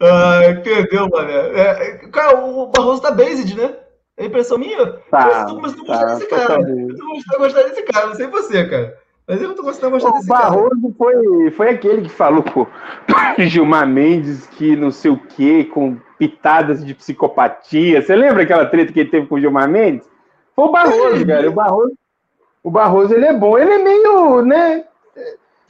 Ah, 0.00 0.40
entendeu, 0.48 1.08
mané? 1.08 1.32
É, 1.32 1.88
é, 1.88 1.96
cara, 2.08 2.38
o 2.38 2.68
Barroso 2.68 3.02
tá 3.02 3.10
based, 3.10 3.56
né? 3.56 3.74
É 4.16 4.26
impressão 4.26 4.58
minha? 4.58 4.86
Tá, 5.10 5.40
eu 5.40 5.46
tô 5.46 5.54
começando 5.56 5.80
a 5.80 5.84
gostar 5.86 6.06
tá, 6.06 6.14
desse 6.14 6.26
cara. 6.28 6.42
totalmente. 6.42 6.90
Eu 6.90 6.98
tô 6.98 7.06
começando 7.06 7.34
a 7.34 7.38
gostar 7.38 7.62
desse 7.62 7.82
cara, 7.82 8.06
não 8.06 8.14
sei 8.14 8.26
você, 8.28 8.64
cara. 8.68 8.98
Mas 9.26 9.42
eu 9.42 9.54
tô 9.54 9.62
começando 9.62 9.84
a 9.84 9.90
gostar 9.90 10.08
O 10.08 10.12
desse 10.12 10.28
cara. 10.28 10.42
Barroso 10.44 10.94
foi, 10.96 11.50
foi 11.52 11.70
aquele 11.70 12.02
que 12.02 12.08
falou 12.08 12.42
com 12.42 12.66
Gilmar 13.38 13.86
Mendes 13.86 14.46
que 14.46 14.74
não 14.76 14.90
sei 14.90 15.10
o 15.10 15.18
quê, 15.18 15.64
com 15.64 15.96
pitadas 16.18 16.84
de 16.84 16.94
psicopatia. 16.94 18.00
Você 18.00 18.16
lembra 18.16 18.44
aquela 18.44 18.66
treta 18.66 18.92
que 18.92 19.00
ele 19.00 19.10
teve 19.10 19.26
com 19.26 19.34
o 19.34 19.40
Gilmar 19.40 19.68
Mendes? 19.68 20.08
Foi 20.54 20.64
o 20.64 20.72
Barroso, 20.72 21.26
cara. 21.26 21.48
O 21.48 21.52
Barroso, 21.52 21.98
o 22.64 22.70
Barroso 22.70 23.14
ele 23.14 23.26
é 23.26 23.32
bom. 23.32 23.58
Ele 23.58 23.72
é 23.72 23.78
meio, 23.78 24.42
né? 24.42 24.84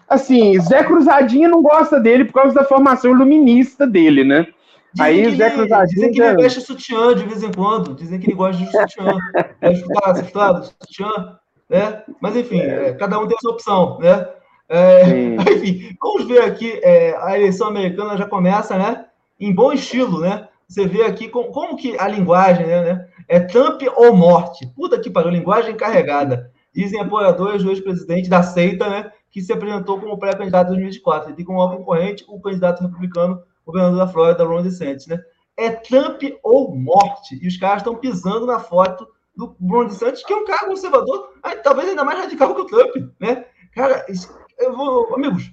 Assim, 0.09 0.59
Zé 0.60 0.82
Cruzadinho 0.85 1.51
não 1.51 1.62
gosta 1.62 2.01
dele 2.01 2.24
por 2.24 2.35
causa 2.35 2.55
da 2.55 2.64
formação 2.64 3.10
iluminista 3.10 3.86
dele, 3.86 4.24
né? 4.24 4.47
Dizem 4.94 5.06
Aí 5.06 5.22
que 5.22 5.28
o 5.28 5.36
Zé 5.36 5.47
ele- 5.47 5.55
Cruzadinho. 5.56 5.94
Dizem 5.94 6.10
que 6.12 6.16
já- 6.18 6.32
ele 6.32 6.43
veste 6.43 6.60
sutiã 6.62 7.14
de 7.14 7.24
vez 7.24 7.43
em 7.43 7.52
quando. 7.52 7.94
Dizem 7.94 8.18
que 8.18 8.26
ele 8.26 8.35
gosta 8.36 8.62
de 8.64 8.70
sutiã. 8.70 9.05
Você 9.62 9.72
escutar, 10.16 10.62
sutiã, 10.64 11.39
né? 11.68 12.02
Mas 12.20 12.36
enfim, 12.36 12.60
é, 12.60 12.93
cada 12.94 13.18
um 13.18 13.26
tem 13.26 13.36
a 13.36 13.40
sua 13.40 13.52
opção, 13.52 13.98
né? 14.01 14.26
É, 14.68 15.02
enfim, 15.62 15.97
vamos 16.01 16.26
ver 16.26 16.43
aqui, 16.43 16.80
é, 16.82 17.16
a 17.22 17.36
eleição 17.39 17.68
americana 17.68 18.16
já 18.16 18.26
começa, 18.26 18.76
né? 18.78 19.05
Em 19.39 19.55
bom 19.55 19.72
estilo, 19.72 20.20
né? 20.20 20.48
Você 20.66 20.86
vê 20.86 21.02
aqui 21.05 21.28
como, 21.28 21.48
como 21.51 21.76
que 21.76 21.98
a 21.98 22.09
linguagem, 22.09 22.66
né, 22.66 22.82
né? 22.82 23.06
É 23.28 23.40
Trump 23.40 23.82
ou 23.97 24.14
morte. 24.16 24.66
Puta 24.74 24.98
que 24.98 25.09
pariu, 25.10 25.30
linguagem 25.30 25.74
carregada. 25.76 26.51
Dizem 26.78 27.00
apoiadores 27.00 27.64
do 27.64 27.70
ex-presidente 27.70 28.30
da 28.30 28.40
seita, 28.40 28.88
né? 28.88 29.10
Que 29.32 29.42
se 29.42 29.52
apresentou 29.52 29.98
como 29.98 30.16
pré-candidato 30.16 30.68
em 30.68 30.74
2024. 30.76 31.28
Ele 31.28 31.36
tem 31.36 31.44
como 31.44 31.76
concorrente 31.76 32.24
o 32.28 32.40
candidato 32.40 32.84
republicano, 32.84 33.42
governador 33.66 33.98
da 33.98 34.06
Flórida, 34.06 34.44
Ron 34.44 34.62
DeSantis, 34.62 35.09
né? 35.09 35.18
É 35.56 35.70
Trump 35.70 36.22
ou 36.40 36.72
morte. 36.76 37.36
E 37.42 37.48
os 37.48 37.56
caras 37.56 37.78
estão 37.78 37.96
pisando 37.96 38.46
na 38.46 38.60
foto 38.60 39.09
do 39.34 39.56
Ron 39.60 39.86
DeSantis, 39.86 40.24
que 40.24 40.32
é 40.32 40.36
um 40.36 40.44
cara 40.44 40.68
conservador, 40.68 41.30
talvez 41.64 41.88
ainda 41.88 42.05
mais 42.05 42.20
radical 42.20 42.55
que 42.55 42.60
o 42.60 42.66
Trump, 42.66 42.94
né? 43.18 43.44
Cara, 43.74 44.06
eu 44.60 44.76
vou, 44.76 45.16
amigos, 45.16 45.52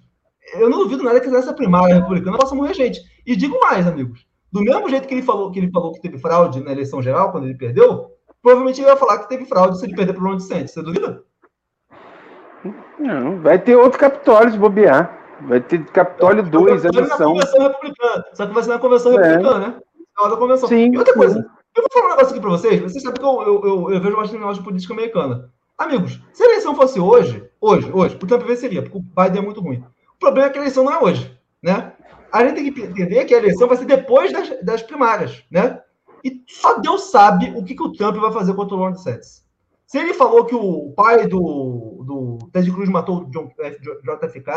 eu 0.54 0.70
não 0.70 0.78
duvido 0.78 1.04
nada 1.04 1.20
que 1.20 1.28
nessa 1.28 1.56
primária 1.56 1.96
republicana 1.96 2.38
possa 2.38 2.54
morrer 2.54 2.76
gente. 2.76 3.02
E 3.26 3.36
digo 3.36 3.60
mais, 3.62 3.88
amigos, 3.88 4.28
do 4.52 4.62
mesmo 4.62 4.88
jeito 4.90 5.08
que 5.08 5.16
ele 5.16 5.24
falou 5.24 5.50
que 5.50 5.58
ele 5.58 5.72
falou 5.72 5.92
que 5.92 6.02
teve 6.02 6.20
fraude 6.20 6.60
na 6.60 6.72
eleição 6.72 7.02
geral 7.02 7.32
quando 7.32 7.46
ele 7.46 7.58
perdeu, 7.58 8.12
provavelmente 8.46 8.80
ele 8.80 8.88
vai 8.88 8.96
falar 8.96 9.18
que 9.18 9.30
teve 9.30 9.46
fraude 9.46 9.80
se 9.80 9.86
ele 9.88 9.96
perder 9.96 10.14
para 10.14 10.24
o 10.24 10.28
Ron 10.28 10.38
DeSantis. 10.38 10.72
Você 10.72 10.84
duvida? 10.84 11.24
Não, 13.00 13.42
vai 13.42 13.58
ter 13.58 13.76
outro 13.76 14.00
Capitólio 14.00 14.52
se 14.52 14.58
bobear. 14.58 15.20
Vai 15.42 15.60
ter 15.60 15.84
Capitólio 15.86 16.44
2, 16.44 16.86
a 16.86 16.90
missão. 16.90 17.34
convenção 17.34 17.62
republicana. 17.64 18.26
Só 18.34 18.46
que 18.46 18.54
vai 18.54 18.64
ser 18.64 18.70
na 18.70 18.78
convenção 18.80 19.14
É. 19.14 19.16
republicana, 19.16 19.68
né? 19.68 19.76
Da 20.30 20.38
convenção. 20.38 20.70
Sim, 20.70 20.94
e 20.94 20.98
outra 20.98 21.14
sim. 21.14 21.20
coisa, 21.20 21.40
eu 21.76 21.82
vou 21.82 21.92
falar 21.92 22.06
um 22.06 22.10
negócio 22.10 22.32
aqui 22.32 22.40
pra 22.40 22.50
vocês. 22.52 22.82
Vocês 22.82 23.04
sabem 23.04 23.20
que 23.20 23.26
eu, 23.26 23.42
eu, 23.42 23.66
eu, 23.66 23.92
eu 23.92 24.00
vejo 24.02 24.16
bastante 24.16 24.40
negócio 24.40 24.62
de 24.62 24.70
política 24.70 24.94
americana. 24.94 25.50
Amigos, 25.76 26.22
se 26.32 26.44
a 26.44 26.46
eleição 26.46 26.76
fosse 26.76 27.00
hoje, 27.00 27.50
hoje, 27.60 27.92
hoje, 27.92 28.16
o 28.16 28.28
Trump 28.28 28.44
venceria, 28.44 28.84
porque 28.84 28.98
o 28.98 29.02
Biden 29.02 29.42
é 29.42 29.46
muito 29.46 29.60
ruim. 29.60 29.84
O 30.16 30.20
problema 30.20 30.48
é 30.48 30.52
que 30.52 30.60
a 30.60 30.62
eleição 30.62 30.84
não 30.84 30.94
é 30.94 31.00
hoje, 31.00 31.36
né? 31.64 31.94
A 32.32 32.46
gente 32.46 32.56
tem 32.56 32.72
que 32.72 32.82
entender 32.82 33.26
que 33.26 33.34
a 33.34 33.40
eleição 33.40 33.68
vai 33.68 33.76
ser 33.76 33.86
depois 33.86 34.32
das, 34.32 34.64
das 34.64 34.84
primárias, 34.84 35.44
né? 35.52 35.82
E 36.26 36.44
só 36.48 36.80
Deus 36.80 37.12
sabe 37.12 37.54
o 37.56 37.64
que, 37.64 37.76
que 37.76 37.84
o 37.84 37.92
Trump 37.92 38.16
vai 38.18 38.32
fazer 38.34 38.56
contra 38.56 38.76
o 38.76 38.80
Ron 38.80 38.94
DeSantis. 38.94 39.46
Se 39.86 40.00
ele 40.00 40.16
falou 40.16 40.44
que 40.46 40.56
o 40.56 40.92
pai 40.94 41.28
do, 41.28 42.04
do 42.04 42.50
Ted 42.52 42.72
Cruz 42.72 42.90
matou 42.90 43.20
o 43.20 43.30
JFK, 43.30 44.52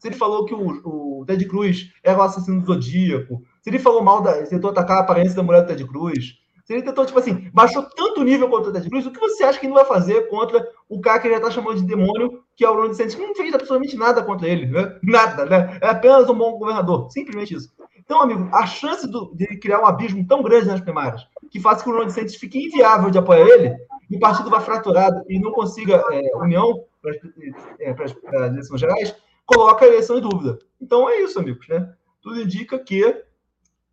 se 0.00 0.08
ele 0.08 0.16
falou 0.16 0.44
que 0.44 0.52
o, 0.52 1.20
o 1.20 1.24
Ted 1.24 1.46
Cruz 1.46 1.92
era 2.02 2.18
o 2.18 2.22
assassino 2.22 2.60
do 2.60 2.66
Zodíaco, 2.66 3.40
se 3.62 3.70
ele 3.70 3.78
falou 3.78 4.02
mal 4.02 4.20
da. 4.20 4.44
Tentou 4.44 4.70
atacar 4.70 4.98
a 4.98 5.00
aparência 5.02 5.36
da 5.36 5.44
mulher 5.44 5.62
do 5.62 5.68
Ted 5.68 5.86
Cruz, 5.86 6.34
ele 6.72 6.82
tentou, 6.82 7.04
tipo 7.04 7.18
assim, 7.18 7.50
baixou 7.52 7.82
tanto 7.82 8.24
nível 8.24 8.48
contra 8.48 8.70
o 8.70 8.72
Ted 8.72 8.88
Cruz, 8.88 9.04
o 9.04 9.10
que 9.10 9.20
você 9.20 9.44
acha 9.44 9.60
que 9.60 9.66
ele 9.66 9.74
vai 9.74 9.84
fazer 9.84 10.28
contra 10.28 10.66
o 10.88 11.00
cara 11.00 11.18
que 11.18 11.26
ele 11.26 11.34
já 11.34 11.40
tá 11.40 11.50
chamando 11.50 11.76
de 11.76 11.86
demônio, 11.86 12.42
que 12.56 12.64
é 12.64 12.70
o 12.70 12.74
Ron 12.74 12.88
DeSantis, 12.88 13.14
que 13.14 13.26
não 13.26 13.34
fez 13.34 13.52
absolutamente 13.52 13.96
nada 13.96 14.22
contra 14.22 14.48
ele, 14.48 14.66
né? 14.66 14.98
Nada, 15.02 15.44
né? 15.44 15.78
É 15.82 15.88
apenas 15.88 16.28
um 16.28 16.34
bom 16.34 16.58
governador, 16.58 17.10
simplesmente 17.10 17.54
isso. 17.54 17.70
Então, 17.98 18.22
amigo, 18.22 18.48
a 18.52 18.64
chance 18.66 19.06
do, 19.06 19.34
de 19.34 19.46
criar 19.58 19.80
um 19.80 19.86
abismo 19.86 20.26
tão 20.26 20.42
grande 20.42 20.66
nas 20.66 20.80
primárias, 20.80 21.26
que 21.50 21.60
faça 21.60 21.84
que 21.84 21.90
o 21.90 21.96
Ron 21.96 22.06
DeSantis 22.06 22.36
fique 22.36 22.58
inviável 22.58 23.10
de 23.10 23.18
apoiar 23.18 23.46
ele, 23.46 23.76
e 24.10 24.16
o 24.16 24.20
partido 24.20 24.48
vá 24.48 24.60
fraturado 24.60 25.22
e 25.28 25.38
não 25.38 25.52
consiga 25.52 26.02
é, 26.12 26.36
união 26.36 26.84
para 27.02 28.04
as 28.06 28.52
eleições 28.52 28.80
gerais, 28.80 29.14
coloca 29.44 29.84
a 29.84 29.88
eleição 29.88 30.16
em 30.16 30.22
dúvida. 30.22 30.58
Então 30.80 31.08
é 31.08 31.20
isso, 31.20 31.38
amigos, 31.38 31.68
né? 31.68 31.92
Tudo 32.22 32.40
indica 32.40 32.78
que 32.78 33.22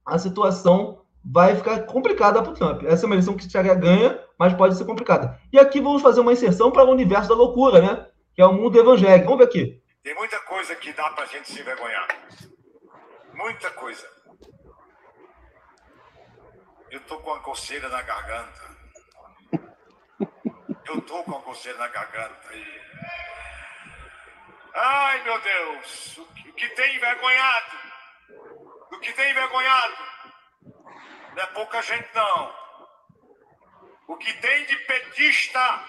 a 0.05 0.17
situação 0.17 1.00
vai 1.23 1.55
ficar 1.55 1.83
complicada 1.85 2.41
para 2.41 2.51
o 2.51 2.55
Trump. 2.55 2.83
Essa 2.83 3.05
é 3.05 3.07
uma 3.07 3.15
eleição 3.15 3.35
que 3.35 3.47
já 3.47 3.61
ganha, 3.61 4.19
mas 4.37 4.53
pode 4.53 4.75
ser 4.75 4.85
complicada. 4.85 5.39
E 5.51 5.59
aqui 5.59 5.79
vamos 5.79 6.01
fazer 6.01 6.19
uma 6.19 6.33
inserção 6.33 6.71
para 6.71 6.83
o 6.83 6.91
universo 6.91 7.29
da 7.29 7.35
loucura, 7.35 7.81
né? 7.81 8.07
Que 8.35 8.41
é 8.41 8.45
o 8.45 8.53
mundo 8.53 8.79
evangélico. 8.79 9.25
Vamos 9.25 9.39
ver 9.39 9.45
aqui. 9.45 9.81
Tem 10.03 10.15
muita 10.15 10.39
coisa 10.41 10.75
que 10.75 10.91
dá 10.93 11.09
pra 11.11 11.25
gente 11.25 11.51
se 11.51 11.59
envergonhar. 11.59 12.07
Muita 13.33 13.69
coisa. 13.71 14.05
Eu 16.89 16.99
tô 17.01 17.17
com 17.19 17.33
a 17.33 17.39
coceira 17.39 17.87
na 17.87 18.01
garganta. 18.01 18.71
Eu 20.87 21.01
tô 21.01 21.23
com 21.23 21.37
a 21.37 21.41
coceira 21.41 21.77
na 21.77 21.87
garganta. 21.87 22.53
E... 22.53 22.81
Ai, 24.73 25.23
meu 25.23 25.39
Deus. 25.39 26.17
O 26.17 26.53
que 26.53 26.67
tem 26.69 26.95
envergonhado? 26.95 27.77
O 28.91 28.99
que 28.99 29.13
tem 29.13 29.31
envergonhado? 29.31 29.93
Não 31.35 31.43
é 31.43 31.47
pouca 31.47 31.81
gente, 31.81 32.09
não. 32.13 32.55
O 34.07 34.17
que 34.17 34.33
tem 34.33 34.65
de 34.65 34.75
petista 34.75 35.85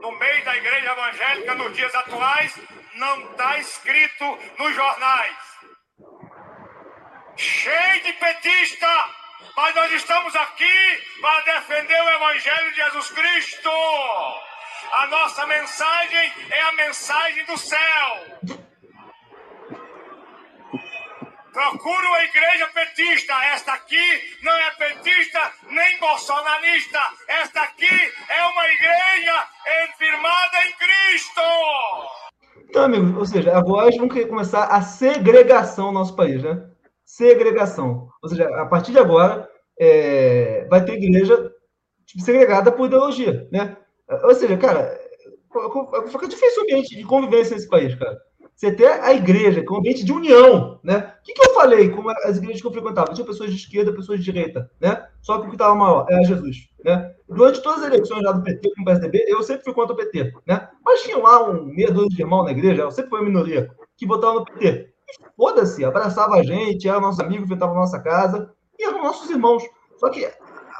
no 0.00 0.12
meio 0.12 0.44
da 0.44 0.56
igreja 0.56 0.92
evangélica 0.92 1.54
nos 1.54 1.76
dias 1.76 1.94
atuais 1.94 2.58
não 2.94 3.30
está 3.30 3.58
escrito 3.58 4.38
nos 4.58 4.74
jornais. 4.74 5.36
Cheio 7.36 8.02
de 8.02 8.12
petista, 8.14 9.10
mas 9.56 9.74
nós 9.74 9.92
estamos 9.92 10.34
aqui 10.36 11.02
para 11.20 11.40
defender 11.40 12.02
o 12.02 12.10
Evangelho 12.10 12.70
de 12.70 12.76
Jesus 12.76 13.10
Cristo. 13.10 13.70
A 14.92 15.06
nossa 15.06 15.46
mensagem 15.46 16.32
é 16.50 16.62
a 16.62 16.72
mensagem 16.72 17.44
do 17.44 17.56
céu. 17.56 18.71
Procura 21.52 22.08
uma 22.08 22.24
igreja 22.24 22.66
petista. 22.68 23.34
Esta 23.52 23.74
aqui 23.74 24.04
não 24.42 24.52
é 24.52 24.70
petista 24.70 25.52
nem 25.68 25.98
bolsonarista. 25.98 26.98
Esta 27.28 27.62
aqui 27.62 28.12
é 28.28 28.46
uma 28.46 28.68
igreja 28.68 29.46
firmada 29.98 30.56
em 30.66 30.72
Cristo. 30.72 31.40
Então, 32.68 32.84
amigos, 32.84 33.16
ou 33.16 33.26
seja, 33.26 33.56
agora 33.56 33.90
vamos 33.90 34.14
querer 34.14 34.28
começar 34.28 34.64
a 34.64 34.80
segregação 34.80 35.86
no 35.86 35.98
nosso 35.98 36.16
país, 36.16 36.42
né? 36.42 36.64
Segregação. 37.04 38.08
Ou 38.22 38.28
seja, 38.28 38.48
a 38.56 38.66
partir 38.66 38.92
de 38.92 38.98
agora, 38.98 39.48
é, 39.78 40.66
vai 40.70 40.82
ter 40.84 40.94
igreja 40.94 41.52
tipo, 42.06 42.22
segregada 42.24 42.72
por 42.72 42.86
ideologia, 42.86 43.46
né? 43.52 43.76
Ou 44.24 44.34
seja, 44.34 44.56
cara, 44.56 44.98
fica 46.10 46.28
difícil 46.28 46.62
o 46.62 46.64
ambiente 46.64 46.96
de 46.96 47.04
convivência 47.04 47.54
nesse 47.54 47.68
país, 47.68 47.94
cara. 47.94 48.18
Você 48.62 48.70
tem 48.70 48.86
a 48.86 49.12
igreja, 49.12 49.60
que 49.60 49.66
é 49.68 49.72
um 49.72 49.80
ambiente 49.80 50.04
de 50.04 50.12
união, 50.12 50.78
né? 50.84 51.14
O 51.18 51.24
que, 51.24 51.32
que 51.32 51.48
eu 51.48 51.52
falei 51.52 51.90
com 51.90 52.08
as 52.08 52.36
igrejas 52.36 52.60
que 52.60 52.66
eu 52.68 52.70
frequentava? 52.70 53.12
Tinha 53.12 53.26
pessoas 53.26 53.50
de 53.50 53.56
esquerda, 53.56 53.92
pessoas 53.92 54.20
de 54.20 54.24
direita, 54.24 54.70
né? 54.80 55.04
Só 55.20 55.40
que 55.40 55.46
o 55.46 55.48
que 55.48 55.56
estava 55.56 55.74
maior 55.74 56.06
era 56.08 56.22
Jesus, 56.22 56.68
né? 56.84 57.12
Durante 57.28 57.60
todas 57.60 57.80
as 57.82 57.88
eleições 57.88 58.22
lá 58.22 58.30
do 58.30 58.44
PT 58.44 58.72
com 58.72 58.82
o 58.82 58.84
PSDB, 58.84 59.24
eu 59.26 59.42
sempre 59.42 59.64
fui 59.64 59.74
contra 59.74 59.94
o 59.94 59.96
PT, 59.96 60.32
né? 60.46 60.68
Mas 60.84 61.02
tinha 61.02 61.18
lá 61.18 61.50
um 61.50 61.64
meia 61.64 61.90
dúzia 61.90 62.10
de 62.10 62.22
irmão 62.22 62.44
na 62.44 62.52
igreja, 62.52 62.82
eu 62.82 62.92
sempre 62.92 63.10
fui 63.10 63.18
a 63.18 63.24
minoria, 63.24 63.68
que 63.96 64.06
votava 64.06 64.34
no 64.34 64.44
PT. 64.44 64.94
Foda-se, 65.36 65.84
abraçava 65.84 66.36
a 66.36 66.44
gente, 66.44 66.88
era 66.88 67.00
nosso 67.00 67.20
amigo, 67.20 67.42
enfrentava 67.42 67.72
a 67.72 67.80
nossa 67.80 67.98
casa, 67.98 68.48
e 68.78 68.84
eram 68.84 69.02
nossos 69.02 69.28
irmãos. 69.28 69.64
Só 69.96 70.08
que 70.08 70.30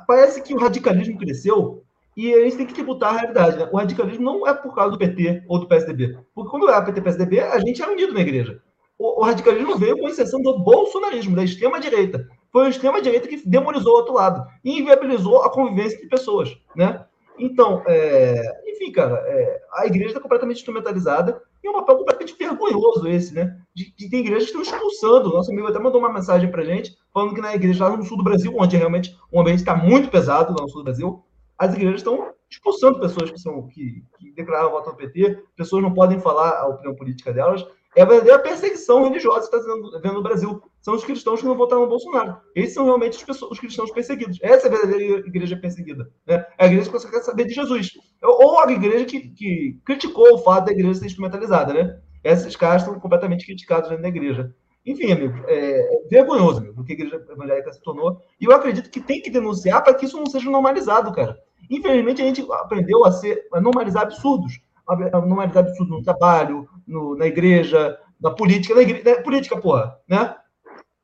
parece 0.07 0.41
que 0.41 0.55
o 0.55 0.59
radicalismo 0.59 1.19
cresceu 1.19 1.83
e 2.17 2.33
a 2.35 2.45
gente 2.45 2.57
tem 2.57 2.67
que 2.67 2.75
tributar 2.75 3.15
a 3.15 3.19
realidade. 3.19 3.57
Né? 3.57 3.69
O 3.73 3.77
radicalismo 3.77 4.25
não 4.25 4.47
é 4.47 4.55
por 4.55 4.75
causa 4.75 4.93
do 4.93 4.99
PT 4.99 5.45
ou 5.49 5.59
do 5.59 5.67
PSDB. 5.67 6.19
Porque 6.35 6.51
quando 6.51 6.69
era 6.69 6.83
PT 6.83 7.01
e 7.01 7.03
PSDB, 7.03 7.41
a 7.41 7.59
gente 7.59 7.83
era 7.83 7.93
unido 7.93 8.13
na 8.13 8.21
igreja. 8.21 8.61
O, 8.99 9.21
o 9.21 9.25
radicalismo 9.25 9.77
veio 9.77 9.99
com 9.99 10.09
exceção 10.09 10.41
do 10.43 10.59
bolsonarismo, 10.59 11.35
da 11.35 11.45
extrema-direita. 11.45 12.29
Foi 12.53 12.67
a 12.67 12.71
extrema-direita 12.71 13.29
que 13.29 13.49
demonizou 13.49 13.95
o 13.95 13.97
outro 13.97 14.15
lado 14.15 14.47
e 14.63 14.79
inviabilizou 14.79 15.43
a 15.43 15.51
convivência 15.51 15.99
de 15.99 16.07
pessoas. 16.07 16.57
Né? 16.77 17.05
Então, 17.39 17.83
é, 17.87 18.43
enfim, 18.71 18.93
cara, 18.93 19.17
é, 19.27 19.61
a 19.73 19.87
igreja 19.87 20.09
está 20.09 20.21
completamente 20.21 20.59
instrumentalizada 20.59 21.41
e 21.63 21.67
é 21.67 21.71
um 21.71 21.75
papel 21.75 21.97
completamente 21.97 22.37
vergonhoso 22.39 23.09
esse, 23.09 23.35
né? 23.35 23.57
De, 23.75 23.95
de, 23.97 24.11
tem 24.11 24.21
igrejas 24.21 24.51
que 24.51 24.59
estão 24.59 24.63
expulsando. 24.63 25.31
Nosso 25.31 25.51
amigo 25.51 25.69
até 25.69 25.79
mandou 25.79 26.01
uma 26.01 26.13
mensagem 26.13 26.51
para 26.51 26.65
gente, 26.65 26.95
falando 27.13 27.35
que 27.35 27.41
na 27.41 27.55
igreja 27.55 27.89
lá 27.89 27.97
no 27.97 28.05
sul 28.05 28.17
do 28.17 28.25
Brasil, 28.25 28.53
onde 28.57 28.77
realmente 28.77 29.17
o 29.31 29.41
ambiente 29.41 29.61
está 29.61 29.75
muito 29.75 30.11
pesado 30.11 30.55
lá 30.55 30.63
no 30.63 30.69
sul 30.69 30.83
do 30.83 30.85
Brasil, 30.85 31.25
as 31.63 31.75
igrejas 31.75 32.01
estão 32.01 32.33
expulsando 32.51 32.99
pessoas 32.99 33.31
que 33.31 33.39
são 33.39 33.69
que, 33.69 34.05
que 34.19 34.33
declararam 34.33 34.73
voto 34.73 34.91
ao 34.91 34.97
PT, 34.97 35.45
pessoas 35.57 35.81
não 35.81 35.95
podem 35.95 36.19
falar 36.19 36.59
a 36.59 36.67
opinião 36.67 36.97
política 36.97 37.33
delas. 37.33 37.65
É 37.95 38.03
a 38.03 38.05
verdadeira 38.05 38.41
perseguição 38.41 39.05
religiosa 39.05 39.49
que 39.49 39.57
está 39.57 39.99
vendo 40.01 40.15
no 40.15 40.23
Brasil. 40.23 40.61
São 40.81 40.95
os 40.95 41.05
cristãos 41.05 41.41
que 41.41 41.47
não 41.47 41.57
votaram 41.57 41.83
no 41.83 41.89
Bolsonaro. 41.89 42.39
Esses 42.57 42.75
são 42.75 42.85
realmente 42.85 43.17
os, 43.17 43.23
pessoas, 43.23 43.53
os 43.53 43.61
cristãos 43.61 43.93
perseguidos. 43.93 44.39
Essa 44.43 44.67
é 44.67 44.71
a 44.71 44.77
verdadeira 44.77 45.19
igreja 45.25 45.57
perseguida. 45.57 46.11
Né? 46.27 46.45
É 46.59 46.65
a 46.65 46.67
igreja 46.67 46.91
que 46.91 46.99
você 46.99 47.09
quer 47.09 47.21
saber 47.21 47.45
de 47.45 47.55
Jesus. 47.55 47.91
Ou 48.23 48.59
a 48.59 48.73
igreja 48.73 49.05
que, 49.05 49.29
que 49.29 49.79
criticou 49.85 50.35
o 50.35 50.39
fato 50.39 50.65
da 50.65 50.73
igreja 50.73 50.95
ser 50.95 51.07
instrumentalizada. 51.07 51.73
Né? 51.73 52.01
Esses 52.25 52.57
caras 52.57 52.83
estão 52.83 52.99
completamente 52.99 53.47
criticados 53.47 53.89
dentro 53.89 54.03
da 54.03 54.09
igreja. 54.09 54.53
Enfim, 54.85 55.13
amigos, 55.13 55.41
é, 55.47 55.79
é 55.79 56.09
vergonhoso 56.11 56.59
amigo, 56.59 56.81
o 56.81 56.85
que 56.85 56.93
a 56.93 56.97
igreja 56.97 57.25
evangélica 57.31 57.73
se 57.73 57.81
tornou. 57.83 58.21
E 58.41 58.47
eu 58.47 58.53
acredito 58.53 58.91
que 58.91 59.01
tem 59.01 59.23
que 59.23 59.31
denunciar 59.31 59.83
para 59.83 59.95
que 59.95 60.07
isso 60.07 60.17
não 60.17 60.27
seja 60.27 60.51
normalizado, 60.51 61.13
cara. 61.13 61.39
Infelizmente, 61.71 62.23
a 62.23 62.25
gente 62.25 62.47
aprendeu 62.53 63.05
a, 63.05 63.13
ser, 63.13 63.47
a 63.53 63.61
normalizar 63.61 64.03
absurdos. 64.03 64.61
A 64.87 65.21
normalizar 65.21 65.65
absurdos 65.65 65.97
no 65.97 66.03
trabalho, 66.03 66.69
no, 66.87 67.17
na 67.17 67.27
igreja, 67.27 67.99
na 68.21 68.31
política. 68.31 68.75
Na, 68.75 68.83
igreja, 68.83 69.23
política, 69.23 69.57
porra, 69.57 69.97
né? 70.09 70.35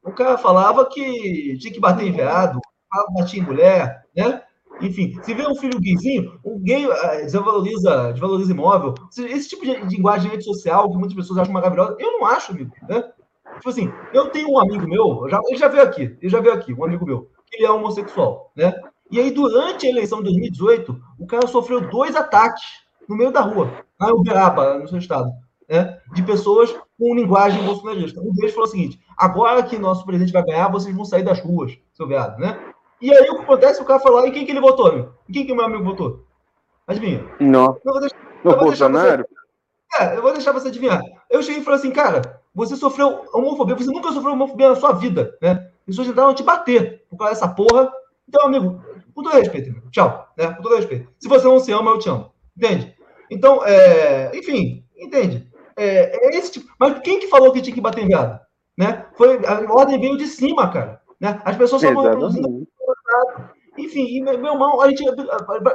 O 0.02 0.12
cara 0.12 0.38
falava 0.38 0.86
que 0.86 1.56
tinha 1.58 1.72
que 1.72 1.80
bater 1.80 2.06
em 2.06 2.12
veado, 2.12 2.60
bater 3.14 3.38
em 3.38 3.42
mulher, 3.42 4.04
né? 4.16 4.42
Enfim, 4.80 5.18
se 5.22 5.34
vê 5.34 5.46
um 5.46 5.56
filho 5.56 5.80
gayzinho, 5.80 6.38
o 6.44 6.58
gay 6.60 6.86
uh, 6.86 6.92
desvaloriza, 7.22 8.12
desvaloriza 8.12 8.52
imóvel. 8.52 8.94
Esse 9.16 9.48
tipo 9.48 9.64
de 9.64 9.74
linguagem 9.74 10.26
de 10.26 10.36
rede 10.36 10.44
social 10.44 10.88
que 10.90 10.96
muitas 10.96 11.16
pessoas 11.16 11.40
acham 11.40 11.52
maravilhosa, 11.52 11.96
eu 11.98 12.12
não 12.12 12.26
acho, 12.26 12.52
amigo, 12.52 12.72
né? 12.88 13.02
Tipo 13.56 13.70
assim, 13.70 13.92
eu 14.12 14.30
tenho 14.30 14.50
um 14.50 14.60
amigo 14.60 14.86
meu, 14.86 15.26
ele 15.26 15.56
já 15.56 15.66
veio 15.66 15.82
aqui, 15.82 16.16
ele 16.20 16.28
já 16.28 16.40
veio 16.40 16.54
aqui, 16.54 16.72
um 16.72 16.84
amigo 16.84 17.04
meu, 17.04 17.28
que 17.46 17.56
ele 17.56 17.66
é 17.66 17.70
homossexual, 17.70 18.52
né? 18.54 18.72
E 19.10 19.18
aí, 19.18 19.30
durante 19.30 19.86
a 19.86 19.90
eleição 19.90 20.18
de 20.18 20.24
2018, 20.24 21.00
o 21.18 21.26
cara 21.26 21.46
sofreu 21.46 21.80
dois 21.88 22.14
ataques 22.14 22.64
no 23.08 23.16
meio 23.16 23.30
da 23.30 23.40
rua, 23.40 23.72
em 24.02 24.12
Uberaba, 24.12 24.78
no 24.78 24.88
seu 24.88 24.98
estado, 24.98 25.30
né? 25.68 25.98
De 26.12 26.22
pessoas 26.22 26.74
com 26.98 27.14
linguagem 27.14 27.64
bolsonarista. 27.64 28.20
Um 28.20 28.32
deles 28.34 28.52
falou 28.52 28.68
o 28.68 28.70
seguinte: 28.70 29.00
agora 29.16 29.62
que 29.62 29.78
nosso 29.78 30.04
presidente 30.04 30.32
vai 30.32 30.44
ganhar, 30.44 30.68
vocês 30.68 30.94
vão 30.94 31.04
sair 31.04 31.22
das 31.22 31.40
ruas, 31.40 31.78
seu 31.94 32.06
viado, 32.06 32.38
né? 32.38 32.58
E 33.00 33.12
aí 33.12 33.30
o 33.30 33.36
que 33.36 33.42
acontece? 33.42 33.80
O 33.80 33.84
cara 33.84 34.00
falou, 34.00 34.26
e 34.26 34.30
quem 34.32 34.44
que 34.44 34.50
ele 34.50 34.60
votou, 34.60 34.92
meu? 34.92 35.12
E 35.28 35.32
quem 35.32 35.46
que 35.46 35.52
o 35.52 35.56
meu 35.56 35.64
amigo 35.64 35.84
votou? 35.84 36.24
Adivinha? 36.86 37.24
Não. 37.38 37.78
Eu 37.84 37.92
vou 37.92 38.00
deixar, 38.00 38.16
no 38.44 38.56
Bolsonaro? 38.56 39.24
Você... 39.28 40.02
É, 40.02 40.16
eu 40.16 40.22
vou 40.22 40.32
deixar 40.32 40.52
você 40.52 40.68
adivinhar. 40.68 41.00
Eu 41.30 41.42
cheguei 41.42 41.60
e 41.60 41.64
falei 41.64 41.78
assim, 41.78 41.90
cara, 41.90 42.40
você 42.54 42.76
sofreu 42.76 43.24
homofobia, 43.32 43.76
você 43.76 43.90
nunca 43.90 44.12
sofreu 44.12 44.32
homofobia 44.32 44.70
na 44.70 44.76
sua 44.76 44.92
vida, 44.92 45.36
né? 45.40 45.70
Pessoas 45.86 46.08
tentaram 46.08 46.34
te 46.34 46.42
bater 46.42 47.04
por 47.08 47.16
causa 47.16 47.34
dessa 47.34 47.48
porra. 47.48 47.90
Então, 48.28 48.46
amigo, 48.46 48.82
com 49.18 49.22
todo 49.24 49.36
respeito, 49.36 49.70
amigo. 49.70 49.90
Tchau, 49.90 50.28
né? 50.36 50.52
Com 50.52 50.62
todo 50.62 50.76
respeito. 50.76 51.08
Se 51.18 51.28
você 51.28 51.44
não 51.44 51.58
se 51.58 51.72
ama, 51.72 51.90
eu 51.90 51.98
te 51.98 52.08
amo. 52.08 52.32
Entende? 52.56 52.94
Então, 53.30 53.64
é... 53.64 54.30
enfim, 54.36 54.84
entende? 54.96 55.50
É, 55.76 56.26
é 56.26 56.38
esse 56.38 56.52
tipo. 56.52 56.72
Mas 56.78 57.00
quem 57.00 57.18
que 57.18 57.26
falou 57.26 57.52
que 57.52 57.60
tinha 57.60 57.74
que 57.74 57.80
bater 57.80 58.04
em 58.04 58.08
viado? 58.08 58.40
Né? 58.76 59.06
Foi, 59.14 59.44
a 59.44 59.72
ordem 59.72 60.00
veio 60.00 60.16
de 60.16 60.26
cima, 60.26 60.70
cara. 60.70 61.00
Né? 61.20 61.40
As 61.44 61.56
pessoas 61.56 61.82
só 61.82 61.92
vão 61.92 62.04
reproduzindo. 62.04 62.66
Enfim, 63.76 64.06
e 64.06 64.20
meu 64.20 64.34
irmão, 64.34 64.80
a 64.80 64.88
gente, 64.88 65.04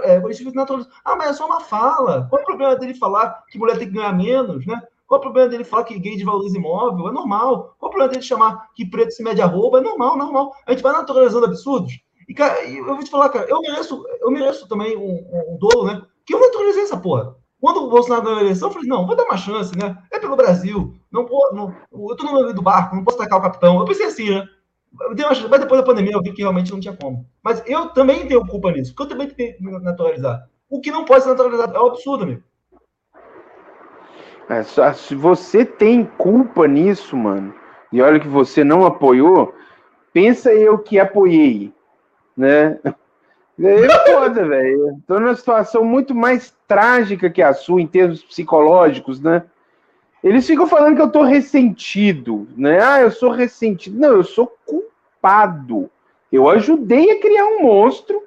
é, 0.03 0.17
a 0.17 0.31
gente 0.31 0.55
naturaliza. 0.55 0.89
Ah, 1.03 1.15
mas 1.15 1.29
é 1.29 1.33
só 1.33 1.45
uma 1.45 1.59
fala. 1.59 2.27
Qual 2.29 2.39
é 2.39 2.43
o 2.43 2.45
problema 2.45 2.75
dele 2.75 2.93
falar 2.93 3.43
que 3.49 3.57
mulher 3.57 3.77
tem 3.77 3.87
que 3.87 3.93
ganhar 3.93 4.13
menos, 4.13 4.65
né? 4.65 4.81
Qual 5.05 5.17
é 5.17 5.19
o 5.19 5.21
problema 5.21 5.49
dele 5.49 5.63
falar 5.63 5.83
que 5.83 5.99
gay 5.99 6.15
desvaloriza 6.15 6.57
imóvel? 6.57 7.09
É 7.09 7.11
normal. 7.11 7.75
Qual 7.77 7.87
é 7.87 7.89
o 7.89 7.89
problema 7.89 8.09
dele 8.09 8.23
chamar 8.23 8.69
que 8.73 8.85
preto 8.85 9.11
se 9.11 9.23
mede 9.23 9.41
a 9.41 9.45
roupa? 9.45 9.77
É 9.77 9.81
normal, 9.81 10.17
normal. 10.17 10.55
A 10.65 10.71
gente 10.71 10.81
vai 10.81 10.93
naturalizando 10.93 11.45
absurdos. 11.45 11.93
E, 12.27 12.33
cara, 12.33 12.63
eu 12.65 12.85
vou 12.85 13.03
te 13.03 13.09
falar, 13.09 13.29
cara, 13.29 13.45
eu 13.49 13.59
mereço, 13.61 14.05
eu 14.19 14.31
mereço 14.31 14.67
também 14.67 14.95
um, 14.97 15.53
um 15.53 15.57
dolo, 15.57 15.85
né? 15.85 16.01
Que 16.25 16.33
eu 16.33 16.39
naturalizei 16.39 16.83
essa 16.83 16.97
porra. 16.97 17.35
Quando 17.59 17.83
o 17.83 17.89
Bolsonaro 17.89 18.23
ganhou 18.23 18.39
a 18.39 18.41
eleição, 18.41 18.67
eu 18.67 18.73
falei, 18.73 18.89
não, 18.89 19.07
vou 19.07 19.15
dar 19.15 19.23
uma 19.23 19.37
chance, 19.37 19.77
né? 19.77 19.97
É 20.11 20.19
pelo 20.19 20.35
Brasil. 20.35 20.95
Não, 21.11 21.25
não, 21.53 21.73
eu 21.91 22.15
tô 22.15 22.25
no 22.25 22.33
meio 22.33 22.53
do 22.53 22.61
barco, 22.61 22.95
não 22.95 23.03
posso 23.03 23.17
tacar 23.17 23.39
o 23.39 23.41
capitão. 23.41 23.79
Eu 23.79 23.85
pensei 23.85 24.07
assim, 24.07 24.29
né? 24.29 24.47
Mas 24.93 25.39
depois 25.39 25.79
da 25.79 25.85
pandemia 25.85 26.13
eu 26.13 26.21
vi 26.21 26.33
que 26.33 26.41
realmente 26.41 26.71
não 26.71 26.79
tinha 26.79 26.95
como. 26.95 27.25
Mas 27.41 27.63
eu 27.65 27.89
também 27.89 28.27
tenho 28.27 28.45
culpa 28.45 28.71
nisso, 28.71 28.93
porque 28.93 29.03
eu 29.03 29.17
também 29.17 29.29
tenho 29.29 29.57
que 29.57 29.63
naturalizar. 29.63 30.47
O 30.69 30.81
que 30.81 30.91
não 30.91 31.05
pode 31.05 31.23
ser 31.23 31.29
naturalizado 31.29 31.75
é 31.75 31.81
um 31.81 31.87
absurdo, 31.87 32.23
amigo. 32.23 32.43
É, 34.49 34.61
se 34.93 35.15
você 35.15 35.63
tem 35.65 36.05
culpa 36.17 36.67
nisso, 36.67 37.15
mano, 37.15 37.55
e 37.91 38.01
olha 38.01 38.19
que 38.19 38.27
você 38.27 38.63
não 38.63 38.85
apoiou, 38.85 39.55
pensa 40.11 40.53
eu 40.53 40.77
que 40.77 40.99
apoiei, 40.99 41.73
né? 42.35 42.79
É 43.59 44.11
foda, 44.11 44.47
velho. 44.47 44.97
Tô 45.07 45.19
numa 45.19 45.35
situação 45.35 45.85
muito 45.85 46.15
mais 46.15 46.55
trágica 46.67 47.29
que 47.29 47.41
a 47.41 47.53
sua 47.53 47.81
em 47.81 47.87
termos 47.87 48.23
psicológicos, 48.23 49.19
né? 49.21 49.43
Eles 50.23 50.47
ficam 50.47 50.65
falando 50.65 50.95
que 50.95 51.01
eu 51.01 51.11
tô 51.11 51.21
ressentido, 51.21 52.47
né? 52.57 52.81
Ah, 52.81 53.01
eu 53.01 53.11
sou 53.11 53.29
ressentido. 53.29 53.99
Não, 53.99 54.13
eu 54.13 54.23
sou 54.23 54.51
culpado. 54.65 55.89
Eu 56.31 56.49
ajudei 56.49 57.11
a 57.11 57.19
criar 57.19 57.45
um 57.45 57.61
monstro 57.61 58.23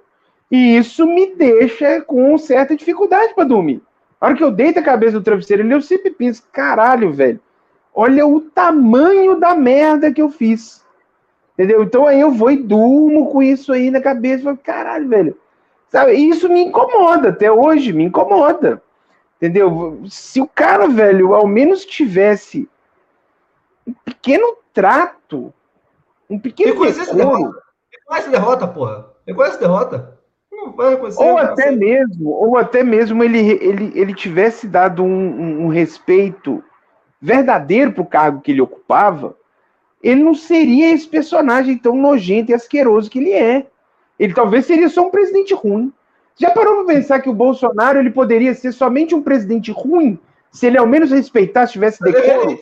e 0.51 0.77
isso 0.77 1.07
me 1.07 1.35
deixa 1.35 2.01
com 2.03 2.39
certa 2.39 2.77
dificuldade 2.77 3.35
para 3.35 3.45
dormir. 3.45 3.83
A 4.20 4.27
hora 4.27 4.37
que 4.37 4.45
eu 4.45 4.51
deito 4.51 4.78
a 4.78 4.83
cabeça 4.83 5.16
no 5.16 5.24
travesseiro, 5.24 5.69
eu 5.69 5.83
sempre 5.83 6.11
penso, 6.11 6.45
caralho, 6.53 7.12
velho, 7.12 7.41
olha 7.93 8.27
o 8.27 8.41
tamanho 8.41 9.41
da 9.41 9.55
merda 9.55 10.12
que 10.12 10.23
eu 10.23 10.31
fiz. 10.31 10.86
Entendeu? 11.57 11.83
Então 11.83 12.07
aí 12.07 12.20
eu 12.20 12.31
vou 12.31 12.51
e 12.51 12.57
durmo 12.57 13.33
com 13.33 13.43
isso 13.43 13.73
aí 13.73 13.91
na 13.91 14.01
cabeça, 14.01 14.45
falo, 14.45 14.59
caralho, 14.59 15.09
velho. 15.09 15.39
Sabe? 15.89 16.12
E 16.12 16.28
isso 16.28 16.49
me 16.51 16.61
incomoda 16.65 17.31
até 17.31 17.51
hoje, 17.51 17.95
me 17.95 18.05
incomoda. 18.05 18.83
Entendeu? 19.37 20.03
Se 20.09 20.41
o 20.41 20.47
cara, 20.47 20.87
velho, 20.87 21.35
ao 21.35 21.47
menos 21.47 21.85
tivesse 21.87 22.69
um 23.87 23.95
pequeno 24.05 24.59
trato, 24.74 25.53
um 26.28 26.39
pequeno 26.39 26.74
derrota. 27.15 27.62
Reconhece 27.91 28.31
derrota, 28.31 28.69
porra. 28.69 29.07
Reconhece 29.27 29.59
derrota. 29.59 30.19
Não 30.53 30.73
vai 30.73 30.91
reconhecer. 30.91 31.23
Ou 31.23 31.39
até 31.39 31.69
assim. 31.69 31.77
mesmo, 31.78 32.31
ou 32.31 32.59
até 32.59 32.83
mesmo 32.83 33.23
ele, 33.24 33.39
ele, 33.39 33.93
ele 33.95 34.15
tivesse 34.15 34.66
dado 34.66 35.03
um, 35.03 35.09
um, 35.09 35.65
um 35.65 35.69
respeito 35.69 36.62
verdadeiro 37.20 37.93
pro 37.93 38.05
cargo 38.05 38.41
que 38.41 38.51
ele 38.51 38.61
ocupava, 38.61 39.37
ele 40.02 40.23
não 40.23 40.35
seria 40.35 40.93
esse 40.93 41.09
personagem 41.09 41.78
tão 41.78 41.97
nojento 41.97 42.51
e 42.51 42.55
asqueroso 42.55 43.10
que 43.10 43.18
ele 43.18 43.32
é. 43.32 43.66
Ele 44.18 44.35
talvez 44.35 44.66
seria 44.66 44.89
só 44.89 45.06
um 45.06 45.10
presidente 45.10 45.55
ruim. 45.55 45.93
Já 46.39 46.51
parou 46.51 46.85
para 46.85 46.94
pensar 46.94 47.20
que 47.20 47.31
o 47.31 47.35
Bolsonaro 47.35 47.98
ele 47.98 48.10
poderia 48.10 48.55
ser 48.55 48.73
somente 48.73 49.14
um 49.14 49.23
presidente 49.23 49.70
ruim 49.70 50.18
se 50.51 50.66
ele 50.66 50.78
ao 50.78 50.86
menos 50.86 51.10
respeitasse, 51.10 51.73
tivesse 51.73 52.02
decoro? 52.02 52.59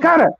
Cara, 0.00 0.32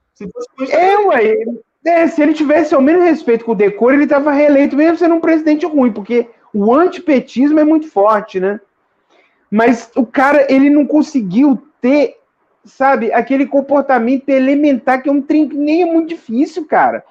é, 0.70 0.96
ué, 0.98 1.44
é, 1.84 2.06
se 2.06 2.22
ele 2.22 2.32
tivesse 2.32 2.74
ao 2.74 2.80
menos 2.80 3.04
respeito 3.04 3.44
com 3.44 3.52
o 3.52 3.56
decoro, 3.56 3.94
ele 3.94 4.04
estava 4.04 4.30
reeleito 4.32 4.76
mesmo 4.76 4.96
sendo 4.96 5.14
um 5.14 5.20
presidente 5.20 5.66
ruim, 5.66 5.92
porque 5.92 6.28
o 6.52 6.74
antipetismo 6.74 7.60
é 7.60 7.64
muito 7.64 7.90
forte, 7.90 8.40
né? 8.40 8.60
Mas 9.50 9.90
o 9.96 10.06
cara, 10.06 10.46
ele 10.52 10.70
não 10.70 10.86
conseguiu 10.86 11.62
ter, 11.80 12.16
sabe, 12.64 13.12
aquele 13.12 13.46
comportamento 13.46 14.28
elementar 14.28 15.02
que 15.02 15.08
é 15.08 15.12
um 15.12 15.22
trem 15.22 15.48
que 15.48 15.56
nem 15.56 15.82
é 15.82 15.86
muito 15.86 16.08
difícil, 16.08 16.66
cara. 16.66 17.04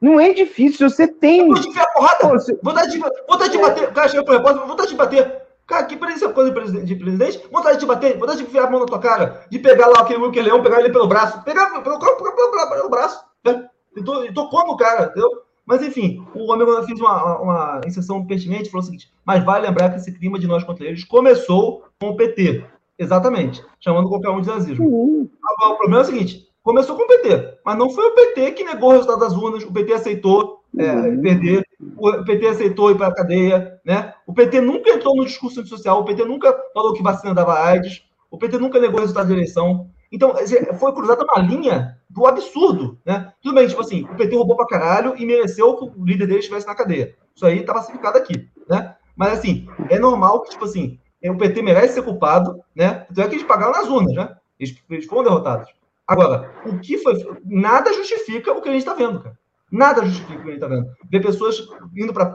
Não 0.00 0.20
é 0.20 0.32
difícil, 0.32 0.88
você 0.88 1.08
tem. 1.08 1.46
Vou 1.48 1.60
te 1.60 1.68
enfiar 1.68 1.86
porrada! 1.92 2.28
Vontade 2.62 2.92
de, 2.92 2.98
vontade 2.98 3.50
de 3.50 3.58
bater. 3.58 3.88
O 3.88 3.92
cara 3.92 4.08
chega 4.08 4.24
pro 4.24 4.34
repórter, 4.34 4.66
vontade 4.66 4.88
de 4.90 4.96
bater. 4.96 5.42
Cara, 5.66 5.84
que 5.84 5.96
presidência 5.96 6.28
coisa 6.28 6.50
de 6.50 6.54
presidente, 6.54 6.86
de 6.86 6.94
presidente? 6.94 7.48
Vontade 7.50 7.74
de 7.74 7.80
te 7.80 7.86
bater, 7.86 8.16
vontade 8.16 8.38
de 8.38 8.44
enfiar 8.44 8.66
a 8.66 8.70
mão 8.70 8.80
na 8.80 8.86
tua 8.86 9.00
cara, 9.00 9.44
de 9.50 9.58
pegar 9.58 9.88
lá 9.88 10.00
aquele 10.00 10.22
Wilker 10.22 10.44
Leão, 10.44 10.62
pegar 10.62 10.78
ele 10.78 10.92
pelo 10.92 11.08
braço, 11.08 11.42
pegar 11.42 11.70
pelo, 11.70 11.82
pelo, 11.82 11.98
pelo, 11.98 12.32
pelo, 12.36 12.68
pelo 12.68 12.90
braço, 12.90 13.24
né? 13.44 13.68
E 13.96 14.04
tô, 14.04 14.22
e 14.22 14.32
tô 14.32 14.48
como 14.48 14.74
o 14.74 14.76
cara, 14.76 15.06
entendeu? 15.06 15.42
Mas 15.64 15.82
enfim, 15.82 16.24
o 16.32 16.52
amigo 16.52 16.80
fez 16.84 17.00
uma, 17.00 17.40
uma 17.40 17.80
inserção 17.84 18.24
pertinente, 18.24 18.70
falou 18.70 18.82
o 18.82 18.86
seguinte: 18.86 19.12
mas 19.24 19.42
vale 19.42 19.66
lembrar 19.66 19.90
que 19.90 19.96
esse 19.96 20.12
clima 20.16 20.38
de 20.38 20.46
nós 20.46 20.62
contra 20.62 20.86
eles 20.86 21.02
começou 21.02 21.84
com 22.00 22.10
o 22.10 22.16
PT. 22.16 22.64
Exatamente, 22.98 23.62
chamando 23.78 24.08
qualquer 24.08 24.30
um 24.30 24.40
de 24.40 24.48
nazismo. 24.48 25.30
Agora, 25.44 25.74
o 25.74 25.76
problema 25.76 26.02
é 26.02 26.04
o 26.04 26.06
seguinte: 26.06 26.48
começou 26.62 26.96
com 26.96 27.02
o 27.02 27.06
PT, 27.06 27.58
mas 27.64 27.78
não 27.78 27.90
foi 27.90 28.06
o 28.06 28.14
PT 28.14 28.52
que 28.52 28.64
negou 28.64 28.90
o 28.90 28.92
resultado 28.92 29.20
das 29.20 29.34
urnas, 29.34 29.64
o 29.64 29.72
PT 29.72 29.92
aceitou 29.92 30.62
é, 30.78 31.16
perder, 31.16 31.64
o 31.96 32.24
PT 32.24 32.46
aceitou 32.46 32.90
ir 32.90 32.96
para 32.96 33.08
a 33.08 33.14
cadeia, 33.14 33.80
né? 33.84 34.14
O 34.26 34.32
PT 34.32 34.60
nunca 34.60 34.90
entrou 34.90 35.16
no 35.16 35.24
discurso 35.24 35.64
social, 35.66 36.00
o 36.00 36.04
PT 36.04 36.24
nunca 36.24 36.54
falou 36.74 36.92
que 36.92 37.02
vacina 37.02 37.34
dava 37.34 37.58
AIDS, 37.58 38.02
o 38.30 38.38
PT 38.38 38.58
nunca 38.58 38.80
negou 38.80 38.98
o 38.98 39.00
resultado 39.00 39.28
da 39.28 39.34
eleição. 39.34 39.90
Então, 40.10 40.34
foi 40.78 40.92
cruzada 40.92 41.24
uma 41.24 41.42
linha 41.42 41.98
do 42.08 42.26
absurdo, 42.26 42.98
né? 43.04 43.32
Tudo 43.42 43.54
bem, 43.56 43.66
tipo 43.66 43.80
assim, 43.80 44.04
o 44.04 44.14
PT 44.14 44.36
roubou 44.36 44.56
pra 44.56 44.66
caralho 44.66 45.14
e 45.16 45.26
mereceu 45.26 45.76
que 45.76 45.84
o 45.84 46.04
líder 46.04 46.26
dele 46.26 46.38
estivesse 46.38 46.66
na 46.66 46.74
cadeia. 46.74 47.14
Isso 47.34 47.44
aí 47.44 47.64
tá 47.64 47.74
pacificado 47.74 48.16
aqui, 48.16 48.48
né? 48.68 48.94
Mas, 49.16 49.38
assim, 49.38 49.66
é 49.90 49.98
normal 49.98 50.42
que, 50.42 50.50
tipo 50.50 50.64
assim, 50.64 50.98
o 51.30 51.38
PT 51.38 51.62
merece 51.62 51.94
ser 51.94 52.02
culpado, 52.02 52.60
né? 52.74 53.06
Então 53.10 53.24
é 53.24 53.28
que 53.28 53.34
eles 53.34 53.46
pagaram 53.46 53.72
nas 53.72 53.88
urnas, 53.88 54.14
né? 54.14 54.36
Eles, 54.58 54.76
eles 54.90 55.06
foram 55.06 55.24
derrotados. 55.24 55.70
Agora, 56.06 56.52
o 56.64 56.78
que 56.78 56.98
foi. 56.98 57.14
Nada 57.44 57.92
justifica 57.92 58.52
o 58.52 58.62
que 58.62 58.68
a 58.68 58.72
gente 58.72 58.82
está 58.82 58.94
vendo, 58.94 59.20
cara. 59.20 59.36
Nada 59.70 60.04
justifica 60.04 60.38
o 60.38 60.42
que 60.42 60.48
a 60.48 60.52
gente 60.52 60.62
está 60.62 60.68
vendo. 60.68 60.88
Ver 61.10 61.20
pessoas 61.20 61.68
indo 61.96 62.12
para 62.12 62.26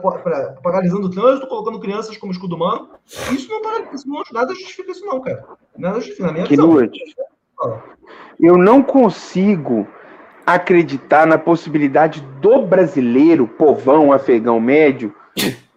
paralisando 0.62 1.06
o 1.06 1.10
trânsito, 1.10 1.46
colocando 1.46 1.80
crianças 1.80 2.16
como 2.18 2.32
escudo 2.32 2.54
humano. 2.54 2.90
Isso 3.32 3.48
não, 3.48 3.94
isso 3.94 4.08
não 4.08 4.22
nada 4.32 4.54
justifica 4.54 4.92
isso, 4.92 5.04
não, 5.04 5.20
cara. 5.20 5.44
Nada 5.76 5.96
justifica. 5.96 6.26
Na 6.26 6.32
minha 6.32 6.44
que 6.44 6.50
visão. 6.50 6.68
noite. 6.68 7.00
Eu 8.38 8.58
não 8.58 8.82
consigo 8.82 9.86
acreditar 10.44 11.26
na 11.26 11.38
possibilidade 11.38 12.20
do 12.40 12.62
brasileiro, 12.62 13.46
povão 13.46 14.12
afegão 14.12 14.60
médio, 14.60 15.14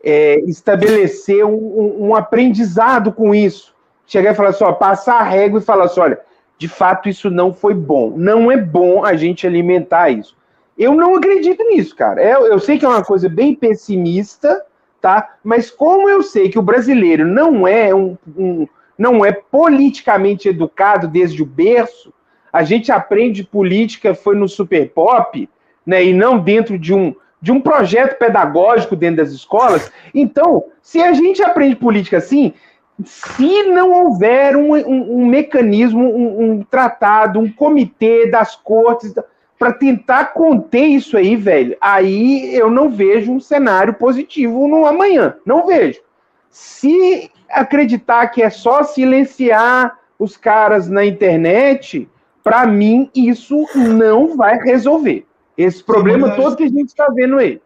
é, 0.05 0.39
estabelecer 0.41 1.43
um, 1.43 2.09
um, 2.09 2.15
aprendizado 2.15 3.11
com 3.11 3.33
isso. 3.33 3.73
Chegar 4.05 4.33
e 4.33 4.35
falar 4.35 4.49
assim, 4.49 4.63
ó, 4.63 4.71
passar 4.71 5.15
a 5.15 5.23
régua 5.23 5.59
e 5.59 5.63
falar 5.63 5.85
assim, 5.85 5.99
olha, 5.99 6.19
de 6.59 6.67
fato 6.67 7.09
isso 7.09 7.31
não 7.31 7.51
foi 7.51 7.73
bom. 7.73 8.13
Não 8.15 8.51
é 8.51 8.55
bom 8.55 9.03
a 9.03 9.15
gente 9.15 9.47
alimentar 9.47 10.11
isso. 10.11 10.37
Eu 10.77 10.93
não 10.93 11.15
acredito 11.15 11.63
nisso, 11.63 11.95
cara. 11.95 12.21
Eu, 12.23 12.45
eu 12.45 12.59
sei 12.59 12.77
que 12.77 12.85
é 12.85 12.87
uma 12.87 13.03
coisa 13.03 13.27
bem 13.27 13.55
pessimista, 13.55 14.63
tá? 15.01 15.37
Mas 15.43 15.71
como 15.71 16.07
eu 16.07 16.21
sei 16.21 16.49
que 16.49 16.59
o 16.59 16.61
brasileiro 16.61 17.25
não 17.25 17.67
é 17.67 17.93
um, 17.95 18.15
um 18.37 18.67
não 18.97 19.25
é 19.25 19.31
politicamente 19.31 20.47
educado 20.47 21.07
desde 21.07 21.41
o 21.41 21.45
berço, 21.45 22.13
a 22.53 22.63
gente 22.63 22.91
aprende 22.91 23.43
política 23.43 24.15
foi 24.15 24.35
no 24.35 24.47
super 24.47 24.89
pop, 24.91 25.49
né, 25.85 26.05
e 26.05 26.13
não 26.13 26.39
dentro 26.39 26.79
de 26.79 26.93
um, 26.93 27.13
de 27.45 27.51
um 27.51 27.61
projeto 27.61 28.17
pedagógico 28.17 28.95
dentro 28.95 29.17
das 29.17 29.31
escolas. 29.31 29.91
Então, 30.15 30.65
se 30.81 30.99
a 30.99 31.13
gente 31.13 31.43
aprende 31.43 31.75
política 31.75 32.17
assim, 32.17 32.55
se 33.03 33.61
não 33.65 33.91
houver 33.91 34.57
um, 34.57 34.73
um, 34.73 35.19
um 35.19 35.27
mecanismo, 35.27 36.03
um, 36.03 36.41
um, 36.41 36.63
tratado, 36.63 37.39
um 37.39 37.47
comitê 37.47 38.31
das 38.31 38.55
cortes 38.55 39.13
para 39.59 39.71
tentar 39.71 40.33
conter 40.33 40.87
isso 40.87 41.15
aí, 41.15 41.35
velho, 41.35 41.77
aí 41.79 42.55
eu 42.55 42.71
não 42.71 42.89
vejo 42.89 43.31
um 43.31 43.39
cenário 43.39 43.93
positivo 43.93 44.67
no 44.67 44.87
amanhã. 44.87 45.35
Não 45.45 45.67
vejo. 45.67 46.01
Se 46.49 47.29
acreditar 47.47 48.25
que 48.29 48.41
é 48.41 48.49
só 48.49 48.81
silenciar 48.81 49.99
os 50.17 50.35
caras 50.35 50.89
na 50.89 51.05
internet, 51.05 52.09
para 52.43 52.65
mim 52.65 53.07
isso 53.13 53.67
não 53.75 54.35
vai 54.35 54.57
resolver. 54.57 55.27
Esse 55.57 55.83
problema 55.83 56.29
Sim, 56.29 56.35
todo 56.35 56.55
que 56.55 56.63
a 56.63 56.67
gente 56.67 56.87
está 56.87 57.07
vendo 57.09 57.37
aí. 57.37 57.61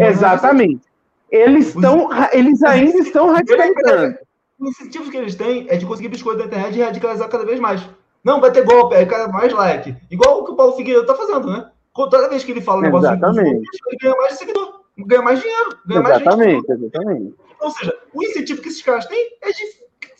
Exatamente. 0.00 0.86
Eles 1.30 1.68
estão, 1.68 2.08
eles 2.32 2.62
ainda 2.62 2.98
estão 2.98 3.30
radicalizando. 3.30 4.18
Os 4.58 4.70
incentivos 4.70 5.10
que 5.10 5.16
eles 5.16 5.34
têm 5.34 5.66
é 5.68 5.76
de 5.76 5.84
conseguir 5.84 6.08
biscoito 6.08 6.38
da 6.38 6.46
internet 6.46 6.78
e 6.78 6.82
radicalizar 6.82 7.28
cada 7.28 7.44
vez 7.44 7.60
mais. 7.60 7.86
Não, 8.24 8.40
vai 8.40 8.50
ter 8.50 8.64
golpe, 8.64 8.94
aí 8.94 9.06
cada 9.06 9.28
mais 9.28 9.52
like. 9.52 9.94
Igual 10.10 10.40
o 10.40 10.44
que 10.44 10.52
o 10.52 10.56
Paulo 10.56 10.72
Figueiredo 10.72 11.02
está 11.02 11.14
fazendo, 11.14 11.50
né? 11.50 11.70
Toda 11.94 12.28
vez 12.28 12.42
que 12.44 12.52
ele 12.52 12.60
fala 12.60 12.78
um 12.78 12.82
negócio 12.82 13.08
exatamente. 13.08 13.60
de 13.60 13.78
ele 13.88 13.96
ganha 14.00 14.16
mais 14.16 14.34
seguidor, 14.34 14.80
ganha 14.98 15.22
mais 15.22 15.40
dinheiro, 15.40 15.78
ganha 15.86 16.00
exatamente, 16.00 16.66
mais 16.66 16.80
gente. 16.80 16.94
Exatamente. 16.94 17.34
Ou 17.60 17.70
seja, 17.70 17.98
o 18.12 18.22
incentivo 18.22 18.62
que 18.62 18.68
esses 18.68 18.82
caras 18.82 19.06
têm 19.06 19.38
é 19.42 19.52
de 19.52 19.62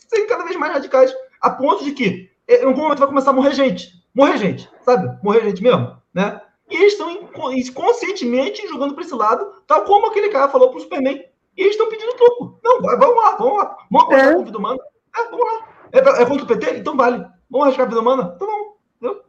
serem 0.09 0.27
cada 0.27 0.43
vez 0.43 0.55
mais 0.55 0.73
radicais, 0.73 1.13
a 1.41 1.49
ponto 1.49 1.83
de 1.83 1.91
que 1.91 2.29
em 2.47 2.63
algum 2.63 2.81
momento 2.81 2.99
vai 2.99 3.07
começar 3.07 3.31
a 3.31 3.33
morrer 3.33 3.53
gente. 3.53 3.91
Morrer 4.15 4.37
gente, 4.37 4.69
sabe? 4.81 5.17
Morrer 5.23 5.43
gente 5.43 5.61
mesmo, 5.61 5.97
né? 6.13 6.41
E 6.69 6.75
eles 6.75 6.93
estão 6.93 7.27
conscientemente 7.73 8.67
jogando 8.67 8.93
para 8.93 9.03
esse 9.03 9.15
lado, 9.15 9.47
tal 9.65 9.83
como 9.83 10.07
aquele 10.07 10.29
cara 10.29 10.49
falou 10.49 10.69
pro 10.69 10.79
Superman. 10.79 11.23
E 11.57 11.61
eles 11.61 11.73
estão 11.73 11.89
pedindo 11.89 12.13
truco. 12.13 12.59
Não, 12.63 12.81
vamos 12.81 13.15
lá, 13.15 13.35
vamos 13.37 13.57
lá. 13.57 13.77
Vamos 13.89 14.05
apostar 14.05 14.29
é. 14.29 14.33
com 14.33 14.41
a 14.41 14.45
vida 14.45 14.57
humana. 14.57 14.79
É, 15.17 15.23
vamos 15.23 15.45
lá. 15.45 15.67
É, 15.91 16.21
é 16.21 16.25
contra 16.25 16.43
o 16.43 16.47
PT? 16.47 16.77
Então 16.77 16.95
vale. 16.95 17.25
Vamos 17.49 17.67
arriscar 17.67 17.85
a 17.85 17.89
vida 17.89 18.01
humana? 18.01 18.33
Então 18.35 18.47
vamos. 18.47 18.67
Entendeu? 19.01 19.23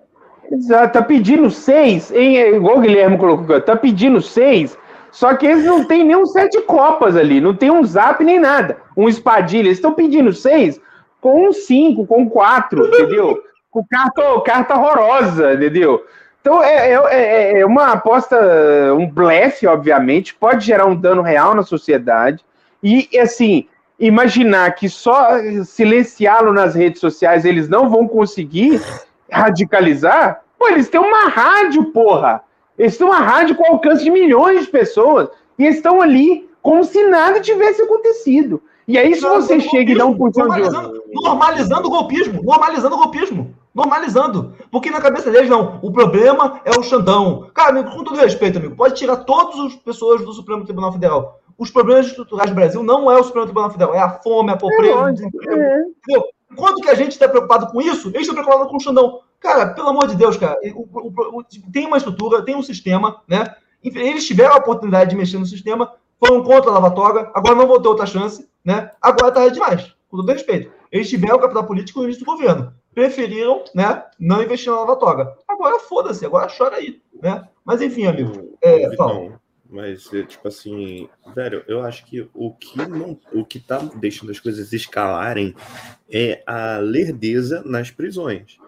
Exato, 0.51 0.93
tá 0.95 1.03
pedindo 1.03 1.51
seis, 1.51 2.11
hein? 2.11 2.55
igual 2.55 2.79
o 2.79 2.81
Guilherme 2.81 3.19
colocou, 3.19 3.61
tá 3.61 3.77
pedindo 3.77 4.21
seis, 4.23 4.79
só 5.11 5.35
que 5.35 5.47
eles 5.47 5.65
não 5.65 5.85
tem 5.85 6.03
nem 6.05 6.17
um 6.17 6.25
sete 6.25 6.59
copas 6.63 7.17
ali, 7.17 7.39
não 7.39 7.55
tem 7.55 7.71
um 7.71 7.85
zap 7.85 8.25
nem 8.25 8.41
nada, 8.41 8.79
um 8.97 9.09
espadilha, 9.11 9.67
eles 9.67 9.77
estão 9.77 9.93
pedindo 9.93 10.33
seis 10.33 10.81
com 11.21 11.49
um 11.49 11.53
cinco, 11.53 12.07
com 12.07 12.31
quatro, 12.31 12.87
entendeu? 12.89 13.43
com 13.71 13.85
carta, 13.85 14.41
carta 14.41 14.75
horrorosa, 14.75 15.55
entendeu? 15.55 16.05
Então 16.41 16.63
é, 16.63 16.93
é, 16.93 16.95
é, 16.95 17.61
é 17.61 17.67
uma 17.67 17.93
aposta, 17.93 18.37
um 18.95 19.09
blefe, 19.09 19.67
obviamente, 19.67 20.35
pode 20.35 20.65
gerar 20.65 20.87
um 20.87 20.95
dano 20.95 21.23
real 21.23 21.55
na 21.55 21.63
sociedade. 21.63 22.45
E 22.83 23.09
assim, 23.19 23.67
imaginar 23.99 24.75
que 24.75 24.89
só 24.89 25.31
silenciá-lo 25.65 26.53
nas 26.53 26.75
redes 26.75 27.01
sociais 27.01 27.45
eles 27.45 27.69
não 27.69 27.91
vão 27.91 28.07
conseguir 28.07 28.81
radicalizar, 29.31 30.43
pô, 30.59 30.69
eles 30.69 30.89
têm 30.89 31.01
uma 31.01 31.29
rádio, 31.29 31.87
porra. 31.93 32.43
Eles 32.79 32.97
têm 32.97 33.07
uma 33.07 33.19
rádio 33.19 33.57
com 33.57 33.73
alcance 33.73 34.05
de 34.05 34.11
milhões 34.11 34.63
de 34.63 34.71
pessoas 34.71 35.29
e 35.59 35.67
estão 35.67 36.01
ali 36.01 36.49
como 36.63 36.85
se 36.85 37.03
nada 37.09 37.41
tivesse 37.41 37.83
acontecido. 37.83 38.63
E 38.87 38.97
aí, 38.97 39.15
se 39.15 39.21
você 39.21 39.61
chega 39.61 39.93
e 39.93 39.99
dá 39.99 40.07
um 40.07 40.17
normalizando, 40.17 40.93
de... 40.93 41.23
normalizando 41.23 41.89
o 41.89 41.91
golpismo, 41.91 42.43
normalizando 42.43 42.95
o 42.95 42.99
golpismo, 42.99 43.55
normalizando. 43.79 44.55
Porque 44.71 44.91
na 44.91 45.01
cabeça 45.01 45.31
deles, 45.31 45.49
não, 45.49 45.79
o 45.81 45.93
problema 45.93 46.61
é 46.65 46.71
o 46.77 46.83
Xandão. 46.83 47.49
Cara, 47.55 47.71
amigo, 47.71 47.91
com 47.91 48.03
todo 48.03 48.17
respeito, 48.17 48.59
amigo, 48.59 48.75
pode 48.75 48.97
tirar 48.97 49.19
todas 49.19 49.59
as 49.61 49.75
pessoas 49.77 50.25
do 50.25 50.33
Supremo 50.33 50.65
Tribunal 50.65 50.93
Federal. 50.93 51.41
Os 51.57 51.71
problemas 51.71 52.07
estruturais 52.07 52.51
do 52.51 52.57
Brasil 52.57 52.83
não 52.83 53.11
é 53.11 53.19
o 53.19 53.23
Supremo 53.23 53.47
Tribunal 53.47 53.71
Federal, 53.71 53.95
é 53.95 54.01
a 54.01 54.11
fome, 54.11 54.51
a 54.51 54.57
pobreza, 54.57 54.99
é, 54.99 55.11
o 55.11 55.13
desemprego. 55.13 55.61
É. 55.61 55.81
Entendeu? 55.81 56.25
Enquanto 56.51 56.81
que 56.81 56.91
a 56.91 56.95
gente 56.95 57.13
está 57.13 57.29
preocupado 57.29 57.69
com 57.69 57.81
isso, 57.81 58.09
eles 58.09 58.23
estão 58.23 58.35
preocupados 58.35 58.71
com 58.71 58.77
o 58.77 58.81
Xandão. 58.81 59.21
Cara, 59.39 59.69
pelo 59.75 59.89
amor 59.89 60.09
de 60.09 60.17
Deus, 60.17 60.37
cara, 60.37 60.59
o, 60.75 60.89
o, 60.93 61.39
o, 61.39 61.45
tem 61.73 61.87
uma 61.87 61.99
estrutura, 61.99 62.45
tem 62.45 62.57
um 62.57 62.63
sistema, 62.63 63.23
né? 63.29 63.55
Eles 63.83 64.27
tiveram 64.27 64.55
a 64.55 64.59
oportunidade 64.59 65.11
de 65.11 65.17
mexer 65.17 65.39
no 65.39 65.47
sistema, 65.47 65.93
foram 66.19 66.43
contra 66.43 66.71
a 66.71 66.75
Lava 66.75 66.91
Toga, 66.91 67.31
agora 67.33 67.55
não 67.55 67.69
vão 67.69 67.81
ter 67.81 67.89
outra 67.89 68.07
chance, 68.07 68.49
né? 68.65 68.91
Agora 69.01 69.31
tá 69.31 69.49
demais, 69.49 69.95
com 70.09 70.17
todo 70.17 70.33
respeito. 70.33 70.73
Eles 70.91 71.09
tiveram 71.09 71.37
o 71.37 71.41
capital 71.41 71.65
político 71.65 72.01
no 72.01 72.07
início 72.07 72.25
do 72.25 72.31
governo. 72.31 72.73
Preferiram, 72.99 73.63
né, 73.73 74.03
não 74.19 74.43
investir 74.43 74.73
na 74.73 74.81
Lava 74.81 74.97
Toga. 74.97 75.33
Agora 75.47 75.79
foda-se, 75.79 76.27
agora 76.27 76.51
chora 76.51 76.79
aí, 76.79 77.01
né? 77.23 77.49
Mas 77.65 77.81
enfim, 77.81 78.07
amigo. 78.07 78.59
É, 78.61 78.93
fala. 78.97 79.41
Mas, 79.71 80.13
é, 80.13 80.25
tipo 80.25 80.49
assim, 80.49 81.09
velho, 81.33 81.63
eu 81.69 81.81
acho 81.81 82.05
que 82.05 82.29
o 82.35 82.53
que 82.53 82.77
não, 82.77 83.17
o 83.33 83.45
que 83.45 83.61
tá 83.61 83.79
deixando 83.95 84.33
as 84.33 84.41
coisas 84.41 84.73
escalarem 84.73 85.55
é 86.11 86.43
a 86.45 86.79
lerdeza 86.79 87.63
nas 87.65 87.89
prisões. 87.89 88.59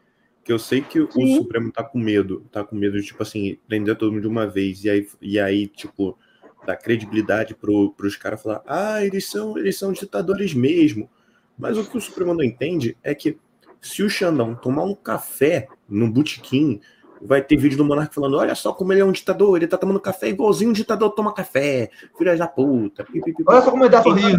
Que 0.44 0.52
eu 0.52 0.60
sei 0.60 0.80
que 0.80 1.04
Sim. 1.10 1.34
o 1.34 1.36
Supremo 1.38 1.72
tá 1.72 1.82
com 1.82 1.98
medo, 1.98 2.46
tá 2.52 2.62
com 2.62 2.76
medo 2.76 3.00
de, 3.00 3.08
tipo 3.08 3.24
assim, 3.24 3.58
prender 3.66 3.96
todo 3.96 4.12
mundo 4.12 4.22
de 4.22 4.28
uma 4.28 4.46
vez, 4.46 4.84
e 4.84 4.90
aí, 4.90 5.08
e 5.20 5.40
aí 5.40 5.66
tipo, 5.66 6.16
dar 6.64 6.76
credibilidade 6.76 7.52
pro, 7.52 7.90
pros 7.94 8.14
caras 8.14 8.40
falar, 8.40 8.62
ah, 8.64 9.04
eles 9.04 9.28
são, 9.28 9.58
eles 9.58 9.76
são 9.76 9.92
ditadores 9.92 10.54
mesmo. 10.54 11.10
Mas 11.58 11.76
o 11.76 11.84
que 11.84 11.98
o 11.98 12.00
Supremo 12.00 12.32
não 12.32 12.44
entende 12.44 12.96
é 13.02 13.12
que 13.12 13.36
se 13.80 14.02
o 14.02 14.10
Xandão 14.10 14.54
tomar 14.54 14.84
um 14.84 14.94
café 14.94 15.68
no 15.88 16.10
botequim 16.10 16.80
vai 17.22 17.42
ter 17.42 17.56
vídeo 17.56 17.76
do 17.76 17.84
Monarca 17.84 18.14
falando: 18.14 18.38
olha 18.38 18.54
só 18.54 18.72
como 18.72 18.92
ele 18.92 19.00
é 19.00 19.04
um 19.04 19.12
ditador, 19.12 19.56
ele 19.56 19.66
tá 19.66 19.76
tomando 19.76 20.00
café 20.00 20.28
igualzinho 20.28 20.70
um 20.70 20.74
ditador 20.74 21.10
toma 21.10 21.34
café, 21.34 21.90
filha 22.16 22.36
da 22.36 22.46
puta. 22.46 23.04
Pi, 23.04 23.20
pi, 23.20 23.34
pi, 23.34 23.44
olha 23.46 23.62
só 23.62 23.70
como 23.70 23.84
ele 23.84 23.90
dá 23.90 24.02
sorriso. 24.02 24.38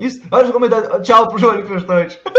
Isso, 0.00 0.22
olha 0.30 0.46
só 0.46 0.52
como 0.52 0.64
ele 0.64 0.74
dá. 0.74 1.00
Tchau 1.00 1.28
pro 1.28 1.38
João 1.38 1.62
Prestante. 1.62 2.20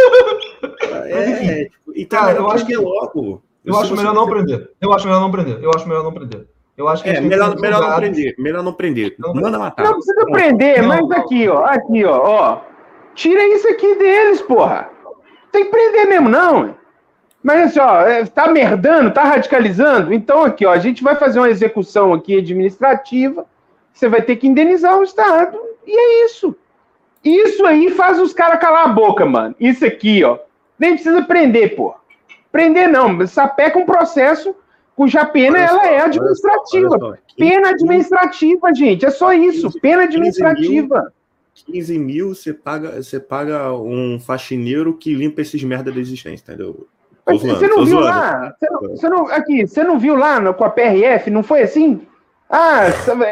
É, 1.07 1.65
tipo, 1.65 1.93
e 1.93 2.05
tá, 2.05 2.19
cara, 2.19 2.39
eu 2.39 2.49
acho 2.49 2.65
que 2.65 2.73
é 2.73 2.77
logo. 2.77 3.43
Eu, 3.63 3.73
eu 3.73 3.79
acho 3.79 3.95
melhor 3.95 4.13
não 4.13 4.25
prender. 4.27 4.71
Eu 4.81 4.93
acho 4.93 5.05
melhor 5.05 5.19
não 5.19 5.31
prender. 5.31 5.63
Eu 5.63 5.71
acho 5.75 5.87
melhor 5.87 6.03
não 6.03 6.11
prender. 6.13 6.47
Eu 6.77 6.87
acho 6.87 7.03
que 7.03 7.09
É, 7.09 7.21
melhor, 7.21 7.55
melhor 7.59 7.81
não 7.81 7.95
prender. 7.95 8.35
Melhor 8.37 8.63
não 8.63 8.73
prender. 8.73 9.15
Manda 9.19 9.59
matar. 9.59 9.83
Não 9.83 9.93
precisa 9.93 10.25
prender, 10.25 10.81
Não, 10.81 10.87
mas 10.89 11.01
não. 11.01 11.11
aqui, 11.17 11.47
ó. 11.47 11.65
Aqui, 11.65 12.05
ó, 12.05 12.17
ó. 12.17 12.61
Tira 13.13 13.45
isso 13.47 13.67
aqui 13.69 13.95
deles, 13.95 14.41
porra. 14.41 14.89
Tem 15.55 15.63
que 15.63 15.71
prender 15.71 16.05
mesmo, 16.05 16.27
não. 16.27 16.75
Mas 17.41 17.67
assim, 17.67 17.79
ó, 17.79 18.01
é, 18.01 18.25
tá 18.25 18.49
merdando, 18.49 19.13
tá 19.13 19.23
radicalizando? 19.23 20.13
Então, 20.13 20.43
aqui, 20.43 20.65
ó, 20.65 20.73
a 20.73 20.79
gente 20.79 21.01
vai 21.01 21.15
fazer 21.15 21.39
uma 21.39 21.49
execução 21.49 22.11
aqui 22.11 22.39
administrativa. 22.39 23.45
Você 23.93 24.09
vai 24.09 24.21
ter 24.21 24.35
que 24.35 24.47
indenizar 24.47 24.99
o 24.99 25.03
Estado. 25.03 25.57
E 25.87 25.97
é 25.97 26.25
isso. 26.25 26.53
Isso 27.23 27.65
aí 27.65 27.89
faz 27.91 28.19
os 28.19 28.33
caras 28.33 28.59
calar 28.59 28.83
a 28.83 28.89
boca, 28.89 29.25
mano. 29.25 29.55
Isso 29.57 29.85
aqui, 29.85 30.25
ó. 30.25 30.39
Nem 30.77 30.95
precisa 30.95 31.21
prender, 31.21 31.77
pô. 31.77 31.95
Prender 32.51 32.89
não, 32.89 33.25
sapeca 33.25 33.79
um 33.79 33.85
processo 33.85 34.53
cuja 34.93 35.23
pena 35.23 35.59
Olha 35.59 35.67
só, 35.69 35.75
ela 35.75 35.85
é 35.85 35.93
olha 35.93 35.99
só, 36.01 36.05
administrativa. 36.07 36.89
olha 36.89 36.99
só. 36.99 37.35
Pena 37.37 37.69
administrativa, 37.69 38.73
gente. 38.73 39.05
É 39.05 39.09
só 39.09 39.31
isso. 39.31 39.71
Pena 39.79 40.03
administrativa. 40.03 41.13
15 41.65 41.97
mil, 41.97 42.35
você 42.35 42.53
paga, 42.53 43.01
você 43.01 43.19
paga 43.19 43.73
um 43.73 44.19
faxineiro 44.19 44.93
que 44.93 45.13
limpa 45.13 45.41
esses 45.41 45.63
merda 45.63 45.91
da 45.91 45.99
existência, 45.99 46.43
entendeu? 46.43 46.87
Mas 47.25 47.41
você 47.41 47.67
não 47.67 47.85
viu 47.85 47.99
lá? 48.01 48.53
Você 48.59 48.69
não, 48.69 48.79
você 48.81 49.09
não- 49.09 49.27
aqui, 49.27 49.65
você 49.67 49.83
não 49.83 49.97
viu 49.97 50.15
lá 50.15 50.39
no- 50.39 50.53
com 50.53 50.63
a 50.65 50.69
PRF? 50.69 51.31
Não 51.31 51.41
foi 51.41 51.61
assim? 51.63 52.01
Ah, 52.49 52.81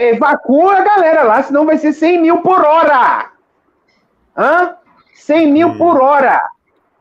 evacua 0.02 0.78
a 0.78 0.82
galera 0.82 1.24
lá, 1.24 1.44
senão 1.44 1.66
vai 1.66 1.78
ser 1.78 1.94
100 1.94 2.20
mil 2.20 2.42
por 2.42 2.60
hora. 2.66 3.30
Hã? 4.36 4.76
100 5.14 5.52
mil 5.52 5.68
Hum. 5.70 5.78
por 5.78 6.02
hora. 6.02 6.42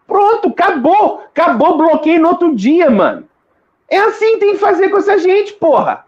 Pronto, 0.07 0.49
acabou. 0.49 1.23
Acabou, 1.35 1.79
bloqueio 1.79 2.21
no 2.21 2.29
outro 2.29 2.55
dia, 2.55 2.91
mano. 2.91 3.27
É 3.89 3.99
assim 3.99 4.33
que 4.35 4.39
tem 4.41 4.53
que 4.53 4.59
fazer 4.59 4.91
com 4.91 4.99
essa 4.99 5.17
gente, 5.19 5.55
porra. 5.55 6.05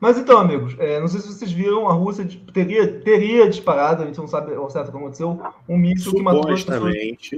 Mas 0.00 0.18
então, 0.18 0.38
amigos, 0.38 0.74
é, 0.78 0.98
não 0.98 1.06
sei 1.06 1.20
se 1.20 1.28
vocês 1.28 1.52
viram, 1.52 1.86
a 1.86 1.92
Rússia 1.92 2.26
teria, 2.54 3.00
teria 3.00 3.46
disparado, 3.48 4.02
a 4.02 4.06
gente 4.06 4.16
não 4.16 4.26
sabe 4.26 4.54
ao 4.54 4.70
certo 4.70 4.88
o 4.88 4.92
que 4.92 4.96
aconteceu, 4.96 5.38
um 5.68 5.76
míssil 5.76 6.12
que 6.14 6.22
matou 6.22 6.40
duas 6.48 6.64
pessoas. 6.64 6.94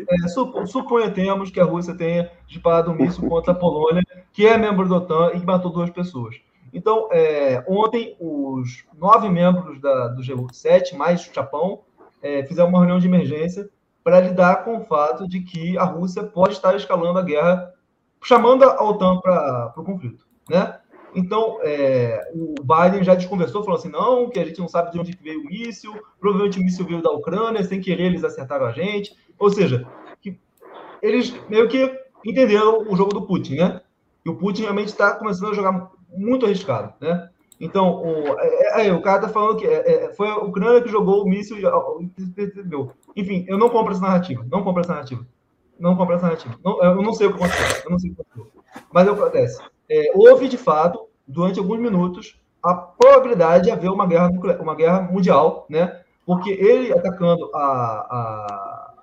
É, 0.09 0.29
supo- 0.29 0.67
suponhamos 0.67 1.51
que 1.51 1.59
a 1.59 1.65
Rússia 1.65 1.93
tenha 1.95 2.31
disparado 2.47 2.93
um 2.93 2.95
míssil 2.95 3.29
contra 3.29 3.51
a 3.51 3.55
Polônia, 3.57 4.05
que 4.33 4.47
é 4.47 4.57
membro 4.57 4.89
da 4.89 4.97
OTAN 4.97 5.33
e 5.35 5.41
que 5.41 5.47
matou 5.47 5.73
duas 5.73 5.91
pessoas. 5.91 6.37
Então, 6.73 7.09
é, 7.11 7.65
ontem, 7.69 8.17
os 8.21 8.85
nove 8.97 9.29
membros 9.29 9.81
da, 9.81 10.09
do 10.09 10.23
G7, 10.23 10.95
mais 10.97 11.29
o 11.29 11.35
Japão, 11.35 11.81
é, 12.23 12.45
fizeram 12.45 12.69
uma 12.69 12.79
reunião 12.79 13.01
de 13.01 13.09
emergência 13.09 13.69
para 14.05 14.21
lidar 14.21 14.65
com 14.65 14.77
o 14.79 14.85
fato 14.85 15.29
de 15.29 15.41
que 15.41 15.77
a 15.77 15.85
Rússia 15.85 16.23
pode 16.23 16.55
estar 16.55 16.77
escalando 16.77 17.19
a 17.19 17.23
guerra, 17.23 17.73
chamando 18.23 18.63
a 18.63 18.83
OTAN 18.85 19.19
para 19.19 19.75
o 19.77 19.83
conflito. 19.83 20.25
Né? 20.49 20.77
Então, 21.15 21.59
é, 21.63 22.31
o 22.35 22.55
Biden 22.63 23.05
já 23.05 23.15
desconversou, 23.15 23.63
falou 23.63 23.79
assim, 23.79 23.91
não, 23.91 24.31
que 24.31 24.39
a 24.39 24.45
gente 24.45 24.61
não 24.61 24.69
sabe 24.69 24.91
de 24.91 24.99
onde 24.99 25.19
veio 25.23 25.41
o 25.41 25.45
míssil, 25.45 25.95
provavelmente 26.19 26.59
o 26.59 26.63
míssil 26.63 26.87
veio 26.87 27.03
da 27.03 27.11
Ucrânia, 27.11 27.63
sem 27.65 27.81
querer 27.81 28.07
eles 28.07 28.25
acertaram 28.25 28.67
a 28.67 28.73
gente. 28.73 29.15
Ou 29.39 29.51
seja, 29.51 29.87
que 30.21 30.39
eles 31.03 31.35
meio 31.49 31.69
que 31.69 32.01
entenderam 32.25 32.85
o 32.89 32.97
jogo 32.97 33.13
do 33.13 33.27
Putin, 33.27 33.57
né? 33.57 33.81
E 34.25 34.31
o 34.31 34.37
Putin 34.37 34.63
realmente 34.63 34.89
está 34.89 35.13
começando 35.13 35.51
a 35.51 35.55
jogar 35.55 35.91
muito 36.09 36.47
arriscado, 36.47 36.95
né? 37.01 37.29
Então, 37.61 38.03
o, 38.03 38.41
é, 38.41 38.89
é, 38.89 38.93
o 38.93 39.03
cara 39.03 39.21
tá 39.21 39.29
falando 39.29 39.57
que 39.57 39.67
é, 39.67 40.07
é, 40.07 40.13
foi 40.15 40.29
a 40.29 40.39
Ucrânia 40.39 40.83
que 40.83 40.89
jogou 40.89 41.23
o 41.23 41.29
míssil 41.29 41.59
e? 41.59 41.65
Enfim, 43.15 43.45
eu 43.47 43.59
não 43.59 43.69
compro 43.69 43.93
essa 43.93 44.01
narrativa, 44.01 44.45
não 44.51 44.65
compro 44.65 44.81
essa 44.81 44.93
narrativa. 44.93 45.25
Não 45.79 45.97
compro 45.97 46.15
essa 46.15 46.27
narrativa. 46.27 46.59
Não, 46.65 46.83
eu 46.83 47.03
não 47.03 47.13
sei 47.13 47.27
o 47.27 47.31
que 47.31 47.37
aconteceu, 47.37 47.83
eu 47.85 47.91
não 47.91 47.99
sei 47.99 48.11
o 48.11 48.15
que 48.15 48.23
aconteceu. 48.23 48.63
Mas 48.93 49.05
que 49.05 49.11
acontece? 49.11 49.63
É, 49.95 50.11
houve, 50.15 50.49
de 50.49 50.57
fato, 50.57 51.07
durante 51.29 51.59
alguns 51.59 51.79
minutos, 51.79 52.41
a 52.63 52.75
probabilidade 52.75 53.65
de 53.65 53.71
haver 53.71 53.91
uma 53.91 54.07
guerra, 54.07 54.31
nuclear, 54.31 54.59
uma 54.63 54.75
guerra 54.75 55.03
mundial, 55.03 55.67
né? 55.69 56.01
Porque 56.25 56.49
ele 56.49 56.91
atacando 56.95 57.51
a, 57.55 57.61
a, 57.61 58.95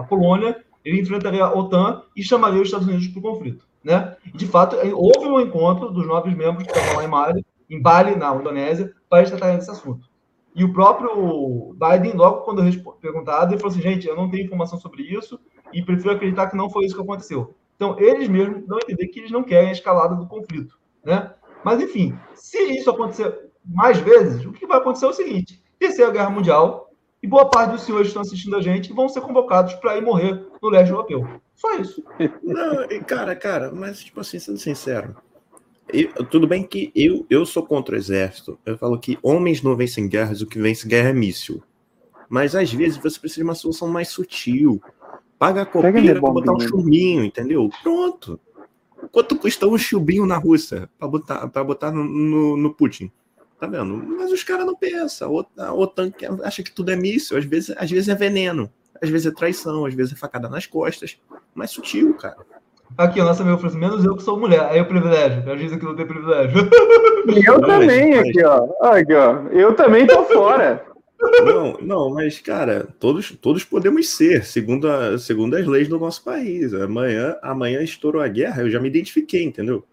a 0.00 0.06
Polônia, 0.06 0.62
ele 0.84 1.00
enfrentaria 1.00 1.42
a 1.42 1.54
OTAN 1.54 2.02
e 2.14 2.22
chamaria 2.22 2.60
os 2.60 2.68
Estados 2.68 2.86
Unidos 2.86 3.08
para 3.08 3.20
o 3.20 3.22
conflito, 3.22 3.64
né? 3.82 4.18
De 4.34 4.46
fato, 4.46 4.76
houve 4.94 5.26
um 5.26 5.40
encontro 5.40 5.90
dos 5.90 6.06
novos 6.06 6.36
membros 6.36 6.66
que 6.66 6.72
estavam 6.72 6.96
lá 6.96 7.04
em 7.06 7.08
Bali, 7.08 7.46
em 7.70 7.80
Bali, 7.80 8.14
na 8.14 8.34
Indonésia, 8.34 8.92
para 9.08 9.20
eles 9.20 9.30
tratarem 9.30 9.56
desse 9.56 9.70
assunto. 9.70 10.10
E 10.54 10.62
o 10.62 10.74
próprio 10.74 11.74
Biden, 11.74 12.12
logo 12.12 12.42
quando 12.42 12.62
perguntado, 13.00 13.52
ele 13.52 13.60
falou 13.60 13.72
assim: 13.72 13.82
gente, 13.82 14.06
eu 14.06 14.16
não 14.16 14.28
tenho 14.28 14.44
informação 14.44 14.78
sobre 14.78 15.04
isso 15.04 15.40
e 15.72 15.82
prefiro 15.82 16.10
acreditar 16.10 16.48
que 16.48 16.56
não 16.56 16.68
foi 16.68 16.84
isso 16.84 16.94
que 16.94 17.00
aconteceu. 17.00 17.54
Então, 17.78 17.96
eles 18.00 18.28
mesmos 18.28 18.66
dão 18.66 18.76
a 18.76 18.80
entender 18.82 19.06
que 19.06 19.20
eles 19.20 19.30
não 19.30 19.44
querem 19.44 19.68
a 19.68 19.72
escalada 19.72 20.16
do 20.16 20.26
conflito, 20.26 20.76
né? 21.04 21.32
Mas, 21.64 21.80
enfim, 21.80 22.12
se 22.34 22.58
isso 22.72 22.90
acontecer 22.90 23.50
mais 23.64 23.98
vezes, 23.98 24.44
o 24.44 24.52
que 24.52 24.66
vai 24.66 24.78
acontecer 24.78 25.06
é 25.06 25.08
o 25.08 25.12
seguinte: 25.12 25.62
terceira 25.78 26.10
guerra 26.10 26.28
mundial 26.30 26.92
e 27.22 27.28
boa 27.28 27.48
parte 27.48 27.70
dos 27.72 27.82
senhores 27.82 28.06
que 28.06 28.10
estão 28.10 28.22
assistindo 28.22 28.56
a 28.56 28.60
gente 28.60 28.92
vão 28.92 29.08
ser 29.08 29.20
convocados 29.20 29.74
para 29.74 29.96
ir 29.96 30.02
morrer 30.02 30.44
no 30.60 30.68
leste 30.70 30.90
europeu. 30.90 31.24
Só 31.54 31.76
isso. 31.76 32.02
Não, 32.42 32.84
cara, 33.06 33.36
cara, 33.36 33.70
mas, 33.72 34.00
tipo 34.00 34.20
assim, 34.20 34.40
sendo 34.40 34.58
sincero, 34.58 35.14
eu- 35.88 36.24
tudo 36.26 36.46
bem 36.48 36.64
que 36.64 36.90
eu, 36.96 37.24
eu 37.30 37.46
sou 37.46 37.64
contra 37.64 37.94
o 37.94 37.98
exército. 37.98 38.58
Eu 38.66 38.76
falo 38.76 38.98
que 38.98 39.18
homens 39.22 39.62
não 39.62 39.76
vencem 39.76 40.08
guerras, 40.08 40.42
o 40.42 40.46
que 40.46 40.58
vence 40.58 40.86
guerra 40.88 41.10
é 41.10 41.12
míssil. 41.12 41.62
Mas 42.28 42.54
às 42.54 42.72
vezes 42.72 42.98
você 42.98 43.18
precisa 43.18 43.40
de 43.40 43.44
uma 43.44 43.54
solução 43.54 43.88
mais 43.88 44.08
sutil. 44.08 44.80
Paga 45.38 45.62
a 45.72 45.92
minha 45.92 46.20
pra 46.20 46.30
botar 46.30 46.52
um 46.52 46.60
chumbinho, 46.60 47.24
entendeu? 47.24 47.70
Pronto. 47.82 48.40
Quanto 49.12 49.36
custa 49.36 49.66
um 49.66 49.78
chubinho 49.78 50.26
na 50.26 50.36
Rússia 50.36 50.88
pra 50.98 51.06
botar, 51.06 51.48
pra 51.48 51.62
botar 51.62 51.92
no, 51.92 52.02
no, 52.04 52.56
no 52.56 52.74
Putin? 52.74 53.10
Tá 53.60 53.66
vendo? 53.66 53.94
Mas 53.96 54.32
os 54.32 54.42
caras 54.42 54.66
não 54.66 54.74
pensam. 54.74 55.44
A 55.56 55.72
OTAN- 55.72 56.12
acha 56.44 56.62
que 56.62 56.72
tudo 56.72 56.90
é 56.90 56.96
míssil. 56.96 57.36
Às 57.38 57.44
vezes, 57.44 57.74
às 57.78 57.90
vezes 57.90 58.08
é 58.08 58.14
veneno. 58.14 58.70
Às 59.00 59.08
vezes 59.08 59.26
é 59.26 59.30
traição. 59.34 59.84
Às 59.86 59.94
vezes 59.94 60.12
é 60.12 60.16
facada 60.16 60.48
nas 60.48 60.66
costas. 60.66 61.16
Mais 61.54 61.70
sutil, 61.70 62.14
cara. 62.14 62.36
Aqui, 62.96 63.20
a 63.20 63.24
nossa 63.24 63.42
amiga 63.42 63.56
falou 63.58 63.70
assim: 63.70 63.78
menos 63.78 64.04
eu 64.04 64.16
que 64.16 64.22
sou 64.22 64.38
mulher. 64.38 64.60
Aí 64.70 64.80
o 64.80 64.86
privilégio. 64.86 65.42
Já 65.44 65.54
diz 65.54 65.76
que 65.76 65.84
não 65.84 65.94
tem 65.94 66.06
privilégio. 66.06 66.68
Eu 67.46 67.60
Não, 67.60 67.68
também, 67.68 68.16
mas- 68.16 68.28
aqui, 68.28 68.44
ó. 68.44 68.68
Aqui, 68.82 69.12
ó. 69.14 69.42
Eu 69.52 69.74
também 69.74 70.06
tô 70.06 70.24
fora. 70.24 70.84
Não, 71.20 71.78
não, 71.80 72.10
mas, 72.10 72.38
cara, 72.38 72.88
todos, 72.98 73.32
todos 73.40 73.64
podemos 73.64 74.08
ser, 74.08 74.44
segundo, 74.44 74.88
a, 74.88 75.18
segundo 75.18 75.56
as 75.56 75.66
leis 75.66 75.88
do 75.88 75.98
nosso 75.98 76.22
país. 76.22 76.72
Amanhã, 76.72 77.36
amanhã 77.42 77.82
estourou 77.82 78.22
a 78.22 78.28
guerra, 78.28 78.62
eu 78.62 78.70
já 78.70 78.78
me 78.78 78.88
identifiquei, 78.88 79.42
entendeu? 79.42 79.84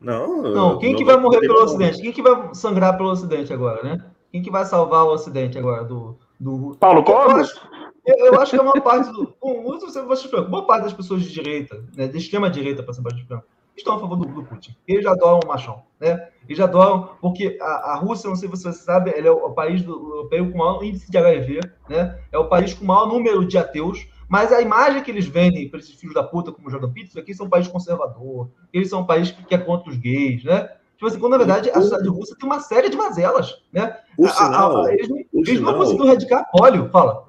Não, 0.00 0.42
Não, 0.42 0.78
quem 0.78 0.92
não 0.92 0.98
que 0.98 1.04
vai 1.04 1.18
morrer 1.18 1.40
pelo. 1.40 1.62
Ocidente? 1.62 2.00
Quem 2.00 2.12
que 2.12 2.22
vai 2.22 2.54
sangrar 2.54 2.96
pelo 2.96 3.10
Ocidente 3.10 3.52
agora, 3.52 3.82
né? 3.82 4.04
Quem 4.32 4.42
que 4.42 4.50
vai 4.50 4.64
salvar 4.64 5.04
o 5.04 5.12
Ocidente 5.12 5.58
agora 5.58 5.84
do... 5.84 6.16
do... 6.38 6.74
Paulo 6.80 7.04
acho, 7.32 7.60
eu, 8.06 8.26
eu 8.26 8.40
acho 8.40 8.52
que 8.52 8.56
é 8.56 8.62
uma 8.62 8.80
parte 8.80 9.12
do... 9.12 9.26
com 9.38 9.60
muito 9.60 9.86
você 9.86 10.00
vai 10.00 10.14
explicar, 10.14 10.42
boa 10.42 10.66
parte 10.66 10.84
das 10.84 10.94
pessoas 10.94 11.22
de 11.22 11.30
direita, 11.30 11.84
né, 11.94 12.08
de 12.08 12.16
extrema 12.16 12.48
direita, 12.48 12.82
para 12.82 12.94
ser 12.94 13.02
mais 13.02 13.20
franco, 13.20 13.44
estão 13.76 13.96
a 13.96 14.00
favor 14.00 14.16
do, 14.16 14.26
do 14.26 14.44
Putin. 14.44 14.74
Eles 14.88 15.04
adoram 15.04 15.40
o 15.44 15.48
machão, 15.48 15.82
né? 16.00 16.29
Eles 16.48 16.58
adoram, 16.60 17.10
porque 17.20 17.56
a, 17.60 17.92
a 17.92 17.94
Rússia, 17.96 18.28
não 18.28 18.34
sei 18.36 18.48
se 18.48 18.56
você 18.56 18.72
sabe, 18.72 19.10
ela 19.16 19.28
é 19.28 19.30
o, 19.30 19.46
o 19.46 19.52
país 19.52 19.82
do, 19.82 19.92
europeu 19.92 20.50
com 20.50 20.58
maior 20.58 20.82
índice 20.82 21.10
de 21.10 21.16
HIV, 21.16 21.60
né? 21.88 22.18
É 22.32 22.38
o 22.38 22.48
país 22.48 22.74
com 22.74 22.84
o 22.84 22.88
maior 22.88 23.06
número 23.06 23.44
de 23.46 23.56
ateus, 23.56 24.08
mas 24.28 24.52
a 24.52 24.60
imagem 24.60 25.02
que 25.02 25.10
eles 25.10 25.26
vendem 25.26 25.68
para 25.68 25.78
esses 25.78 25.94
filhos 25.94 26.14
da 26.14 26.22
puta, 26.24 26.50
como 26.50 26.66
o 26.66 26.70
Jordan 26.70 26.92
Peterson, 26.92 27.18
é 27.18 27.22
que 27.22 27.28
eles 27.30 27.36
são 27.36 27.46
um 27.46 27.50
país 27.50 27.68
conservador, 27.68 28.50
eles 28.72 28.88
são 28.88 29.00
um 29.02 29.06
país 29.06 29.30
que 29.30 29.54
é 29.54 29.58
contra 29.58 29.90
os 29.90 29.96
gays, 29.96 30.42
né? 30.44 30.70
Tipo 30.96 31.06
assim, 31.06 31.18
quando 31.18 31.32
na 31.32 31.38
verdade 31.38 31.70
a 31.70 31.74
sociedade 31.74 32.08
russa 32.08 32.36
tem 32.38 32.46
uma 32.48 32.60
série 32.60 32.90
de 32.90 32.96
mazelas, 32.96 33.62
né? 33.72 33.96
Por 34.16 34.26
A- 34.28 34.30
a- 34.30 34.32
a- 34.32 34.34
sinal, 34.44 34.88
eles 34.88 35.08
não, 35.08 35.16
eles 35.18 35.30
não 35.32 35.44
sinal- 35.44 35.74
conseguiram 35.76 36.06
erradicar 36.06 36.50
óleo, 36.60 36.88
fala. 36.90 37.26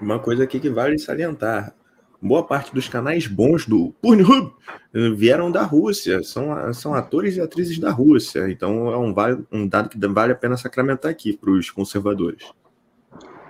Uma 0.00 0.18
coisa 0.18 0.44
aqui 0.44 0.58
que 0.58 0.68
vale 0.70 0.98
salientar. 0.98 1.74
Boa 2.22 2.42
parte 2.42 2.74
dos 2.74 2.86
canais 2.86 3.26
bons 3.26 3.66
do 3.66 3.94
Pornhub 4.02 4.52
eh, 4.92 5.10
vieram 5.10 5.50
da 5.50 5.62
Rússia, 5.62 6.22
são, 6.22 6.72
são 6.74 6.94
atores 6.94 7.36
e 7.36 7.40
atrizes 7.40 7.78
da 7.78 7.90
Rússia. 7.90 8.50
Então 8.50 8.92
é 8.92 8.98
um, 8.98 9.14
um 9.50 9.66
dado 9.66 9.88
que 9.88 9.98
vale 10.06 10.32
a 10.32 10.36
pena 10.36 10.56
sacramentar 10.56 11.10
aqui 11.10 11.32
para 11.32 11.50
os 11.50 11.70
conservadores. 11.70 12.52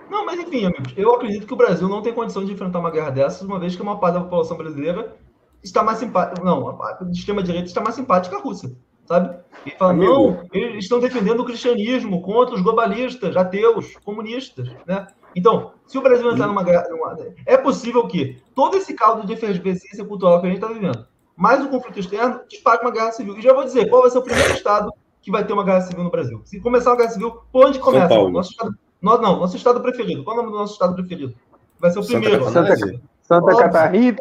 Não, 0.09 0.25
mas 0.25 0.39
enfim, 0.39 0.65
amigos, 0.65 0.93
eu 0.95 1.13
acredito 1.13 1.45
que 1.45 1.53
o 1.53 1.57
Brasil 1.57 1.87
não 1.89 2.01
tem 2.01 2.13
condição 2.13 2.45
de 2.45 2.53
enfrentar 2.53 2.79
uma 2.79 2.91
guerra 2.91 3.09
dessas, 3.09 3.41
uma 3.41 3.59
vez 3.59 3.75
que 3.75 3.81
uma 3.81 3.99
parte 3.99 4.15
da 4.15 4.21
população 4.21 4.57
brasileira 4.57 5.15
está 5.63 5.83
mais 5.83 5.99
simpática. 5.99 6.43
Não, 6.43 6.67
a 6.67 6.73
parte 6.73 7.05
de 7.05 7.17
extrema-direita 7.17 7.67
está 7.67 7.81
mais 7.81 7.95
simpática 7.95 8.37
à 8.37 8.39
Rússia, 8.39 8.71
sabe? 9.05 9.37
E 9.65 9.71
fala, 9.71 9.91
Amigo. 9.91 10.11
não, 10.11 10.47
eles 10.53 10.83
estão 10.83 10.99
defendendo 10.99 11.41
o 11.41 11.45
cristianismo 11.45 12.21
contra 12.21 12.55
os 12.55 12.61
globalistas, 12.61 13.35
ateus, 13.35 13.95
comunistas, 14.03 14.69
né? 14.85 15.07
Então, 15.35 15.71
se 15.85 15.97
o 15.97 16.01
Brasil 16.01 16.29
entrar 16.31 16.47
numa 16.47 16.63
guerra. 16.63 16.87
numa- 16.89 17.17
É 17.45 17.57
possível 17.57 18.07
que 18.07 18.41
todo 18.55 18.75
esse 18.77 18.93
caldo 18.93 19.25
de 19.25 19.33
efervescência 19.33 20.03
cultural 20.05 20.39
que 20.41 20.47
a 20.47 20.49
gente 20.49 20.61
está 20.61 20.71
vivendo, 20.71 21.05
mais 21.35 21.63
o 21.63 21.69
conflito 21.69 21.99
externo, 21.99 22.41
dispare 22.49 22.81
uma 22.81 22.91
guerra 22.91 23.11
civil. 23.11 23.37
E 23.37 23.41
já 23.41 23.53
vou 23.53 23.63
dizer, 23.63 23.89
qual 23.89 24.01
vai 24.01 24.11
ser 24.11 24.17
o 24.17 24.23
primeiro 24.23 24.53
estado 24.53 24.91
que 25.21 25.31
vai 25.31 25.45
ter 25.45 25.53
uma 25.53 25.63
guerra 25.63 25.81
civil 25.81 26.03
no 26.03 26.11
Brasil? 26.11 26.41
Se 26.43 26.59
começar 26.59 26.91
uma 26.91 26.97
guerra 26.97 27.11
civil, 27.11 27.37
por 27.51 27.65
onde 27.67 27.79
começa? 27.79 28.07
Paulo. 28.09 28.29
Nosso 28.29 28.51
estado, 28.51 28.75
no- 29.01 29.17
não, 29.17 29.39
nosso 29.39 29.55
estado 29.55 29.79
preferido. 29.81 30.23
Qual 30.23 30.35
é 30.35 30.39
o 30.39 30.43
nome 30.43 30.53
do 30.53 30.59
nosso 30.59 30.73
estado 30.73 30.93
preferido? 30.95 31.33
Vai 31.79 31.89
ser 31.91 31.99
o 31.99 32.03
Santa 32.03 32.19
primeiro. 32.19 32.45
Catarina. 32.45 32.85
né? 32.85 32.99
Santa. 33.21 33.55
Catarina? 33.55 34.17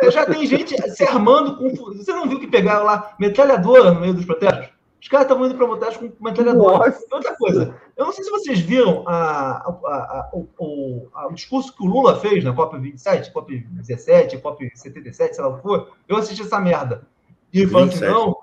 É, 0.00 0.10
Já 0.10 0.24
tem 0.24 0.46
gente 0.46 0.80
se 0.92 1.04
armando 1.04 1.56
com. 1.56 1.68
Você 1.94 2.12
não 2.12 2.26
viu 2.28 2.38
que 2.40 2.46
pegaram 2.46 2.84
lá 2.86 3.14
metralhadora 3.18 3.90
no 3.92 4.00
meio 4.00 4.14
dos 4.14 4.24
protestos? 4.24 4.68
Os 5.00 5.08
caras 5.08 5.24
estavam 5.24 5.46
indo 5.46 5.54
para 5.54 5.66
votar 5.66 5.96
com 5.96 6.12
metralhadora. 6.20 6.96
Outra 7.10 7.34
coisa, 7.36 7.74
eu 7.96 8.04
não 8.04 8.12
sei 8.12 8.22
se 8.22 8.30
vocês 8.30 8.60
viram 8.60 9.02
a, 9.06 9.56
a, 9.56 9.70
a, 9.70 10.30
o, 10.32 10.46
o, 10.58 11.32
discurso 11.32 11.74
que 11.74 11.82
o 11.82 11.86
Lula 11.86 12.16
fez 12.20 12.44
na 12.44 12.52
COP 12.52 12.78
27, 12.78 13.32
COP 13.32 13.58
17, 13.58 14.38
COP 14.38 14.70
77, 14.74 15.34
sei 15.34 15.44
lá 15.44 15.50
o 15.50 15.56
que 15.56 15.62
for. 15.62 15.92
Eu 16.06 16.16
assisti 16.16 16.42
essa 16.42 16.60
merda. 16.60 17.06
E 17.52 17.60
ele 17.60 17.70
falou 17.70 17.88
assim: 17.88 18.00
não, 18.00 18.38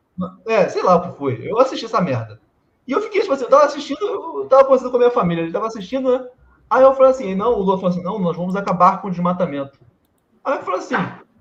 é, 0.48 0.68
sei 0.68 0.82
lá 0.82 0.96
o 0.96 1.12
que 1.12 1.18
foi. 1.18 1.40
Eu 1.48 1.60
assisti 1.60 1.86
essa 1.86 2.02
merda. 2.02 2.40
E 2.88 2.92
eu 2.92 3.02
fiquei, 3.02 3.22
tipo 3.22 3.34
assim, 3.34 3.44
eu 3.44 3.50
tava 3.50 3.66
assistindo, 3.66 4.00
eu 4.02 4.48
tava 4.50 4.64
conversando 4.64 4.90
com 4.90 4.96
a 4.96 5.00
minha 5.00 5.12
família, 5.12 5.42
ele 5.42 5.52
tava 5.52 5.68
assistindo, 5.68 6.10
né? 6.10 6.26
Aí 6.70 6.82
eu 6.84 6.94
falei 6.96 7.12
assim, 7.12 7.36
não, 7.36 7.54
o 7.54 7.60
Lula 7.60 7.78
falou 7.78 7.92
assim, 7.92 8.04
não, 8.04 8.18
nós 8.18 8.36
vamos 8.36 8.56
acabar 8.56 9.02
com 9.02 9.10
o 9.10 9.12
desmatamento. 9.12 9.80
Aí 10.44 10.56
eu 10.56 10.64
falei 10.64 10.80
assim, 10.80 10.96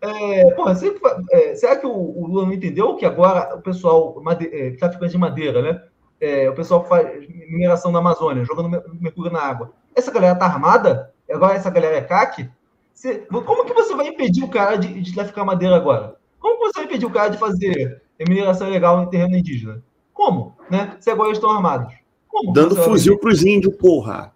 é, 0.07 0.51
porra, 0.53 0.75
sempre, 0.75 1.01
é, 1.31 1.55
será 1.55 1.77
que 1.77 1.87
o, 1.87 1.91
o, 1.91 2.27
Lula 2.27 2.47
não 2.47 2.53
entendeu 2.53 2.95
que 2.97 3.05
agora 3.05 3.55
o 3.57 3.61
pessoal, 3.61 4.21
made, 4.23 4.47
é, 4.53 4.71
traficante 4.73 5.13
de 5.13 5.19
madeira, 5.19 5.63
né? 5.63 5.83
É, 6.21 6.49
o 6.49 6.55
pessoal 6.55 6.83
que 6.83 6.89
faz 6.89 7.29
mineração 7.29 7.93
na 7.93 7.99
Amazônia, 7.99 8.45
jogando 8.45 8.71
mercúrio 9.01 9.31
na 9.31 9.41
água. 9.41 9.73
Essa 9.95 10.11
galera 10.11 10.35
tá 10.35 10.47
armada? 10.47 11.13
Agora 11.31 11.55
essa 11.55 11.71
galera 11.71 11.97
é 11.97 12.01
CAC? 12.01 12.49
Você, 12.95 13.19
como 13.29 13.65
que 13.65 13.75
você 13.75 13.95
vai 13.95 14.09
impedir 14.09 14.43
o 14.43 14.49
cara 14.49 14.77
de, 14.77 15.01
de 15.01 15.15
traficar 15.15 15.45
madeira 15.45 15.77
agora? 15.77 16.17
Como 16.39 16.57
que 16.57 16.67
você 16.67 16.79
vai 16.79 16.85
impedir 16.85 17.05
o 17.05 17.11
cara 17.11 17.29
de 17.29 17.37
fazer 17.37 18.03
mineração 18.27 18.69
ilegal 18.69 19.03
em 19.03 19.11
terreno 19.11 19.37
indígena? 19.37 19.83
Como? 20.15 20.57
Né? 20.71 20.97
Se 21.01 21.11
agora 21.11 21.29
eles 21.29 21.39
estão 21.39 21.51
armados. 21.51 21.93
Como 22.29 22.53
Dando 22.53 22.77
fuzil 22.77 23.19
para 23.19 23.31
os 23.31 23.45
índios, 23.45 23.77
porra. 23.77 24.33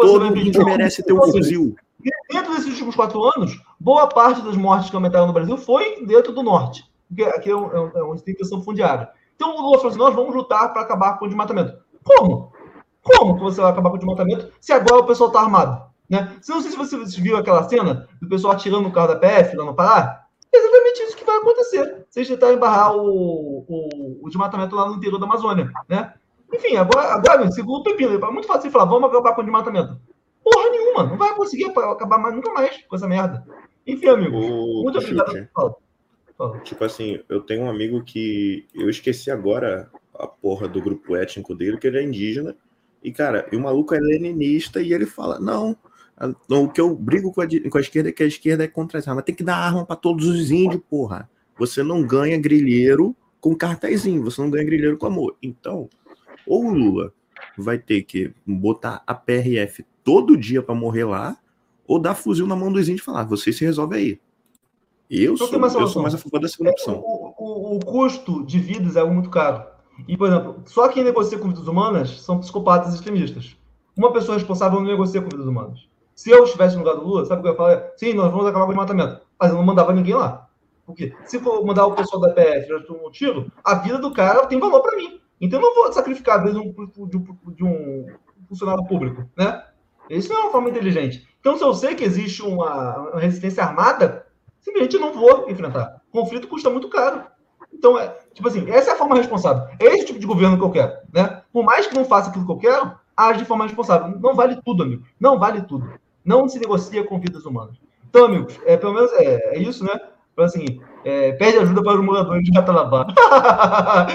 Todo 0.00 0.36
índio 0.36 0.64
merece 0.64 1.02
ter 1.02 1.12
um 1.12 1.22
fuzil. 1.30 1.76
Dentro 2.30 2.52
desses 2.52 2.68
últimos 2.68 2.96
quatro 2.96 3.22
anos, 3.36 3.60
boa 3.78 4.06
parte 4.06 4.40
das 4.42 4.56
mortes 4.56 4.90
que 4.90 4.96
aumentaram 4.96 5.26
no 5.26 5.32
Brasil 5.32 5.56
foi 5.56 6.04
dentro 6.04 6.32
do 6.32 6.42
norte, 6.42 6.84
porque 7.08 7.24
aqui 7.24 7.50
é, 7.50 7.56
um, 7.56 7.66
é, 7.66 7.90
é 7.96 8.02
uma 8.02 8.14
instituição 8.14 8.62
fundiária. 8.62 9.08
Então 9.34 9.56
o 9.56 9.62
Lula 9.62 9.78
falou 9.78 9.90
assim: 9.90 9.98
nós 9.98 10.14
vamos 10.14 10.34
lutar 10.34 10.72
para 10.72 10.82
acabar 10.82 11.18
com 11.18 11.24
o 11.24 11.28
desmatamento. 11.28 11.78
Como? 12.04 12.52
Como 13.02 13.36
que 13.36 13.42
você 13.42 13.60
vai 13.60 13.70
acabar 13.70 13.90
com 13.90 13.96
o 13.96 13.98
desmatamento 13.98 14.52
se 14.60 14.72
agora 14.72 15.02
o 15.02 15.06
pessoal 15.06 15.28
está 15.28 15.40
armado? 15.40 15.90
Né? 16.08 16.36
Se 16.40 16.50
não 16.50 16.60
sei 16.60 16.70
se 16.70 16.76
você 16.76 16.96
viu 17.20 17.36
aquela 17.36 17.62
cena 17.68 18.08
do 18.20 18.28
pessoal 18.28 18.52
atirando 18.52 18.82
no 18.82 18.92
carro 18.92 19.08
da 19.08 19.16
PF 19.16 19.56
lá 19.56 19.64
no 19.64 19.74
Pará. 19.74 20.26
É 20.52 20.58
exatamente 20.58 21.02
isso 21.04 21.16
que 21.16 21.24
vai 21.24 21.36
acontecer. 21.36 22.06
Vocês 22.10 22.26
tentarem 22.26 22.58
barrar 22.58 22.96
o, 22.96 23.64
o, 23.68 24.18
o 24.22 24.28
desmatamento 24.28 24.74
lá 24.74 24.88
no 24.88 24.96
interior 24.96 25.18
da 25.18 25.24
Amazônia. 25.24 25.70
Né? 25.88 26.12
Enfim, 26.52 26.76
agora, 26.76 27.14
agora 27.14 27.50
segundo 27.52 27.80
o 27.80 27.82
Pepino, 27.84 28.12
é 28.12 28.30
muito 28.32 28.48
fácil 28.48 28.70
falar, 28.70 28.86
vamos 28.86 29.08
acabar 29.08 29.34
com 29.34 29.42
o 29.42 29.44
desmatamento. 29.44 30.00
Porra 30.42 30.70
nenhuma, 30.70 31.04
não 31.04 31.16
vai 31.16 31.34
conseguir 31.34 31.66
acabar 31.66 32.18
mais, 32.18 32.34
nunca 32.34 32.52
mais 32.52 32.82
com 32.84 32.96
essa 32.96 33.06
merda. 33.06 33.46
Enfim, 33.86 34.08
amigo, 34.08 34.36
o... 34.36 34.82
muito 34.82 34.98
obrigado. 34.98 35.48
Fala. 35.54 35.74
Fala. 36.36 36.58
Tipo 36.60 36.84
assim, 36.84 37.20
eu 37.28 37.40
tenho 37.40 37.62
um 37.62 37.70
amigo 37.70 38.02
que 38.02 38.66
eu 38.74 38.88
esqueci 38.88 39.30
agora 39.30 39.90
a 40.14 40.26
porra 40.26 40.68
do 40.68 40.80
grupo 40.80 41.16
étnico 41.16 41.54
dele, 41.54 41.78
que 41.78 41.86
ele 41.86 41.98
é 41.98 42.02
indígena. 42.02 42.56
E, 43.02 43.10
cara, 43.10 43.48
e 43.50 43.56
o 43.56 43.60
maluco 43.60 43.94
é 43.94 43.98
leninista 43.98 44.80
e 44.80 44.92
ele 44.92 45.06
fala: 45.06 45.38
não, 45.38 45.76
o 46.48 46.68
que 46.68 46.80
eu 46.80 46.94
brigo 46.94 47.32
com 47.32 47.40
a, 47.40 47.46
com 47.46 47.78
a 47.78 47.80
esquerda 47.80 48.10
é 48.10 48.12
que 48.12 48.22
a 48.22 48.26
esquerda 48.26 48.64
é 48.64 48.68
contra 48.68 48.98
as 48.98 49.08
armas. 49.08 49.24
Tem 49.24 49.34
que 49.34 49.44
dar 49.44 49.56
arma 49.56 49.86
para 49.86 49.96
todos 49.96 50.26
os 50.26 50.50
índios, 50.50 50.82
porra. 50.88 51.28
Você 51.58 51.82
não 51.82 52.02
ganha 52.02 52.38
grilheiro 52.38 53.16
com 53.40 53.54
cartazinho, 53.54 54.22
você 54.22 54.40
não 54.40 54.50
ganha 54.50 54.64
grilheiro 54.64 54.98
com 54.98 55.06
amor. 55.06 55.36
Então, 55.42 55.88
ou 56.46 56.66
o 56.66 56.74
Lula 56.74 57.12
vai 57.56 57.78
ter 57.78 58.02
que 58.02 58.32
botar 58.46 59.02
a 59.06 59.14
PRF 59.14 59.84
todo 60.04 60.36
dia 60.36 60.62
para 60.62 60.74
morrer 60.74 61.04
lá, 61.04 61.36
ou 61.86 61.98
dar 61.98 62.14
fuzil 62.14 62.46
na 62.46 62.56
mão 62.56 62.72
dos 62.72 62.88
índios 62.88 63.02
e 63.02 63.04
falar, 63.04 63.24
você 63.24 63.52
se 63.52 63.64
resolve 63.64 63.96
aí. 63.96 64.20
Eu, 65.10 65.36
sou, 65.36 65.48
eu 65.48 65.86
sou 65.88 66.02
mais 66.02 66.14
a 66.14 66.18
favor 66.18 66.40
da 66.40 66.46
segunda 66.46 66.70
opção. 66.70 67.00
O, 67.00 67.34
o, 67.36 67.76
o, 67.76 67.80
custo 67.80 68.44
de 68.44 68.60
vidas 68.60 68.94
é 68.94 69.00
algo 69.00 69.12
muito 69.12 69.28
caro. 69.28 69.64
E, 70.06 70.16
por 70.16 70.28
exemplo, 70.28 70.62
só 70.66 70.88
quem 70.88 71.02
negocia 71.02 71.36
com 71.36 71.48
vidas 71.48 71.66
humanas 71.66 72.20
são 72.22 72.38
psicopatas 72.38 72.94
extremistas. 72.94 73.56
Uma 73.96 74.12
pessoa 74.12 74.38
responsável 74.38 74.78
não 74.78 74.86
negocia 74.86 75.20
com 75.20 75.28
vidas 75.28 75.46
humanas. 75.46 75.88
Se 76.14 76.30
eu 76.30 76.44
estivesse 76.44 76.76
no 76.76 76.84
lugar 76.84 76.96
do 76.96 77.04
Lula, 77.04 77.24
sabe 77.24 77.40
o 77.40 77.42
que 77.42 77.48
eu 77.48 77.52
ia 77.52 77.56
falar? 77.56 77.90
Sim, 77.96 78.12
nós 78.12 78.30
vamos 78.30 78.46
acabar 78.46 78.66
com 78.66 78.70
o 78.70 78.74
desmatamento. 78.74 79.20
Mas 79.38 79.50
eu 79.50 79.56
não 79.56 79.64
mandava 79.64 79.92
ninguém 79.92 80.14
lá. 80.14 80.48
Porque 80.86 81.12
se 81.24 81.40
for 81.40 81.64
mandar 81.66 81.86
o 81.86 81.94
pessoal 81.94 82.20
da 82.20 82.30
PF 82.30 82.72
um 82.90 83.10
tiro, 83.10 83.50
a 83.64 83.74
vida 83.76 83.98
do 83.98 84.12
cara 84.12 84.46
tem 84.46 84.60
valor 84.60 84.80
para 84.80 84.96
mim. 84.96 85.20
Então 85.40 85.58
eu 85.58 85.66
não 85.66 85.74
vou 85.74 85.92
sacrificar 85.92 86.38
a 86.38 86.44
vida 86.44 86.52
de 86.52 86.58
um, 86.60 87.52
de 87.54 87.64
um 87.64 88.06
funcionário 88.48 88.84
público, 88.86 89.28
né? 89.36 89.64
Isso 90.16 90.28
não 90.28 90.38
é 90.38 90.42
uma 90.42 90.50
forma 90.52 90.70
inteligente. 90.70 91.26
Então, 91.40 91.56
se 91.56 91.64
eu 91.64 91.72
sei 91.72 91.94
que 91.94 92.04
existe 92.04 92.42
uma, 92.42 93.18
resistência 93.18 93.62
armada, 93.62 94.26
simplesmente 94.60 94.98
não 94.98 95.12
vou 95.12 95.48
enfrentar. 95.48 96.02
O 96.12 96.20
conflito 96.20 96.48
custa 96.48 96.68
muito 96.68 96.88
caro. 96.88 97.24
Então, 97.72 97.98
é, 97.98 98.08
tipo 98.34 98.46
assim, 98.48 98.68
essa 98.70 98.90
é 98.90 98.94
a 98.94 98.96
forma 98.96 99.16
responsável. 99.16 99.68
É 99.78 99.86
esse 99.86 100.06
tipo 100.06 100.18
de 100.18 100.26
governo 100.26 100.58
que 100.58 100.64
eu 100.64 100.70
quero, 100.70 100.92
né? 101.12 101.42
Por 101.52 101.64
mais 101.64 101.86
que 101.86 101.94
não 101.94 102.04
faça 102.04 102.28
aquilo 102.28 102.44
que 102.44 102.52
eu 102.52 102.58
quero, 102.58 102.92
age 103.16 103.38
de 103.40 103.44
forma 103.44 103.64
responsável. 103.64 104.18
Não 104.20 104.34
vale 104.34 104.60
tudo, 104.64 104.82
amigo. 104.82 105.04
Não 105.18 105.38
vale 105.38 105.62
tudo. 105.62 105.92
Não 106.24 106.48
se 106.48 106.58
negocia 106.58 107.04
com 107.04 107.18
vidas 107.18 107.44
humanas. 107.44 107.76
Então, 108.08 108.24
amigos, 108.24 108.58
é, 108.66 108.76
pelo 108.76 108.92
menos 108.92 109.12
é, 109.12 109.56
é 109.56 109.58
isso, 109.58 109.84
né? 109.84 109.98
Então, 110.32 110.44
assim, 110.44 110.80
é, 111.04 111.32
pede 111.32 111.58
ajuda 111.58 111.82
para 111.82 111.98
os 111.98 112.04
moradores 112.04 112.44
de 112.44 112.52
Ratanabá. 112.52 113.06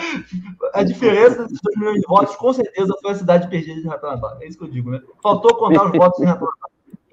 a 0.74 0.84
diferença 0.84 1.44
desses 1.44 1.60
2 1.62 1.78
milhões 1.78 2.02
de 2.02 2.08
votos, 2.08 2.36
com 2.36 2.54
certeza, 2.54 2.94
foi 3.02 3.12
a 3.12 3.16
cidade 3.16 3.50
perdida 3.50 3.82
de 3.82 3.88
Ratanabá. 3.88 4.38
É 4.42 4.48
isso 4.48 4.58
que 4.58 4.64
eu 4.64 4.70
digo, 4.70 4.90
né? 4.90 5.02
Faltou 5.22 5.56
contar 5.56 5.86
os 5.86 5.92
votos 5.92 6.20
em 6.20 6.26
Ratanabá. 6.26 6.52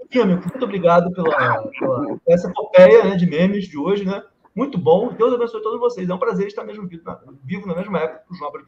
Enfim, 0.04 0.20
amigo, 0.20 0.42
muito 0.42 0.64
obrigado 0.64 1.10
pela, 1.12 1.62
pela 1.78 2.18
essa 2.28 2.48
epopeia 2.48 3.04
né, 3.04 3.16
de 3.16 3.26
memes 3.26 3.64
de 3.64 3.78
hoje, 3.78 4.04
né? 4.04 4.22
Muito 4.54 4.76
bom. 4.76 5.12
Deus 5.12 5.32
abençoe 5.32 5.62
todos 5.62 5.80
vocês. 5.80 6.08
É 6.08 6.14
um 6.14 6.18
prazer 6.18 6.46
estar 6.46 6.64
mesmo 6.64 6.86
vivo 6.86 7.02
na, 7.06 7.18
vivo 7.42 7.66
na 7.66 7.74
mesma 7.74 7.98
época 7.98 8.24
que 8.28 8.34
o 8.34 8.36
João 8.36 8.50
Abreu 8.50 8.66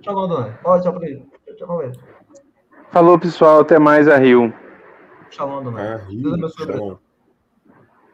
Tchau, 0.00 0.28
Dona. 0.28 0.58
Tchau 0.80 0.92
para 0.92 1.08
ele. 1.08 1.26
Tchau. 1.56 1.92
Falou, 2.90 3.18
pessoal. 3.18 3.60
Até 3.60 3.78
mais 3.78 4.06
a 4.06 4.16
Rio. 4.16 4.52
Shalom, 5.30 5.64
Dona. 5.64 6.06
Deus 6.10 6.34
abençoe. 6.34 6.98